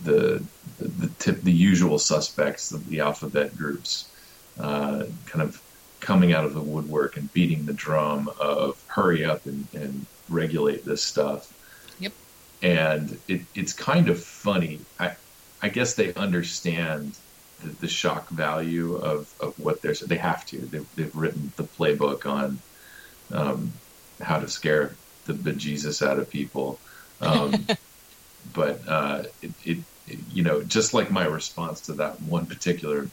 the 0.02 0.46
the 0.78 0.88
the, 0.88 1.08
tip, 1.18 1.42
the 1.42 1.52
usual 1.52 1.98
suspects, 1.98 2.68
the, 2.68 2.78
the 2.78 3.00
alphabet 3.00 3.56
groups, 3.56 4.10
uh, 4.58 5.04
kind 5.26 5.42
of 5.42 5.60
coming 6.00 6.32
out 6.32 6.44
of 6.44 6.54
the 6.54 6.60
woodwork 6.60 7.16
and 7.16 7.32
beating 7.32 7.66
the 7.66 7.72
drum 7.72 8.30
of 8.40 8.82
hurry 8.86 9.24
up 9.24 9.46
and, 9.46 9.66
and 9.74 10.06
regulate 10.28 10.84
this 10.84 11.02
stuff. 11.02 11.52
Yep. 11.98 12.12
And 12.62 13.18
it, 13.28 13.42
it's 13.54 13.72
kind 13.72 14.08
of 14.08 14.22
funny. 14.22 14.80
I 14.98 15.16
I 15.62 15.68
guess 15.68 15.94
they 15.94 16.12
understand 16.14 17.16
the, 17.62 17.68
the 17.68 17.88
shock 17.88 18.28
value 18.28 18.96
of, 18.96 19.32
of 19.40 19.58
what 19.58 19.82
they're 19.82 19.94
they 19.94 20.16
have 20.16 20.44
to. 20.46 20.58
They've, 20.58 20.94
they've 20.94 21.16
written 21.16 21.52
the 21.56 21.64
playbook 21.64 22.26
on 22.26 22.58
um, 23.32 23.72
how 24.20 24.38
to 24.38 24.48
scare 24.48 24.94
the 25.24 25.32
bejesus 25.32 26.06
out 26.06 26.18
of 26.18 26.30
people. 26.30 26.78
Um, 27.20 27.66
but 28.54 28.86
uh, 28.86 29.24
it, 29.42 29.52
it, 29.64 29.78
it, 30.06 30.18
you 30.32 30.42
know, 30.42 30.62
just 30.62 30.94
like 30.94 31.10
my 31.10 31.24
response 31.24 31.82
to 31.82 31.94
that 31.94 32.20
one 32.22 32.46
particular 32.46 33.08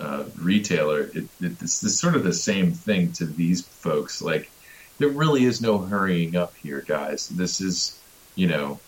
uh, 0.00 0.24
retailer, 0.36 1.02
it, 1.14 1.30
it, 1.40 1.52
it's, 1.62 1.84
it's 1.84 2.00
sort 2.00 2.16
of 2.16 2.24
the 2.24 2.32
same 2.34 2.74
thing 2.74 3.12
to 3.14 3.26
these 3.26 3.68
folks. 3.82 4.22
Like, 4.22 4.52
there 4.98 5.10
really 5.10 5.44
is 5.44 5.60
no 5.62 5.78
hurrying 5.86 6.36
up 6.36 6.54
here, 6.62 6.84
guys. 6.86 7.28
This 7.28 7.60
is, 7.60 8.02
you 8.36 8.48
know, 8.48 8.84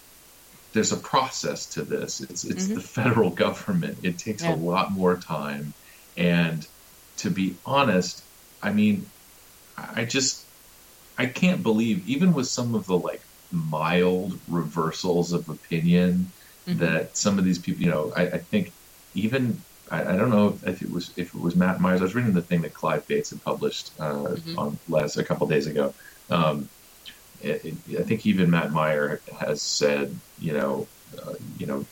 there's 0.73 0.93
a 0.93 0.99
process 0.99 1.69
to 1.71 1.85
this. 1.85 2.21
It's 2.21 2.45
it's 2.45 2.73
the 2.73 2.81
federal 2.81 3.31
government. 3.45 4.01
It 4.03 4.19
takes 4.19 4.45
Yeah. 4.45 4.55
a 4.55 4.57
lot 4.57 4.93
more 4.93 5.19
time, 5.21 5.75
and 6.17 6.67
to 7.19 7.31
be 7.31 7.61
honest, 7.65 8.27
I 8.63 8.73
mean, 8.73 9.13
I 9.77 10.05
just 10.07 10.49
I 11.19 11.27
can't 11.27 11.63
believe 11.63 12.07
even 12.07 12.33
with 12.35 12.49
some 12.49 12.75
of 12.75 12.87
the 12.87 12.99
like 12.99 13.23
mild 13.51 14.41
reversals 14.47 15.33
of 15.33 15.49
opinion 15.49 16.35
that 16.75 17.17
some 17.17 17.39
of 17.39 17.45
these 17.45 17.59
people, 17.61 17.83
you 17.83 17.91
know, 17.91 18.13
I, 18.17 18.23
I 18.29 18.39
think 18.39 18.75
even 19.15 19.67
I, 19.93 20.15
I 20.15 20.17
don't 20.17 20.31
know 20.31 20.59
if 20.67 20.83
it 20.83 20.91
was 20.91 21.13
if 21.17 21.35
it 21.35 21.41
was 21.41 21.55
Matt 21.55 21.81
Myers. 21.81 22.01
I 22.01 22.05
was 22.05 22.15
reading 22.15 22.33
the 22.33 22.43
thing 22.43 22.63
that 22.63 22.73
Clive 22.73 23.07
Bates 23.07 23.31
had 23.31 23.45
published 23.45 23.93
uh, 24.01 24.37
on 24.57 24.79
last 24.89 25.19
a 25.19 25.23
couple 25.25 25.47
days 25.47 25.67
ago. 25.67 25.95
Um, 26.31 26.69
it, 27.43 27.65
it, 27.65 28.01
I 28.01 28.03
think 28.03 28.25
even 28.27 28.51
Matt 28.51 28.73
Meyer 28.73 29.21
has 29.39 29.61
said, 29.61 30.17
you 30.41 30.55
know, 30.55 30.89
uh, 31.23 31.35
you 31.59 31.67
know, 31.67 31.85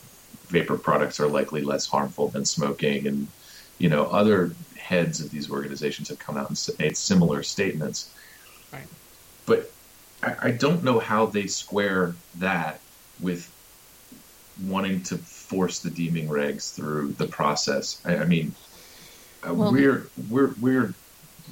vapor 0.47 0.77
products 0.77 1.19
are 1.19 1.27
likely 1.27 1.61
less 1.61 1.85
harmful 1.85 2.29
than 2.29 2.43
smoking, 2.43 3.07
and 3.07 3.27
you 3.77 3.89
know, 3.89 4.05
other 4.05 4.51
heads 4.77 5.21
of 5.21 5.29
these 5.29 5.51
organizations 5.51 6.09
have 6.09 6.19
come 6.19 6.37
out 6.37 6.49
and 6.49 6.69
made 6.79 6.97
similar 6.97 7.43
statements. 7.43 8.09
Right. 8.73 8.87
But 9.45 9.71
I, 10.23 10.47
I 10.47 10.51
don't 10.51 10.83
know 10.83 10.99
how 10.99 11.27
they 11.27 11.45
square 11.45 12.15
that 12.39 12.79
with 13.19 13.49
wanting 14.65 15.03
to 15.03 15.17
force 15.51 15.79
the 15.79 15.89
deeming 15.89 16.27
regs 16.29 16.73
through 16.73 17.11
the 17.17 17.27
process. 17.27 18.01
I, 18.05 18.17
I 18.23 18.25
mean, 18.25 18.55
uh, 19.45 19.53
Well- 19.53 19.73
we're 19.73 20.07
we're 20.29 20.53
we're 20.61 20.93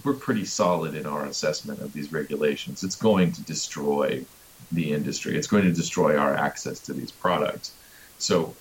we're 0.03 0.13
pretty 0.27 0.45
solid 0.45 0.95
in 0.95 1.05
our 1.05 1.25
assessment 1.25 1.81
of 1.81 1.91
these 1.91 2.09
regulations. 2.13 2.83
It's 2.83 2.95
going 2.95 3.33
to 3.33 3.41
destroy 3.41 4.23
the 4.71 4.93
industry. 4.93 5.35
It's 5.37 5.47
going 5.47 5.65
to 5.65 5.73
destroy 5.73 6.15
our 6.17 6.33
access 6.33 6.79
to 6.87 6.93
these 6.93 7.11
products. 7.11 7.73
So 8.17 8.55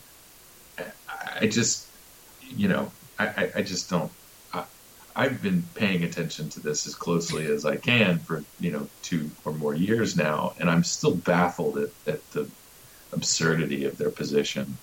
I, 1.40 1.46
just, 1.46 1.86
you 2.62 2.68
know, 2.68 2.90
I, 3.18 3.26
I, 3.26 3.44
I 3.56 3.62
just 3.62 3.88
don't. 3.90 4.10
I, 4.52 4.64
I've 5.14 5.40
been 5.42 5.62
paying 5.74 6.02
attention 6.02 6.48
to 6.50 6.60
this 6.60 6.86
as 6.88 6.94
closely 6.94 7.46
as 7.46 7.64
I 7.64 7.76
can 7.76 8.18
for 8.18 8.42
you 8.58 8.72
know 8.72 8.88
two 9.02 9.30
or 9.44 9.52
more 9.52 9.74
years 9.74 10.16
now, 10.16 10.54
and 10.58 10.68
I'm 10.68 10.82
still 10.84 11.14
baffled 11.14 11.78
at, 11.78 11.90
at 12.06 12.30
the 12.32 12.48
absurdity 13.12 13.84
of 13.84 13.98
their 13.98 14.10
position. 14.10 14.76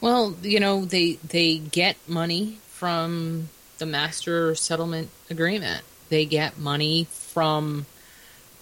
Well, 0.00 0.36
you 0.42 0.60
know, 0.60 0.84
they 0.84 1.14
they 1.14 1.58
get 1.58 1.96
money 2.08 2.58
from 2.68 3.50
the 3.78 3.86
master 3.86 4.54
settlement 4.54 5.10
agreement. 5.28 5.82
They 6.08 6.24
get 6.24 6.58
money 6.58 7.06
from 7.10 7.86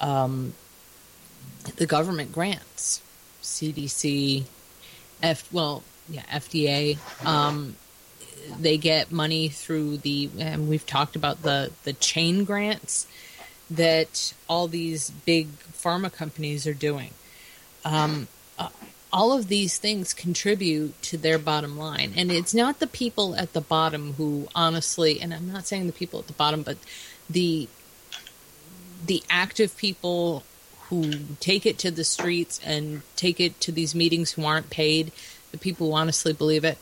um, 0.01 0.55
the 1.77 1.87
government 1.87 2.33
grants, 2.33 3.01
CDC, 3.43 4.45
F. 5.23 5.53
Well, 5.53 5.83
yeah, 6.09 6.23
FDA. 6.23 6.99
Um, 7.25 7.77
they 8.59 8.79
get 8.79 9.13
money 9.13 9.49
through 9.49 9.99
the, 9.99 10.31
and 10.39 10.69
we've 10.69 10.87
talked 10.87 11.17
about 11.17 11.43
the 11.43 11.71
the 11.85 11.93
chain 11.93 12.45
grants 12.45 13.07
that 13.71 14.33
all 14.49 14.67
these 14.67 15.11
big 15.11 15.49
pharma 15.73 16.13
companies 16.13 16.67
are 16.67 16.75
doing 16.75 17.11
all 19.13 19.33
of 19.33 19.49
these 19.49 19.79
things 19.79 20.13
contribute 20.13 21.01
to 21.03 21.17
their 21.17 21.39
bottom 21.39 21.79
line. 21.79 22.13
And 22.17 22.31
it's 22.31 22.55
not 22.55 22.79
the 22.79 22.87
people 22.87 23.35
at 23.37 23.53
the 23.53 23.61
bottom 23.61 24.15
who 24.15 24.49
honestly, 24.55 25.21
and 25.21 25.33
I'm 25.33 25.51
not 25.53 25.67
saying 25.67 25.87
the 25.87 25.93
people 25.93 26.21
at 26.21 26.27
the 26.27 26.33
bottom, 26.33 26.63
but 26.63 26.77
the 27.29 27.69
the 29.07 29.23
active 29.31 29.77
people 29.77 30.43
who 30.89 31.13
take 31.41 31.65
it 31.65 31.79
to 31.79 31.91
the 31.91 32.05
streets 32.05 32.61
and 32.65 33.03
take 33.15 33.39
it 33.39 33.61
to 33.61 33.71
these 33.71 33.95
meetings 33.95 34.33
who 34.33 34.45
aren't 34.45 34.71
paid, 34.71 35.13
the 35.53 35.59
people 35.59 35.89
who 35.89 35.95
honestly 35.95 36.33
believe 36.33 36.65
it. 36.65 36.79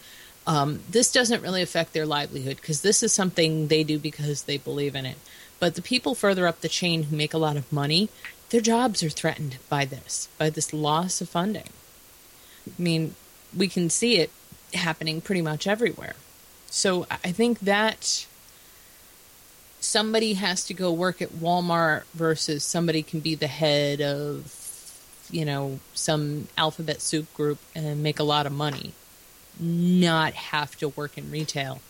Um, 0.47 0.81
this 0.89 1.13
doesn't 1.13 1.43
really 1.43 1.61
affect 1.61 1.93
their 1.93 2.07
livelihood 2.07 2.57
because 2.57 2.83
this 2.83 3.03
is 3.03 3.13
something 3.13 3.67
they 3.67 3.83
do 3.83 3.99
because 3.99 4.45
they 4.45 4.59
believe 4.59 4.95
in 4.95 5.05
it. 5.05 5.19
But 5.59 5.75
the 5.75 5.83
people 5.83 6.15
further 6.15 6.47
up 6.47 6.61
the 6.61 6.69
chain 6.69 7.05
who 7.05 7.17
make 7.17 7.35
a 7.35 7.39
lot 7.39 7.57
of 7.57 7.73
money, 7.73 8.09
their 8.51 8.61
jobs 8.61 9.03
are 9.03 9.11
threatened 9.11 9.59
by 9.69 9.85
this, 9.85 10.29
by 10.39 10.51
this 10.51 10.73
loss 10.73 11.21
of 11.21 11.29
funding. 11.29 11.71
I 12.67 12.83
mean, 12.83 13.15
we 13.57 13.69
can 13.69 13.91
see 13.91 14.19
it 14.19 14.31
happening 14.75 15.21
pretty 15.21 15.43
much 15.43 15.67
everywhere. 15.67 16.15
So 16.69 17.07
I 17.11 17.33
think 17.33 17.61
that 17.61 18.27
somebody 19.81 20.35
has 20.35 20.65
to 20.67 20.75
go 20.75 20.93
work 20.93 21.23
at 21.23 21.31
Walmart 21.31 22.03
versus 22.15 22.65
somebody 22.65 23.03
can 23.03 23.21
be 23.21 23.35
the 23.35 23.47
head 23.47 24.01
of, 24.01 24.53
you 25.31 25.45
know, 25.45 25.79
some 25.95 26.49
alphabet 26.59 27.01
soup 27.01 27.33
group 27.35 27.59
and 27.75 28.03
make 28.03 28.19
a 28.19 28.25
lot 28.25 28.47
of 28.47 28.53
money, 28.53 28.93
not 29.59 30.35
have 30.35 30.77
to 30.77 30.89
work 30.89 31.17
in 31.17 31.31
retail. 31.31 31.81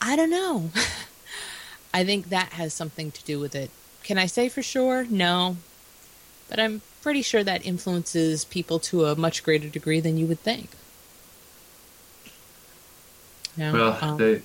I 0.00 0.16
don't 0.16 0.30
know. 0.30 0.70
I 1.94 2.04
think 2.04 2.28
that 2.28 2.52
has 2.52 2.74
something 2.74 3.10
to 3.10 3.24
do 3.24 3.40
with 3.40 3.54
it. 3.54 3.70
Can 4.02 4.18
I 4.18 4.26
say 4.26 4.48
for 4.48 4.62
sure? 4.62 5.04
No. 5.04 5.56
But 6.48 6.60
I'm 6.60 6.82
pretty 7.02 7.22
sure 7.22 7.44
that 7.44 7.64
influences 7.64 8.44
people 8.44 8.78
to 8.80 9.06
a 9.06 9.16
much 9.16 9.42
greater 9.42 9.68
degree 9.68 10.00
than 10.00 10.16
you 10.16 10.26
would 10.26 10.40
think. 10.40 10.70
Yeah, 13.56 13.72
Well, 13.72 13.98
um, 14.00 14.16
they 14.18 14.42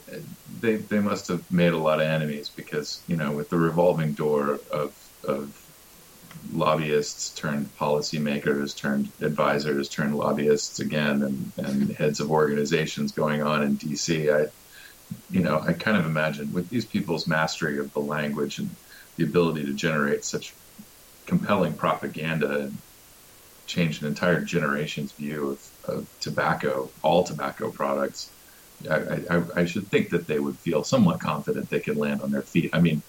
they 0.59 0.77
they 0.77 0.99
must 0.99 1.27
have 1.27 1.49
made 1.51 1.73
a 1.73 1.77
lot 1.77 2.01
of 2.01 2.07
enemies 2.07 2.49
because 2.49 3.01
you 3.07 3.15
know 3.15 3.31
with 3.31 3.49
the 3.49 3.57
revolving 3.57 4.13
door 4.13 4.59
of 4.71 4.93
of 5.23 5.59
lobbyists 6.51 7.29
turned 7.29 7.69
policymakers 7.77 8.75
turned 8.75 9.09
advisors 9.21 9.87
turned 9.87 10.15
lobbyists 10.15 10.79
again 10.79 11.21
and, 11.21 11.51
and 11.57 11.91
heads 11.91 12.19
of 12.19 12.31
organizations 12.31 13.11
going 13.11 13.41
on 13.41 13.63
in 13.63 13.77
DC. 13.77 14.33
I, 14.33 14.51
you 15.29 15.41
know, 15.41 15.59
I 15.59 15.73
kind 15.73 15.95
of 15.95 16.05
imagine 16.05 16.51
with 16.51 16.69
these 16.69 16.85
people's 16.85 17.27
mastery 17.27 17.77
of 17.77 17.93
the 17.93 17.99
language 17.99 18.57
and 18.57 18.69
the 19.15 19.23
ability 19.23 19.65
to 19.65 19.73
generate 19.73 20.25
such 20.25 20.53
compelling 21.25 21.73
propaganda 21.73 22.59
and 22.61 22.77
change 23.65 24.01
an 24.01 24.07
entire 24.07 24.41
generation's 24.41 25.11
view 25.13 25.51
of, 25.51 25.95
of 25.95 26.07
tobacco, 26.19 26.89
all 27.01 27.23
tobacco 27.23 27.71
products. 27.71 28.29
I, 28.89 29.21
I, 29.29 29.43
I 29.55 29.65
should 29.65 29.87
think 29.87 30.09
that 30.09 30.27
they 30.27 30.39
would 30.39 30.57
feel 30.57 30.83
somewhat 30.83 31.19
confident 31.21 31.69
they 31.69 31.79
could 31.79 31.97
land 31.97 32.21
on 32.21 32.31
their 32.31 32.41
feet. 32.41 32.69
I 32.73 32.81
mean, 32.81 33.01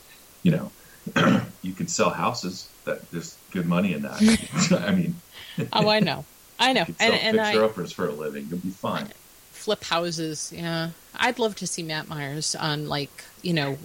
you 0.42 0.52
know, 0.52 0.70
you 1.62 1.72
could 1.72 1.90
sell 1.90 2.10
houses. 2.10 2.68
That 2.84 3.10
there's 3.10 3.36
good 3.50 3.66
money 3.66 3.94
in 3.94 4.02
that. 4.02 4.80
I 4.86 4.94
mean, 4.94 5.20
Oh, 5.72 5.88
I 5.88 6.00
know. 6.00 6.24
I 6.58 6.72
know. 6.72 6.80
you 6.86 6.86
could 6.86 7.00
sell 7.00 7.12
And, 7.12 7.38
and 7.38 7.46
fixer 7.46 7.64
uppers 7.64 7.92
for 7.92 8.08
a 8.08 8.12
living. 8.12 8.46
You'll 8.48 8.58
be 8.58 8.70
fine. 8.70 9.08
flip 9.50 9.84
houses. 9.84 10.52
Yeah, 10.54 10.90
I'd 11.16 11.38
love 11.38 11.56
to 11.56 11.66
see 11.66 11.82
Matt 11.82 12.08
Myers 12.08 12.54
on 12.54 12.86
like 12.88 13.24
you 13.42 13.54
know, 13.54 13.78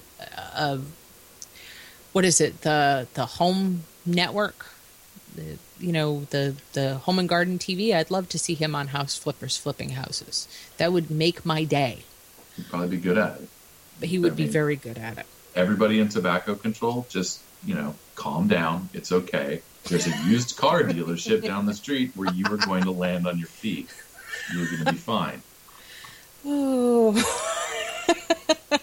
uh, 0.53 0.77
what 2.11 2.25
is 2.25 2.39
it? 2.41 2.61
The 2.61 3.07
the 3.13 3.25
home 3.25 3.83
network. 4.05 4.65
The, 5.35 5.57
you 5.79 5.91
know 5.91 6.21
the 6.31 6.55
the 6.73 6.95
home 6.95 7.19
and 7.19 7.29
garden 7.29 7.59
TV. 7.59 7.93
I'd 7.95 8.11
love 8.11 8.29
to 8.29 8.39
see 8.39 8.55
him 8.55 8.75
on 8.75 8.87
House 8.87 9.15
Flippers 9.17 9.57
flipping 9.57 9.89
houses. 9.91 10.47
That 10.77 10.91
would 10.91 11.09
make 11.11 11.45
my 11.45 11.63
day. 11.63 11.99
You'd 12.57 12.67
probably 12.69 12.89
be 12.89 12.97
good 12.97 13.17
at 13.17 13.39
it. 13.41 13.49
But 13.99 14.09
he 14.09 14.17
would 14.19 14.33
I 14.33 14.35
be 14.35 14.43
mean- 14.43 14.51
very 14.51 14.75
good 14.75 14.97
at 14.97 15.17
it. 15.17 15.25
Everybody 15.55 15.99
in 15.99 16.09
tobacco 16.09 16.55
control, 16.55 17.05
just 17.09 17.41
you 17.65 17.75
know, 17.75 17.95
calm 18.15 18.47
down. 18.47 18.89
It's 18.93 19.11
okay. 19.11 19.61
There's 19.85 20.07
a 20.07 20.15
used 20.25 20.57
car 20.57 20.83
dealership 20.83 21.43
down 21.43 21.65
the 21.65 21.73
street 21.73 22.11
where 22.15 22.31
you 22.33 22.45
are 22.45 22.57
going 22.57 22.83
to 22.83 22.91
land 22.91 23.27
on 23.27 23.37
your 23.37 23.47
feet. 23.47 23.89
You're 24.53 24.65
going 24.65 24.85
to 24.85 24.91
be 24.91 24.97
fine. 24.97 25.41
Oh, 26.45 27.13
oh, 28.71 28.77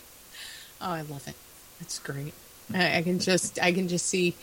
I 0.81 1.03
love 1.03 1.27
it. 1.29 1.35
That's 1.81 1.99
great. 1.99 2.33
I, 2.75 2.99
I 2.99 3.03
can 3.03 3.19
just, 3.19 3.59
I 3.63 3.73
can 3.73 3.89
just 3.89 4.07
see, 4.07 4.35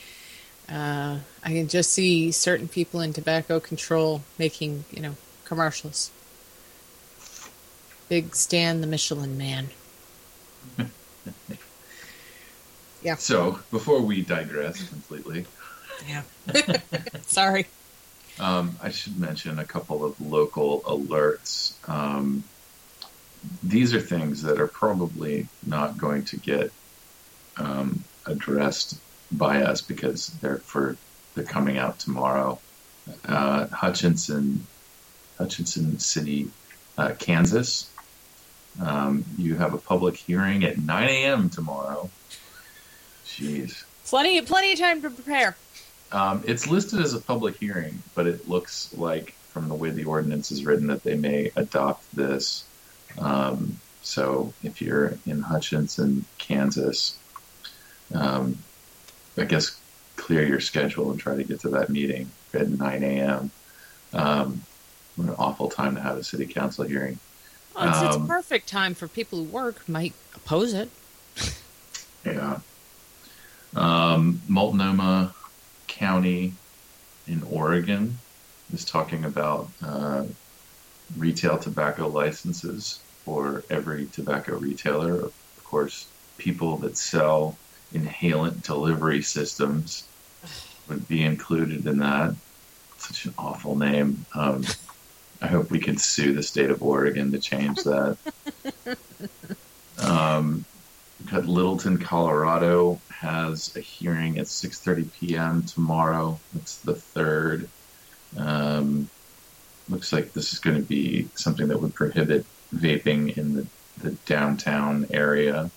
uh, 0.70 1.18
I 1.44 1.50
can 1.50 1.68
just 1.68 1.92
see 1.92 2.32
certain 2.32 2.68
people 2.68 3.02
in 3.02 3.14
tobacco 3.14 3.60
control 3.60 4.24
making, 4.38 4.86
you 4.92 5.02
know, 5.02 5.16
commercials. 5.46 6.12
Big 8.10 8.36
Stan, 8.36 8.82
the 8.82 8.88
Michelin 8.88 9.38
Man. 9.38 9.70
yeah. 13.02 13.16
So 13.16 13.60
before 13.72 14.02
we 14.02 14.22
digress 14.22 14.88
completely, 14.88 15.46
Yeah. 16.08 16.24
Sorry. 17.22 17.68
Um, 18.40 18.78
I 18.82 18.90
should 18.90 19.20
mention 19.20 19.60
a 19.60 19.66
couple 19.66 20.04
of 20.04 20.20
local 20.20 20.82
alerts. 20.82 21.74
Um, 21.88 22.44
these 23.62 23.94
are 23.94 24.00
things 24.00 24.42
that 24.44 24.60
are 24.60 24.68
probably 24.68 25.48
not 25.66 25.98
going 25.98 26.26
to 26.26 26.38
get 26.38 26.72
um, 27.58 28.04
addressed 28.26 28.98
by 29.38 29.64
us 29.64 29.82
because 29.82 30.28
they're 30.42 30.58
for 30.58 30.96
they're 31.36 31.44
coming 31.44 31.78
out 31.78 32.00
tomorrow. 32.00 32.60
Uh, 33.28 33.68
Hutchinson, 33.68 34.66
Hutchinson 35.38 36.00
City, 36.00 36.50
uh, 36.98 37.14
Kansas. 37.20 37.90
Um, 38.82 39.24
you 39.38 39.56
have 39.56 39.74
a 39.74 39.78
public 39.78 40.16
hearing 40.16 40.64
at 40.64 40.78
9 40.78 41.10
a.m. 41.10 41.50
tomorrow. 41.50 42.10
Jeez. 43.26 43.84
Plenty, 44.06 44.42
plenty 44.42 44.74
of 44.74 44.80
time 44.80 45.02
to 45.02 45.10
prepare. 45.10 45.56
Um, 46.12 46.44
it's 46.48 46.68
listed 46.68 47.02
as 47.02 47.14
a 47.14 47.20
public 47.20 47.58
hearing, 47.58 48.02
but 48.16 48.28
it 48.28 48.48
looks 48.48 48.94
like, 48.94 49.34
from 49.50 49.70
the 49.70 49.76
way 49.76 49.90
the 49.90 50.06
ordinance 50.06 50.52
is 50.52 50.66
written, 50.66 50.88
that 50.88 51.04
they 51.04 51.16
may 51.16 51.52
adopt 51.56 52.16
this. 52.16 52.64
Um, 53.18 53.78
so 54.02 54.54
if 54.64 54.82
you're 54.82 55.18
in 55.26 55.42
Hutchinson, 55.42 56.26
Kansas, 56.38 57.18
um, 58.14 58.58
I 59.38 59.46
guess 59.46 59.80
clear 60.16 60.46
your 60.46 60.60
schedule 60.60 61.12
and 61.12 61.20
try 61.20 61.36
to 61.36 61.44
get 61.44 61.62
to 61.62 61.70
that 61.70 61.90
meeting 61.90 62.30
at 62.54 62.70
9 62.70 63.04
a.m. 63.04 63.52
Um, 64.14 64.62
what 65.16 65.28
an 65.28 65.36
awful 65.38 65.70
time 65.70 65.96
to 65.96 66.02
have 66.02 66.18
a 66.18 66.24
city 66.24 66.46
council 66.46 66.86
hearing. 66.86 67.20
Well, 67.76 67.90
it's, 67.90 68.02
it's 68.02 68.16
Um, 68.16 68.24
a 68.24 68.28
perfect 68.28 68.68
time 68.68 68.94
for 68.94 69.08
people 69.08 69.40
who 69.40 69.46
work 69.46 69.88
might 69.90 70.14
oppose 70.36 70.74
it. 70.74 70.90
Yeah. 72.26 72.60
Um, 73.76 74.42
Multnomah 74.48 75.34
County 75.88 76.54
in 77.28 77.44
Oregon 77.44 78.20
is 78.72 78.86
talking 78.86 79.26
about 79.26 79.70
uh, 79.84 80.26
retail 81.18 81.58
tobacco 81.58 82.08
licenses 82.08 83.00
for 83.26 83.64
every 83.70 84.06
tobacco 84.08 84.58
retailer. 84.58 85.16
Of 85.16 85.64
course, 85.64 86.06
people 86.38 86.78
that 86.78 86.98
sell 86.98 87.58
inhalant 87.94 88.64
delivery 88.64 89.22
systems 89.22 90.08
would 90.88 91.08
be 91.08 91.24
included 91.24 91.86
in 91.86 92.00
that. 92.00 92.36
Such 92.98 93.26
an 93.26 93.34
awful 93.38 93.76
name. 93.76 94.26
Um, 94.34 94.64
I 95.42 95.48
hope 95.48 95.72
we 95.72 95.80
can 95.80 95.98
sue 95.98 96.34
the 96.34 96.44
state 96.44 96.70
of 96.70 96.82
Oregon 96.82 97.32
to 97.32 97.40
change 97.40 97.84
that. 97.84 98.18
um, 100.00 100.66
Littleton, 101.32 101.98
Colorado 101.98 103.00
has 103.10 103.76
a 103.76 103.80
hearing 103.80 104.38
at 104.40 104.46
6:30 104.46 105.12
p.m. 105.14 105.64
tomorrow. 105.64 106.40
It's 106.56 106.78
the 106.78 106.96
third. 106.96 107.70
Um, 108.38 109.10
looks 109.90 110.14
like 110.14 110.34
this 110.34 110.54
is 110.54 110.60
going 110.60 110.78
to 110.78 110.84
be 110.84 111.28
something 111.36 111.68
that 111.68 111.82
would 111.82 111.94
prohibit 111.94 112.46
vaping 112.74 113.38
in 113.38 113.56
the, 113.56 113.68
the 113.98 114.12
downtown 114.26 115.08
area. 115.12 115.70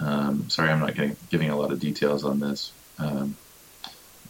Um, 0.00 0.48
sorry, 0.50 0.70
I'm 0.70 0.80
not 0.80 0.94
getting, 0.94 1.16
giving 1.30 1.50
a 1.50 1.56
lot 1.56 1.72
of 1.72 1.80
details 1.80 2.24
on 2.24 2.40
this. 2.40 2.72
Um, 2.98 3.36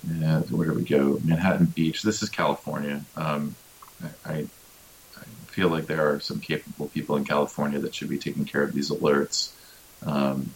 yeah, 0.06 0.40
where 0.40 0.68
do 0.68 0.74
we 0.74 0.84
go? 0.84 1.18
Manhattan 1.24 1.66
Beach. 1.66 2.02
This 2.02 2.22
is 2.22 2.28
California. 2.28 3.04
Um, 3.16 3.56
I, 4.02 4.32
I, 4.32 4.34
I 5.16 5.24
feel 5.46 5.68
like 5.68 5.86
there 5.86 6.14
are 6.14 6.20
some 6.20 6.40
capable 6.40 6.88
people 6.88 7.16
in 7.16 7.24
California 7.24 7.80
that 7.80 7.94
should 7.94 8.08
be 8.08 8.18
taking 8.18 8.44
care 8.44 8.62
of 8.62 8.72
these 8.72 8.90
alerts. 8.90 9.50
Um, 10.06 10.54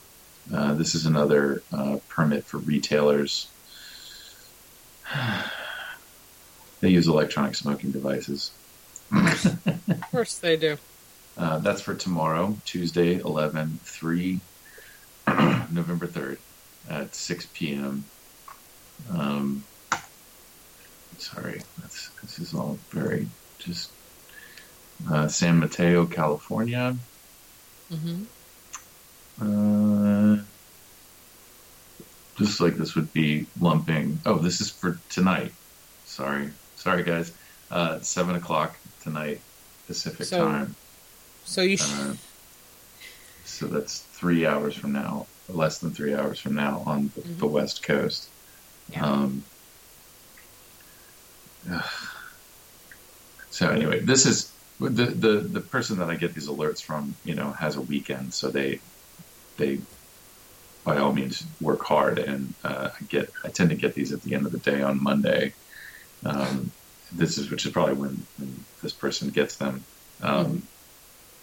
uh, 0.52 0.74
this 0.74 0.94
is 0.94 1.06
another 1.06 1.62
uh, 1.72 1.98
permit 2.08 2.44
for 2.44 2.58
retailers. 2.58 3.48
they 6.80 6.88
use 6.88 7.08
electronic 7.08 7.54
smoking 7.54 7.90
devices. 7.90 8.52
Of 9.12 10.00
course 10.10 10.38
they 10.38 10.56
do. 10.56 10.78
Uh, 11.36 11.58
that's 11.58 11.80
for 11.80 11.94
tomorrow, 11.94 12.56
Tuesday, 12.64 13.18
11 13.18 13.80
3, 13.82 14.40
November 15.70 16.06
3rd 16.06 16.38
at 16.88 17.14
6 17.14 17.46
p.m. 17.54 18.04
Um, 19.10 19.64
sorry, 21.18 21.60
that's, 21.80 22.08
this 22.22 22.38
is 22.38 22.54
all 22.54 22.78
very 22.90 23.28
just 23.58 23.90
uh, 25.10 25.28
San 25.28 25.58
Mateo, 25.58 26.06
California. 26.06 26.96
hmm 27.90 28.24
Uh, 29.40 30.42
just 32.38 32.60
like 32.60 32.76
this 32.76 32.94
would 32.94 33.12
be 33.12 33.46
lumping. 33.60 34.18
Oh, 34.26 34.38
this 34.38 34.60
is 34.60 34.70
for 34.70 34.98
tonight. 35.10 35.52
Sorry, 36.06 36.50
sorry 36.76 37.02
guys. 37.02 37.32
Uh, 37.70 38.00
seven 38.00 38.34
o'clock 38.36 38.76
tonight 39.02 39.40
Pacific 39.86 40.26
So- 40.26 40.44
time. 40.46 40.74
So 41.44 41.62
you 41.62 41.76
sh- 41.76 41.90
Uh, 41.92 42.14
so 43.52 43.66
that's 43.66 44.00
three 44.00 44.46
hours 44.46 44.74
from 44.74 44.92
now, 44.92 45.26
less 45.48 45.78
than 45.78 45.92
three 45.92 46.14
hours 46.14 46.40
from 46.40 46.54
now 46.54 46.82
on 46.86 47.10
the, 47.14 47.20
the 47.20 47.46
West 47.46 47.82
Coast. 47.82 48.28
Yeah. 48.90 49.04
Um, 49.04 49.44
so 53.50 53.68
anyway, 53.68 54.00
this 54.00 54.26
is 54.26 54.50
the, 54.80 55.06
the 55.06 55.36
the 55.38 55.60
person 55.60 55.98
that 55.98 56.08
I 56.08 56.16
get 56.16 56.34
these 56.34 56.48
alerts 56.48 56.82
from. 56.82 57.14
You 57.24 57.34
know, 57.34 57.52
has 57.52 57.76
a 57.76 57.80
weekend, 57.80 58.34
so 58.34 58.48
they 58.50 58.80
they 59.58 59.80
by 60.84 60.96
all 60.98 61.12
means 61.12 61.44
work 61.60 61.84
hard, 61.84 62.18
and 62.18 62.54
uh, 62.64 62.88
I 62.98 63.04
get 63.04 63.30
I 63.44 63.48
tend 63.48 63.70
to 63.70 63.76
get 63.76 63.94
these 63.94 64.12
at 64.12 64.22
the 64.22 64.34
end 64.34 64.46
of 64.46 64.52
the 64.52 64.58
day 64.58 64.82
on 64.82 65.02
Monday. 65.02 65.52
Um, 66.24 66.72
this 67.12 67.36
is 67.36 67.50
which 67.50 67.66
is 67.66 67.72
probably 67.72 67.94
when, 67.94 68.26
when 68.38 68.64
this 68.82 68.92
person 68.92 69.28
gets 69.28 69.56
them. 69.56 69.84
Um, 70.22 70.66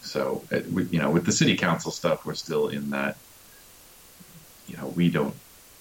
So, 0.02 0.44
it, 0.50 0.70
we, 0.70 0.84
you 0.84 0.98
know, 0.98 1.10
with 1.10 1.26
the 1.26 1.32
city 1.32 1.56
council 1.56 1.90
stuff, 1.90 2.24
we're 2.24 2.34
still 2.34 2.68
in 2.68 2.90
that. 2.90 3.16
You 4.66 4.76
know, 4.76 4.88
we 4.88 5.10
don't 5.10 5.34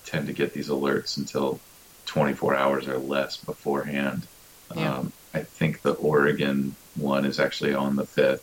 tend 0.06 0.28
to 0.28 0.34
get 0.34 0.54
these 0.54 0.70
alerts 0.70 1.18
until 1.18 1.60
24 2.08 2.56
hours 2.56 2.88
or 2.88 2.98
less 2.98 3.38
beforehand. 3.38 4.28
Yeah. 4.76 4.96
Um, 4.96 5.14
I 5.34 5.42
think 5.42 5.82
the 5.84 5.94
Oregon 5.94 6.76
one 6.96 7.26
is 7.26 7.40
actually 7.40 7.74
on 7.74 7.96
the 7.96 8.04
5th. 8.04 8.42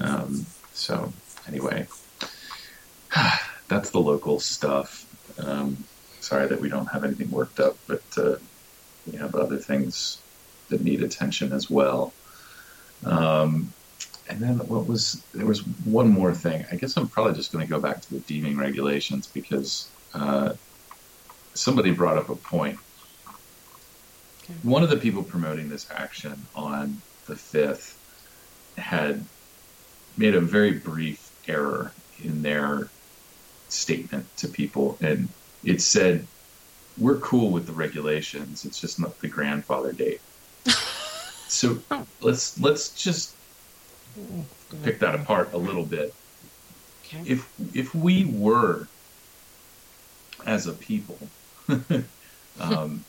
Um, 0.00 0.46
so, 0.72 1.12
anyway, 1.46 1.86
that's 3.68 3.90
the 3.90 4.00
local 4.00 4.40
stuff. 4.40 5.06
Um, 5.38 5.84
sorry 6.20 6.48
that 6.48 6.60
we 6.60 6.68
don't 6.68 6.86
have 6.86 7.04
anything 7.04 7.30
worked 7.30 7.60
up, 7.60 7.76
but 7.86 8.02
uh, 8.16 8.36
we 9.10 9.18
have 9.18 9.34
other 9.34 9.56
things 9.56 10.18
that 10.68 10.82
need 10.82 11.02
attention 11.02 11.52
as 11.52 11.70
well. 11.70 12.12
Um, 13.04 13.72
and 14.28 14.40
then 14.40 14.58
what 14.58 14.86
was 14.86 15.22
there 15.34 15.46
was 15.46 15.60
one 15.84 16.08
more 16.08 16.34
thing. 16.34 16.64
I 16.70 16.76
guess 16.76 16.96
I'm 16.96 17.08
probably 17.08 17.34
just 17.34 17.52
going 17.52 17.64
to 17.64 17.70
go 17.70 17.80
back 17.80 18.00
to 18.02 18.10
the 18.14 18.20
deeming 18.20 18.56
regulations 18.58 19.26
because 19.26 19.88
uh, 20.14 20.54
somebody 21.54 21.90
brought 21.90 22.18
up 22.18 22.28
a 22.28 22.36
point. 22.36 22.78
Okay. 24.44 24.54
One 24.62 24.82
of 24.82 24.90
the 24.90 24.96
people 24.96 25.22
promoting 25.22 25.68
this 25.68 25.88
action 25.90 26.46
on 26.54 27.00
the 27.26 27.36
fifth 27.36 27.96
had 28.76 29.24
made 30.16 30.34
a 30.34 30.40
very 30.40 30.72
brief 30.72 31.30
error 31.46 31.92
in 32.22 32.42
their 32.42 32.88
statement 33.68 34.26
to 34.38 34.48
people, 34.48 34.98
and 35.00 35.28
it 35.64 35.80
said, 35.80 36.26
"We're 36.98 37.18
cool 37.18 37.50
with 37.50 37.66
the 37.66 37.72
regulations. 37.72 38.64
It's 38.64 38.80
just 38.80 39.00
not 39.00 39.18
the 39.20 39.28
grandfather 39.28 39.92
date." 39.92 40.20
so 41.48 41.78
let's 42.20 42.60
let's 42.60 42.90
just 42.90 43.34
pick 44.82 44.98
that 45.00 45.14
apart 45.14 45.52
a 45.52 45.58
little 45.58 45.84
bit. 45.84 46.14
Okay. 47.04 47.22
If 47.26 47.50
if 47.74 47.94
we 47.94 48.24
were 48.24 48.86
as 50.46 50.66
a 50.66 50.72
people 50.72 51.18
um, 52.60 53.04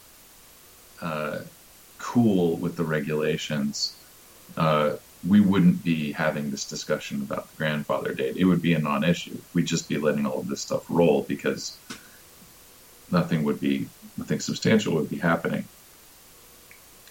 uh, 1.02 1.40
cool 1.98 2.58
with 2.58 2.76
the 2.76 2.84
regulations, 2.84 3.96
uh, 4.58 4.96
we 5.28 5.42
wouldn't 5.42 5.84
be 5.84 6.12
having 6.12 6.50
this 6.50 6.66
discussion 6.66 7.22
about 7.22 7.50
the 7.52 7.58
grandfather 7.58 8.14
date. 8.14 8.38
It 8.38 8.46
would 8.46 8.62
be 8.62 8.74
a 8.74 8.80
non-issue. 8.80 9.38
We'd 9.54 9.66
just 9.66 9.90
be 9.90 9.98
letting 9.98 10.26
all 10.26 10.40
of 10.40 10.48
this 10.48 10.62
stuff 10.62 10.86
roll 10.90 11.24
because 11.24 11.78
nothing 13.12 13.44
would 13.44 13.60
be 13.60 13.88
nothing 14.18 14.40
substantial 14.40 14.96
would 14.96 15.10
be 15.10 15.18
happening. 15.18 15.66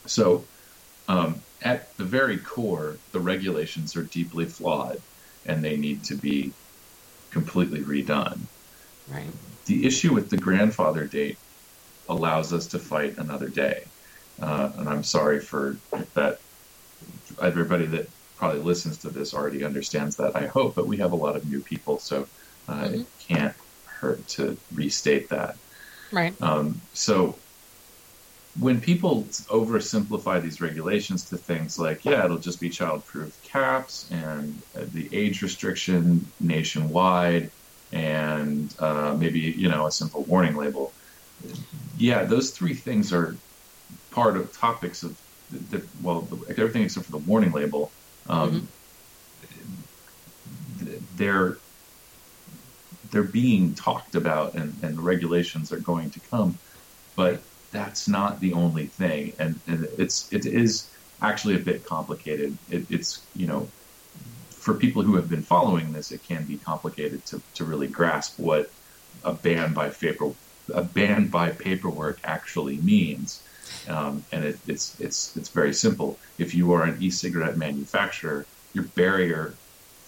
So, 0.07 0.45
um, 1.09 1.41
at 1.63 1.97
the 1.97 2.05
very 2.05 2.39
core, 2.39 2.97
the 3.13 3.21
regulations 3.21 3.97
are 3.97 4.03
deeply 4.03 4.45
flawed, 4.45 5.01
and 5.47 5.65
they 5.65 5.77
need 5.77 6.05
to 6.05 6.15
be 6.15 6.53
completely 7.31 7.81
redone. 7.81 8.39
Right. 9.09 9.31
The 9.67 9.87
issue 9.87 10.15
with 10.15 10.31
the 10.31 10.37
grandfather 10.37 11.07
date 11.07 11.39
allows 12.09 12.53
us 12.53 12.67
to 12.69 12.79
fight 12.79 13.19
another 13.19 13.49
day, 13.49 13.85
uh, 14.41 14.71
and 14.77 14.89
I'm 14.89 15.03
sorry 15.03 15.41
for 15.41 15.77
that. 16.15 16.41
Everybody 17.41 17.87
that 17.87 18.09
probably 18.37 18.61
listens 18.61 18.99
to 18.99 19.11
this 19.11 19.35
already 19.35 19.65
understands 19.65 20.17
that. 20.17 20.37
I 20.37 20.47
hope, 20.47 20.75
but 20.75 20.87
we 20.87 20.99
have 20.99 21.13
a 21.13 21.17
lot 21.17 21.37
of 21.37 21.49
new 21.49 21.61
people, 21.61 21.99
so 21.99 22.27
uh, 22.69 22.89
it 22.93 23.07
can't 23.19 23.55
hurt 23.85 24.27
to 24.29 24.57
restate 24.75 25.29
that. 25.31 25.57
Right. 26.13 26.41
Um, 26.41 26.81
so 26.95 27.37
when 28.59 28.81
people 28.81 29.31
oversimplify 29.51 30.43
these 30.43 30.61
regulations 30.61 31.27
to 31.27 31.39
things 31.39 31.79
like, 31.79 32.05
yeah, 32.05 32.25
it'll 32.25 32.39
just 32.39 32.61
be 32.61 32.71
child-proof 32.71 33.33
caps 33.43 34.09
and 34.11 34.63
uh, 34.77 34.87
the 34.91 35.09
age 35.15 35.43
restriction 35.43 36.33
nationwide, 36.41 37.53
and 37.93 38.73
uh, 38.79 39.15
maybe 39.19 39.41
you 39.41 39.69
know 39.69 39.87
a 39.87 39.91
simple 39.93 40.25
warning 40.27 40.57
label. 40.57 40.95
Yeah, 41.95 42.25
those 42.25 42.53
three 42.53 42.75
things 42.75 43.13
are 43.13 43.41
part 44.11 44.37
of 44.37 44.57
topics 44.57 45.03
of 45.05 45.19
the, 45.51 45.59
the, 45.79 45.91
well, 46.01 46.31
everything 46.57 46.83
except 46.83 47.07
for 47.07 47.13
the 47.13 47.19
warning 47.19 47.53
label. 47.53 47.95
Um, 48.27 48.73
th- 50.79 51.03
They're 51.15 51.61
they're 53.11 53.23
being 53.31 53.75
talked 53.75 54.15
about 54.15 54.55
and, 54.55 54.79
and 54.83 54.97
the 54.97 55.03
regulations 55.03 55.73
are 55.73 55.81
going 55.81 56.11
to 56.11 56.21
come, 56.31 56.61
but 57.17 57.48
that's 57.71 58.09
not 58.09 58.41
the 58.41 58.53
only 58.53 58.87
thing. 58.87 59.33
And, 59.39 59.61
and 59.67 59.89
it's, 59.99 60.33
it 60.33 60.47
is 60.47 60.91
actually 61.21 61.57
a 61.57 61.61
bit 61.61 61.85
complicated. 61.85 62.57
It, 62.71 62.91
it's, 62.91 63.23
you 63.35 63.47
know, 63.47 63.69
for 64.51 64.75
people 64.75 65.03
who 65.03 65.17
have 65.17 65.29
been 65.29 65.43
following 65.43 65.93
this, 65.93 66.13
it 66.13 66.23
can 66.25 66.45
be 66.45 66.57
complicated 66.57 67.25
to, 67.27 67.41
to 67.55 67.65
really 67.65 67.87
grasp 67.87 68.39
what 68.39 68.71
a 69.25 69.33
ban 69.33 69.73
by 69.73 69.91
paper, 69.91 70.33
a 70.73 70.83
ban 70.83 71.29
by 71.29 71.51
paperwork 71.51 72.19
actually 72.25 72.79
means. 72.79 73.43
Um, 73.89 74.25
and 74.33 74.45
it, 74.45 74.59
it's, 74.67 74.99
it's, 75.01 75.37
it's 75.37 75.49
very 75.49 75.75
simple. 75.75 76.19
If 76.39 76.55
you 76.55 76.73
are 76.73 76.85
an 76.85 76.97
e-cigarette 77.01 77.57
manufacturer, 77.57 78.47
your 78.73 78.85
barrier 78.85 79.55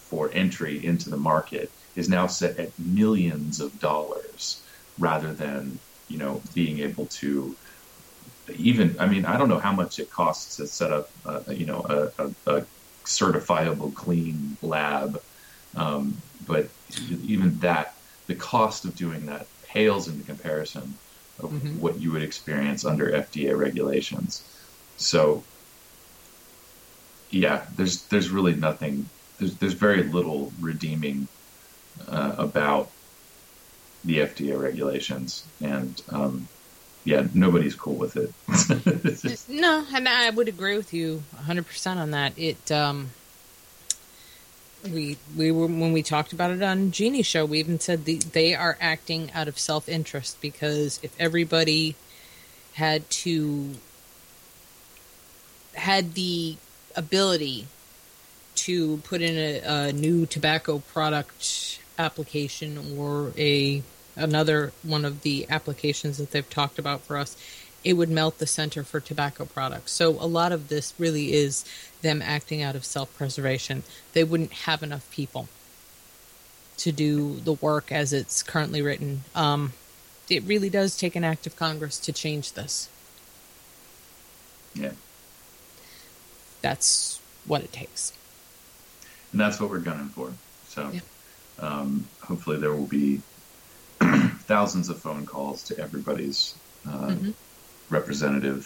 for 0.09 0.31
entry 0.33 0.85
into 0.85 1.11
the 1.11 1.17
market 1.17 1.71
is 1.97 2.09
now 2.09 2.27
set 2.27 2.59
at 2.59 2.79
millions 2.79 3.61
of 3.61 3.79
dollars 3.81 4.63
rather 4.99 5.33
than 5.33 5.79
you 6.11 6.19
know 6.19 6.45
being 6.55 6.81
able 6.81 7.09
to 7.21 7.59
even 8.55 8.97
I 8.99 9.07
mean 9.07 9.25
I 9.25 9.37
don't 9.37 9.49
know 9.49 9.59
how 9.59 9.73
much 9.73 9.99
it 9.99 10.11
costs 10.11 10.57
to 10.57 10.67
set 10.67 10.93
up 10.93 11.09
uh, 11.25 11.43
you 11.49 11.67
know 11.67 11.85
a, 11.89 12.25
a, 12.25 12.57
a 12.59 12.67
certifiable 13.07 13.95
clean 13.95 14.59
lab 14.63 15.19
um, 15.77 16.23
but 16.41 16.71
even 16.91 17.59
that 17.61 17.89
the 18.29 18.37
cost 18.37 18.85
of 18.85 18.95
doing 18.95 19.27
that 19.27 19.49
pales 19.63 20.09
into 20.09 20.25
comparison 20.25 20.99
of 21.39 21.55
Mhm. 21.55 21.73
what 21.73 22.01
you 22.01 22.13
would 22.13 22.23
experience 22.23 22.85
under 22.85 23.13
FDA 23.15 23.55
regulations 23.59 24.49
so 24.97 25.49
yeah 27.31 27.67
there's 27.75 28.07
there's 28.09 28.31
really 28.31 28.55
nothing 28.55 29.11
there's 29.39 29.59
there's 29.59 29.75
very 29.75 30.05
little 30.05 30.53
redeeming 30.59 31.29
uh, 32.09 32.35
about 32.39 32.93
the 34.05 34.19
FDA 34.19 34.61
regulations, 34.61 35.45
and 35.61 36.01
um, 36.11 36.49
yeah, 37.05 37.27
nobody's 37.35 37.75
cool 37.75 37.95
with 37.95 38.17
it. 38.17 38.33
No, 39.49 39.85
and 39.95 40.09
I 40.09 40.31
would 40.31 40.49
agree 40.49 40.77
with 40.77 40.95
you 40.95 41.23
100% 41.37 41.97
on 41.97 42.11
that. 42.13 42.39
It 42.39 42.71
um 42.71 43.11
we 44.85 45.19
we 45.37 45.51
were 45.51 45.67
when 45.67 45.93
we 45.93 46.03
talked 46.03 46.33
about 46.33 46.51
it 46.51 46.63
on 46.63 46.91
Jeannie's 46.91 47.27
show, 47.27 47.45
we 47.45 47.59
even 47.59 47.81
said 47.81 48.05
the, 48.05 48.17
they 48.17 48.55
are 48.55 48.79
acting 48.81 49.31
out 49.33 49.49
of 49.49 49.59
self-interest 49.59 50.41
because 50.41 51.01
if 51.03 51.15
everybody 51.21 51.97
had 52.75 53.09
to 53.11 53.75
had 55.75 56.15
the 56.15 56.57
ability 56.97 57.67
to 58.55 58.99
put 58.99 59.21
in 59.23 59.37
a, 59.37 59.89
a 59.89 59.93
new 59.93 60.27
tobacco 60.27 60.79
product 60.79 61.81
application 62.01 62.97
or 62.99 63.33
a 63.39 63.83
another 64.17 64.73
one 64.83 65.05
of 65.05 65.23
the 65.23 65.47
applications 65.49 66.19
that 66.19 66.31
they've 66.33 66.51
talked 66.51 66.79
about 66.79 67.01
for 67.03 67.17
us, 67.17 67.37
it 67.85 67.95
would 67.95 68.11
melt 68.11 68.39
the 68.39 68.47
center 68.47 68.83
for 68.83 69.01
tobacco 69.01 69.45
products. 69.45 69.93
So 69.93 70.11
a 70.11 70.27
lot 70.27 70.53
of 70.53 70.69
this 70.69 70.93
really 70.99 71.33
is 71.33 71.65
them 72.03 72.21
acting 72.21 72.61
out 72.63 72.75
of 72.77 72.85
self-preservation. 72.85 73.83
They 74.13 74.25
wouldn't 74.25 74.53
have 74.53 74.83
enough 74.83 75.09
people 75.11 75.49
to 76.79 76.93
do 76.93 77.37
the 77.41 77.53
work 77.55 77.93
as 77.93 78.13
it's 78.13 78.43
currently 78.43 78.83
written. 78.83 79.23
Um, 79.35 79.73
it 80.29 80.43
really 80.45 80.69
does 80.71 80.97
take 80.97 81.15
an 81.17 81.25
act 81.25 81.47
of 81.47 81.57
Congress 81.57 81.99
to 82.01 82.13
change 82.13 82.53
this. 82.53 82.89
yeah, 84.75 84.93
That's 86.63 87.21
what 87.47 87.63
it 87.63 87.73
takes. 87.73 88.13
and 89.33 89.41
that's 89.41 89.61
what 89.61 89.71
we're 89.71 89.79
gunning 89.79 90.09
for. 90.09 90.33
So 90.69 90.91
Yeah. 90.93 91.01
Um, 91.61 92.09
hopefully 92.23 92.59
there 92.59 92.75
will 92.77 92.89
be 92.89 93.23
thousands 94.49 94.89
of 94.89 95.01
phone 95.03 95.27
calls 95.27 95.65
to 95.65 95.79
everybody's 95.81 96.61
uh, 96.89 97.09
Mhm. 97.09 97.35
representative 97.91 98.65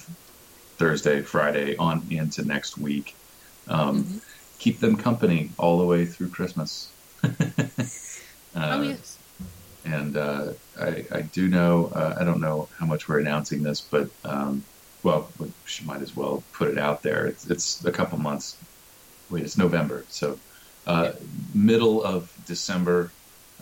Thursday, 0.79 1.23
Friday, 1.23 1.77
on 1.77 2.07
into 2.11 2.45
next 2.45 2.79
week. 2.79 3.15
Um, 3.69 4.05
Mhm. 4.05 4.21
Keep 4.61 4.81
them 4.81 4.97
company 4.97 5.55
all 5.59 5.79
the 5.79 5.85
way 5.87 6.07
through 6.07 6.31
Christmas. 6.31 6.95
Uh, 8.57 8.79
oh 8.79 8.83
yes. 8.83 9.19
And 9.85 10.17
uh, 10.17 10.53
I, 10.81 11.05
I 11.13 11.23
do 11.23 11.49
know, 11.49 11.89
uh, 11.89 12.15
I 12.19 12.25
don't 12.25 12.41
know 12.41 12.69
how 12.79 12.87
much 12.87 13.09
we're 13.09 13.19
announcing 13.21 13.63
this, 13.63 13.89
but 13.91 14.09
um, 14.25 14.65
well, 15.03 15.35
we 15.39 15.49
might 15.85 16.03
as 16.03 16.15
well 16.15 16.47
put 16.57 16.69
it 16.71 16.79
out 16.79 17.03
there. 17.03 17.27
It's, 17.27 17.51
it's 17.51 17.85
a 17.85 17.93
couple 17.93 18.19
months. 18.19 18.63
Wait, 19.29 19.45
it's 19.45 19.59
November. 19.59 20.07
So, 20.09 20.41
uh, 20.87 21.13
middle 21.55 22.03
of 22.03 22.33
December, 22.47 23.11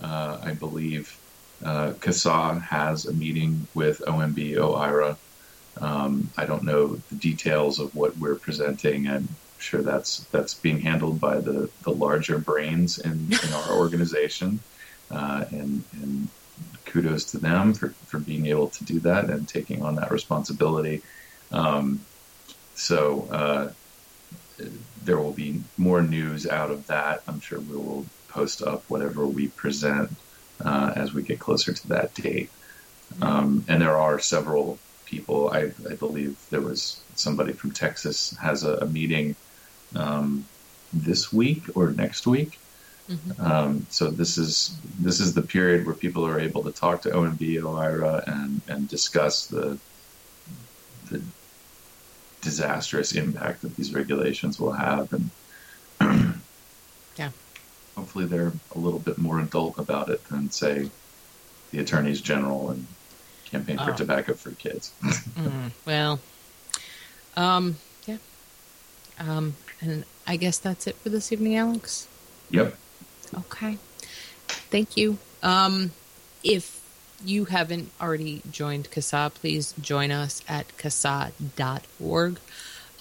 uh, 0.02 0.38
I 0.42 0.54
believe, 0.54 1.18
uh, 1.64 1.92
CASAA 2.00 2.60
has 2.62 3.06
a 3.06 3.12
meeting 3.12 3.66
with 3.74 4.00
OMB 4.06 4.56
OIRA. 4.56 5.16
Um, 5.80 6.30
I 6.36 6.44
don't 6.44 6.64
know 6.64 6.96
the 6.96 7.14
details 7.14 7.78
of 7.78 7.94
what 7.94 8.16
we're 8.18 8.34
presenting. 8.34 9.08
I'm 9.08 9.28
sure 9.58 9.80
that's 9.80 10.24
that's 10.32 10.54
being 10.54 10.80
handled 10.80 11.20
by 11.20 11.38
the, 11.38 11.70
the 11.82 11.92
larger 11.92 12.38
brains 12.38 12.98
in, 12.98 13.28
in 13.44 13.52
our 13.52 13.72
organization 13.78 14.58
uh, 15.10 15.44
and, 15.50 15.84
and 15.92 16.28
kudos 16.84 17.24
to 17.26 17.38
them 17.38 17.72
for, 17.74 17.90
for 18.06 18.18
being 18.18 18.46
able 18.46 18.68
to 18.68 18.84
do 18.84 19.00
that 19.00 19.30
and 19.30 19.48
taking 19.48 19.82
on 19.82 19.94
that 19.96 20.10
responsibility. 20.10 21.02
Um, 21.52 22.00
so 22.74 23.28
uh, 23.30 23.70
there 25.04 25.18
will 25.18 25.32
be 25.32 25.62
more 25.76 26.02
news 26.02 26.46
out 26.46 26.70
of 26.70 26.86
that. 26.86 27.22
I'm 27.26 27.40
sure 27.40 27.60
we 27.60 27.76
will 27.76 28.06
post 28.28 28.62
up 28.62 28.84
whatever 28.88 29.26
we 29.26 29.48
present 29.48 30.10
uh, 30.64 30.92
as 30.96 31.12
we 31.12 31.22
get 31.22 31.38
closer 31.38 31.72
to 31.72 31.88
that 31.88 32.14
date. 32.14 32.50
Um, 33.20 33.64
and 33.68 33.82
there 33.82 33.98
are 33.98 34.18
several 34.18 34.78
people. 35.04 35.50
I, 35.50 35.72
I 35.90 35.94
believe 35.98 36.38
there 36.50 36.60
was 36.60 37.00
somebody 37.14 37.52
from 37.52 37.72
Texas 37.72 38.36
has 38.40 38.64
a, 38.64 38.76
a 38.76 38.86
meeting 38.86 39.36
um, 39.94 40.46
this 40.92 41.32
week 41.32 41.64
or 41.74 41.90
next 41.90 42.26
week. 42.26 42.58
Um, 43.38 43.86
so 43.90 44.10
this 44.10 44.38
is 44.38 44.74
this 45.00 45.20
is 45.20 45.34
the 45.34 45.42
period 45.42 45.84
where 45.84 45.94
people 45.94 46.26
are 46.26 46.40
able 46.40 46.62
to 46.62 46.72
talk 46.72 47.02
to 47.02 47.10
OMB, 47.10 47.62
OIRA, 47.62 48.24
and 48.26 48.62
and 48.68 48.88
discuss 48.88 49.46
the 49.46 49.76
the 51.10 51.20
disastrous 52.42 53.12
impact 53.12 53.62
that 53.62 53.74
these 53.76 53.94
regulations 53.94 54.60
will 54.60 54.72
have, 54.72 55.12
and 55.12 55.30
Yeah. 57.16 57.30
hopefully 57.96 58.26
they're 58.26 58.52
a 58.74 58.78
little 58.78 58.98
bit 58.98 59.16
more 59.18 59.40
adult 59.40 59.78
about 59.78 60.08
it 60.10 60.22
than 60.26 60.50
say 60.50 60.90
the 61.70 61.78
attorneys 61.78 62.20
general 62.20 62.70
and 62.70 62.86
campaign 63.46 63.78
for 63.78 63.92
Oh. 63.92 63.96
tobacco 63.96 64.34
free 64.34 64.54
kids. 64.56 64.92
Mm, 65.38 65.70
well, 65.86 66.20
um, 67.36 67.76
yeah. 68.06 68.18
Um, 69.18 69.54
and 69.80 70.04
I 70.26 70.36
guess 70.36 70.58
that's 70.58 70.86
it 70.86 70.96
for 70.96 71.08
this 71.08 71.32
evening, 71.32 71.56
Alex. 71.56 72.06
yep. 72.50 72.76
Okay. 73.34 73.78
Thank 74.70 74.96
you. 74.96 75.16
Um, 75.42 75.92
if 76.44 76.81
you 77.24 77.46
haven't 77.46 77.90
already 78.00 78.42
joined 78.50 78.90
CASAA, 78.90 79.34
please 79.34 79.74
join 79.80 80.10
us 80.10 80.42
at 80.48 80.76
CASAA.org. 80.76 82.38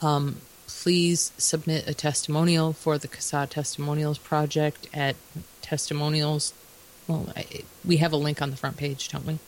Um, 0.02 0.38
please 0.68 1.31
submit 1.38 1.88
a 1.88 1.93
testimonial 1.93 2.73
for 2.73 2.98
the 2.98 3.07
CASAA 3.07 3.49
Testimonials 3.49 4.18
Project 4.18 4.88
at 4.93 5.15
testimonials. 5.61 6.53
Well, 7.07 7.31
I, 7.35 7.45
we 7.85 7.98
have 7.98 8.14
a 8.14 8.18
link 8.18 8.41
on 8.41 8.52
the 8.52 8.57
front 8.57 8.77
page, 8.77 9.10
don't 9.10 9.26
we? 9.26 9.39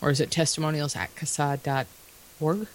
Or 0.00 0.10
is 0.10 0.20
it 0.20 0.30
testimonials 0.30 0.94
at 0.96 1.14
CASAA.org? 1.16 2.68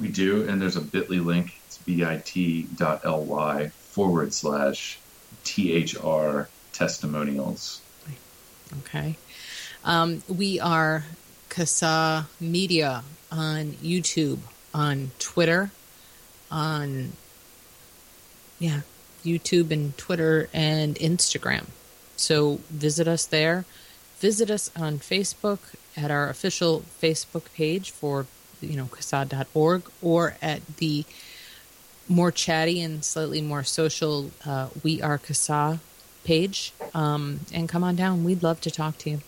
We 0.00 0.08
do, 0.08 0.48
and 0.48 0.62
there's 0.62 0.76
a 0.76 0.80
bit.ly 0.80 1.18
link. 1.18 1.54
It's 1.66 1.78
bit.ly 1.78 3.68
forward 3.68 4.32
slash 4.32 4.98
THR 5.44 6.42
testimonials. 6.72 7.80
Okay. 8.80 9.16
Um, 9.84 10.22
we 10.28 10.60
are 10.60 11.04
CASAA 11.48 12.26
Media 12.38 13.02
on 13.32 13.72
YouTube, 13.74 14.38
on 14.74 15.10
Twitter, 15.18 15.70
on, 16.50 17.12
yeah, 18.58 18.80
YouTube 19.24 19.70
and 19.70 19.96
Twitter 19.96 20.48
and 20.52 20.96
Instagram. 20.96 21.66
So 22.16 22.60
visit 22.68 23.08
us 23.08 23.24
there. 23.24 23.64
Visit 24.18 24.50
us 24.50 24.70
on 24.76 24.98
Facebook 24.98 25.58
at 25.96 26.10
our 26.10 26.28
official 26.28 26.84
Facebook 27.00 27.52
page 27.54 27.90
for, 27.90 28.26
you 28.60 28.76
know, 28.76 28.84
CASAA.org 28.84 29.82
or 30.02 30.36
at 30.42 30.76
the 30.76 31.04
more 32.06 32.30
chatty 32.30 32.82
and 32.82 33.04
slightly 33.04 33.40
more 33.40 33.64
social 33.64 34.30
uh, 34.44 34.68
We 34.82 35.00
Are 35.00 35.18
CASAA 35.18 35.78
page 36.24 36.74
um, 36.92 37.40
and 37.52 37.68
come 37.68 37.82
on 37.82 37.96
down. 37.96 38.24
We'd 38.24 38.42
love 38.42 38.60
to 38.62 38.70
talk 38.70 38.98
to 38.98 39.10
you. 39.10 39.20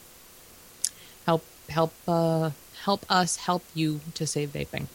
Help 1.68 1.92
uh, 2.06 2.50
help 2.84 3.04
us 3.10 3.36
help 3.36 3.64
you 3.74 4.00
to 4.14 4.26
save 4.26 4.50
vaping. 4.50 4.86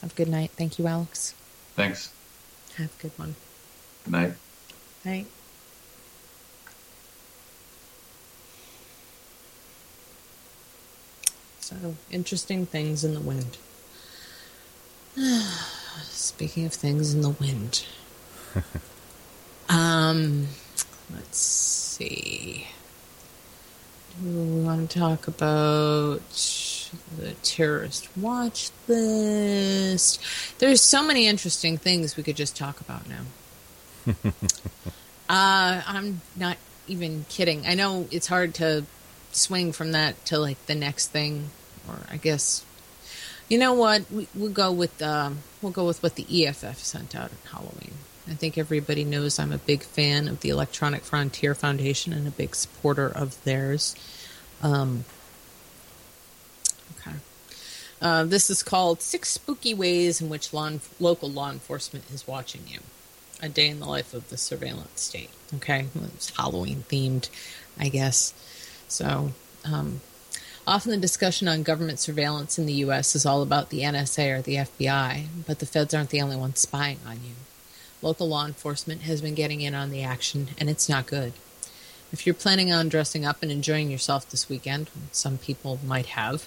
Have 0.00 0.12
a 0.12 0.14
good 0.14 0.28
night. 0.28 0.50
Thank 0.50 0.78
you, 0.78 0.86
Alex. 0.86 1.34
Thanks. 1.76 2.12
Have 2.76 2.92
a 2.98 3.02
good 3.02 3.12
one. 3.16 3.34
Good 4.04 4.12
night. 4.12 4.32
Night. 5.04 5.26
So 11.60 11.96
interesting 12.10 12.66
things 12.66 13.04
in 13.04 13.14
the 13.14 13.20
wind. 13.20 13.56
Speaking 16.02 16.66
of 16.66 16.72
things 16.72 17.14
in 17.14 17.22
the 17.22 17.30
wind. 17.30 17.86
um 19.68 20.48
let's 21.12 21.38
see. 21.38 22.66
We 24.20 24.62
want 24.62 24.90
to 24.90 24.98
talk 24.98 25.26
about 25.26 26.20
the 27.16 27.32
terrorist 27.42 28.08
watch 28.16 28.70
list? 28.88 30.20
There's 30.58 30.80
so 30.80 31.02
many 31.02 31.26
interesting 31.26 31.78
things 31.78 32.16
we 32.16 32.22
could 32.22 32.36
just 32.36 32.56
talk 32.56 32.80
about 32.80 33.04
now. 33.08 33.22
uh, 35.28 35.82
I'm 35.86 36.20
not 36.36 36.56
even 36.86 37.24
kidding. 37.28 37.66
I 37.66 37.74
know 37.74 38.06
it's 38.10 38.26
hard 38.26 38.54
to 38.54 38.84
swing 39.32 39.72
from 39.72 39.92
that 39.92 40.24
to 40.26 40.38
like 40.38 40.64
the 40.66 40.74
next 40.74 41.08
thing, 41.08 41.50
or 41.88 41.96
I 42.10 42.16
guess 42.16 42.64
you 43.48 43.58
know 43.58 43.72
what 43.72 44.10
we, 44.10 44.28
we'll 44.34 44.50
go 44.50 44.72
with 44.72 45.00
um, 45.02 45.38
we'll 45.60 45.72
go 45.72 45.86
with 45.86 46.02
what 46.02 46.16
the 46.16 46.46
EFF 46.46 46.78
sent 46.78 47.14
out 47.14 47.30
at 47.32 47.50
Halloween. 47.50 47.94
I 48.28 48.34
think 48.34 48.56
everybody 48.56 49.04
knows 49.04 49.38
I'm 49.38 49.52
a 49.52 49.58
big 49.58 49.82
fan 49.82 50.28
of 50.28 50.40
the 50.40 50.48
Electronic 50.50 51.02
Frontier 51.02 51.54
Foundation 51.54 52.12
and 52.12 52.26
a 52.28 52.30
big 52.30 52.54
supporter 52.54 53.08
of 53.08 53.42
theirs. 53.44 53.96
Um, 54.62 55.04
okay. 56.98 57.16
Uh, 58.00 58.24
this 58.24 58.48
is 58.48 58.62
called 58.62 59.02
Six 59.02 59.28
Spooky 59.28 59.74
Ways 59.74 60.20
in 60.20 60.28
Which 60.28 60.52
law, 60.52 60.70
Local 61.00 61.28
Law 61.28 61.50
Enforcement 61.50 62.04
is 62.12 62.26
Watching 62.26 62.62
You. 62.68 62.80
A 63.42 63.48
Day 63.48 63.68
in 63.68 63.80
the 63.80 63.86
Life 63.86 64.14
of 64.14 64.28
the 64.30 64.36
Surveillance 64.36 65.00
State. 65.00 65.30
Okay. 65.56 65.86
It's 66.14 66.30
Halloween 66.36 66.84
themed, 66.88 67.28
I 67.76 67.88
guess. 67.88 68.34
So, 68.86 69.32
um, 69.64 70.00
often 70.64 70.92
the 70.92 70.96
discussion 70.96 71.48
on 71.48 71.64
government 71.64 71.98
surveillance 71.98 72.56
in 72.56 72.66
the 72.66 72.72
U.S. 72.74 73.16
is 73.16 73.26
all 73.26 73.42
about 73.42 73.70
the 73.70 73.80
NSA 73.80 74.38
or 74.38 74.42
the 74.42 74.56
FBI, 74.56 75.26
but 75.44 75.58
the 75.58 75.66
feds 75.66 75.92
aren't 75.92 76.10
the 76.10 76.22
only 76.22 76.36
ones 76.36 76.60
spying 76.60 77.00
on 77.04 77.16
you. 77.24 77.34
Local 78.02 78.28
law 78.28 78.46
enforcement 78.46 79.02
has 79.02 79.22
been 79.22 79.34
getting 79.34 79.60
in 79.60 79.74
on 79.74 79.90
the 79.90 80.02
action, 80.02 80.48
and 80.58 80.68
it's 80.68 80.88
not 80.88 81.06
good. 81.06 81.32
If 82.12 82.26
you're 82.26 82.34
planning 82.34 82.70
on 82.70 82.88
dressing 82.88 83.24
up 83.24 83.42
and 83.42 83.50
enjoying 83.50 83.90
yourself 83.90 84.28
this 84.28 84.48
weekend, 84.48 84.90
some 85.12 85.38
people 85.38 85.78
might 85.86 86.06
have, 86.06 86.46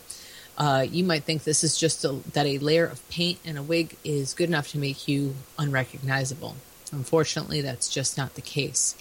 uh, 0.58 0.86
you 0.90 1.04
might 1.04 1.24
think 1.24 1.44
this 1.44 1.64
is 1.64 1.78
just 1.78 2.06
a, 2.06 2.20
that 2.34 2.46
a 2.46 2.58
layer 2.60 2.86
of 2.86 3.08
paint 3.10 3.40
and 3.44 3.58
a 3.58 3.64
wig 3.64 3.98
is 4.04 4.34
good 4.34 4.50
enough 4.50 4.70
to 4.70 4.78
make 4.78 5.08
you 5.08 5.36
unrecognizable. 5.58 6.56
Unfortunately, 6.92 7.62
that's 7.62 7.90
just 7.90 8.18
not 8.18 8.36
the 8.36 8.42
case. 8.42 8.96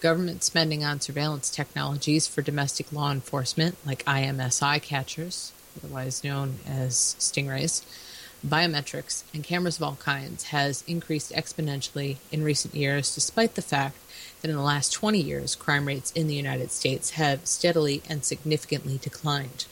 Government 0.00 0.42
spending 0.42 0.84
on 0.84 1.00
surveillance 1.00 1.50
technologies 1.50 2.26
for 2.26 2.42
domestic 2.42 2.92
law 2.92 3.10
enforcement, 3.10 3.76
like 3.86 4.04
IMSI 4.04 4.82
catchers, 4.82 5.52
otherwise 5.76 6.22
known 6.22 6.56
as 6.66 7.16
stingrays, 7.18 7.82
biometrics, 8.46 9.22
and 9.32 9.44
cameras 9.44 9.76
of 9.76 9.82
all 9.82 9.96
kinds, 9.96 10.44
has 10.44 10.84
increased 10.86 11.32
exponentially 11.32 12.16
in 12.30 12.42
recent 12.42 12.74
years, 12.74 13.14
despite 13.14 13.54
the 13.54 13.62
fact 13.62 13.96
that 14.40 14.50
in 14.50 14.56
the 14.56 14.62
last 14.62 14.92
20 14.92 15.20
years, 15.20 15.54
crime 15.54 15.86
rates 15.86 16.10
in 16.12 16.26
the 16.26 16.34
United 16.34 16.70
States 16.70 17.10
have 17.10 17.46
steadily 17.46 18.02
and 18.08 18.24
significantly 18.24 18.98
declined. 18.98 19.66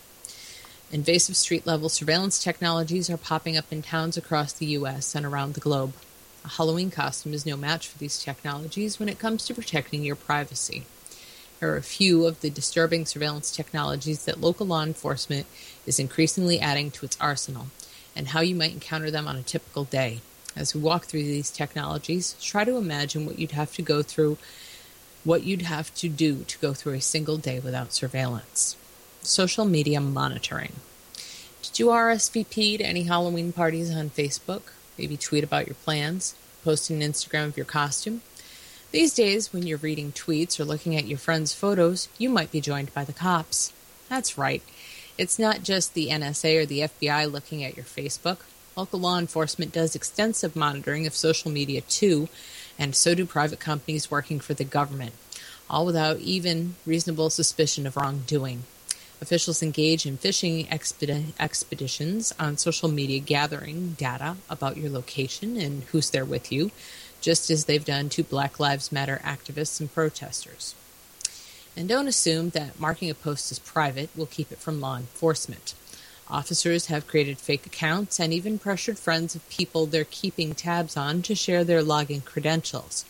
Invasive 0.92 1.36
street 1.36 1.66
level 1.66 1.88
surveillance 1.88 2.42
technologies 2.42 3.10
are 3.10 3.16
popping 3.16 3.56
up 3.56 3.72
in 3.72 3.82
towns 3.82 4.16
across 4.16 4.52
the 4.52 4.66
U.S. 4.66 5.14
and 5.14 5.24
around 5.24 5.54
the 5.54 5.60
globe. 5.60 5.92
A 6.44 6.48
Halloween 6.48 6.90
costume 6.90 7.34
is 7.34 7.46
no 7.46 7.56
match 7.56 7.86
for 7.86 7.98
these 7.98 8.22
technologies 8.22 8.98
when 8.98 9.08
it 9.08 9.18
comes 9.18 9.44
to 9.44 9.54
protecting 9.54 10.02
your 10.02 10.16
privacy. 10.16 10.86
Here 11.60 11.74
are 11.74 11.76
a 11.76 11.82
few 11.82 12.26
of 12.26 12.40
the 12.40 12.50
disturbing 12.50 13.04
surveillance 13.04 13.54
technologies 13.54 14.24
that 14.24 14.40
local 14.40 14.66
law 14.66 14.82
enforcement 14.82 15.46
is 15.86 15.98
increasingly 15.98 16.58
adding 16.58 16.90
to 16.92 17.04
its 17.04 17.18
arsenal, 17.20 17.66
and 18.14 18.28
how 18.28 18.40
you 18.40 18.54
might 18.54 18.72
encounter 18.72 19.10
them 19.10 19.26
on 19.26 19.36
a 19.36 19.42
typical 19.42 19.84
day. 19.84 20.20
As 20.56 20.74
we 20.74 20.80
walk 20.80 21.04
through 21.04 21.22
these 21.22 21.50
technologies, 21.50 22.34
try 22.40 22.64
to 22.64 22.76
imagine 22.76 23.24
what 23.24 23.38
you'd 23.38 23.52
have 23.52 23.72
to 23.74 23.82
go 23.82 24.02
through, 24.02 24.36
what 25.22 25.44
you'd 25.44 25.62
have 25.62 25.94
to 25.96 26.08
do 26.08 26.44
to 26.44 26.58
go 26.58 26.74
through 26.74 26.94
a 26.94 27.00
single 27.00 27.36
day 27.36 27.60
without 27.60 27.92
surveillance. 27.92 28.76
Social 29.22 29.64
media 29.64 30.00
monitoring. 30.00 30.72
Did 31.62 31.78
you 31.78 31.86
RSVP 31.86 32.78
to 32.78 32.84
any 32.84 33.04
Halloween 33.04 33.52
parties 33.52 33.94
on 33.94 34.10
Facebook? 34.10 34.62
Maybe 34.98 35.16
tweet 35.16 35.44
about 35.44 35.66
your 35.66 35.76
plans, 35.76 36.34
post 36.64 36.90
an 36.90 37.00
Instagram 37.00 37.46
of 37.46 37.56
your 37.56 37.66
costume. 37.66 38.22
These 38.90 39.14
days, 39.14 39.52
when 39.52 39.66
you're 39.66 39.78
reading 39.78 40.10
tweets 40.10 40.58
or 40.58 40.64
looking 40.64 40.96
at 40.96 41.06
your 41.06 41.18
friends' 41.18 41.54
photos, 41.54 42.08
you 42.18 42.28
might 42.28 42.50
be 42.50 42.60
joined 42.60 42.92
by 42.92 43.04
the 43.04 43.12
cops. 43.12 43.72
That's 44.08 44.36
right. 44.36 44.62
It's 45.18 45.38
not 45.38 45.62
just 45.62 45.94
the 45.94 46.08
NSA 46.08 46.62
or 46.62 46.66
the 46.66 46.80
FBI 46.80 47.30
looking 47.30 47.62
at 47.64 47.76
your 47.76 47.84
Facebook. 47.84 48.38
Local 48.76 49.00
law 49.00 49.18
enforcement 49.18 49.72
does 49.72 49.94
extensive 49.94 50.56
monitoring 50.56 51.06
of 51.06 51.14
social 51.14 51.50
media 51.50 51.80
too, 51.82 52.28
and 52.78 52.94
so 52.94 53.14
do 53.14 53.26
private 53.26 53.60
companies 53.60 54.10
working 54.10 54.40
for 54.40 54.54
the 54.54 54.64
government, 54.64 55.12
all 55.68 55.84
without 55.84 56.18
even 56.18 56.76
reasonable 56.86 57.30
suspicion 57.30 57.86
of 57.86 57.96
wrongdoing. 57.96 58.62
Officials 59.20 59.62
engage 59.62 60.06
in 60.06 60.16
fishing 60.16 60.64
expedi- 60.68 61.34
expeditions 61.38 62.32
on 62.40 62.56
social 62.56 62.88
media, 62.88 63.20
gathering 63.20 63.96
data 63.98 64.36
about 64.48 64.78
your 64.78 64.88
location 64.88 65.58
and 65.58 65.82
who's 65.84 66.08
there 66.08 66.24
with 66.24 66.50
you, 66.50 66.70
just 67.20 67.50
as 67.50 67.66
they've 67.66 67.84
done 67.84 68.08
to 68.08 68.24
Black 68.24 68.58
Lives 68.58 68.90
Matter 68.90 69.20
activists 69.22 69.78
and 69.78 69.92
protesters. 69.92 70.74
And 71.76 71.88
don't 71.88 72.08
assume 72.08 72.50
that 72.50 72.78
marking 72.78 73.10
a 73.10 73.14
post 73.14 73.50
as 73.50 73.58
private 73.58 74.10
will 74.16 74.26
keep 74.26 74.52
it 74.52 74.58
from 74.58 74.80
law 74.80 74.96
enforcement. 74.96 75.74
Officers 76.28 76.86
have 76.86 77.06
created 77.06 77.38
fake 77.38 77.66
accounts 77.66 78.20
and 78.20 78.32
even 78.32 78.58
pressured 78.58 78.98
friends 78.98 79.34
of 79.34 79.48
people 79.48 79.86
they're 79.86 80.04
keeping 80.04 80.54
tabs 80.54 80.96
on 80.96 81.22
to 81.22 81.34
share 81.34 81.64
their 81.64 81.82
login 81.82 82.24
credentials. 82.24 83.04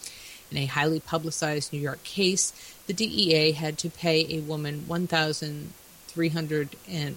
In 0.50 0.56
a 0.56 0.66
highly 0.66 1.00
publicized 1.00 1.72
New 1.72 1.78
York 1.78 2.02
case, 2.02 2.52
the 2.86 2.92
DEA 2.92 3.52
had 3.52 3.76
to 3.78 3.90
pay 3.90 4.26
a 4.28 4.40
woman 4.40 4.84
one 4.86 5.06
thousand 5.06 5.72
three 6.06 6.30
hundred 6.30 6.70
and 6.88 7.16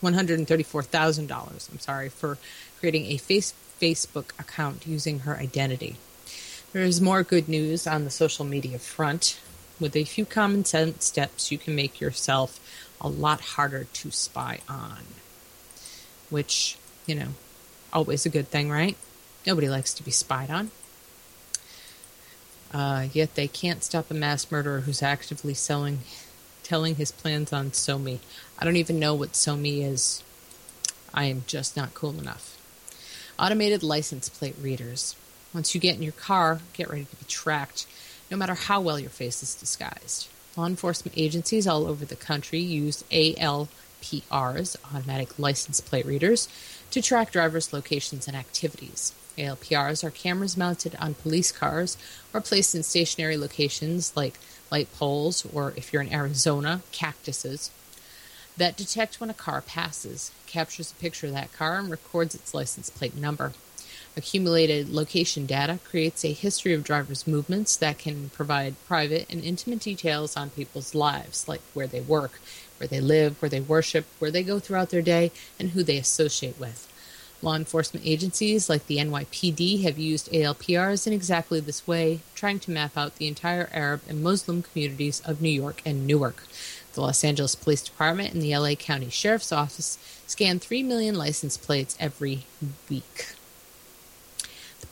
one 0.00 0.14
hundred 0.14 0.46
thirty-four 0.46 0.82
thousand 0.82 1.28
dollars. 1.28 1.68
I'm 1.72 1.78
sorry 1.78 2.08
for 2.08 2.36
creating 2.80 3.06
a 3.06 3.16
face 3.16 3.54
Facebook 3.80 4.38
account 4.38 4.86
using 4.86 5.20
her 5.20 5.36
identity. 5.36 5.96
There 6.72 6.82
is 6.82 7.00
more 7.00 7.22
good 7.22 7.48
news 7.48 7.86
on 7.86 8.04
the 8.04 8.10
social 8.10 8.44
media 8.44 8.78
front. 8.78 9.38
With 9.80 9.96
a 9.96 10.04
few 10.04 10.24
common 10.24 10.64
sense 10.64 11.04
steps, 11.04 11.50
you 11.50 11.58
can 11.58 11.74
make 11.74 12.00
yourself 12.00 12.60
a 13.00 13.08
lot 13.08 13.40
harder 13.40 13.84
to 13.84 14.10
spy 14.10 14.60
on. 14.68 15.04
Which, 16.30 16.76
you 17.06 17.14
know, 17.14 17.28
always 17.92 18.24
a 18.24 18.30
good 18.30 18.48
thing, 18.48 18.70
right? 18.70 18.96
Nobody 19.46 19.68
likes 19.68 19.92
to 19.94 20.02
be 20.02 20.10
spied 20.10 20.50
on. 20.50 20.70
Uh, 22.72 23.06
yet 23.12 23.34
they 23.34 23.46
can't 23.46 23.84
stop 23.84 24.10
a 24.10 24.14
mass 24.14 24.50
murderer 24.50 24.80
who's 24.80 25.02
actively 25.02 25.54
selling, 25.54 26.00
telling 26.62 26.96
his 26.96 27.12
plans 27.12 27.52
on 27.52 27.70
SoMe. 27.70 28.18
I 28.58 28.64
don't 28.64 28.76
even 28.76 28.98
know 28.98 29.14
what 29.14 29.32
SoMe 29.32 29.84
is. 29.84 30.22
I 31.12 31.26
am 31.26 31.44
just 31.46 31.76
not 31.76 31.94
cool 31.94 32.18
enough. 32.18 32.58
Automated 33.38 33.82
license 33.82 34.28
plate 34.28 34.56
readers. 34.60 35.14
Once 35.52 35.72
you 35.72 35.80
get 35.80 35.94
in 35.94 36.02
your 36.02 36.12
car, 36.12 36.60
get 36.72 36.88
ready 36.88 37.04
to 37.04 37.16
be 37.16 37.24
tracked, 37.26 37.86
no 38.34 38.38
matter 38.38 38.54
how 38.54 38.80
well 38.80 38.98
your 38.98 39.10
face 39.10 39.44
is 39.44 39.54
disguised. 39.54 40.26
Law 40.56 40.66
enforcement 40.66 41.16
agencies 41.16 41.68
all 41.68 41.86
over 41.86 42.04
the 42.04 42.16
country 42.16 42.58
use 42.58 43.04
ALPRs, 43.12 44.76
automatic 44.92 45.38
license 45.38 45.80
plate 45.80 46.04
readers, 46.04 46.48
to 46.90 47.00
track 47.00 47.30
drivers' 47.30 47.72
locations 47.72 48.26
and 48.26 48.36
activities. 48.36 49.14
ALPRs 49.38 50.02
are 50.02 50.10
cameras 50.10 50.56
mounted 50.56 50.96
on 50.96 51.14
police 51.14 51.52
cars 51.52 51.96
or 52.32 52.40
placed 52.40 52.74
in 52.74 52.82
stationary 52.82 53.36
locations 53.36 54.16
like 54.16 54.40
light 54.68 54.92
poles 54.94 55.46
or, 55.54 55.72
if 55.76 55.92
you're 55.92 56.02
in 56.02 56.12
Arizona, 56.12 56.82
cactuses 56.90 57.70
that 58.56 58.76
detect 58.76 59.20
when 59.20 59.30
a 59.30 59.34
car 59.34 59.60
passes, 59.60 60.32
captures 60.48 60.90
a 60.90 60.96
picture 60.96 61.28
of 61.28 61.34
that 61.34 61.52
car, 61.52 61.78
and 61.78 61.88
records 61.88 62.34
its 62.34 62.52
license 62.52 62.90
plate 62.90 63.14
number. 63.14 63.52
Accumulated 64.16 64.90
location 64.90 65.44
data 65.44 65.80
creates 65.82 66.24
a 66.24 66.32
history 66.32 66.72
of 66.72 66.84
drivers' 66.84 67.26
movements 67.26 67.74
that 67.76 67.98
can 67.98 68.28
provide 68.28 68.76
private 68.86 69.26
and 69.28 69.42
intimate 69.42 69.80
details 69.80 70.36
on 70.36 70.50
people's 70.50 70.94
lives, 70.94 71.48
like 71.48 71.62
where 71.72 71.88
they 71.88 72.00
work, 72.00 72.40
where 72.78 72.86
they 72.86 73.00
live, 73.00 73.42
where 73.42 73.48
they 73.48 73.60
worship, 73.60 74.06
where 74.20 74.30
they 74.30 74.44
go 74.44 74.60
throughout 74.60 74.90
their 74.90 75.02
day, 75.02 75.32
and 75.58 75.70
who 75.70 75.82
they 75.82 75.96
associate 75.96 76.60
with. 76.60 76.88
Law 77.42 77.56
enforcement 77.56 78.06
agencies 78.06 78.70
like 78.70 78.86
the 78.86 78.98
NYPD 78.98 79.82
have 79.82 79.98
used 79.98 80.30
ALPRs 80.30 81.08
in 81.08 81.12
exactly 81.12 81.58
this 81.58 81.84
way, 81.84 82.20
trying 82.36 82.60
to 82.60 82.70
map 82.70 82.96
out 82.96 83.16
the 83.16 83.26
entire 83.26 83.68
Arab 83.72 84.00
and 84.08 84.22
Muslim 84.22 84.62
communities 84.62 85.20
of 85.26 85.42
New 85.42 85.50
York 85.50 85.82
and 85.84 86.06
Newark. 86.06 86.44
The 86.94 87.00
Los 87.00 87.24
Angeles 87.24 87.56
Police 87.56 87.82
Department 87.82 88.32
and 88.32 88.40
the 88.40 88.56
LA 88.56 88.76
County 88.76 89.10
Sheriff's 89.10 89.50
Office 89.50 89.98
scan 90.28 90.60
3 90.60 90.84
million 90.84 91.16
license 91.16 91.56
plates 91.56 91.96
every 91.98 92.46
week. 92.88 93.33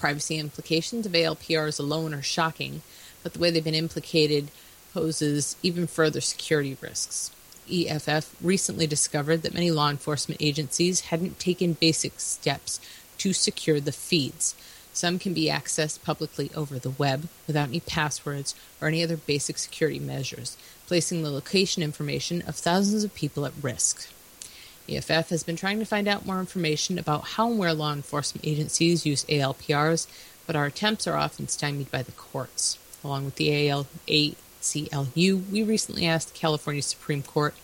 Privacy 0.03 0.37
implications 0.37 1.07
of 1.07 1.13
ALPRs 1.13 1.79
alone 1.79 2.13
are 2.13 2.23
shocking, 2.23 2.83
but 3.23 3.35
the 3.35 3.39
way 3.39 3.53
they've 3.53 3.63
been 3.63 3.73
implicated 3.73 4.49
poses 4.93 5.55
even 5.63 5.87
further 5.87 6.21
security 6.21 6.77
risks. 6.81 7.31
EFF 7.71 8.35
recently 8.43 8.89
discovered 8.89 9.43
that 9.43 9.55
many 9.55 9.71
law 9.71 9.91
enforcement 9.91 10.43
agencies 10.43 11.03
hadn't 11.13 11.39
taken 11.39 11.75
basic 11.75 12.19
steps 12.19 12.81
to 13.19 13.33
secure 13.33 13.79
the 13.79 13.93
feeds. 13.93 14.57
Some 14.93 15.21
can 15.21 15.35
be 15.35 15.49
accessed 15.49 16.03
publicly 16.03 16.51
over 16.53 16.81
the 16.81 16.91
web 16.91 17.29
without 17.47 17.69
any 17.69 17.79
passwords 17.79 18.57
or 18.81 18.89
any 18.89 19.05
other 19.05 19.17
basic 19.17 19.57
security 19.57 20.01
measures, 20.01 20.57
placing 20.89 21.23
the 21.23 21.31
location 21.31 21.81
information 21.81 22.43
of 22.43 22.57
thousands 22.57 23.05
of 23.05 23.15
people 23.15 23.47
at 23.47 23.53
risk. 23.63 24.09
EFF 24.97 25.31
has 25.31 25.43
been 25.43 25.57
trying 25.57 25.79
to 25.79 25.85
find 25.85 26.09
out 26.09 26.27
more 26.27 26.41
information 26.41 26.99
about 26.99 27.25
how 27.25 27.49
and 27.49 27.59
where 27.59 27.75
law 27.75 27.93
enforcement 27.93 28.47
agencies 28.47 29.07
use 29.07 29.25
ALPRs, 29.25 30.07
but 30.47 30.57
our 30.57 30.67
attempts 30.67 31.07
are 31.07 31.17
often 31.17 31.49
stymied 31.49 31.91
by 31.91 32.03
the 32.03 32.13
courts. 32.13 32.79
Along 33.05 33.25
with 33.25 33.37
the 33.37 33.69
AL, 33.69 33.87
ACLU, 34.07 35.51
we 35.51 35.63
recently 35.63 36.07
asked 36.07 36.33
the 36.33 36.39
California 36.39 36.83
Supreme 36.83 37.23
Court 37.23 37.55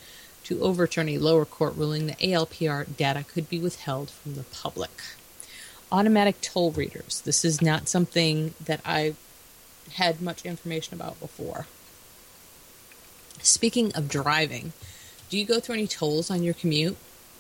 to 0.45 0.63
overturn 0.63 1.09
a 1.09 1.19
lower 1.19 1.45
court 1.45 1.75
ruling 1.77 2.07
that 2.07 2.19
ALPR 2.21 2.97
data 2.97 3.25
could 3.25 3.49
be 3.49 3.59
withheld 3.59 4.11
from 4.11 4.35
the 4.35 4.45
public. 4.45 5.03
Automatic 5.93 6.41
toll 6.41 6.73
readers. 6.73 7.21
This 7.21 7.45
is 7.45 7.61
not 7.61 7.89
something 7.89 8.55
that 8.65 8.81
I 8.85 9.15
had 9.95 10.21
much 10.21 10.45
information 10.45 10.95
about 10.95 11.21
before. 11.21 11.67
Speaking 13.43 13.95
of 13.95 14.09
driving, 14.09 14.73
do 15.31 15.39
you 15.39 15.45
go 15.45 15.61
through 15.61 15.75
any 15.75 15.87
tolls 15.87 16.31
on 16.31 16.43
your 16.43 16.55
commute? 16.55 16.97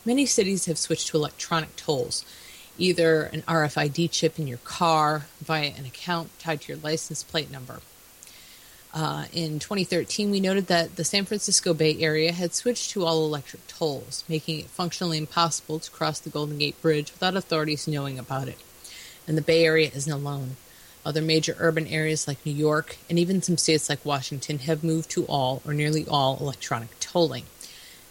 Many 0.08 0.24
cities 0.24 0.64
have 0.64 0.78
switched 0.78 1.08
to 1.08 1.18
electronic 1.18 1.76
tolls, 1.76 2.24
either 2.78 3.24
an 3.24 3.42
RFID 3.42 4.10
chip 4.10 4.38
in 4.38 4.46
your 4.46 4.56
car 4.64 5.26
via 5.42 5.74
an 5.76 5.84
account 5.84 6.30
tied 6.38 6.62
to 6.62 6.72
your 6.72 6.80
license 6.80 7.22
plate 7.22 7.50
number. 7.50 7.82
Uh, 8.94 9.26
in 9.34 9.58
2013, 9.58 10.30
we 10.30 10.40
noted 10.40 10.66
that 10.68 10.96
the 10.96 11.04
San 11.04 11.26
Francisco 11.26 11.74
Bay 11.74 11.94
Area 12.00 12.32
had 12.32 12.54
switched 12.54 12.88
to 12.92 13.04
all 13.04 13.26
electric 13.26 13.66
tolls, 13.66 14.24
making 14.30 14.60
it 14.60 14.70
functionally 14.70 15.18
impossible 15.18 15.78
to 15.78 15.90
cross 15.90 16.18
the 16.20 16.30
Golden 16.30 16.56
Gate 16.56 16.80
Bridge 16.80 17.12
without 17.12 17.36
authorities 17.36 17.86
knowing 17.86 18.18
about 18.18 18.48
it. 18.48 18.58
And 19.26 19.36
the 19.36 19.42
Bay 19.42 19.66
Area 19.66 19.90
isn't 19.94 20.10
alone. 20.10 20.56
Other 21.04 21.20
major 21.20 21.54
urban 21.58 21.86
areas 21.86 22.26
like 22.26 22.46
New 22.46 22.52
York 22.54 22.96
and 23.10 23.18
even 23.18 23.42
some 23.42 23.58
states 23.58 23.90
like 23.90 24.02
Washington 24.06 24.60
have 24.60 24.82
moved 24.82 25.10
to 25.10 25.26
all 25.26 25.60
or 25.66 25.74
nearly 25.74 26.06
all 26.08 26.38
electronic 26.40 26.98
tolling. 26.98 27.44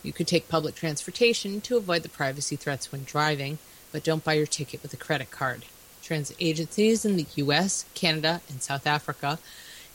You 0.07 0.13
could 0.13 0.25
take 0.25 0.47
public 0.47 0.73
transportation 0.73 1.59
to 1.59 1.75
avoid 1.75 2.01
the 2.01 2.07
privacy 2.07 2.55
threats 2.55 2.93
when 2.93 3.03
driving, 3.03 3.57
but 3.91 4.05
don't 4.05 4.23
buy 4.23 4.35
your 4.35 4.45
ticket 4.45 4.81
with 4.81 4.93
a 4.93 4.95
credit 4.95 5.31
card. 5.31 5.65
Transit 6.01 6.37
agencies 6.39 7.03
in 7.03 7.17
the 7.17 7.25
US, 7.35 7.83
Canada, 7.93 8.39
and 8.47 8.61
South 8.61 8.87
Africa 8.87 9.37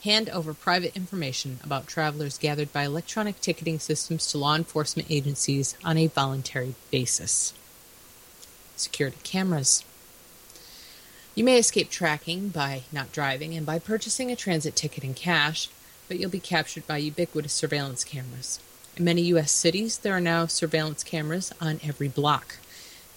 hand 0.03 0.29
over 0.29 0.53
private 0.53 0.95
information 0.95 1.57
about 1.63 1.87
travelers 1.87 2.37
gathered 2.37 2.71
by 2.71 2.83
electronic 2.83 3.41
ticketing 3.41 3.79
systems 3.79 4.27
to 4.27 4.37
law 4.37 4.55
enforcement 4.55 5.09
agencies 5.09 5.75
on 5.83 5.97
a 5.97 6.05
voluntary 6.05 6.75
basis. 6.91 7.55
Security 8.75 9.17
cameras. 9.23 9.83
You 11.33 11.43
may 11.43 11.57
escape 11.57 11.89
tracking 11.89 12.49
by 12.49 12.83
not 12.91 13.11
driving 13.11 13.55
and 13.55 13.65
by 13.65 13.79
purchasing 13.79 14.31
a 14.31 14.35
transit 14.35 14.75
ticket 14.75 15.03
in 15.03 15.15
cash, 15.15 15.69
but 16.07 16.19
you'll 16.19 16.29
be 16.29 16.39
captured 16.39 16.85
by 16.85 16.97
ubiquitous 16.97 17.53
surveillance 17.53 18.03
cameras. 18.03 18.59
In 18.95 19.05
many 19.05 19.23
U.S. 19.23 19.51
cities, 19.51 19.97
there 19.97 20.13
are 20.13 20.21
now 20.21 20.45
surveillance 20.45 21.03
cameras 21.03 21.51
on 21.59 21.79
every 21.83 22.07
block. 22.07 22.57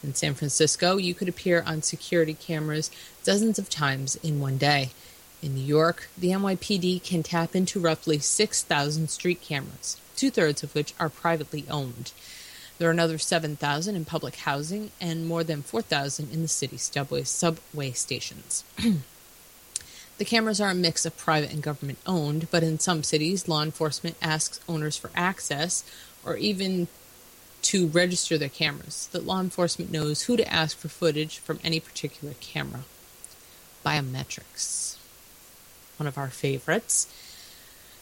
In 0.02 0.14
San 0.14 0.32
Francisco, 0.32 0.96
you 0.96 1.12
could 1.12 1.28
appear 1.28 1.62
on 1.66 1.82
security 1.82 2.32
cameras 2.32 2.90
dozens 3.24 3.58
of 3.58 3.68
times 3.68 4.16
in 4.16 4.40
one 4.40 4.56
day. 4.56 4.90
In 5.42 5.54
New 5.54 5.64
York, 5.64 6.08
the 6.16 6.30
NYPD 6.30 7.02
can 7.02 7.22
tap 7.22 7.54
into 7.54 7.78
roughly 7.78 8.18
6,000 8.18 9.10
street 9.10 9.42
cameras, 9.42 10.00
two 10.16 10.30
thirds 10.30 10.62
of 10.62 10.74
which 10.74 10.94
are 10.98 11.10
privately 11.10 11.66
owned. 11.70 12.12
There 12.78 12.88
are 12.88 12.92
another 12.92 13.18
7,000 13.18 13.94
in 13.94 14.04
public 14.06 14.36
housing 14.36 14.92
and 14.98 15.26
more 15.26 15.44
than 15.44 15.62
4,000 15.62 16.32
in 16.32 16.40
the 16.40 16.48
city's 16.48 16.82
subway, 16.82 17.24
subway 17.24 17.92
stations. 17.92 18.64
the 20.18 20.24
cameras 20.24 20.60
are 20.60 20.70
a 20.70 20.74
mix 20.74 21.04
of 21.04 21.16
private 21.16 21.52
and 21.52 21.62
government 21.62 21.98
owned, 22.06 22.48
but 22.50 22.62
in 22.62 22.78
some 22.78 23.02
cities, 23.02 23.48
law 23.48 23.62
enforcement 23.62 24.16
asks 24.22 24.60
owners 24.68 24.96
for 24.96 25.10
access 25.14 25.84
or 26.24 26.36
even 26.36 26.88
to 27.62 27.88
register 27.88 28.38
their 28.38 28.48
cameras, 28.48 29.08
that 29.12 29.26
law 29.26 29.40
enforcement 29.40 29.90
knows 29.90 30.22
who 30.22 30.36
to 30.36 30.52
ask 30.52 30.78
for 30.78 30.88
footage 30.88 31.38
from 31.38 31.58
any 31.64 31.80
particular 31.80 32.34
camera. 32.40 32.84
Biometrics. 33.84 34.96
One 35.96 36.06
of 36.06 36.16
our 36.16 36.28
favorites. 36.28 37.08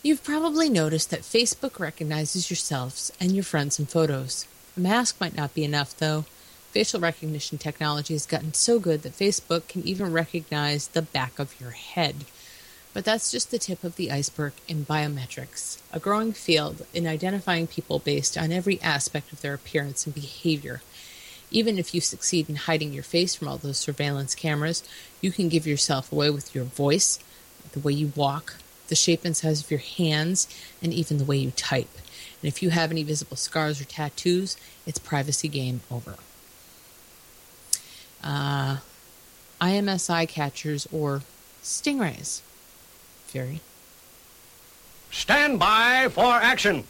You've 0.02 0.22
probably 0.22 0.68
noticed 0.68 1.10
that 1.10 1.22
Facebook 1.22 1.78
recognizes 1.78 2.50
yourselves 2.50 3.10
and 3.18 3.32
your 3.32 3.44
friends 3.44 3.78
in 3.78 3.86
photos. 3.86 4.46
A 4.76 4.80
mask 4.80 5.18
might 5.18 5.36
not 5.36 5.54
be 5.54 5.64
enough, 5.64 5.96
though. 5.96 6.26
Facial 6.74 6.98
recognition 6.98 7.56
technology 7.56 8.14
has 8.14 8.26
gotten 8.26 8.52
so 8.52 8.80
good 8.80 9.02
that 9.02 9.12
Facebook 9.16 9.68
can 9.68 9.86
even 9.86 10.12
recognize 10.12 10.88
the 10.88 11.02
back 11.02 11.38
of 11.38 11.54
your 11.60 11.70
head. 11.70 12.24
But 12.92 13.04
that's 13.04 13.30
just 13.30 13.52
the 13.52 13.60
tip 13.60 13.84
of 13.84 13.94
the 13.94 14.10
iceberg 14.10 14.54
in 14.66 14.84
biometrics, 14.84 15.78
a 15.92 16.00
growing 16.00 16.32
field 16.32 16.84
in 16.92 17.06
identifying 17.06 17.68
people 17.68 18.00
based 18.00 18.36
on 18.36 18.50
every 18.50 18.82
aspect 18.82 19.32
of 19.32 19.40
their 19.40 19.54
appearance 19.54 20.04
and 20.04 20.16
behavior. 20.16 20.82
Even 21.52 21.78
if 21.78 21.94
you 21.94 22.00
succeed 22.00 22.48
in 22.48 22.56
hiding 22.56 22.92
your 22.92 23.04
face 23.04 23.36
from 23.36 23.46
all 23.46 23.56
those 23.56 23.78
surveillance 23.78 24.34
cameras, 24.34 24.82
you 25.20 25.30
can 25.30 25.48
give 25.48 25.68
yourself 25.68 26.10
away 26.10 26.28
with 26.28 26.56
your 26.56 26.64
voice, 26.64 27.20
the 27.70 27.78
way 27.78 27.92
you 27.92 28.10
walk, 28.16 28.56
the 28.88 28.96
shape 28.96 29.24
and 29.24 29.36
size 29.36 29.62
of 29.62 29.70
your 29.70 29.78
hands, 29.78 30.48
and 30.82 30.92
even 30.92 31.18
the 31.18 31.24
way 31.24 31.36
you 31.36 31.52
type. 31.52 31.94
And 32.42 32.48
if 32.48 32.64
you 32.64 32.70
have 32.70 32.90
any 32.90 33.04
visible 33.04 33.36
scars 33.36 33.80
or 33.80 33.84
tattoos, 33.84 34.56
it's 34.88 34.98
privacy 34.98 35.46
game 35.46 35.80
over. 35.88 36.16
Uh, 38.24 38.78
IMSI 39.60 40.26
catchers 40.26 40.88
or 40.90 41.20
stingrays. 41.62 42.40
Fury. 43.26 43.60
Stand 45.10 45.58
by 45.58 46.08
for 46.08 46.24
action. 46.24 46.84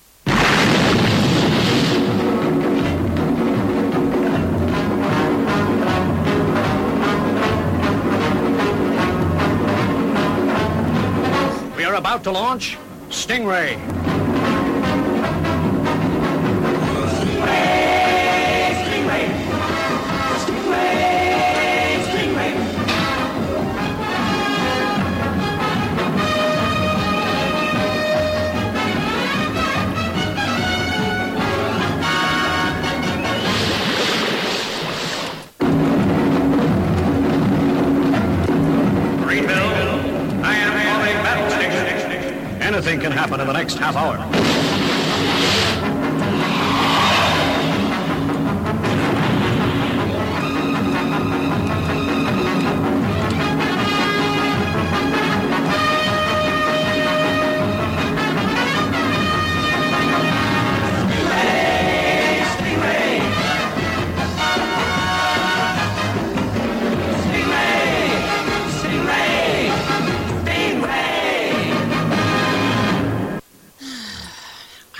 We 11.76 11.84
are 11.84 11.94
about 11.96 12.22
to 12.24 12.30
launch 12.30 12.78
Stingray. 13.08 14.13
Can 43.04 43.12
happen 43.12 43.38
in 43.38 43.46
the 43.46 43.52
next 43.52 43.76
half 43.76 43.96
hour. 43.96 44.53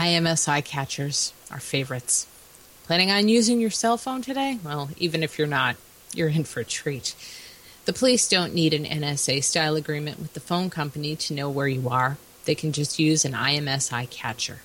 IMSI 0.05 0.63
catchers 0.67 1.33
are 1.51 1.59
favorites. 1.59 2.27
Planning 2.85 3.11
on 3.11 3.27
using 3.27 3.59
your 3.59 3.71
cell 3.71 3.97
phone 3.97 4.21
today? 4.21 4.59
Well, 4.63 4.91
even 4.99 5.23
if 5.23 5.39
you're 5.39 5.47
not, 5.47 5.77
you're 6.13 6.29
in 6.29 6.45
for 6.45 6.61
a 6.61 6.65
treat. 6.65 7.15
The 7.87 7.95
police 7.95 8.29
don't 8.29 8.53
need 8.53 8.75
an 8.75 8.85
NSA 8.85 9.43
style 9.43 9.77
agreement 9.77 10.19
with 10.19 10.35
the 10.35 10.41
phone 10.41 10.69
company 10.69 11.17
to 11.17 11.33
know 11.33 11.49
where 11.49 11.69
you 11.69 11.89
are. 11.89 12.19
They 12.45 12.55
can 12.55 12.71
just 12.71 12.99
use 12.99 13.25
an 13.25 13.33
IMSI 13.33 14.11
catcher. 14.11 14.59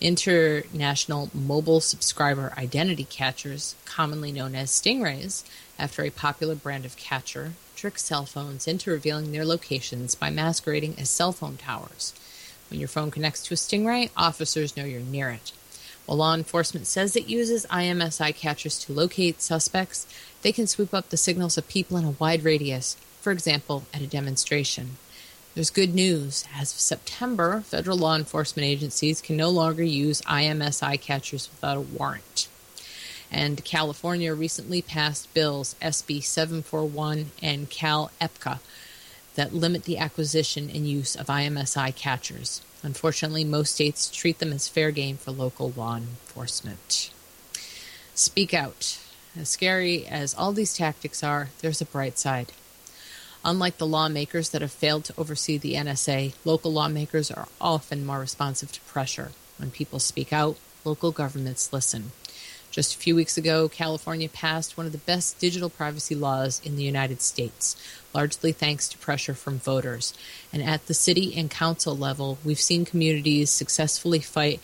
International 0.00 1.28
Mobile 1.34 1.80
Subscriber 1.80 2.54
Identity 2.56 3.04
Catchers, 3.04 3.76
commonly 3.84 4.32
known 4.32 4.54
as 4.54 4.70
Stingrays, 4.70 5.44
after 5.78 6.02
a 6.02 6.08
popular 6.08 6.54
brand 6.54 6.86
of 6.86 6.96
catcher, 6.96 7.52
trick 7.74 7.98
cell 7.98 8.24
phones 8.24 8.66
into 8.66 8.90
revealing 8.90 9.32
their 9.32 9.44
locations 9.44 10.14
by 10.14 10.30
masquerading 10.30 10.94
as 10.98 11.10
cell 11.10 11.32
phone 11.32 11.58
towers. 11.58 12.14
When 12.70 12.80
your 12.80 12.88
phone 12.88 13.10
connects 13.10 13.42
to 13.44 13.54
a 13.54 13.56
Stingray, 13.56 14.10
officers 14.16 14.76
know 14.76 14.84
you're 14.84 15.00
near 15.00 15.30
it. 15.30 15.52
While 16.06 16.18
law 16.18 16.34
enforcement 16.34 16.86
says 16.86 17.16
it 17.16 17.26
uses 17.26 17.66
IMSI 17.66 18.34
catchers 18.36 18.78
to 18.84 18.92
locate 18.92 19.42
suspects, 19.42 20.06
they 20.42 20.52
can 20.52 20.66
swoop 20.66 20.94
up 20.94 21.08
the 21.08 21.16
signals 21.16 21.58
of 21.58 21.68
people 21.68 21.96
in 21.96 22.04
a 22.04 22.10
wide 22.10 22.44
radius, 22.44 22.96
for 23.20 23.32
example, 23.32 23.84
at 23.92 24.02
a 24.02 24.06
demonstration. 24.06 24.98
There's 25.54 25.70
good 25.70 25.94
news. 25.94 26.44
As 26.54 26.72
of 26.72 26.78
September, 26.78 27.62
federal 27.62 27.96
law 27.96 28.14
enforcement 28.14 28.66
agencies 28.66 29.20
can 29.20 29.36
no 29.36 29.48
longer 29.48 29.82
use 29.82 30.20
IMSI 30.22 31.00
catchers 31.00 31.48
without 31.50 31.78
a 31.78 31.80
warrant. 31.80 32.48
And 33.32 33.64
California 33.64 34.34
recently 34.34 34.82
passed 34.82 35.32
bills 35.34 35.74
SB 35.82 36.22
741 36.22 37.32
and 37.42 37.68
Cal 37.70 38.10
EPCA 38.20 38.60
that 39.36 39.54
limit 39.54 39.84
the 39.84 39.98
acquisition 39.98 40.68
and 40.68 40.88
use 40.88 41.14
of 41.14 41.26
IMSI 41.26 41.94
catchers. 41.94 42.60
Unfortunately, 42.82 43.44
most 43.44 43.74
states 43.74 44.10
treat 44.10 44.38
them 44.38 44.52
as 44.52 44.68
fair 44.68 44.90
game 44.90 45.16
for 45.16 45.30
local 45.30 45.72
law 45.76 45.96
enforcement. 45.96 47.10
Speak 48.14 48.52
out. 48.52 48.98
As 49.38 49.50
scary 49.50 50.06
as 50.06 50.34
all 50.34 50.52
these 50.52 50.74
tactics 50.74 51.22
are, 51.22 51.50
there's 51.60 51.80
a 51.80 51.86
bright 51.86 52.18
side. 52.18 52.52
Unlike 53.44 53.78
the 53.78 53.86
lawmakers 53.86 54.48
that 54.50 54.62
have 54.62 54.72
failed 54.72 55.04
to 55.04 55.14
oversee 55.16 55.58
the 55.58 55.74
NSA, 55.74 56.34
local 56.44 56.72
lawmakers 56.72 57.30
are 57.30 57.46
often 57.60 58.04
more 58.04 58.18
responsive 58.18 58.72
to 58.72 58.80
pressure. 58.80 59.32
When 59.58 59.70
people 59.70 59.98
speak 59.98 60.32
out, 60.32 60.56
local 60.84 61.12
governments 61.12 61.72
listen. 61.72 62.12
Just 62.70 62.94
a 62.94 62.98
few 62.98 63.14
weeks 63.14 63.38
ago, 63.38 63.68
California 63.68 64.28
passed 64.28 64.76
one 64.76 64.84
of 64.86 64.92
the 64.92 64.98
best 64.98 65.38
digital 65.38 65.70
privacy 65.70 66.14
laws 66.14 66.60
in 66.64 66.76
the 66.76 66.82
United 66.82 67.22
States, 67.22 67.76
largely 68.16 68.50
thanks 68.50 68.88
to 68.88 68.96
pressure 68.96 69.34
from 69.34 69.58
voters. 69.58 70.14
And 70.50 70.62
at 70.62 70.86
the 70.86 70.94
city 70.94 71.36
and 71.36 71.50
council 71.50 71.94
level, 71.94 72.38
we've 72.42 72.58
seen 72.58 72.86
communities 72.86 73.50
successfully 73.50 74.20
fight 74.20 74.60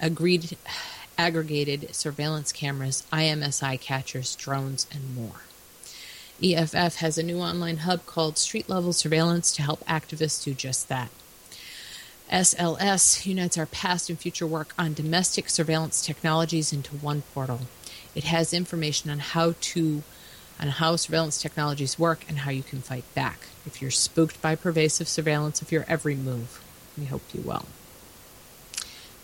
agreed 0.00 0.56
aggregated 1.16 1.94
surveillance 1.94 2.50
cameras, 2.50 3.04
IMSI 3.12 3.80
catchers, 3.80 4.34
drones, 4.34 4.88
and 4.92 5.14
more. 5.14 5.42
EFF 6.42 6.96
has 6.96 7.16
a 7.16 7.22
new 7.22 7.38
online 7.38 7.78
hub 7.78 8.04
called 8.06 8.38
Street 8.38 8.68
Level 8.68 8.92
Surveillance 8.92 9.52
to 9.52 9.62
help 9.62 9.86
activists 9.86 10.42
do 10.42 10.52
just 10.52 10.88
that. 10.88 11.10
SLS 12.30 13.24
unites 13.24 13.56
our 13.56 13.66
past 13.66 14.10
and 14.10 14.18
future 14.18 14.48
work 14.48 14.74
on 14.76 14.92
domestic 14.94 15.48
surveillance 15.48 16.04
technologies 16.04 16.72
into 16.72 16.96
one 16.96 17.22
portal. 17.32 17.60
It 18.16 18.24
has 18.24 18.52
information 18.52 19.10
on 19.10 19.20
how 19.20 19.54
to 19.60 20.02
on 20.60 20.68
how 20.68 20.96
surveillance 20.96 21.40
technologies 21.40 21.98
work 21.98 22.24
and 22.28 22.38
how 22.40 22.50
you 22.50 22.62
can 22.62 22.80
fight 22.80 23.04
back 23.14 23.48
if 23.66 23.82
you're 23.82 23.90
spooked 23.90 24.40
by 24.40 24.54
pervasive 24.54 25.08
surveillance 25.08 25.60
of 25.60 25.70
your 25.72 25.84
every 25.88 26.14
move. 26.14 26.62
We 26.96 27.04
hope 27.06 27.22
you 27.34 27.42
will. 27.42 27.66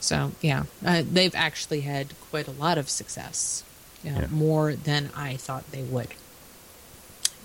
So, 0.00 0.32
yeah, 0.40 0.64
uh, 0.84 1.02
they've 1.10 1.34
actually 1.34 1.82
had 1.82 2.09
quite 2.30 2.48
a 2.48 2.50
lot 2.50 2.76
of 2.76 2.90
success, 2.90 3.62
you 4.02 4.10
know, 4.10 4.20
Yeah. 4.22 4.26
more 4.30 4.74
than 4.74 5.10
I 5.14 5.36
thought 5.36 5.70
they 5.70 5.82
would. 5.82 6.09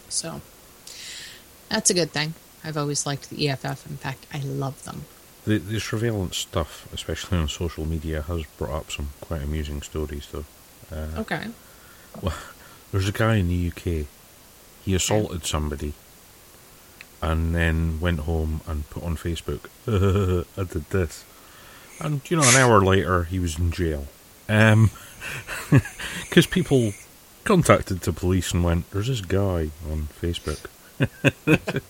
So, 0.10 0.42
that's 1.70 1.90
a 1.90 1.94
good 1.94 2.12
thing. 2.12 2.34
I've 2.64 2.76
always 2.78 3.06
liked 3.06 3.30
the 3.30 3.48
EFF. 3.48 3.86
In 3.90 3.98
fact, 3.98 4.26
I 4.34 4.40
love 4.40 4.84
them. 4.84 5.06
The, 5.46 5.60
the 5.60 5.80
surveillance 5.80 6.36
stuff, 6.38 6.88
especially 6.92 7.38
on 7.38 7.48
social 7.48 7.86
media, 7.86 8.24
has 8.24 8.44
brought 8.58 8.76
up 8.76 8.92
some 8.92 9.10
quite 9.22 9.44
amusing 9.44 9.82
stories, 9.82 10.28
though. 10.32 10.46
Uh, 10.92 11.20
Okay. 11.22 11.48
Well, 12.22 12.34
there's 12.92 13.10
a 13.10 13.12
guy 13.12 13.36
in 13.36 13.48
the 13.48 13.68
UK. 13.68 14.08
He 14.84 14.96
assaulted 14.96 15.46
somebody, 15.46 15.94
and 17.22 17.54
then 17.54 18.00
went 18.00 18.22
home 18.22 18.62
and 18.68 18.90
put 18.90 19.04
on 19.04 19.18
Facebook, 19.18 19.68
"I 20.58 20.64
did 20.64 20.90
this," 20.90 21.26
and 22.00 22.22
you 22.30 22.38
know, 22.38 22.48
an 22.48 22.56
hour 22.56 22.82
later 22.82 23.26
he 23.26 23.40
was 23.40 23.60
in 23.60 23.72
jail. 23.72 24.08
Um, 24.50 24.92
because 26.22 26.48
people 26.48 26.94
contacted 27.44 28.02
the 28.02 28.14
police 28.14 28.54
and 28.54 28.64
went, 28.64 28.90
"There's 28.92 29.08
this 29.08 29.22
guy 29.22 29.72
on 29.90 30.08
Facebook." 30.22 30.68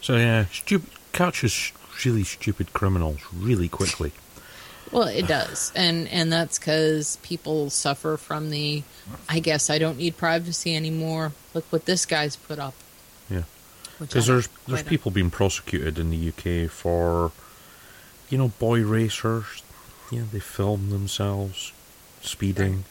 so 0.00 0.16
yeah, 0.16 0.46
stupid 0.46 0.90
catches 1.12 1.72
really 2.04 2.24
stupid 2.24 2.72
criminals 2.72 3.20
really 3.32 3.68
quickly. 3.68 4.12
Well, 4.92 5.06
it 5.06 5.28
does, 5.28 5.72
and 5.76 6.08
and 6.08 6.32
that's 6.32 6.58
because 6.58 7.16
people 7.22 7.70
suffer 7.70 8.16
from 8.16 8.50
the. 8.50 8.82
I 9.28 9.38
guess 9.38 9.70
I 9.70 9.78
don't 9.78 9.98
need 9.98 10.16
privacy 10.16 10.74
anymore. 10.74 11.32
Look 11.54 11.64
what 11.70 11.84
this 11.84 12.06
guy's 12.06 12.36
put 12.36 12.58
up. 12.58 12.74
Yeah. 13.28 13.42
Because 14.00 14.26
there's 14.26 14.48
there's 14.66 14.82
people 14.82 15.10
being 15.10 15.30
prosecuted 15.30 15.98
in 15.98 16.10
the 16.10 16.28
UK 16.28 16.70
for, 16.70 17.32
you 18.30 18.38
know, 18.38 18.48
boy 18.48 18.82
racers. 18.82 19.62
Yeah, 20.10 20.24
they 20.32 20.40
film 20.40 20.90
themselves 20.90 21.72
speeding, 22.20 22.84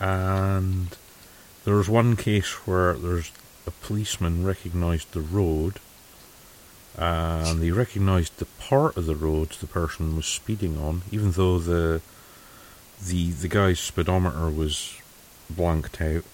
and 0.00 0.96
there's 1.64 1.90
one 1.90 2.16
case 2.16 2.66
where 2.66 2.94
there's 2.94 3.32
a 3.66 3.70
policeman 3.70 4.46
recognised 4.46 5.12
the 5.12 5.20
road, 5.20 5.78
and 6.96 7.60
they 7.60 7.70
recognised 7.70 8.38
the 8.38 8.46
part 8.58 8.96
of 8.96 9.06
the 9.06 9.14
road 9.14 9.50
the 9.50 9.66
person 9.66 10.16
was 10.16 10.26
speeding 10.26 10.78
on, 10.78 11.02
even 11.10 11.32
though 11.32 11.58
the 11.58 12.00
the 13.04 13.32
the 13.32 13.48
guy's 13.48 13.80
speedometer 13.80 14.48
was 14.48 14.96
blanked 15.50 16.00
out. 16.00 16.24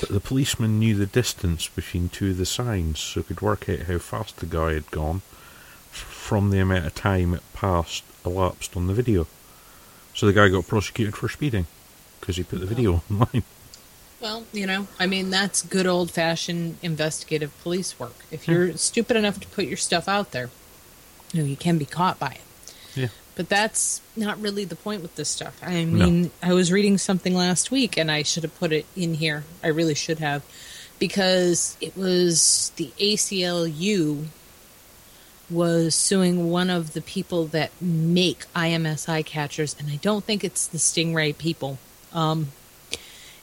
But 0.00 0.10
the 0.10 0.20
policeman 0.20 0.78
knew 0.78 0.94
the 0.94 1.06
distance 1.06 1.66
between 1.66 2.08
two 2.08 2.30
of 2.30 2.38
the 2.38 2.46
signs, 2.46 3.00
so 3.00 3.22
could 3.22 3.40
work 3.40 3.68
out 3.68 3.80
how 3.80 3.98
fast 3.98 4.36
the 4.36 4.46
guy 4.46 4.74
had 4.74 4.90
gone 4.92 5.22
from 5.90 6.50
the 6.50 6.60
amount 6.60 6.86
of 6.86 6.94
time 6.94 7.34
it 7.34 7.42
passed 7.52 8.04
elapsed 8.24 8.76
on 8.76 8.86
the 8.86 8.94
video. 8.94 9.26
So 10.14 10.26
the 10.26 10.32
guy 10.32 10.48
got 10.48 10.68
prosecuted 10.68 11.16
for 11.16 11.28
speeding 11.28 11.66
because 12.20 12.36
he 12.36 12.44
put 12.44 12.60
the 12.60 12.66
video 12.66 13.02
online. 13.10 13.42
Well, 14.20 14.44
you 14.52 14.66
know, 14.66 14.88
I 14.98 15.06
mean, 15.06 15.30
that's 15.30 15.62
good 15.62 15.86
old 15.86 16.10
fashioned 16.10 16.78
investigative 16.82 17.56
police 17.62 17.98
work. 18.00 18.24
If 18.30 18.48
you're 18.48 18.76
stupid 18.76 19.16
enough 19.16 19.38
to 19.40 19.46
put 19.48 19.66
your 19.66 19.76
stuff 19.76 20.08
out 20.08 20.32
there, 20.32 20.50
you 21.32 21.42
know, 21.42 21.48
you 21.48 21.56
can 21.56 21.78
be 21.78 21.84
caught 21.84 22.18
by 22.18 22.30
it. 22.30 22.74
Yeah. 22.96 23.08
But 23.36 23.48
that's 23.48 24.00
not 24.16 24.40
really 24.40 24.64
the 24.64 24.74
point 24.74 25.02
with 25.02 25.14
this 25.14 25.28
stuff. 25.28 25.60
I 25.62 25.84
mean, 25.84 26.32
I 26.42 26.52
was 26.52 26.72
reading 26.72 26.98
something 26.98 27.34
last 27.34 27.70
week 27.70 27.96
and 27.96 28.10
I 28.10 28.24
should 28.24 28.42
have 28.42 28.58
put 28.58 28.72
it 28.72 28.86
in 28.96 29.14
here. 29.14 29.44
I 29.62 29.68
really 29.68 29.94
should 29.94 30.18
have. 30.18 30.42
Because 30.98 31.76
it 31.80 31.96
was 31.96 32.72
the 32.74 32.90
ACLU 32.98 34.26
was 35.50 35.94
suing 35.94 36.50
one 36.50 36.70
of 36.70 36.92
the 36.92 37.00
people 37.00 37.46
that 37.46 37.70
make 37.80 38.44
IMSI 38.54 39.24
catchers, 39.24 39.76
and 39.78 39.90
I 39.90 39.96
don't 39.96 40.24
think 40.24 40.44
it's 40.44 40.66
the 40.66 40.78
Stingray 40.78 41.36
people. 41.36 41.78
Um, 42.12 42.48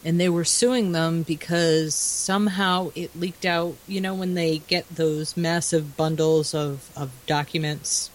and 0.06 0.20
they 0.20 0.30
were 0.30 0.46
suing 0.46 0.92
them 0.92 1.24
because 1.24 1.96
somehow 1.96 2.92
it 2.96 3.20
leaked 3.20 3.44
out. 3.44 3.76
You 3.88 4.00
know, 4.00 4.14
when 4.14 4.36
they 4.36 4.60
get 4.60 4.88
those 4.96 5.36
massive 5.36 5.98
bundles 5.98 6.54
of, 6.54 6.90
of 6.96 7.12
documents 7.26 8.12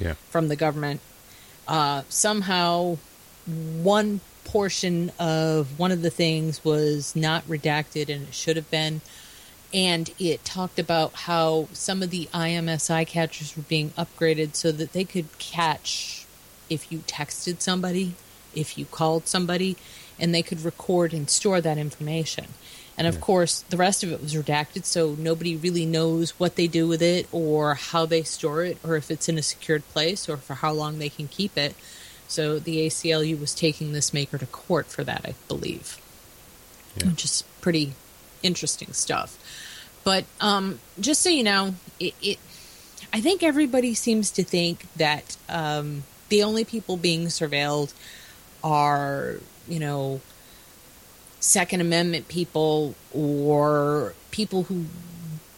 Yeah. 0.00 0.14
from 0.30 0.46
the 0.48 0.56
government. 0.56 1.00
Uh, 1.66 2.02
somehow, 2.08 2.96
one 3.46 4.20
portion 4.44 5.10
of 5.18 5.78
one 5.78 5.92
of 5.92 6.00
the 6.02 6.10
things 6.10 6.64
was 6.64 7.14
not 7.14 7.46
redacted 7.46 8.08
and 8.08 8.28
it 8.28 8.34
should 8.34 8.56
have 8.56 8.70
been. 8.70 9.00
And 9.74 10.10
it 10.18 10.44
talked 10.46 10.78
about 10.78 11.12
how 11.12 11.68
some 11.74 12.02
of 12.02 12.08
the 12.08 12.26
IMSI 12.32 13.06
catchers 13.06 13.54
were 13.56 13.64
being 13.64 13.90
upgraded 13.90 14.54
so 14.54 14.72
that 14.72 14.92
they 14.94 15.04
could 15.04 15.36
catch 15.38 16.24
if 16.70 16.90
you 16.90 17.00
texted 17.00 17.60
somebody, 17.60 18.14
if 18.54 18.78
you 18.78 18.86
called 18.86 19.26
somebody, 19.26 19.76
and 20.18 20.34
they 20.34 20.42
could 20.42 20.62
record 20.64 21.12
and 21.12 21.28
store 21.30 21.60
that 21.60 21.78
information. 21.78 22.46
And 22.96 23.06
of 23.06 23.20
course, 23.20 23.60
the 23.70 23.76
rest 23.76 24.02
of 24.02 24.10
it 24.10 24.20
was 24.20 24.34
redacted, 24.34 24.84
so 24.84 25.14
nobody 25.16 25.54
really 25.56 25.86
knows 25.86 26.30
what 26.40 26.56
they 26.56 26.66
do 26.66 26.88
with 26.88 27.00
it 27.00 27.28
or 27.30 27.74
how 27.74 28.06
they 28.06 28.24
store 28.24 28.64
it 28.64 28.76
or 28.84 28.96
if 28.96 29.08
it's 29.10 29.28
in 29.28 29.38
a 29.38 29.42
secured 29.42 29.86
place 29.90 30.28
or 30.28 30.36
for 30.36 30.54
how 30.54 30.72
long 30.72 30.98
they 30.98 31.08
can 31.08 31.28
keep 31.28 31.56
it. 31.56 31.76
So 32.26 32.58
the 32.58 32.86
ACLU 32.86 33.38
was 33.38 33.54
taking 33.54 33.92
this 33.92 34.12
maker 34.12 34.36
to 34.36 34.46
court 34.46 34.86
for 34.86 35.04
that, 35.04 35.20
I 35.24 35.34
believe, 35.46 35.96
Yeah. 36.96 37.10
which 37.10 37.24
is 37.24 37.44
pretty 37.60 37.92
interesting 38.42 38.92
stuff. 38.92 39.38
But 40.02 40.24
um, 40.40 40.80
just 40.98 41.20
so 41.22 41.28
you 41.30 41.44
know, 41.44 41.74
it, 42.00 42.14
it 42.20 42.38
I 43.12 43.20
think 43.20 43.42
everybody 43.44 43.94
seems 43.94 44.30
to 44.32 44.42
think 44.44 44.86
that 44.96 45.36
um, 45.48 46.02
the 46.30 46.42
only 46.42 46.64
people 46.64 46.96
being 46.96 47.26
surveilled 47.26 47.92
are, 48.64 49.36
you 49.68 49.78
know, 49.78 50.20
Second 51.40 51.80
Amendment 51.80 52.28
people 52.28 52.94
or 53.12 54.14
people 54.30 54.64
who 54.64 54.86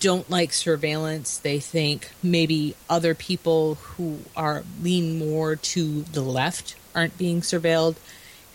don't 0.01 0.29
like 0.31 0.53
surveillance. 0.53 1.39
They 1.39 1.61
think 1.61 2.11
maybe 2.23 2.75
other 2.89 3.15
people 3.15 3.75
who 3.75 4.21
are 4.37 4.65
lean 4.83 5.19
more 5.19 5.57
to 5.57 6.03
the 6.03 6.23
left 6.23 6.75
aren't 6.95 7.17
being 7.17 7.41
surveilled. 7.41 7.97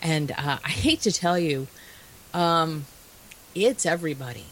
And 0.02 0.32
uh, 0.32 0.58
I 0.62 0.68
hate 0.68 1.00
to 1.02 1.12
tell 1.12 1.38
you, 1.38 1.68
um, 2.34 2.86
it's 3.54 3.86
everybody. 3.86 4.46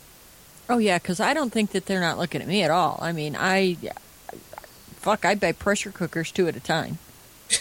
Oh 0.68 0.78
yeah, 0.78 0.98
because 0.98 1.20
I 1.20 1.34
don't 1.34 1.52
think 1.52 1.72
that 1.72 1.86
they're 1.86 2.00
not 2.00 2.18
looking 2.18 2.40
at 2.40 2.48
me 2.48 2.62
at 2.62 2.70
all. 2.70 2.98
I 3.02 3.12
mean, 3.12 3.36
I 3.38 3.76
fuck, 4.96 5.24
I 5.26 5.34
buy 5.34 5.52
pressure 5.52 5.90
cookers 5.90 6.32
two 6.32 6.48
at 6.48 6.56
a 6.56 6.60
time. 6.60 6.98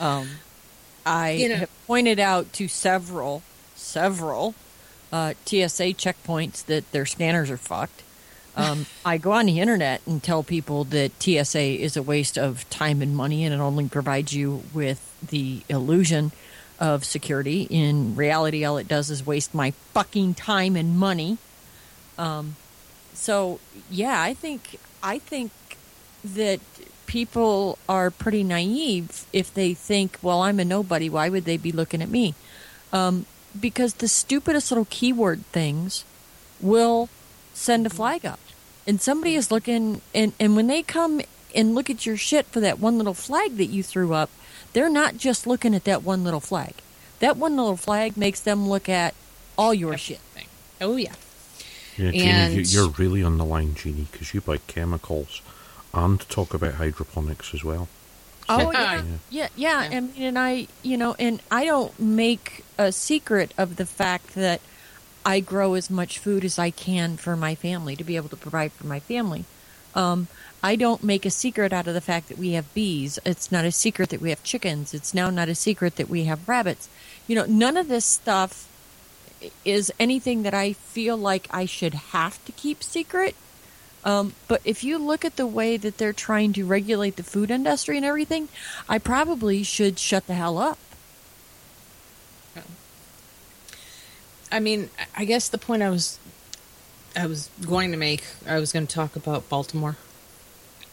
Um, 0.00 0.30
I 1.04 1.30
You 1.32 1.48
know- 1.48 1.56
have 1.56 1.86
pointed 1.86 2.18
out 2.18 2.52
to 2.54 2.68
several, 2.68 3.42
several 3.74 4.54
uh, 5.12 5.34
TSA 5.44 5.94
checkpoints 5.94 6.64
that 6.66 6.90
their 6.92 7.04
scanners 7.06 7.50
are 7.50 7.56
fucked. 7.58 8.02
Um, 8.56 8.86
I 9.04 9.18
go 9.18 9.32
on 9.32 9.46
the 9.46 9.60
internet 9.60 10.00
and 10.06 10.22
tell 10.22 10.42
people 10.42 10.84
that 10.84 11.12
TSA 11.22 11.60
is 11.82 11.96
a 11.96 12.02
waste 12.02 12.38
of 12.38 12.68
time 12.70 13.02
and 13.02 13.14
money, 13.16 13.44
and 13.44 13.54
it 13.54 13.60
only 13.60 13.88
provides 13.88 14.32
you 14.32 14.62
with 14.72 15.00
the 15.26 15.62
illusion 15.68 16.32
of 16.80 17.04
security. 17.04 17.66
In 17.70 18.16
reality, 18.16 18.64
all 18.64 18.76
it 18.78 18.88
does 18.88 19.10
is 19.10 19.24
waste 19.26 19.54
my 19.54 19.72
fucking 19.92 20.34
time 20.34 20.76
and 20.76 20.98
money. 20.98 21.38
Um, 22.18 22.56
so 23.14 23.60
yeah, 23.90 24.20
I 24.20 24.34
think 24.34 24.78
I 25.02 25.18
think 25.18 25.52
that 26.24 26.60
people 27.12 27.76
are 27.90 28.10
pretty 28.10 28.42
naive 28.42 29.26
if 29.34 29.52
they 29.52 29.74
think, 29.74 30.16
well, 30.22 30.40
I'm 30.40 30.58
a 30.58 30.64
nobody. 30.64 31.10
Why 31.10 31.28
would 31.28 31.44
they 31.44 31.58
be 31.58 31.70
looking 31.70 32.00
at 32.00 32.08
me? 32.08 32.34
Um, 32.90 33.26
because 33.60 33.94
the 33.94 34.08
stupidest 34.08 34.70
little 34.70 34.86
keyword 34.88 35.44
things 35.52 36.06
will 36.58 37.10
send 37.52 37.86
a 37.86 37.90
flag 37.90 38.24
up, 38.24 38.40
and 38.86 38.98
somebody 38.98 39.34
is 39.34 39.50
looking, 39.50 40.00
and 40.14 40.32
and 40.40 40.56
when 40.56 40.68
they 40.68 40.82
come 40.82 41.20
and 41.54 41.74
look 41.74 41.90
at 41.90 42.06
your 42.06 42.16
shit 42.16 42.46
for 42.46 42.60
that 42.60 42.78
one 42.80 42.96
little 42.96 43.12
flag 43.12 43.58
that 43.58 43.66
you 43.66 43.82
threw 43.82 44.14
up, 44.14 44.30
they're 44.72 44.88
not 44.88 45.18
just 45.18 45.46
looking 45.46 45.74
at 45.74 45.84
that 45.84 46.02
one 46.02 46.24
little 46.24 46.40
flag. 46.40 46.76
That 47.18 47.36
one 47.36 47.56
little 47.56 47.76
flag 47.76 48.16
makes 48.16 48.40
them 48.40 48.70
look 48.70 48.88
at 48.88 49.14
all 49.58 49.74
your 49.74 49.98
shit. 49.98 50.20
Oh 50.80 50.96
yeah. 50.96 51.12
Yeah, 51.98 52.10
Jeannie, 52.10 52.54
you, 52.54 52.60
And- 52.60 52.72
you're 52.72 52.88
really 52.88 53.22
on 53.22 53.36
the 53.36 53.44
line, 53.44 53.74
Jeannie, 53.74 54.06
because 54.10 54.32
you 54.32 54.40
buy 54.40 54.56
chemicals 54.66 55.42
and 55.94 56.20
talk 56.28 56.54
about 56.54 56.74
hydroponics 56.74 57.54
as 57.54 57.62
well. 57.64 57.88
Oh 58.48 58.70
Yeah. 58.72 58.94
yeah, 58.94 59.02
yeah, 59.02 59.16
yeah. 59.30 59.48
Yeah. 59.56 59.96
I 59.96 60.00
mean, 60.00 60.12
and 60.18 60.38
I, 60.38 60.66
you 60.82 60.96
know, 60.96 61.14
and 61.18 61.40
I 61.50 61.64
don't 61.64 61.98
make 61.98 62.64
a 62.78 62.90
secret 62.92 63.54
of 63.56 63.76
the 63.76 63.86
fact 63.86 64.34
that 64.34 64.60
I 65.24 65.40
grow 65.40 65.74
as 65.74 65.88
much 65.88 66.18
food 66.18 66.44
as 66.44 66.58
I 66.58 66.70
can 66.70 67.16
for 67.16 67.36
my 67.36 67.54
family 67.54 67.94
to 67.96 68.04
be 68.04 68.16
able 68.16 68.28
to 68.30 68.36
provide 68.36 68.72
for 68.72 68.86
my 68.86 68.98
family. 69.00 69.44
Um, 69.94 70.26
I 70.62 70.76
don't 70.76 71.04
make 71.04 71.24
a 71.26 71.30
secret 71.30 71.72
out 71.72 71.86
of 71.86 71.94
the 71.94 72.00
fact 72.00 72.28
that 72.28 72.38
we 72.38 72.52
have 72.52 72.72
bees. 72.74 73.18
It's 73.24 73.52
not 73.52 73.64
a 73.64 73.72
secret 73.72 74.08
that 74.10 74.20
we 74.20 74.30
have 74.30 74.42
chickens. 74.42 74.94
It's 74.94 75.12
now 75.14 75.28
not 75.30 75.48
a 75.48 75.54
secret 75.54 75.96
that 75.96 76.08
we 76.08 76.24
have 76.24 76.48
rabbits. 76.48 76.88
You 77.28 77.36
know, 77.36 77.44
none 77.46 77.76
of 77.76 77.88
this 77.88 78.04
stuff 78.04 78.68
is 79.64 79.92
anything 79.98 80.42
that 80.44 80.54
I 80.54 80.72
feel 80.72 81.16
like 81.16 81.46
I 81.50 81.66
should 81.66 81.94
have 81.94 82.44
to 82.44 82.52
keep 82.52 82.82
secret. 82.82 83.34
Um, 84.04 84.34
but 84.48 84.60
if 84.64 84.82
you 84.82 84.98
look 84.98 85.24
at 85.24 85.36
the 85.36 85.46
way 85.46 85.76
that 85.76 85.98
they're 85.98 86.12
trying 86.12 86.52
to 86.54 86.64
regulate 86.64 87.16
the 87.16 87.22
food 87.22 87.50
industry 87.50 87.96
and 87.96 88.04
everything, 88.04 88.48
I 88.88 88.98
probably 88.98 89.62
should 89.62 89.98
shut 89.98 90.26
the 90.26 90.34
hell 90.34 90.58
up. 90.58 90.78
I 94.50 94.60
mean, 94.60 94.90
I 95.16 95.24
guess 95.24 95.48
the 95.48 95.56
point 95.56 95.82
I 95.82 95.88
was 95.88 96.18
I 97.16 97.26
was 97.26 97.50
going 97.64 97.90
to 97.90 97.96
make, 97.96 98.22
I 98.46 98.58
was 98.58 98.72
going 98.72 98.86
to 98.86 98.94
talk 98.94 99.16
about 99.16 99.48
Baltimore. 99.48 99.96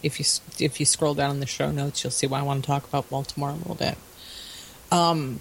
If 0.02 0.18
you 0.18 0.24
if 0.64 0.80
you 0.80 0.86
scroll 0.86 1.14
down 1.14 1.32
in 1.32 1.40
the 1.40 1.46
show 1.46 1.70
notes, 1.70 2.02
you'll 2.02 2.10
see 2.10 2.26
why 2.26 2.40
I 2.40 2.42
want 2.42 2.64
to 2.64 2.66
talk 2.66 2.88
about 2.88 3.10
Baltimore 3.10 3.50
a 3.50 3.54
little 3.54 3.74
bit. 3.74 3.98
Um, 4.90 5.40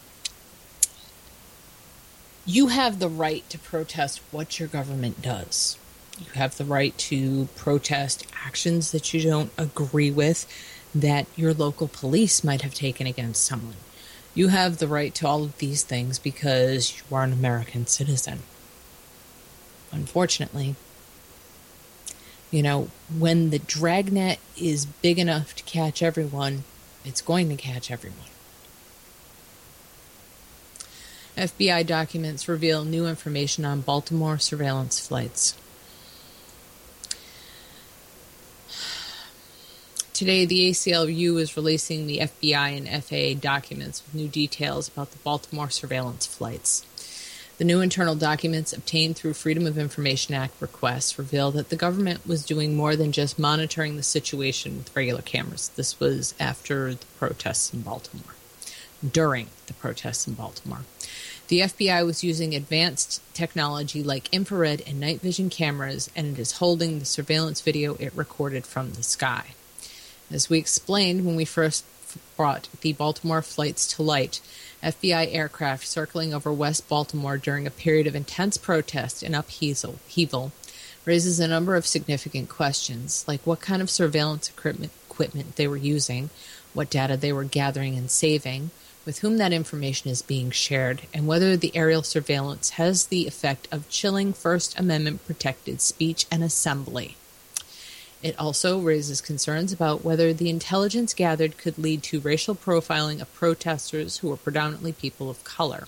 you 2.45 2.67
have 2.67 2.99
the 2.99 3.07
right 3.07 3.49
to 3.49 3.57
protest 3.57 4.21
what 4.31 4.59
your 4.59 4.67
government 4.67 5.21
does. 5.21 5.77
You 6.19 6.31
have 6.33 6.57
the 6.57 6.65
right 6.65 6.97
to 6.97 7.47
protest 7.55 8.27
actions 8.45 8.91
that 8.91 9.13
you 9.13 9.21
don't 9.21 9.51
agree 9.57 10.11
with 10.11 10.45
that 10.93 11.27
your 11.35 11.53
local 11.53 11.87
police 11.87 12.43
might 12.43 12.61
have 12.61 12.73
taken 12.73 13.07
against 13.07 13.45
someone. 13.45 13.75
You 14.33 14.49
have 14.49 14.77
the 14.77 14.87
right 14.87 15.13
to 15.15 15.27
all 15.27 15.43
of 15.43 15.57
these 15.57 15.83
things 15.83 16.19
because 16.19 16.97
you 16.97 17.15
are 17.15 17.23
an 17.23 17.33
American 17.33 17.87
citizen. 17.87 18.39
Unfortunately, 19.91 20.75
you 22.51 22.63
know, 22.63 22.89
when 23.15 23.49
the 23.49 23.59
dragnet 23.59 24.39
is 24.57 24.85
big 24.85 25.19
enough 25.19 25.55
to 25.55 25.63
catch 25.63 26.01
everyone, 26.01 26.63
it's 27.05 27.21
going 27.21 27.49
to 27.49 27.55
catch 27.55 27.91
everyone. 27.91 28.17
FBI 31.37 31.85
documents 31.85 32.47
reveal 32.47 32.83
new 32.83 33.07
information 33.07 33.63
on 33.65 33.81
Baltimore 33.81 34.37
surveillance 34.37 34.99
flights. 34.99 35.55
Today, 40.19 40.43
the 40.43 40.69
ACLU 40.69 41.39
is 41.39 41.55
releasing 41.55 42.05
the 42.05 42.17
FBI 42.17 42.75
and 42.75 43.03
FAA 43.05 43.39
documents 43.39 44.03
with 44.03 44.13
new 44.13 44.27
details 44.27 44.89
about 44.89 45.11
the 45.11 45.17
Baltimore 45.19 45.69
surveillance 45.69 46.25
flights. 46.25 46.85
The 47.57 47.63
new 47.63 47.79
internal 47.79 48.15
documents 48.15 48.73
obtained 48.73 49.15
through 49.15 49.35
Freedom 49.35 49.65
of 49.65 49.77
Information 49.77 50.35
Act 50.35 50.61
requests 50.61 51.17
reveal 51.17 51.51
that 51.51 51.69
the 51.69 51.77
government 51.77 52.27
was 52.27 52.45
doing 52.45 52.75
more 52.75 52.97
than 52.97 53.13
just 53.13 53.39
monitoring 53.39 53.95
the 53.95 54.03
situation 54.03 54.79
with 54.79 54.93
regular 54.93 55.21
cameras. 55.21 55.69
This 55.77 56.01
was 56.01 56.35
after 56.37 56.95
the 56.95 57.05
protests 57.17 57.73
in 57.73 57.79
Baltimore, 57.83 58.35
during 59.09 59.47
the 59.67 59.73
protests 59.73 60.27
in 60.27 60.33
Baltimore. 60.33 60.83
The 61.47 61.61
FBI 61.61 62.05
was 62.05 62.25
using 62.25 62.53
advanced 62.53 63.21
technology 63.33 64.03
like 64.03 64.27
infrared 64.33 64.83
and 64.85 64.99
night 64.99 65.21
vision 65.21 65.49
cameras, 65.49 66.09
and 66.13 66.37
it 66.37 66.41
is 66.41 66.57
holding 66.57 66.99
the 66.99 67.05
surveillance 67.05 67.61
video 67.61 67.95
it 68.01 68.11
recorded 68.13 68.65
from 68.65 68.91
the 68.91 69.03
sky. 69.03 69.53
As 70.31 70.49
we 70.49 70.57
explained 70.57 71.25
when 71.25 71.35
we 71.35 71.45
first 71.45 71.83
brought 72.35 72.69
the 72.81 72.93
Baltimore 72.93 73.41
flights 73.41 73.85
to 73.93 74.01
light. 74.01 74.39
FBI 74.81 75.33
aircraft 75.33 75.85
circling 75.85 76.33
over 76.33 76.51
West 76.53 76.87
Baltimore 76.87 77.37
during 77.37 77.67
a 77.67 77.71
period 77.71 78.07
of 78.07 78.15
intense 78.15 78.57
protest 78.57 79.21
and 79.21 79.35
upheaval 79.35 80.51
raises 81.05 81.39
a 81.39 81.47
number 81.47 81.75
of 81.75 81.85
significant 81.85 82.49
questions, 82.49 83.25
like 83.27 83.45
what 83.45 83.61
kind 83.61 83.81
of 83.81 83.89
surveillance 83.89 84.49
equipment 84.49 85.55
they 85.55 85.67
were 85.67 85.77
using, 85.77 86.29
what 86.73 86.89
data 86.89 87.17
they 87.17 87.33
were 87.33 87.43
gathering 87.43 87.97
and 87.97 88.09
saving, 88.09 88.71
with 89.05 89.19
whom 89.19 89.37
that 89.37 89.53
information 89.53 90.09
is 90.09 90.21
being 90.21 90.51
shared, 90.51 91.01
and 91.13 91.27
whether 91.27 91.57
the 91.57 91.75
aerial 91.75 92.03
surveillance 92.03 92.71
has 92.71 93.07
the 93.07 93.27
effect 93.27 93.67
of 93.71 93.89
chilling 93.89 94.33
First 94.33 94.79
Amendment 94.79 95.25
protected 95.25 95.81
speech 95.81 96.25
and 96.31 96.43
assembly. 96.43 97.17
It 98.21 98.37
also 98.37 98.79
raises 98.79 99.21
concerns 99.21 99.71
about 99.71 100.03
whether 100.03 100.33
the 100.33 100.49
intelligence 100.49 101.13
gathered 101.13 101.57
could 101.57 101.77
lead 101.77 102.03
to 102.03 102.19
racial 102.19 102.53
profiling 102.53 103.21
of 103.21 103.33
protesters 103.33 104.17
who 104.17 104.29
were 104.29 104.37
predominantly 104.37 104.91
people 104.91 105.29
of 105.29 105.43
color. 105.45 105.87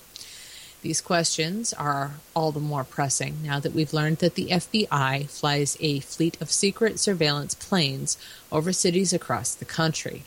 These 0.80 1.00
questions 1.00 1.72
are 1.74 2.14
all 2.34 2.50
the 2.50 2.58
more 2.58 2.84
pressing 2.84 3.42
now 3.42 3.60
that 3.60 3.72
we've 3.72 3.92
learned 3.92 4.18
that 4.18 4.34
the 4.34 4.48
FBI 4.48 5.28
flies 5.28 5.76
a 5.78 6.00
fleet 6.00 6.40
of 6.40 6.50
secret 6.50 6.98
surveillance 6.98 7.54
planes 7.54 8.16
over 8.50 8.72
cities 8.72 9.12
across 9.12 9.54
the 9.54 9.64
country. 9.64 10.24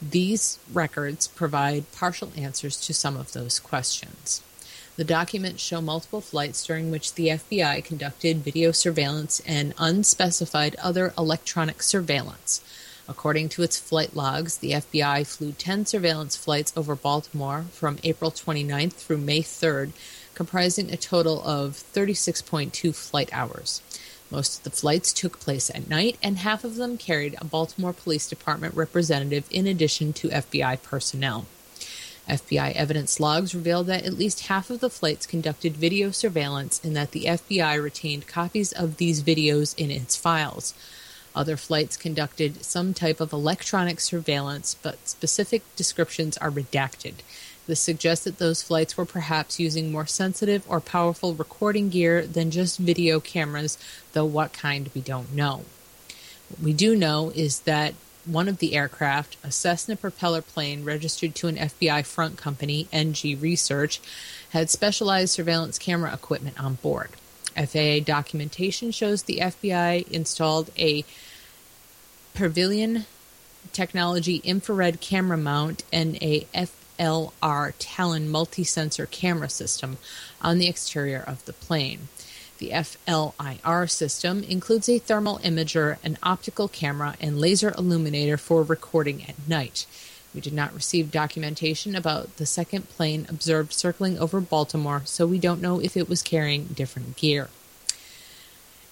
These 0.00 0.58
records 0.72 1.26
provide 1.26 1.90
partial 1.92 2.30
answers 2.36 2.80
to 2.82 2.94
some 2.94 3.16
of 3.16 3.32
those 3.32 3.58
questions. 3.58 4.42
The 4.98 5.04
documents 5.04 5.62
show 5.62 5.80
multiple 5.80 6.20
flights 6.20 6.66
during 6.66 6.90
which 6.90 7.14
the 7.14 7.28
FBI 7.28 7.84
conducted 7.84 8.38
video 8.38 8.72
surveillance 8.72 9.40
and 9.46 9.72
unspecified 9.78 10.74
other 10.74 11.14
electronic 11.16 11.84
surveillance. 11.84 12.60
According 13.08 13.50
to 13.50 13.62
its 13.62 13.78
flight 13.78 14.16
logs, 14.16 14.58
the 14.58 14.72
FBI 14.72 15.24
flew 15.24 15.52
10 15.52 15.86
surveillance 15.86 16.34
flights 16.34 16.72
over 16.76 16.96
Baltimore 16.96 17.66
from 17.70 18.00
April 18.02 18.32
29th 18.32 18.94
through 18.94 19.18
May 19.18 19.40
3rd, 19.40 19.92
comprising 20.34 20.90
a 20.90 20.96
total 20.96 21.44
of 21.44 21.74
36.2 21.74 22.92
flight 22.92 23.30
hours. 23.32 23.80
Most 24.32 24.58
of 24.58 24.64
the 24.64 24.76
flights 24.76 25.12
took 25.12 25.38
place 25.38 25.70
at 25.70 25.88
night, 25.88 26.18
and 26.24 26.38
half 26.38 26.64
of 26.64 26.74
them 26.74 26.98
carried 26.98 27.36
a 27.40 27.44
Baltimore 27.44 27.92
Police 27.92 28.28
Department 28.28 28.74
representative 28.74 29.46
in 29.48 29.68
addition 29.68 30.12
to 30.14 30.28
FBI 30.28 30.82
personnel. 30.82 31.46
FBI 32.28 32.72
evidence 32.72 33.18
logs 33.18 33.54
reveal 33.54 33.82
that 33.84 34.04
at 34.04 34.18
least 34.18 34.46
half 34.46 34.70
of 34.70 34.80
the 34.80 34.90
flights 34.90 35.26
conducted 35.26 35.76
video 35.76 36.10
surveillance 36.10 36.80
and 36.84 36.94
that 36.96 37.12
the 37.12 37.24
FBI 37.24 37.82
retained 37.82 38.26
copies 38.26 38.72
of 38.72 38.98
these 38.98 39.22
videos 39.22 39.76
in 39.76 39.90
its 39.90 40.16
files. 40.16 40.74
Other 41.34 41.56
flights 41.56 41.96
conducted 41.96 42.64
some 42.64 42.94
type 42.94 43.20
of 43.20 43.32
electronic 43.32 44.00
surveillance, 44.00 44.74
but 44.82 45.08
specific 45.08 45.62
descriptions 45.76 46.36
are 46.38 46.50
redacted. 46.50 47.14
This 47.66 47.80
suggests 47.80 48.24
that 48.24 48.38
those 48.38 48.62
flights 48.62 48.96
were 48.96 49.04
perhaps 49.04 49.60
using 49.60 49.92
more 49.92 50.06
sensitive 50.06 50.64
or 50.68 50.80
powerful 50.80 51.34
recording 51.34 51.90
gear 51.90 52.26
than 52.26 52.50
just 52.50 52.78
video 52.78 53.20
cameras, 53.20 53.78
though 54.14 54.24
what 54.24 54.52
kind 54.52 54.90
we 54.94 55.02
don't 55.02 55.34
know. 55.34 55.64
What 56.48 56.60
we 56.62 56.72
do 56.72 56.96
know 56.96 57.30
is 57.34 57.60
that 57.60 57.94
one 58.28 58.48
of 58.48 58.58
the 58.58 58.74
aircraft, 58.74 59.36
a 59.42 59.50
Cessna 59.50 59.96
propeller 59.96 60.42
plane 60.42 60.84
registered 60.84 61.34
to 61.36 61.48
an 61.48 61.56
FBI 61.56 62.04
front 62.04 62.36
company, 62.36 62.86
NG 62.92 63.38
Research, 63.40 64.00
had 64.50 64.70
specialized 64.70 65.32
surveillance 65.32 65.78
camera 65.78 66.12
equipment 66.12 66.60
on 66.62 66.74
board. 66.74 67.10
FAA 67.56 68.00
documentation 68.04 68.90
shows 68.90 69.22
the 69.22 69.38
FBI 69.38 70.08
installed 70.08 70.70
a 70.78 71.04
Pavilion 72.34 73.06
technology 73.72 74.36
infrared 74.44 75.00
camera 75.00 75.36
mount 75.36 75.82
and 75.92 76.16
a 76.22 76.46
FLIR 76.54 77.72
Talon 77.78 78.28
multi-sensor 78.28 79.06
camera 79.06 79.48
system 79.48 79.98
on 80.40 80.58
the 80.58 80.68
exterior 80.68 81.24
of 81.26 81.44
the 81.46 81.52
plane. 81.52 82.08
The 82.58 82.70
FLIR 82.70 83.88
system 83.88 84.42
includes 84.42 84.88
a 84.88 84.98
thermal 84.98 85.38
imager, 85.38 85.98
an 86.02 86.18
optical 86.24 86.66
camera, 86.66 87.14
and 87.20 87.40
laser 87.40 87.72
illuminator 87.78 88.36
for 88.36 88.64
recording 88.64 89.24
at 89.28 89.48
night. 89.48 89.86
We 90.34 90.40
did 90.40 90.52
not 90.52 90.74
receive 90.74 91.12
documentation 91.12 91.94
about 91.94 92.36
the 92.36 92.46
second 92.46 92.88
plane 92.88 93.26
observed 93.28 93.72
circling 93.72 94.18
over 94.18 94.40
Baltimore, 94.40 95.02
so 95.04 95.26
we 95.26 95.38
don't 95.38 95.62
know 95.62 95.80
if 95.80 95.96
it 95.96 96.08
was 96.08 96.22
carrying 96.22 96.64
different 96.66 97.16
gear. 97.16 97.48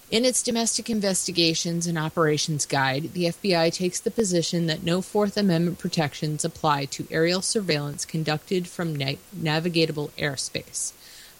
In 0.09 0.23
its 0.23 0.41
domestic 0.41 0.89
investigations 0.89 1.85
and 1.85 1.97
operations 1.97 2.65
guide, 2.65 3.11
the 3.11 3.25
FBI 3.25 3.73
takes 3.73 3.99
the 3.99 4.09
position 4.09 4.67
that 4.67 4.83
no 4.83 5.01
Fourth 5.01 5.35
Amendment 5.35 5.79
protections 5.79 6.45
apply 6.45 6.85
to 6.85 7.07
aerial 7.11 7.41
surveillance 7.41 8.05
conducted 8.05 8.69
from 8.69 8.95
na- 8.95 9.15
navigatable 9.37 10.11
airspace. 10.11 10.93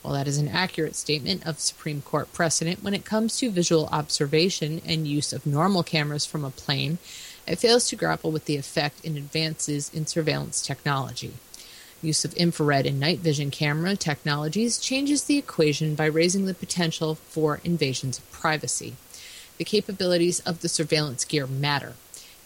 While 0.07 0.15
that 0.15 0.27
is 0.29 0.38
an 0.38 0.47
accurate 0.47 0.95
statement 0.95 1.45
of 1.45 1.59
Supreme 1.59 2.01
Court 2.01 2.31
precedent 2.31 2.81
when 2.81 2.93
it 2.93 3.03
comes 3.03 3.35
to 3.38 3.51
visual 3.51 3.89
observation 3.91 4.81
and 4.85 5.05
use 5.05 5.34
of 5.34 5.45
normal 5.45 5.84
cameras 5.84 6.25
from 6.25 6.45
a 6.45 6.49
plane, 6.49 6.99
it 7.45 7.59
fails 7.59 7.89
to 7.89 7.97
grapple 7.97 8.31
with 8.31 8.45
the 8.45 8.55
effect 8.55 9.03
in 9.03 9.17
advances 9.17 9.91
in 9.93 10.05
surveillance 10.05 10.61
technology. 10.61 11.34
Use 12.01 12.23
of 12.23 12.34
infrared 12.35 12.85
and 12.85 13.01
night 13.01 13.19
vision 13.19 13.51
camera 13.51 13.97
technologies 13.97 14.77
changes 14.77 15.25
the 15.25 15.38
equation 15.38 15.93
by 15.93 16.05
raising 16.05 16.45
the 16.45 16.53
potential 16.53 17.15
for 17.15 17.59
invasions 17.65 18.17
of 18.17 18.31
privacy. 18.31 18.95
The 19.57 19.65
capabilities 19.65 20.39
of 20.39 20.61
the 20.61 20.69
surveillance 20.69 21.25
gear 21.25 21.47
matter. 21.47 21.95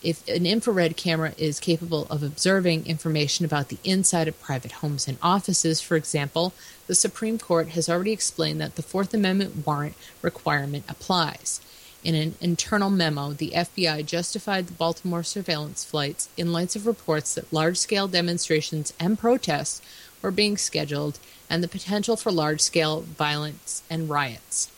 If 0.01 0.27
an 0.27 0.47
infrared 0.47 0.97
camera 0.97 1.33
is 1.37 1.59
capable 1.59 2.07
of 2.09 2.23
observing 2.23 2.87
information 2.87 3.45
about 3.45 3.69
the 3.69 3.77
inside 3.83 4.27
of 4.27 4.41
private 4.41 4.71
homes 4.73 5.07
and 5.07 5.19
offices, 5.21 5.79
for 5.79 5.95
example, 5.95 6.53
the 6.87 6.95
Supreme 6.95 7.37
Court 7.37 7.69
has 7.69 7.87
already 7.87 8.11
explained 8.11 8.59
that 8.61 8.77
the 8.77 8.81
Fourth 8.81 9.13
Amendment 9.13 9.65
warrant 9.65 9.95
requirement 10.23 10.85
applies. 10.89 11.61
In 12.03 12.15
an 12.15 12.33
internal 12.41 12.89
memo, 12.89 13.33
the 13.33 13.51
FBI 13.51 14.03
justified 14.03 14.65
the 14.65 14.73
Baltimore 14.73 15.21
surveillance 15.21 15.85
flights 15.85 16.29
in 16.35 16.51
light 16.51 16.75
of 16.75 16.87
reports 16.87 17.35
that 17.35 17.53
large 17.53 17.77
scale 17.77 18.07
demonstrations 18.07 18.91
and 18.99 19.19
protests 19.19 19.83
were 20.23 20.31
being 20.31 20.57
scheduled 20.57 21.19
and 21.47 21.63
the 21.63 21.67
potential 21.67 22.15
for 22.15 22.31
large 22.31 22.61
scale 22.61 23.01
violence 23.01 23.83
and 23.87 24.09
riots. 24.09 24.71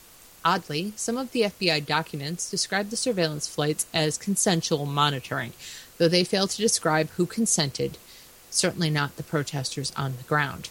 Oddly, 0.45 0.91
some 0.97 1.17
of 1.17 1.31
the 1.31 1.43
FBI 1.43 1.85
documents 1.85 2.51
describe 2.51 2.89
the 2.89 2.97
surveillance 2.97 3.47
flights 3.47 3.85
as 3.93 4.17
consensual 4.17 4.85
monitoring, 4.85 5.53
though 5.97 6.09
they 6.09 6.25
fail 6.25 6.47
to 6.47 6.61
describe 6.61 7.09
who 7.11 7.25
consented, 7.25 7.97
certainly 8.49 8.89
not 8.89 9.15
the 9.15 9.23
protesters 9.23 9.93
on 9.95 10.17
the 10.17 10.23
ground. 10.23 10.69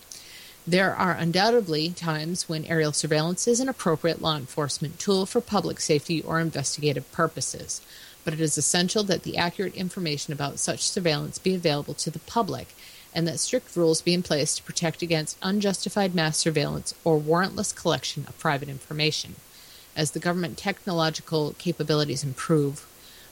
There 0.67 0.95
are 0.95 1.13
undoubtedly 1.13 1.89
times 1.89 2.51
when 2.51 2.67
aerial 2.67 2.93
surveillance 2.93 3.49
is 3.49 3.61
an 3.61 3.69
appropriate 3.69 4.21
law 4.21 4.37
enforcement 4.37 4.99
tool 4.99 5.25
for 5.25 5.41
public 5.41 5.81
safety 5.81 6.21
or 6.21 6.39
investigative 6.39 7.11
purposes, 7.11 7.81
but 8.25 8.35
it 8.35 8.41
is 8.41 8.59
essential 8.59 9.03
that 9.05 9.23
the 9.23 9.39
accurate 9.39 9.75
information 9.75 10.35
about 10.35 10.59
such 10.59 10.81
surveillance 10.83 11.39
be 11.39 11.55
available 11.55 11.95
to 11.95 12.11
the 12.11 12.19
public 12.21 12.75
and 13.15 13.27
that 13.27 13.41
strict 13.41 13.75
rules 13.75 14.03
be 14.03 14.13
in 14.13 14.23
place 14.23 14.55
to 14.55 14.63
protect 14.63 15.01
against 15.01 15.39
unjustified 15.43 16.15
mass 16.15 16.37
surveillance 16.37 16.95
or 17.05 17.19
warrantless 17.19 17.75
collection 17.75 18.27
of 18.29 18.39
private 18.39 18.69
information. 18.69 19.35
As 19.95 20.13
the 20.13 20.19
government 20.19 20.57
technological 20.57 21.55
capabilities 21.59 22.25
improve, 22.25 22.87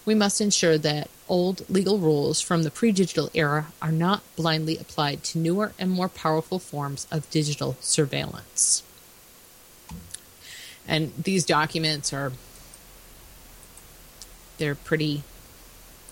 we 0.04 0.14
must 0.14 0.40
ensure 0.40 0.78
that 0.78 1.08
old 1.28 1.68
legal 1.70 1.98
rules 1.98 2.40
from 2.40 2.62
the 2.62 2.70
pre 2.70 2.92
digital 2.92 3.30
era 3.34 3.68
are 3.80 3.92
not 3.92 4.22
blindly 4.36 4.76
applied 4.76 5.22
to 5.24 5.38
newer 5.38 5.72
and 5.78 5.90
more 5.90 6.08
powerful 6.08 6.58
forms 6.58 7.06
of 7.10 7.28
digital 7.30 7.76
surveillance. 7.80 8.82
And 10.86 11.12
these 11.16 11.44
documents 11.44 12.12
are 12.12 12.32
they're 14.58 14.74
pretty 14.74 15.22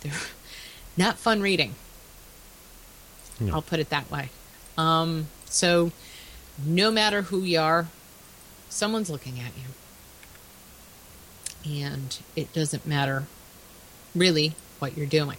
they're 0.00 0.12
not 0.96 1.18
fun 1.18 1.42
reading. 1.42 1.74
No. 3.40 3.54
I'll 3.54 3.62
put 3.62 3.80
it 3.80 3.90
that 3.90 4.10
way. 4.10 4.30
Um, 4.76 5.28
so 5.46 5.92
no 6.64 6.90
matter 6.90 7.22
who 7.22 7.42
you 7.42 7.60
are, 7.60 7.86
someone's 8.68 9.10
looking 9.10 9.38
at 9.40 9.56
you. 9.56 9.64
And 11.68 12.16
it 12.34 12.52
doesn't 12.52 12.86
matter 12.86 13.24
really 14.14 14.54
what 14.78 14.96
you're 14.96 15.06
doing. 15.06 15.36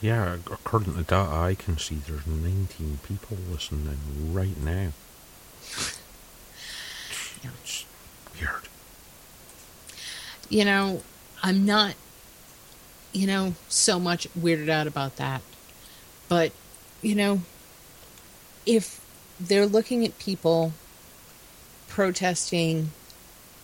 Yeah, 0.00 0.38
according 0.50 0.94
to 0.94 1.02
data 1.02 1.30
I 1.30 1.54
can 1.54 1.78
see, 1.78 1.94
there's 1.94 2.26
19 2.26 2.98
people 3.06 3.36
listening 3.50 3.98
right 4.32 4.60
now. 4.60 4.92
Yeah. 7.42 7.50
It's 7.64 7.84
weird. 8.40 8.68
You 10.48 10.64
know, 10.64 11.02
I'm 11.42 11.66
not, 11.66 11.94
you 13.12 13.26
know, 13.26 13.54
so 13.68 13.98
much 13.98 14.28
weirded 14.38 14.68
out 14.68 14.86
about 14.86 15.16
that. 15.16 15.42
But, 16.28 16.52
you 17.00 17.16
know, 17.16 17.42
if 18.64 19.00
they're 19.40 19.66
looking 19.66 20.04
at 20.04 20.18
people 20.20 20.72
protesting 21.88 22.90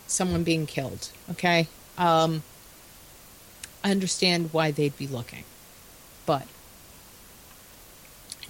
someone 0.09 0.43
being 0.43 0.67
killed, 0.67 1.11
okay? 1.31 1.69
Um, 1.97 2.43
I 3.85 3.91
understand 3.93 4.51
why 4.53 4.71
they'd 4.73 4.97
be 4.99 5.07
looking. 5.07 5.45
but 6.27 6.47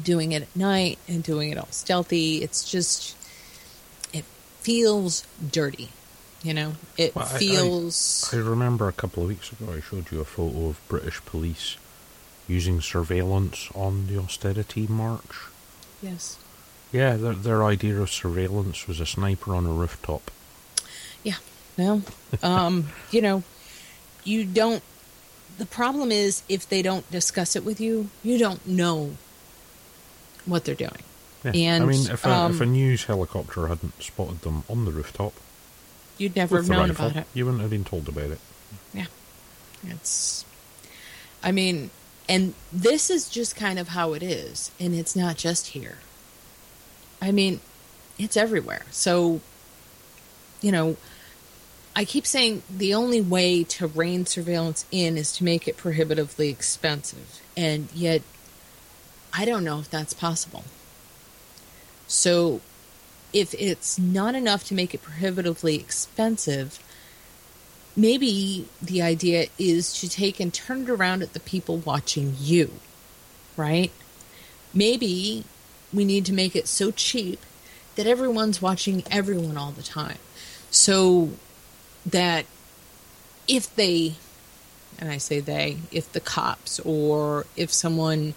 doing 0.02 0.32
it 0.32 0.42
at 0.42 0.56
night 0.56 0.98
and 1.08 1.22
doing 1.22 1.50
it 1.50 1.58
all 1.58 1.68
stealthy, 1.70 2.42
it's 2.42 2.68
just 2.68 3.16
it 4.12 4.24
feels 4.60 5.26
dirty. 5.52 5.90
You 6.42 6.54
know, 6.54 6.72
it 6.96 7.14
Well, 7.16 7.26
I- 7.28 7.34
I- 7.34 7.38
feels 7.38 8.30
I 8.32 8.36
remember 8.36 8.86
a 8.88 8.92
couple 8.92 9.24
of 9.24 9.28
weeks 9.28 9.50
ago 9.52 9.72
I 9.76 9.80
showed 9.80 10.10
you 10.12 10.20
a 10.20 10.24
photo 10.24 10.68
of 10.68 10.80
British 10.88 11.20
police 11.24 11.76
using 12.46 12.80
surveillance 12.80 13.68
on 13.74 14.06
the 14.06 14.18
austerity 14.18 14.86
march. 14.88 15.46
yes. 16.02 16.36
Yeah, 16.92 17.16
their, 17.16 17.34
their 17.34 17.64
idea 17.64 18.00
of 18.00 18.10
surveillance 18.10 18.86
was 18.88 18.98
a 19.00 19.04
sniper 19.06 19.54
on 19.54 19.66
a 19.66 19.72
rooftop. 19.72 20.30
Yeah. 21.28 21.36
Well, 21.76 22.02
um, 22.42 22.88
you 23.10 23.20
know, 23.20 23.42
you 24.24 24.46
don't. 24.46 24.82
The 25.58 25.66
problem 25.66 26.10
is 26.10 26.42
if 26.48 26.66
they 26.66 26.80
don't 26.80 27.08
discuss 27.10 27.54
it 27.54 27.64
with 27.64 27.80
you, 27.80 28.08
you 28.22 28.38
don't 28.38 28.66
know 28.66 29.16
what 30.46 30.64
they're 30.64 30.74
doing. 30.74 31.02
Yeah. 31.44 31.52
And, 31.54 31.84
I 31.84 31.86
mean, 31.86 32.10
if 32.10 32.24
a, 32.24 32.48
if 32.50 32.60
a 32.60 32.64
um, 32.64 32.72
news 32.72 33.04
helicopter 33.04 33.66
hadn't 33.66 34.02
spotted 34.02 34.40
them 34.40 34.64
on 34.70 34.86
the 34.86 34.90
rooftop, 34.90 35.34
you'd 36.16 36.34
never 36.34 36.56
have 36.56 36.68
known 36.70 36.88
rifle, 36.88 37.06
about 37.06 37.16
it. 37.22 37.26
You 37.34 37.44
wouldn't 37.44 37.60
have 37.60 37.70
been 37.70 37.84
told 37.84 38.08
about 38.08 38.30
it. 38.30 38.40
Yeah. 38.94 39.06
It's. 39.86 40.46
I 41.42 41.52
mean, 41.52 41.90
and 42.28 42.54
this 42.72 43.10
is 43.10 43.28
just 43.28 43.54
kind 43.54 43.78
of 43.78 43.88
how 43.88 44.14
it 44.14 44.22
is, 44.22 44.70
and 44.80 44.94
it's 44.94 45.14
not 45.14 45.36
just 45.36 45.68
here. 45.68 45.98
I 47.20 47.32
mean, 47.32 47.60
it's 48.18 48.36
everywhere. 48.36 48.86
So, 48.90 49.40
you 50.60 50.72
know, 50.72 50.96
I 51.98 52.04
keep 52.04 52.28
saying 52.28 52.62
the 52.70 52.94
only 52.94 53.20
way 53.20 53.64
to 53.64 53.88
rein 53.88 54.24
surveillance 54.24 54.86
in 54.92 55.18
is 55.18 55.32
to 55.32 55.42
make 55.42 55.66
it 55.66 55.76
prohibitively 55.76 56.48
expensive. 56.48 57.42
And 57.56 57.88
yet, 57.92 58.22
I 59.34 59.44
don't 59.44 59.64
know 59.64 59.80
if 59.80 59.90
that's 59.90 60.14
possible. 60.14 60.62
So, 62.06 62.60
if 63.32 63.52
it's 63.54 63.98
not 63.98 64.36
enough 64.36 64.62
to 64.68 64.74
make 64.74 64.94
it 64.94 65.02
prohibitively 65.02 65.74
expensive, 65.74 66.78
maybe 67.96 68.68
the 68.80 69.02
idea 69.02 69.48
is 69.58 69.92
to 69.94 70.08
take 70.08 70.38
and 70.38 70.54
turn 70.54 70.82
it 70.82 70.90
around 70.90 71.22
at 71.22 71.32
the 71.32 71.40
people 71.40 71.78
watching 71.78 72.36
you, 72.38 72.70
right? 73.56 73.90
Maybe 74.72 75.42
we 75.92 76.04
need 76.04 76.26
to 76.26 76.32
make 76.32 76.54
it 76.54 76.68
so 76.68 76.92
cheap 76.92 77.40
that 77.96 78.06
everyone's 78.06 78.62
watching 78.62 79.02
everyone 79.10 79.56
all 79.56 79.72
the 79.72 79.82
time. 79.82 80.18
So 80.70 81.30
that 82.10 82.46
if 83.46 83.74
they, 83.74 84.14
and 84.98 85.10
I 85.10 85.18
say 85.18 85.40
they, 85.40 85.78
if 85.90 86.12
the 86.12 86.20
cops 86.20 86.80
or 86.80 87.46
if 87.56 87.72
someone 87.72 88.34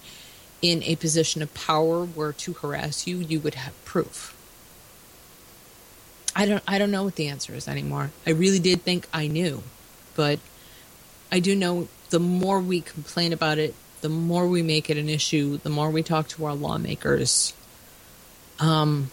in 0.62 0.84
a 0.84 0.96
position 0.96 1.42
of 1.42 1.54
power 1.54 2.06
were 2.06 2.34
to 2.34 2.54
harass 2.54 3.08
you, 3.08 3.18
you 3.18 3.40
would 3.40 3.56
have 3.56 3.74
proof. 3.86 4.38
I 6.36 6.46
don't 6.46 6.64
I 6.68 6.78
don't 6.78 6.92
know 6.92 7.04
what 7.04 7.16
the 7.16 7.28
answer 7.28 7.54
is 7.54 7.68
anymore. 7.68 8.12
I 8.26 8.30
really 8.30 8.60
did 8.60 8.84
think 8.84 9.08
I 9.14 9.28
knew, 9.28 9.64
but 10.16 10.40
I 11.32 11.40
do 11.40 11.56
know 11.56 11.90
the 12.10 12.20
more 12.20 12.62
we 12.62 12.82
complain 12.82 13.34
about 13.34 13.58
it, 13.58 13.76
the 14.02 14.10
more 14.10 14.48
we 14.48 14.62
make 14.62 14.90
it 14.90 14.98
an 14.98 15.10
issue, 15.10 15.58
the 15.58 15.70
more 15.70 15.90
we 15.90 16.04
talk 16.04 16.28
to 16.30 16.46
our 16.46 16.56
lawmakers, 16.56 17.54
um, 18.60 19.12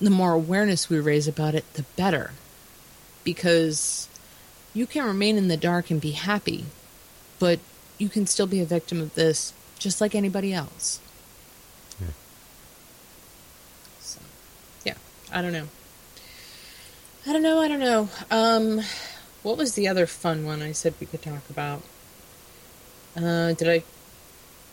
the 0.00 0.10
more 0.10 0.32
awareness 0.32 0.88
we 0.88 0.98
raise 0.98 1.28
about 1.28 1.54
it, 1.54 1.70
the 1.74 1.82
better. 1.96 2.32
Because 3.24 4.08
you 4.72 4.86
can 4.86 5.04
remain 5.04 5.36
in 5.36 5.48
the 5.48 5.56
dark 5.56 5.90
and 5.90 6.00
be 6.00 6.12
happy, 6.12 6.64
but 7.38 7.58
you 7.98 8.08
can 8.08 8.26
still 8.26 8.46
be 8.46 8.60
a 8.60 8.64
victim 8.64 9.00
of 9.00 9.14
this 9.14 9.52
just 9.78 10.00
like 10.00 10.14
anybody 10.14 10.52
else. 10.52 11.00
Yeah. 12.00 12.08
So, 14.00 14.20
yeah, 14.84 14.94
I 15.32 15.42
don't 15.42 15.52
know. 15.52 15.68
I 17.26 17.32
don't 17.32 17.42
know. 17.42 17.60
I 17.60 17.68
don't 17.68 17.80
know. 17.80 18.08
Um, 18.30 18.80
what 19.42 19.56
was 19.56 19.74
the 19.74 19.88
other 19.88 20.06
fun 20.06 20.44
one 20.44 20.62
I 20.62 20.72
said 20.72 20.94
we 21.00 21.06
could 21.06 21.22
talk 21.22 21.48
about? 21.50 21.82
Uh, 23.16 23.52
did 23.54 23.68
I 23.68 23.82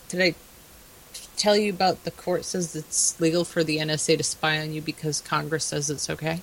did 0.09 0.21
I 0.21 0.35
tell 1.35 1.57
you 1.57 1.71
about 1.71 2.03
the 2.03 2.11
court 2.11 2.45
says 2.45 2.75
it's 2.75 3.19
legal 3.19 3.43
for 3.43 3.63
the 3.63 3.77
NSA 3.77 4.17
to 4.17 4.23
spy 4.23 4.59
on 4.59 4.73
you 4.73 4.81
because 4.81 5.21
Congress 5.21 5.65
says 5.65 5.89
it's 5.89 6.09
okay? 6.09 6.41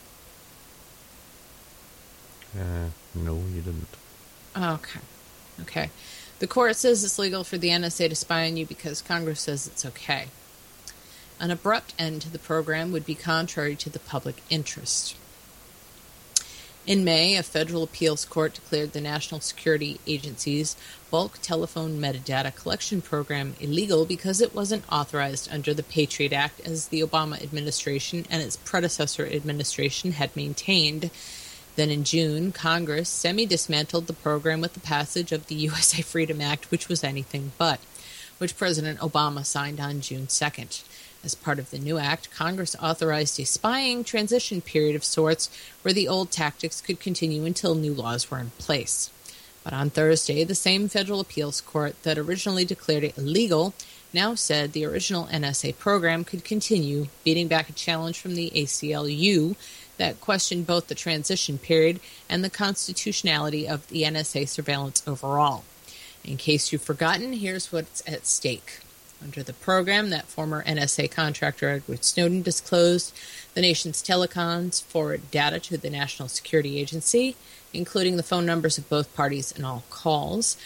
Uh, 2.59 2.89
no, 3.15 3.37
you 3.53 3.61
didn't. 3.61 3.89
Oh, 4.55 4.75
okay. 4.75 5.01
Okay. 5.63 5.91
The 6.39 6.47
court 6.47 6.77
says 6.77 7.05
it's 7.05 7.19
legal 7.19 7.45
for 7.45 7.59
the 7.59 7.69
NSA 7.69 8.09
to 8.09 8.15
spy 8.15 8.47
on 8.47 8.57
you 8.57 8.67
because 8.67 9.03
Congress 9.03 9.41
says 9.41 9.67
it's 9.67 9.85
okay. 9.85 10.27
An 11.41 11.51
abrupt 11.51 11.95
end 11.99 12.23
to 12.23 12.31
the 12.31 12.39
program 12.39 12.93
would 12.93 13.07
be 13.07 13.15
contrary 13.15 13.77
to 13.77 13.91
the 13.91 13.99
public 13.99 14.37
interest. 14.51 15.17
In 16.87 17.03
May, 17.03 17.37
a 17.37 17.43
federal 17.43 17.83
appeals 17.83 18.27
court 18.27 18.55
declared 18.55 18.93
the 18.93 19.01
National 19.01 19.41
Security 19.41 20.01
Agency's 20.07 20.77
bulk 21.11 21.39
telephone 21.41 21.99
metadata 21.99 22.55
collection 22.55 23.01
program 23.01 23.57
illegal 23.59 24.05
because 24.05 24.43
it 24.43 24.55
wasn't 24.55 24.85
authorized 24.93 25.49
under 25.51 25.73
the 25.73 25.83
Patriot 25.83 26.35
Act 26.35 26.61
as 26.61 26.89
the 26.89 27.01
Obama 27.01 27.43
administration 27.43 28.27
and 28.29 28.43
its 28.43 28.57
predecessor 28.57 29.25
administration 29.27 30.13
had 30.13 30.37
maintained. 30.37 31.11
Then 31.77 31.91
in 31.91 32.05
June, 32.05 32.53
Congress 32.53 33.09
semi 33.09 33.47
dismantled 33.47 34.07
the 34.07 34.13
program 34.13 34.61
with 34.61 34.75
the 34.75 34.81
passage 34.81 35.33
of 35.33 35.47
the 35.47 35.55
USA 35.67 36.03
Freedom 36.03 36.41
Act, 36.41 36.71
which 36.71 36.89
was 36.89 37.03
anything 37.03 37.53
but, 37.59 37.81
which 38.39 38.57
President 38.57 39.01
Obama 39.01 39.45
signed 39.45 39.81
on 39.81 40.01
June 40.01 40.27
2nd. 40.27 40.85
As 41.25 41.35
part 41.35 41.59
of 41.59 41.71
the 41.71 41.79
new 41.79 41.99
act, 41.99 42.31
Congress 42.31 42.77
authorized 42.83 43.41
a 43.41 43.47
spying 43.47 44.05
transition 44.05 44.61
period 44.61 44.95
of 44.95 45.05
sorts 45.05 45.49
where 45.83 45.95
the 45.95 46.07
old 46.07 46.31
tactics 46.31 46.83
could 46.83 47.01
continue 47.01 47.45
until 47.45 47.75
new 47.75 47.95
laws 47.95 48.31
were 48.31 48.39
in 48.39 48.51
place. 48.59 49.11
But 49.65 49.73
on 49.73 49.89
Thursday, 49.89 50.45
the 50.45 50.55
same 50.55 50.89
federal 50.89 51.21
appeals 51.21 51.63
court 51.63 52.01
that 52.03 52.19
originally 52.19 52.67
declared 52.67 53.05
it 53.05 53.17
illegal 53.17 53.73
now 54.13 54.35
said 54.37 54.73
the 54.73 54.85
original 54.85 55.27
NSA 55.27 55.77
program 55.79 56.23
could 56.23 56.45
continue, 56.45 57.09
beating 57.25 57.49
back 57.49 57.69
a 57.69 57.73
challenge 57.73 58.21
from 58.21 58.37
the 58.37 58.53
ACLU 58.55 59.57
that 59.97 60.21
questioned 60.21 60.67
both 60.67 60.89
the 60.89 60.95
transition 60.95 61.59
period 61.59 62.01
and 62.29 62.43
the 62.43 62.51
constitutionality 62.51 63.69
of 63.69 63.87
the 63.89 64.03
NSA 64.03 64.49
surveillance 64.49 65.03
overall. 65.07 65.65
In 66.25 66.37
case 66.37 66.73
you've 66.73 66.83
forgotten, 66.83 67.35
here's 67.35 67.73
what's 67.73 68.03
at 68.09 68.27
stake. 68.27 68.81
Under 69.23 69.43
the 69.43 69.53
program 69.53 70.11
that 70.11 70.27
former 70.27 70.63
NSA 70.65 71.11
contractor 71.11 71.69
Edward 71.71 72.05
Snowden 72.05 72.43
disclosed, 72.43 73.15
the 73.55 73.61
nation's 73.61 74.03
telecoms 74.03 74.83
forward 74.83 75.31
data 75.31 75.61
to 75.61 75.79
the 75.79 75.91
National 75.91 76.29
Security 76.29 76.79
Agency, 76.79 77.37
including 77.73 78.17
the 78.17 78.23
phone 78.23 78.45
numbers 78.45 78.77
of 78.77 78.89
both 78.89 79.15
parties 79.15 79.53
and 79.53 79.65
all 79.65 79.85
calls, 79.89 80.57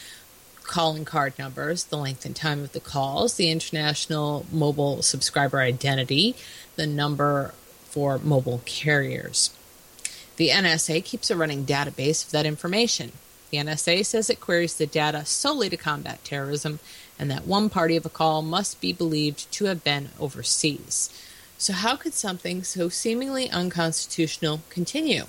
calling 0.64 1.05
card 1.05 1.38
numbers, 1.38 1.84
the 1.84 1.96
length 1.96 2.24
and 2.24 2.36
time 2.36 2.62
of 2.62 2.72
the 2.72 2.80
calls, 2.80 3.34
the 3.34 3.50
international 3.50 4.44
mobile 4.52 5.02
subscriber 5.02 5.60
identity, 5.60 6.34
the 6.76 6.86
number 6.86 7.55
for 7.89 8.19
mobile 8.19 8.60
carriers. 8.65 9.51
The 10.36 10.51
NSA 10.51 11.05
keeps 11.05 11.31
a 11.31 11.36
running 11.36 11.66
database 11.66 12.24
of 12.24 12.31
that 12.32 12.47
information. 12.47 13.12
The 13.51 13.59
NSA 13.59 14.05
says 14.05 14.31
it 14.31 14.40
queries 14.40 14.74
the 14.77 14.86
data 14.86 15.24
solely 15.24 15.69
to 15.70 15.77
combat 15.77 16.24
terrorism 16.24 16.81
and 17.19 17.31
that 17.31 17.47
one 17.47 17.69
party 17.69 17.97
of 17.97 18.06
a 18.06 18.10
call 18.10 18.43
must 18.43 18.81
be 18.81 18.93
believed 18.93 19.51
to 19.52 19.65
have 19.65 19.82
been 19.82 20.10
overseas. 20.20 21.10
So, 21.56 21.73
how 21.73 21.97
could 21.97 22.15
something 22.15 22.62
so 22.62 22.89
seemingly 22.89 23.51
unconstitutional 23.51 24.60
continue? 24.69 25.24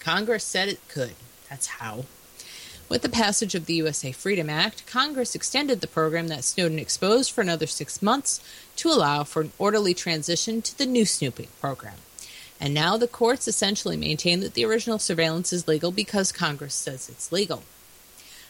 Congress 0.00 0.44
said 0.44 0.68
it 0.68 0.86
could. 0.88 1.14
That's 1.48 1.66
how. 1.66 2.04
With 2.88 3.02
the 3.02 3.08
passage 3.08 3.56
of 3.56 3.66
the 3.66 3.74
USA 3.74 4.12
Freedom 4.12 4.48
Act, 4.48 4.86
Congress 4.86 5.34
extended 5.34 5.80
the 5.80 5.88
program 5.88 6.28
that 6.28 6.44
Snowden 6.44 6.78
exposed 6.78 7.32
for 7.32 7.40
another 7.40 7.66
six 7.66 8.00
months 8.00 8.40
to 8.76 8.88
allow 8.88 9.24
for 9.24 9.42
an 9.42 9.52
orderly 9.58 9.92
transition 9.92 10.62
to 10.62 10.78
the 10.78 10.86
new 10.86 11.04
snooping 11.04 11.48
program. 11.60 11.96
And 12.60 12.72
now 12.72 12.96
the 12.96 13.08
courts 13.08 13.48
essentially 13.48 13.96
maintain 13.96 14.38
that 14.40 14.54
the 14.54 14.64
original 14.64 15.00
surveillance 15.00 15.52
is 15.52 15.66
legal 15.66 15.90
because 15.90 16.30
Congress 16.30 16.74
says 16.74 17.08
it's 17.08 17.32
legal. 17.32 17.64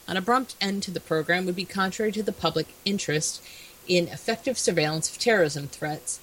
An 0.06 0.18
abrupt 0.18 0.54
end 0.60 0.82
to 0.84 0.90
the 0.90 1.00
program 1.00 1.46
would 1.46 1.56
be 1.56 1.64
contrary 1.64 2.12
to 2.12 2.22
the 2.22 2.30
public 2.30 2.66
interest 2.84 3.42
in 3.88 4.06
effective 4.06 4.58
surveillance 4.58 5.10
of 5.10 5.18
terrorism 5.18 5.66
threats. 5.66 6.20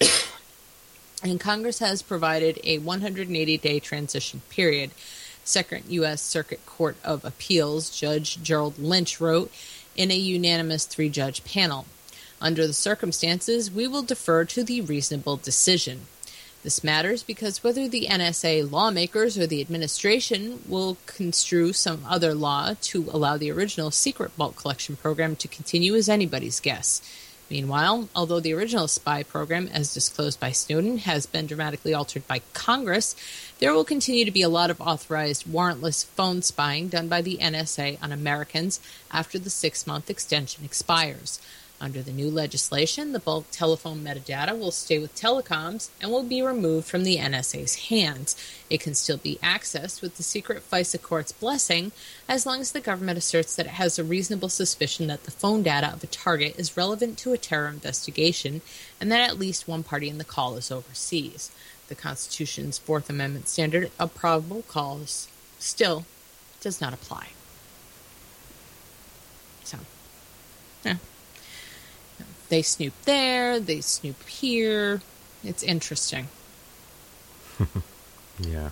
and 1.22 1.38
Congress 1.38 1.78
has 1.78 2.02
provided 2.02 2.58
a 2.64 2.78
180 2.78 3.58
day 3.58 3.78
transition 3.78 4.42
period. 4.50 4.90
Second 5.44 5.84
U.S. 5.88 6.22
Circuit 6.22 6.64
Court 6.66 6.96
of 7.04 7.24
Appeals 7.24 7.90
Judge 7.90 8.42
Gerald 8.42 8.78
Lynch 8.78 9.20
wrote 9.20 9.52
in 9.94 10.10
a 10.10 10.16
unanimous 10.16 10.86
three 10.86 11.08
judge 11.08 11.44
panel 11.44 11.86
Under 12.40 12.66
the 12.66 12.72
circumstances, 12.72 13.70
we 13.70 13.86
will 13.86 14.02
defer 14.02 14.44
to 14.46 14.64
the 14.64 14.80
reasonable 14.80 15.36
decision. 15.36 16.06
This 16.62 16.82
matters 16.82 17.22
because 17.22 17.62
whether 17.62 17.86
the 17.86 18.06
NSA 18.10 18.72
lawmakers 18.72 19.36
or 19.36 19.46
the 19.46 19.60
administration 19.60 20.62
will 20.66 20.96
construe 21.04 21.74
some 21.74 22.06
other 22.08 22.34
law 22.34 22.72
to 22.80 23.10
allow 23.12 23.36
the 23.36 23.50
original 23.50 23.90
secret 23.90 24.34
bulk 24.38 24.56
collection 24.56 24.96
program 24.96 25.36
to 25.36 25.46
continue 25.46 25.94
is 25.94 26.08
anybody's 26.08 26.60
guess. 26.60 27.02
Meanwhile, 27.50 28.08
although 28.16 28.40
the 28.40 28.54
original 28.54 28.88
spy 28.88 29.22
program, 29.22 29.68
as 29.68 29.92
disclosed 29.92 30.40
by 30.40 30.50
Snowden, 30.50 30.98
has 30.98 31.26
been 31.26 31.46
dramatically 31.46 31.92
altered 31.92 32.26
by 32.26 32.40
Congress, 32.54 33.14
there 33.58 33.72
will 33.72 33.84
continue 33.84 34.24
to 34.24 34.30
be 34.30 34.42
a 34.42 34.48
lot 34.48 34.70
of 34.70 34.80
authorized 34.80 35.44
warrantless 35.44 36.04
phone 36.04 36.42
spying 36.42 36.88
done 36.88 37.08
by 37.08 37.20
the 37.20 37.38
NSA 37.38 38.02
on 38.02 38.12
Americans 38.12 38.80
after 39.12 39.38
the 39.38 39.50
six 39.50 39.86
month 39.86 40.08
extension 40.08 40.64
expires. 40.64 41.38
Under 41.84 42.00
the 42.00 42.12
new 42.12 42.30
legislation, 42.30 43.12
the 43.12 43.18
bulk 43.18 43.44
telephone 43.50 44.02
metadata 44.02 44.58
will 44.58 44.70
stay 44.70 44.98
with 44.98 45.14
telecoms 45.14 45.90
and 46.00 46.10
will 46.10 46.22
be 46.22 46.40
removed 46.40 46.86
from 46.86 47.04
the 47.04 47.18
NSA's 47.18 47.88
hands. 47.90 48.34
It 48.70 48.80
can 48.80 48.94
still 48.94 49.18
be 49.18 49.38
accessed 49.42 50.00
with 50.00 50.16
the 50.16 50.22
secret 50.22 50.62
FISA 50.66 51.02
court's 51.02 51.32
blessing 51.32 51.92
as 52.26 52.46
long 52.46 52.62
as 52.62 52.72
the 52.72 52.80
government 52.80 53.18
asserts 53.18 53.54
that 53.56 53.66
it 53.66 53.72
has 53.72 53.98
a 53.98 54.02
reasonable 54.02 54.48
suspicion 54.48 55.08
that 55.08 55.24
the 55.24 55.30
phone 55.30 55.62
data 55.62 55.92
of 55.92 56.02
a 56.02 56.06
target 56.06 56.58
is 56.58 56.74
relevant 56.74 57.18
to 57.18 57.34
a 57.34 57.38
terror 57.38 57.68
investigation 57.68 58.62
and 58.98 59.12
that 59.12 59.28
at 59.28 59.38
least 59.38 59.68
one 59.68 59.82
party 59.82 60.08
in 60.08 60.16
the 60.16 60.24
call 60.24 60.56
is 60.56 60.70
overseas. 60.70 61.52
The 61.88 61.94
Constitution's 61.94 62.78
Fourth 62.78 63.10
Amendment 63.10 63.46
standard 63.46 63.90
of 63.98 64.14
probable 64.14 64.62
cause 64.62 65.28
still 65.58 66.06
does 66.62 66.80
not 66.80 66.94
apply. 66.94 67.28
So, 69.64 69.76
yeah. 70.82 70.96
They 72.48 72.62
snoop 72.62 72.94
there, 73.04 73.58
they 73.60 73.80
snoop 73.80 74.22
here. 74.28 75.00
It's 75.42 75.62
interesting. 75.62 76.28
Yeah. 78.38 78.70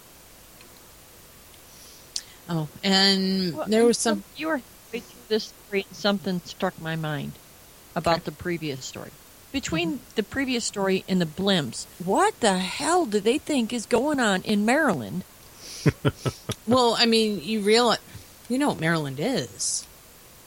Oh, 2.49 2.69
and 2.83 3.57
Well, 3.57 3.67
there 3.69 3.85
was 3.85 3.97
some. 3.99 4.25
You 4.37 4.49
were 4.49 4.57
halfway 4.57 5.01
through 5.01 5.21
this 5.29 5.53
story, 5.67 5.87
and 5.89 5.97
something 5.97 6.41
struck 6.45 6.81
my 6.81 6.97
mind 6.97 7.33
about 7.95 8.17
Okay. 8.17 8.23
the 8.25 8.33
previous 8.33 8.85
story. 8.85 9.11
Between 9.53 9.93
mm-hmm. 9.95 10.05
the 10.17 10.23
previous 10.25 10.65
story 10.65 11.05
and 11.09 11.21
the 11.21 11.27
blimps, 11.27 11.87
what 12.05 12.39
the 12.41 12.59
hell 12.59 13.07
do 13.07 13.21
they 13.21 13.39
think 13.39 13.73
is 13.73 13.87
going 13.87 14.19
on 14.19 14.43
in 14.43 14.65
Maryland? 14.67 15.25
Well, 16.67 16.95
I 16.97 17.07
mean, 17.07 17.41
you 17.43 17.61
realize, 17.61 17.99
you 18.49 18.57
know 18.57 18.69
what 18.69 18.81
Maryland 18.81 19.19
is. 19.21 19.85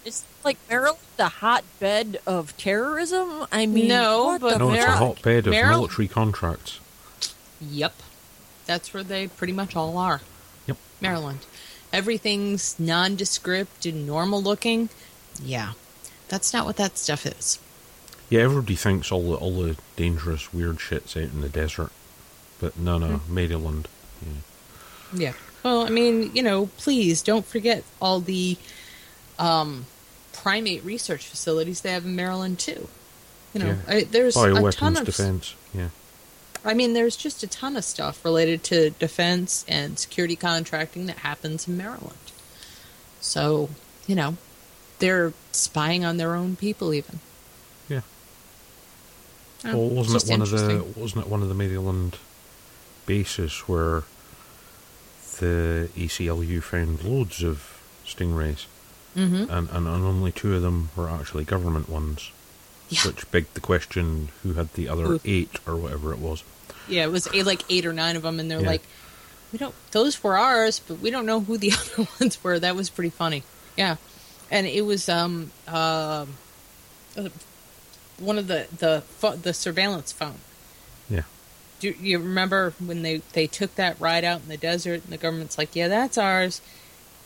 It's 0.05 0.23
like 0.43 0.57
Maryland, 0.69 0.99
the 1.17 1.27
hotbed 1.29 2.19
of 2.27 2.55
terrorism. 2.57 3.47
I 3.51 3.65
mean, 3.65 3.87
No, 3.87 4.37
but 4.39 4.53
the 4.53 4.59
No, 4.59 4.71
it's 4.73 4.85
a 4.85 4.91
hotbed 4.91 5.47
of 5.47 5.53
Mar- 5.53 5.69
military 5.71 6.07
contracts. 6.07 6.79
Yep. 7.59 7.93
That's 8.67 8.93
where 8.93 9.03
they 9.03 9.27
pretty 9.27 9.53
much 9.53 9.75
all 9.75 9.97
are. 9.97 10.21
Yep. 10.67 10.77
Maryland. 11.01 11.39
Everything's 11.91 12.75
nondescript 12.79 13.85
and 13.85 14.05
normal 14.05 14.41
looking. 14.43 14.89
Yeah. 15.41 15.73
That's 16.27 16.53
not 16.53 16.65
what 16.65 16.77
that 16.77 16.97
stuff 16.97 17.25
is. 17.25 17.59
Yeah, 18.29 18.41
everybody 18.41 18.75
thinks 18.75 19.11
all 19.11 19.31
the 19.31 19.35
all 19.37 19.61
the 19.61 19.77
dangerous 19.95 20.51
weird 20.53 20.79
shit's 20.81 21.15
out 21.15 21.23
in 21.23 21.41
the 21.41 21.49
desert, 21.49 21.91
but 22.59 22.77
no, 22.77 22.97
no, 22.97 23.17
Hmm. 23.17 23.33
Maryland. 23.33 23.87
Yeah. 24.23 24.31
Yeah. 25.27 25.33
Well, 25.63 25.81
I 25.85 25.89
mean, 25.89 26.31
you 26.35 26.41
know, 26.41 26.67
please 26.77 27.21
don't 27.21 27.45
forget 27.45 27.83
all 28.01 28.19
the 28.19 28.57
um, 29.37 29.85
primate 30.35 30.83
research 30.83 31.25
facilities 31.27 31.81
they 31.81 31.91
have 31.91 32.05
in 32.05 32.15
Maryland 32.15 32.59
too. 32.59 32.87
You 33.53 33.61
know, 33.61 33.67
Yeah. 33.67 33.77
I, 33.95 34.03
there's 34.03 34.35
a 34.35 34.71
ton 34.71 34.97
of. 34.97 35.05
defense. 35.05 35.55
Yeah. 35.73 35.89
I 36.63 36.73
mean, 36.73 36.93
there's 36.93 37.15
just 37.15 37.43
a 37.43 37.47
ton 37.47 37.75
of 37.77 37.83
stuff 37.85 38.25
related 38.25 38.63
to 38.65 38.89
defense 38.91 39.63
and 39.67 39.97
security 39.99 40.35
contracting 40.35 41.05
that 41.05 41.17
happens 41.19 41.67
in 41.67 41.77
Maryland. 41.77 42.17
So, 43.21 43.69
you 44.07 44.15
know, 44.15 44.37
they're 44.99 45.33
spying 45.51 46.03
on 46.03 46.17
their 46.17 46.33
own 46.35 46.55
people, 46.55 46.93
even. 46.93 47.19
Yeah. 47.87 48.01
Oh, 49.63 49.77
well, 49.77 49.89
wasn't 49.89 50.23
it 50.23 50.29
one 50.31 50.41
of 50.41 50.49
the 50.49 50.99
wasn't 50.99 51.25
it 51.25 51.29
one 51.29 51.41
of 51.43 51.49
the 51.49 51.55
Maryland 51.55 52.17
bases 53.05 53.59
where 53.67 54.03
the 55.39 55.89
ACLU 55.95 56.61
found 56.63 57.03
loads 57.03 57.43
of 57.43 57.81
stingrays, 58.05 58.65
Mhm. 59.15 59.49
and, 59.49 59.69
and 59.69 59.87
and 59.87 59.87
only 59.87 60.31
two 60.31 60.55
of 60.55 60.61
them 60.61 60.89
were 60.95 61.09
actually 61.09 61.43
government 61.45 61.87
ones, 61.89 62.31
Yeah. 62.89 63.01
which 63.07 63.29
begged 63.31 63.53
the 63.53 63.61
question: 63.61 64.29
who 64.43 64.53
had 64.53 64.73
the 64.73 64.89
other 64.89 65.05
Who- 65.05 65.21
eight 65.25 65.51
or 65.65 65.75
whatever 65.75 66.11
it 66.11 66.19
was? 66.19 66.43
Yeah, 66.87 67.03
it 67.05 67.11
was 67.11 67.27
a, 67.33 67.43
like 67.43 67.63
eight 67.69 67.85
or 67.85 67.93
nine 67.93 68.15
of 68.15 68.23
them, 68.23 68.39
and 68.39 68.49
they're 68.51 68.59
Yeah. 68.61 68.67
like, 68.67 68.83
"We 69.51 69.57
don't; 69.59 69.73
those 69.91 70.21
were 70.23 70.37
ours, 70.37 70.79
but 70.85 70.99
we 70.99 71.09
don't 71.11 71.25
know 71.25 71.39
who 71.41 71.57
the 71.57 71.71
other 71.97 72.07
ones 72.19 72.43
were." 72.43 72.59
That 72.59 72.75
was 72.75 72.89
pretty 72.89 73.09
funny. 73.09 73.43
Yeah, 73.77 73.95
and 74.51 74.67
it 74.67 74.85
was 74.85 75.07
um 75.09 75.51
uh, 75.67 76.25
uh, 77.17 77.29
one 78.19 78.37
of 78.37 78.47
the 78.47 78.67
the 78.77 79.01
pho- 79.19 79.35
the 79.37 79.53
surveillance 79.53 80.11
phone. 80.11 80.39
Yeah. 81.09 81.23
Do 81.79 81.89
you 81.99 82.19
remember 82.19 82.73
when 82.79 83.01
they 83.01 83.21
they 83.33 83.47
took 83.47 83.75
that 83.75 83.99
ride 83.99 84.23
out 84.25 84.41
in 84.41 84.49
the 84.49 84.57
desert, 84.57 85.03
and 85.03 85.11
the 85.13 85.17
government's 85.17 85.57
like, 85.57 85.75
"Yeah, 85.75 85.87
that's 85.87 86.17
ours, 86.17 86.61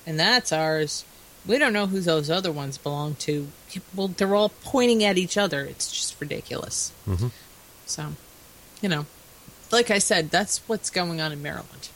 and 0.05 0.19
that's 0.19 0.51
ours." 0.51 1.03
We 1.45 1.57
don't 1.57 1.73
know 1.73 1.87
who 1.87 2.01
those 2.01 2.29
other 2.29 2.51
ones 2.51 2.77
belong 2.77 3.15
to. 3.15 3.47
Well, 3.95 4.09
they're 4.09 4.35
all 4.35 4.49
pointing 4.49 5.03
at 5.03 5.17
each 5.17 5.37
other. 5.37 5.61
It's 5.61 5.91
just 5.91 6.19
ridiculous. 6.19 6.91
hmm 7.05 7.27
So, 7.85 8.13
you 8.81 8.89
know, 8.89 9.05
like 9.71 9.89
I 9.89 9.99
said, 9.99 10.29
that's 10.31 10.59
what's 10.67 10.89
going 10.89 11.21
on 11.21 11.31
in 11.31 11.41
Maryland. 11.41 11.89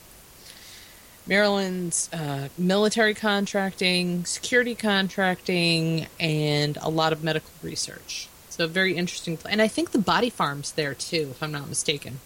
Maryland's 1.26 2.10
uh, 2.12 2.50
military 2.58 3.14
contracting, 3.14 4.26
security 4.26 4.76
contracting, 4.76 6.08
and 6.20 6.78
a 6.82 6.90
lot 6.90 7.14
of 7.14 7.24
medical 7.24 7.50
research. 7.62 8.28
So, 8.50 8.68
very 8.68 8.96
interesting. 8.96 9.38
And 9.50 9.62
I 9.62 9.68
think 9.68 9.92
the 9.92 10.00
body 10.00 10.30
farm's 10.30 10.74
there 10.74 10.94
too, 10.94 11.30
if 11.32 11.42
I'm 11.42 11.52
not 11.52 11.70
mistaken. 11.70 12.20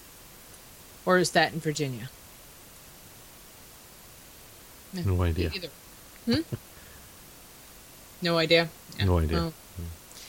Or 1.06 1.18
is 1.18 1.32
that 1.32 1.54
in 1.54 1.60
Virginia? 1.60 2.10
No 4.94 5.22
idea. 5.22 5.52
Either. 5.54 5.70
Hmm? 6.26 6.42
No 8.22 8.38
idea. 8.38 8.70
Yeah. 8.98 9.06
No 9.06 9.20
idea. 9.20 9.38
Well, 9.38 9.54
mm. 9.80 10.22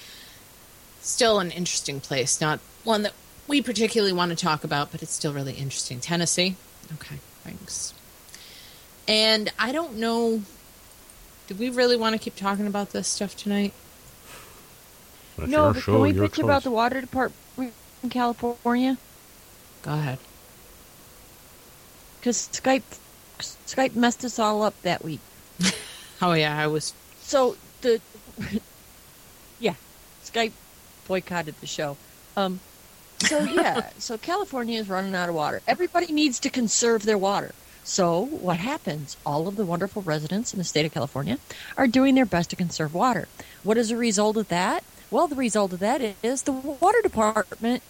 still 1.00 1.40
an 1.40 1.50
interesting 1.50 2.00
place. 2.00 2.40
Not 2.40 2.60
one 2.84 3.02
that 3.02 3.12
we 3.46 3.62
particularly 3.62 4.12
want 4.12 4.30
to 4.30 4.36
talk 4.36 4.64
about, 4.64 4.92
but 4.92 5.02
it's 5.02 5.12
still 5.12 5.32
really 5.32 5.54
interesting. 5.54 6.00
Tennessee. 6.00 6.56
Okay, 6.94 7.16
thanks. 7.42 7.94
And 9.06 9.52
I 9.58 9.72
don't 9.72 9.96
know. 9.96 10.42
Do 11.46 11.54
we 11.54 11.70
really 11.70 11.96
want 11.96 12.14
to 12.14 12.18
keep 12.18 12.36
talking 12.36 12.66
about 12.66 12.90
this 12.90 13.08
stuff 13.08 13.34
tonight? 13.34 13.72
That's 15.38 15.50
no, 15.50 15.72
but 15.72 15.80
show, 15.80 15.92
can 15.92 16.00
we 16.02 16.10
your 16.12 16.28
bitch 16.28 16.42
about 16.42 16.64
the 16.64 16.70
water 16.70 17.00
department 17.00 17.72
in 18.02 18.10
California? 18.10 18.98
Go 19.82 19.92
ahead. 19.92 20.18
Because 22.20 22.48
Skype, 22.52 22.82
Skype 23.38 23.94
messed 23.94 24.24
us 24.24 24.38
all 24.38 24.62
up 24.62 24.80
that 24.82 25.02
week. 25.02 25.20
Oh 26.20 26.32
yeah, 26.32 26.58
I 26.58 26.66
was. 26.66 26.94
So 27.20 27.56
the 27.80 28.00
yeah, 29.60 29.74
Skype 30.24 30.52
boycotted 31.06 31.54
the 31.60 31.66
show. 31.66 31.96
Um, 32.36 32.60
so 33.20 33.40
yeah, 33.44 33.90
so 33.98 34.18
California 34.18 34.78
is 34.80 34.88
running 34.88 35.14
out 35.14 35.28
of 35.28 35.34
water. 35.34 35.62
Everybody 35.66 36.12
needs 36.12 36.38
to 36.40 36.50
conserve 36.50 37.04
their 37.04 37.18
water. 37.18 37.52
So 37.84 38.26
what 38.26 38.58
happens? 38.58 39.16
All 39.24 39.48
of 39.48 39.56
the 39.56 39.64
wonderful 39.64 40.02
residents 40.02 40.52
in 40.52 40.58
the 40.58 40.64
state 40.64 40.84
of 40.84 40.92
California 40.92 41.38
are 41.76 41.86
doing 41.86 42.14
their 42.14 42.26
best 42.26 42.50
to 42.50 42.56
conserve 42.56 42.92
water. 42.94 43.28
What 43.62 43.78
is 43.78 43.88
the 43.88 43.96
result 43.96 44.36
of 44.36 44.48
that? 44.48 44.84
Well, 45.10 45.26
the 45.26 45.36
result 45.36 45.72
of 45.72 45.78
that 45.78 46.02
is 46.22 46.42
the 46.42 46.52
water 46.52 47.00
department 47.02 47.82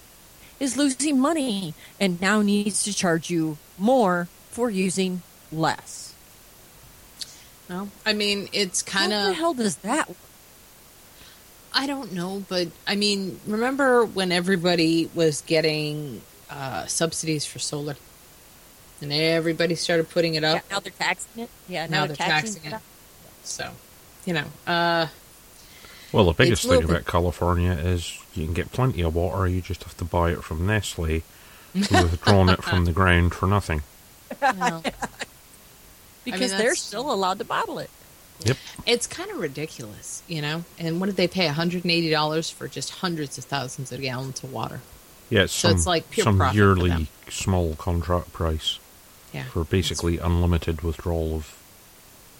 is 0.60 0.76
losing 0.76 1.18
money 1.18 1.74
and 1.98 2.20
now 2.20 2.42
needs 2.42 2.84
to 2.84 2.94
charge 2.94 3.28
you 3.28 3.58
more 3.76 4.28
for 4.50 4.70
using 4.70 5.22
less. 5.50 6.07
No, 7.68 7.88
I 8.06 8.12
mean 8.14 8.48
it's 8.52 8.82
kind 8.82 9.12
How 9.12 9.24
the 9.24 9.30
of. 9.30 9.36
hell 9.36 9.54
does 9.54 9.76
that? 9.78 10.08
I 11.74 11.86
don't 11.86 12.12
know, 12.12 12.44
but 12.48 12.68
I 12.86 12.96
mean, 12.96 13.40
remember 13.46 14.04
when 14.04 14.32
everybody 14.32 15.10
was 15.14 15.42
getting 15.42 16.22
uh, 16.50 16.86
subsidies 16.86 17.44
for 17.44 17.58
solar, 17.58 17.96
and 19.02 19.12
everybody 19.12 19.74
started 19.74 20.08
putting 20.08 20.34
it 20.34 20.42
up. 20.44 20.54
Yeah, 20.54 20.58
up. 20.58 20.70
now 20.70 20.80
they're 20.80 20.92
taxing 20.98 21.42
it. 21.42 21.50
Yeah, 21.68 21.86
now 21.86 22.06
they're 22.06 22.16
taxing 22.16 22.64
it. 22.72 22.80
So, 23.44 23.70
you 24.24 24.32
know, 24.32 24.44
uh, 24.66 25.08
Well, 26.10 26.24
the 26.24 26.32
biggest 26.32 26.62
thing 26.62 26.70
little- 26.72 26.90
about 26.90 27.04
California 27.06 27.72
is 27.72 28.18
you 28.34 28.46
can 28.46 28.54
get 28.54 28.72
plenty 28.72 29.02
of 29.02 29.14
water. 29.14 29.46
You 29.46 29.60
just 29.60 29.84
have 29.84 29.96
to 29.98 30.04
buy 30.04 30.30
it 30.32 30.42
from 30.42 30.66
Nestle, 30.66 31.22
who've 31.74 32.20
drawn 32.22 32.48
it 32.48 32.64
from 32.64 32.86
the 32.86 32.92
ground 33.00 33.34
for 33.34 33.46
nothing. 33.46 33.82
well, 34.40 34.82
because 36.32 36.52
they're 36.56 36.74
still 36.74 37.12
allowed 37.12 37.38
to 37.38 37.44
bottle 37.44 37.78
it. 37.78 37.90
Yep. 38.44 38.56
it's 38.86 39.06
kind 39.08 39.30
of 39.32 39.38
ridiculous, 39.40 40.22
you 40.28 40.40
know. 40.40 40.64
And 40.78 41.00
what 41.00 41.06
did 41.06 41.16
they 41.16 41.26
pay? 41.26 41.46
One 41.46 41.54
hundred 41.54 41.82
and 41.84 41.90
eighty 41.90 42.08
dollars 42.10 42.48
for 42.50 42.68
just 42.68 42.90
hundreds 42.90 43.36
of 43.36 43.44
thousands 43.44 43.90
of 43.90 44.00
gallons 44.00 44.42
of 44.44 44.52
water. 44.52 44.80
Yeah, 45.28 45.42
it's 45.42 45.52
So 45.52 45.68
some, 45.68 45.76
it's 45.76 45.86
like 45.86 46.08
pure 46.10 46.24
some 46.24 46.36
profit 46.36 46.52
for 46.54 46.56
yearly 46.56 46.88
them. 46.90 47.08
small 47.28 47.74
contract 47.74 48.32
price 48.32 48.78
Yeah. 49.34 49.44
for 49.44 49.64
basically 49.64 50.18
unlimited 50.18 50.82
withdrawal 50.82 51.34
of 51.34 51.54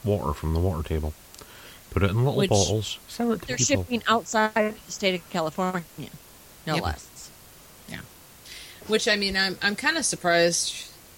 water 0.05 0.33
from 0.33 0.55
the 0.55 0.61
water 0.61 0.87
table. 0.89 1.15
Put 1.91 2.05
it 2.05 2.11
in 2.11 2.19
little 2.19 2.37
Which- 2.37 2.49
bottles, 2.51 2.99
sell 3.09 3.33
it 3.33 3.41
to 3.43 3.47
They're 3.49 3.57
people. 3.57 3.83
shipping 3.83 4.03
outside 4.07 4.75
the 4.87 4.93
state 4.93 5.15
of 5.17 5.29
California, 5.31 5.83
no 6.67 6.77
Yep. 6.77 6.85
less. 6.85 7.31
Yeah. 7.89 8.01
Which 8.87 9.09
I 9.09 9.17
mean, 9.17 9.37
I'm 9.37 9.59
I'm 9.63 9.75
kind 9.75 9.99
of 9.99 10.05
surprised 10.05 10.75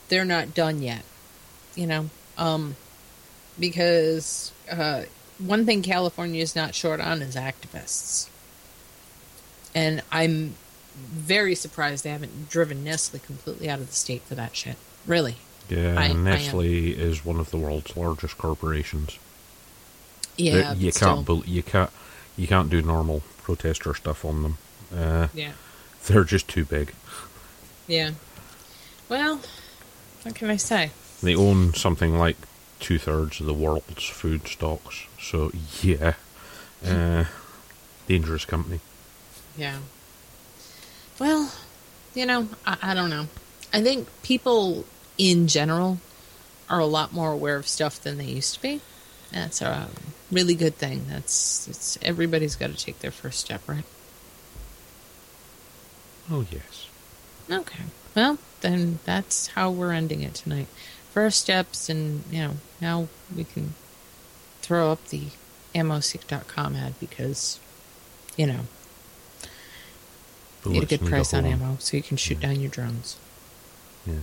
they're 0.08 0.24
not 0.24 0.54
done 0.54 0.80
yet. 0.80 1.02
You 1.76 1.86
know, 1.86 2.10
um, 2.38 2.76
because 3.58 4.52
uh, 4.70 5.02
one 5.38 5.66
thing 5.66 5.82
California 5.82 6.42
is 6.42 6.54
not 6.56 6.74
short 6.74 7.00
on 7.00 7.22
is 7.22 7.36
activists, 7.36 8.28
and 9.74 10.02
I'm 10.10 10.54
very 10.96 11.54
surprised 11.54 12.04
they 12.04 12.10
haven't 12.10 12.48
driven 12.50 12.82
Nestle 12.84 13.20
completely 13.20 13.68
out 13.70 13.78
of 13.80 13.86
the 13.88 13.94
state 13.94 14.22
for 14.22 14.34
that 14.34 14.54
shit. 14.56 14.76
Really, 15.06 15.36
Yeah, 15.68 15.94
I- 15.98 16.06
I. 16.08 16.12
Nestle 16.12 16.92
is 16.92 17.24
one 17.24 17.38
of 17.40 17.50
the 17.50 17.56
world's 17.58 17.96
largest 17.96 18.36
corporations. 18.38 19.18
yeah, 20.36 20.72
you 20.74 20.92
can't 20.92 21.26
bel 21.26 21.42
you 21.46 21.62
can't 21.62 21.90
you 22.36 22.46
can't 22.46 22.70
do 22.70 22.80
normal 22.82 23.22
protester 23.42 23.94
stuff 23.94 24.24
on 24.24 24.42
them. 24.42 24.58
Uh, 24.94 25.28
yeah, 25.34 25.52
they're 26.06 26.24
just 26.24 26.48
too 26.48 26.64
big. 26.64 26.92
yeah. 27.86 28.10
Well, 29.08 29.40
what 30.22 30.34
can 30.34 30.50
I 30.50 30.56
say? 30.56 30.90
They 31.22 31.34
own 31.34 31.74
something 31.74 32.18
like 32.18 32.36
two 32.78 32.98
thirds 32.98 33.40
of 33.40 33.46
the 33.46 33.54
world's 33.54 34.04
food 34.04 34.48
stocks. 34.48 35.06
So 35.20 35.52
yeah, 35.82 36.14
uh, 36.84 37.24
dangerous 38.06 38.44
company. 38.44 38.80
Yeah. 39.56 39.78
Well, 41.18 41.52
you 42.14 42.24
know, 42.26 42.48
I, 42.66 42.78
I 42.82 42.94
don't 42.94 43.10
know. 43.10 43.26
I 43.72 43.82
think 43.82 44.08
people 44.22 44.84
in 45.18 45.46
general 45.46 45.98
are 46.68 46.78
a 46.78 46.86
lot 46.86 47.12
more 47.12 47.32
aware 47.32 47.56
of 47.56 47.68
stuff 47.68 48.00
than 48.00 48.16
they 48.18 48.24
used 48.24 48.54
to 48.54 48.62
be. 48.62 48.80
That's 49.32 49.60
a 49.60 49.88
really 50.32 50.54
good 50.54 50.76
thing. 50.76 51.06
That's 51.08 51.68
it's 51.68 51.98
everybody's 52.02 52.56
got 52.56 52.70
to 52.70 52.76
take 52.76 53.00
their 53.00 53.10
first 53.10 53.40
step, 53.40 53.60
right? 53.68 53.84
Oh 56.30 56.46
yes. 56.50 56.88
Okay. 57.50 57.84
Well, 58.14 58.38
then 58.60 58.98
that's 59.04 59.48
how 59.48 59.70
we're 59.70 59.92
ending 59.92 60.22
it 60.22 60.34
tonight. 60.34 60.66
First 61.10 61.40
steps, 61.40 61.88
and 61.88 62.22
you 62.30 62.38
know, 62.38 62.54
now 62.80 63.08
we 63.34 63.44
can 63.44 63.74
throw 64.62 64.92
up 64.92 65.04
the 65.08 65.24
ammoseek.com 65.74 66.76
ad 66.76 66.94
because, 67.00 67.58
you 68.36 68.46
know, 68.46 68.60
you 70.64 70.72
get 70.74 70.82
a 70.84 70.98
good 70.98 71.08
price 71.08 71.34
on 71.34 71.44
ammo, 71.44 71.76
so 71.80 71.96
you 71.96 72.02
can 72.02 72.16
shoot 72.16 72.40
down 72.40 72.60
your 72.60 72.70
drones. 72.70 73.16
Yeah. 74.06 74.14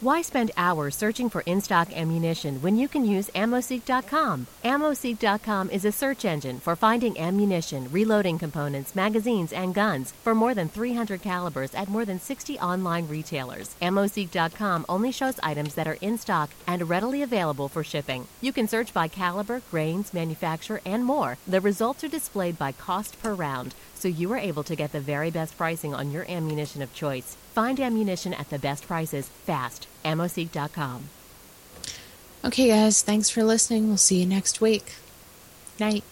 Why 0.00 0.22
spend 0.22 0.50
hours 0.56 0.96
searching 0.96 1.30
for 1.30 1.42
in 1.42 1.60
stock 1.60 1.96
ammunition 1.96 2.60
when 2.60 2.76
you 2.76 2.88
can 2.88 3.06
use 3.06 3.30
AmmoSeek.com? 3.30 4.48
AmmoSeek.com 4.64 5.70
is 5.70 5.84
a 5.84 5.92
search 5.92 6.24
engine 6.24 6.58
for 6.58 6.74
finding 6.74 7.18
ammunition, 7.18 7.88
reloading 7.92 8.36
components, 8.36 8.96
magazines, 8.96 9.52
and 9.52 9.72
guns 9.72 10.12
for 10.24 10.34
more 10.34 10.52
than 10.52 10.68
300 10.68 11.22
calibers 11.22 11.74
at 11.74 11.88
more 11.88 12.04
than 12.04 12.18
60 12.18 12.58
online 12.58 13.06
retailers. 13.06 13.76
AmmoSeek.com 13.80 14.84
only 14.88 15.12
shows 15.12 15.38
items 15.44 15.74
that 15.76 15.86
are 15.86 15.98
in 16.00 16.18
stock 16.18 16.50
and 16.66 16.88
readily 16.88 17.22
available 17.22 17.68
for 17.68 17.84
shipping. 17.84 18.26
You 18.40 18.52
can 18.52 18.66
search 18.66 18.92
by 18.92 19.06
caliber, 19.06 19.62
grains, 19.70 20.12
manufacturer, 20.12 20.80
and 20.84 21.04
more. 21.04 21.38
The 21.46 21.60
results 21.60 22.02
are 22.02 22.08
displayed 22.08 22.58
by 22.58 22.72
cost 22.72 23.22
per 23.22 23.32
round, 23.32 23.76
so 23.94 24.08
you 24.08 24.32
are 24.32 24.38
able 24.38 24.64
to 24.64 24.76
get 24.76 24.90
the 24.90 25.00
very 25.00 25.30
best 25.30 25.56
pricing 25.56 25.94
on 25.94 26.10
your 26.10 26.28
ammunition 26.28 26.82
of 26.82 26.92
choice. 26.92 27.36
Find 27.54 27.78
ammunition 27.78 28.34
at 28.34 28.50
the 28.50 28.58
best 28.58 28.86
prices 28.86 29.28
fast. 29.28 29.86
AmmoSeek.com. 30.04 31.08
Okay, 32.44 32.68
guys, 32.68 33.00
thanks 33.00 33.30
for 33.30 33.44
listening. 33.44 33.86
We'll 33.86 33.96
see 33.96 34.20
you 34.20 34.26
next 34.26 34.60
week. 34.60 34.94
Night. 35.78 36.02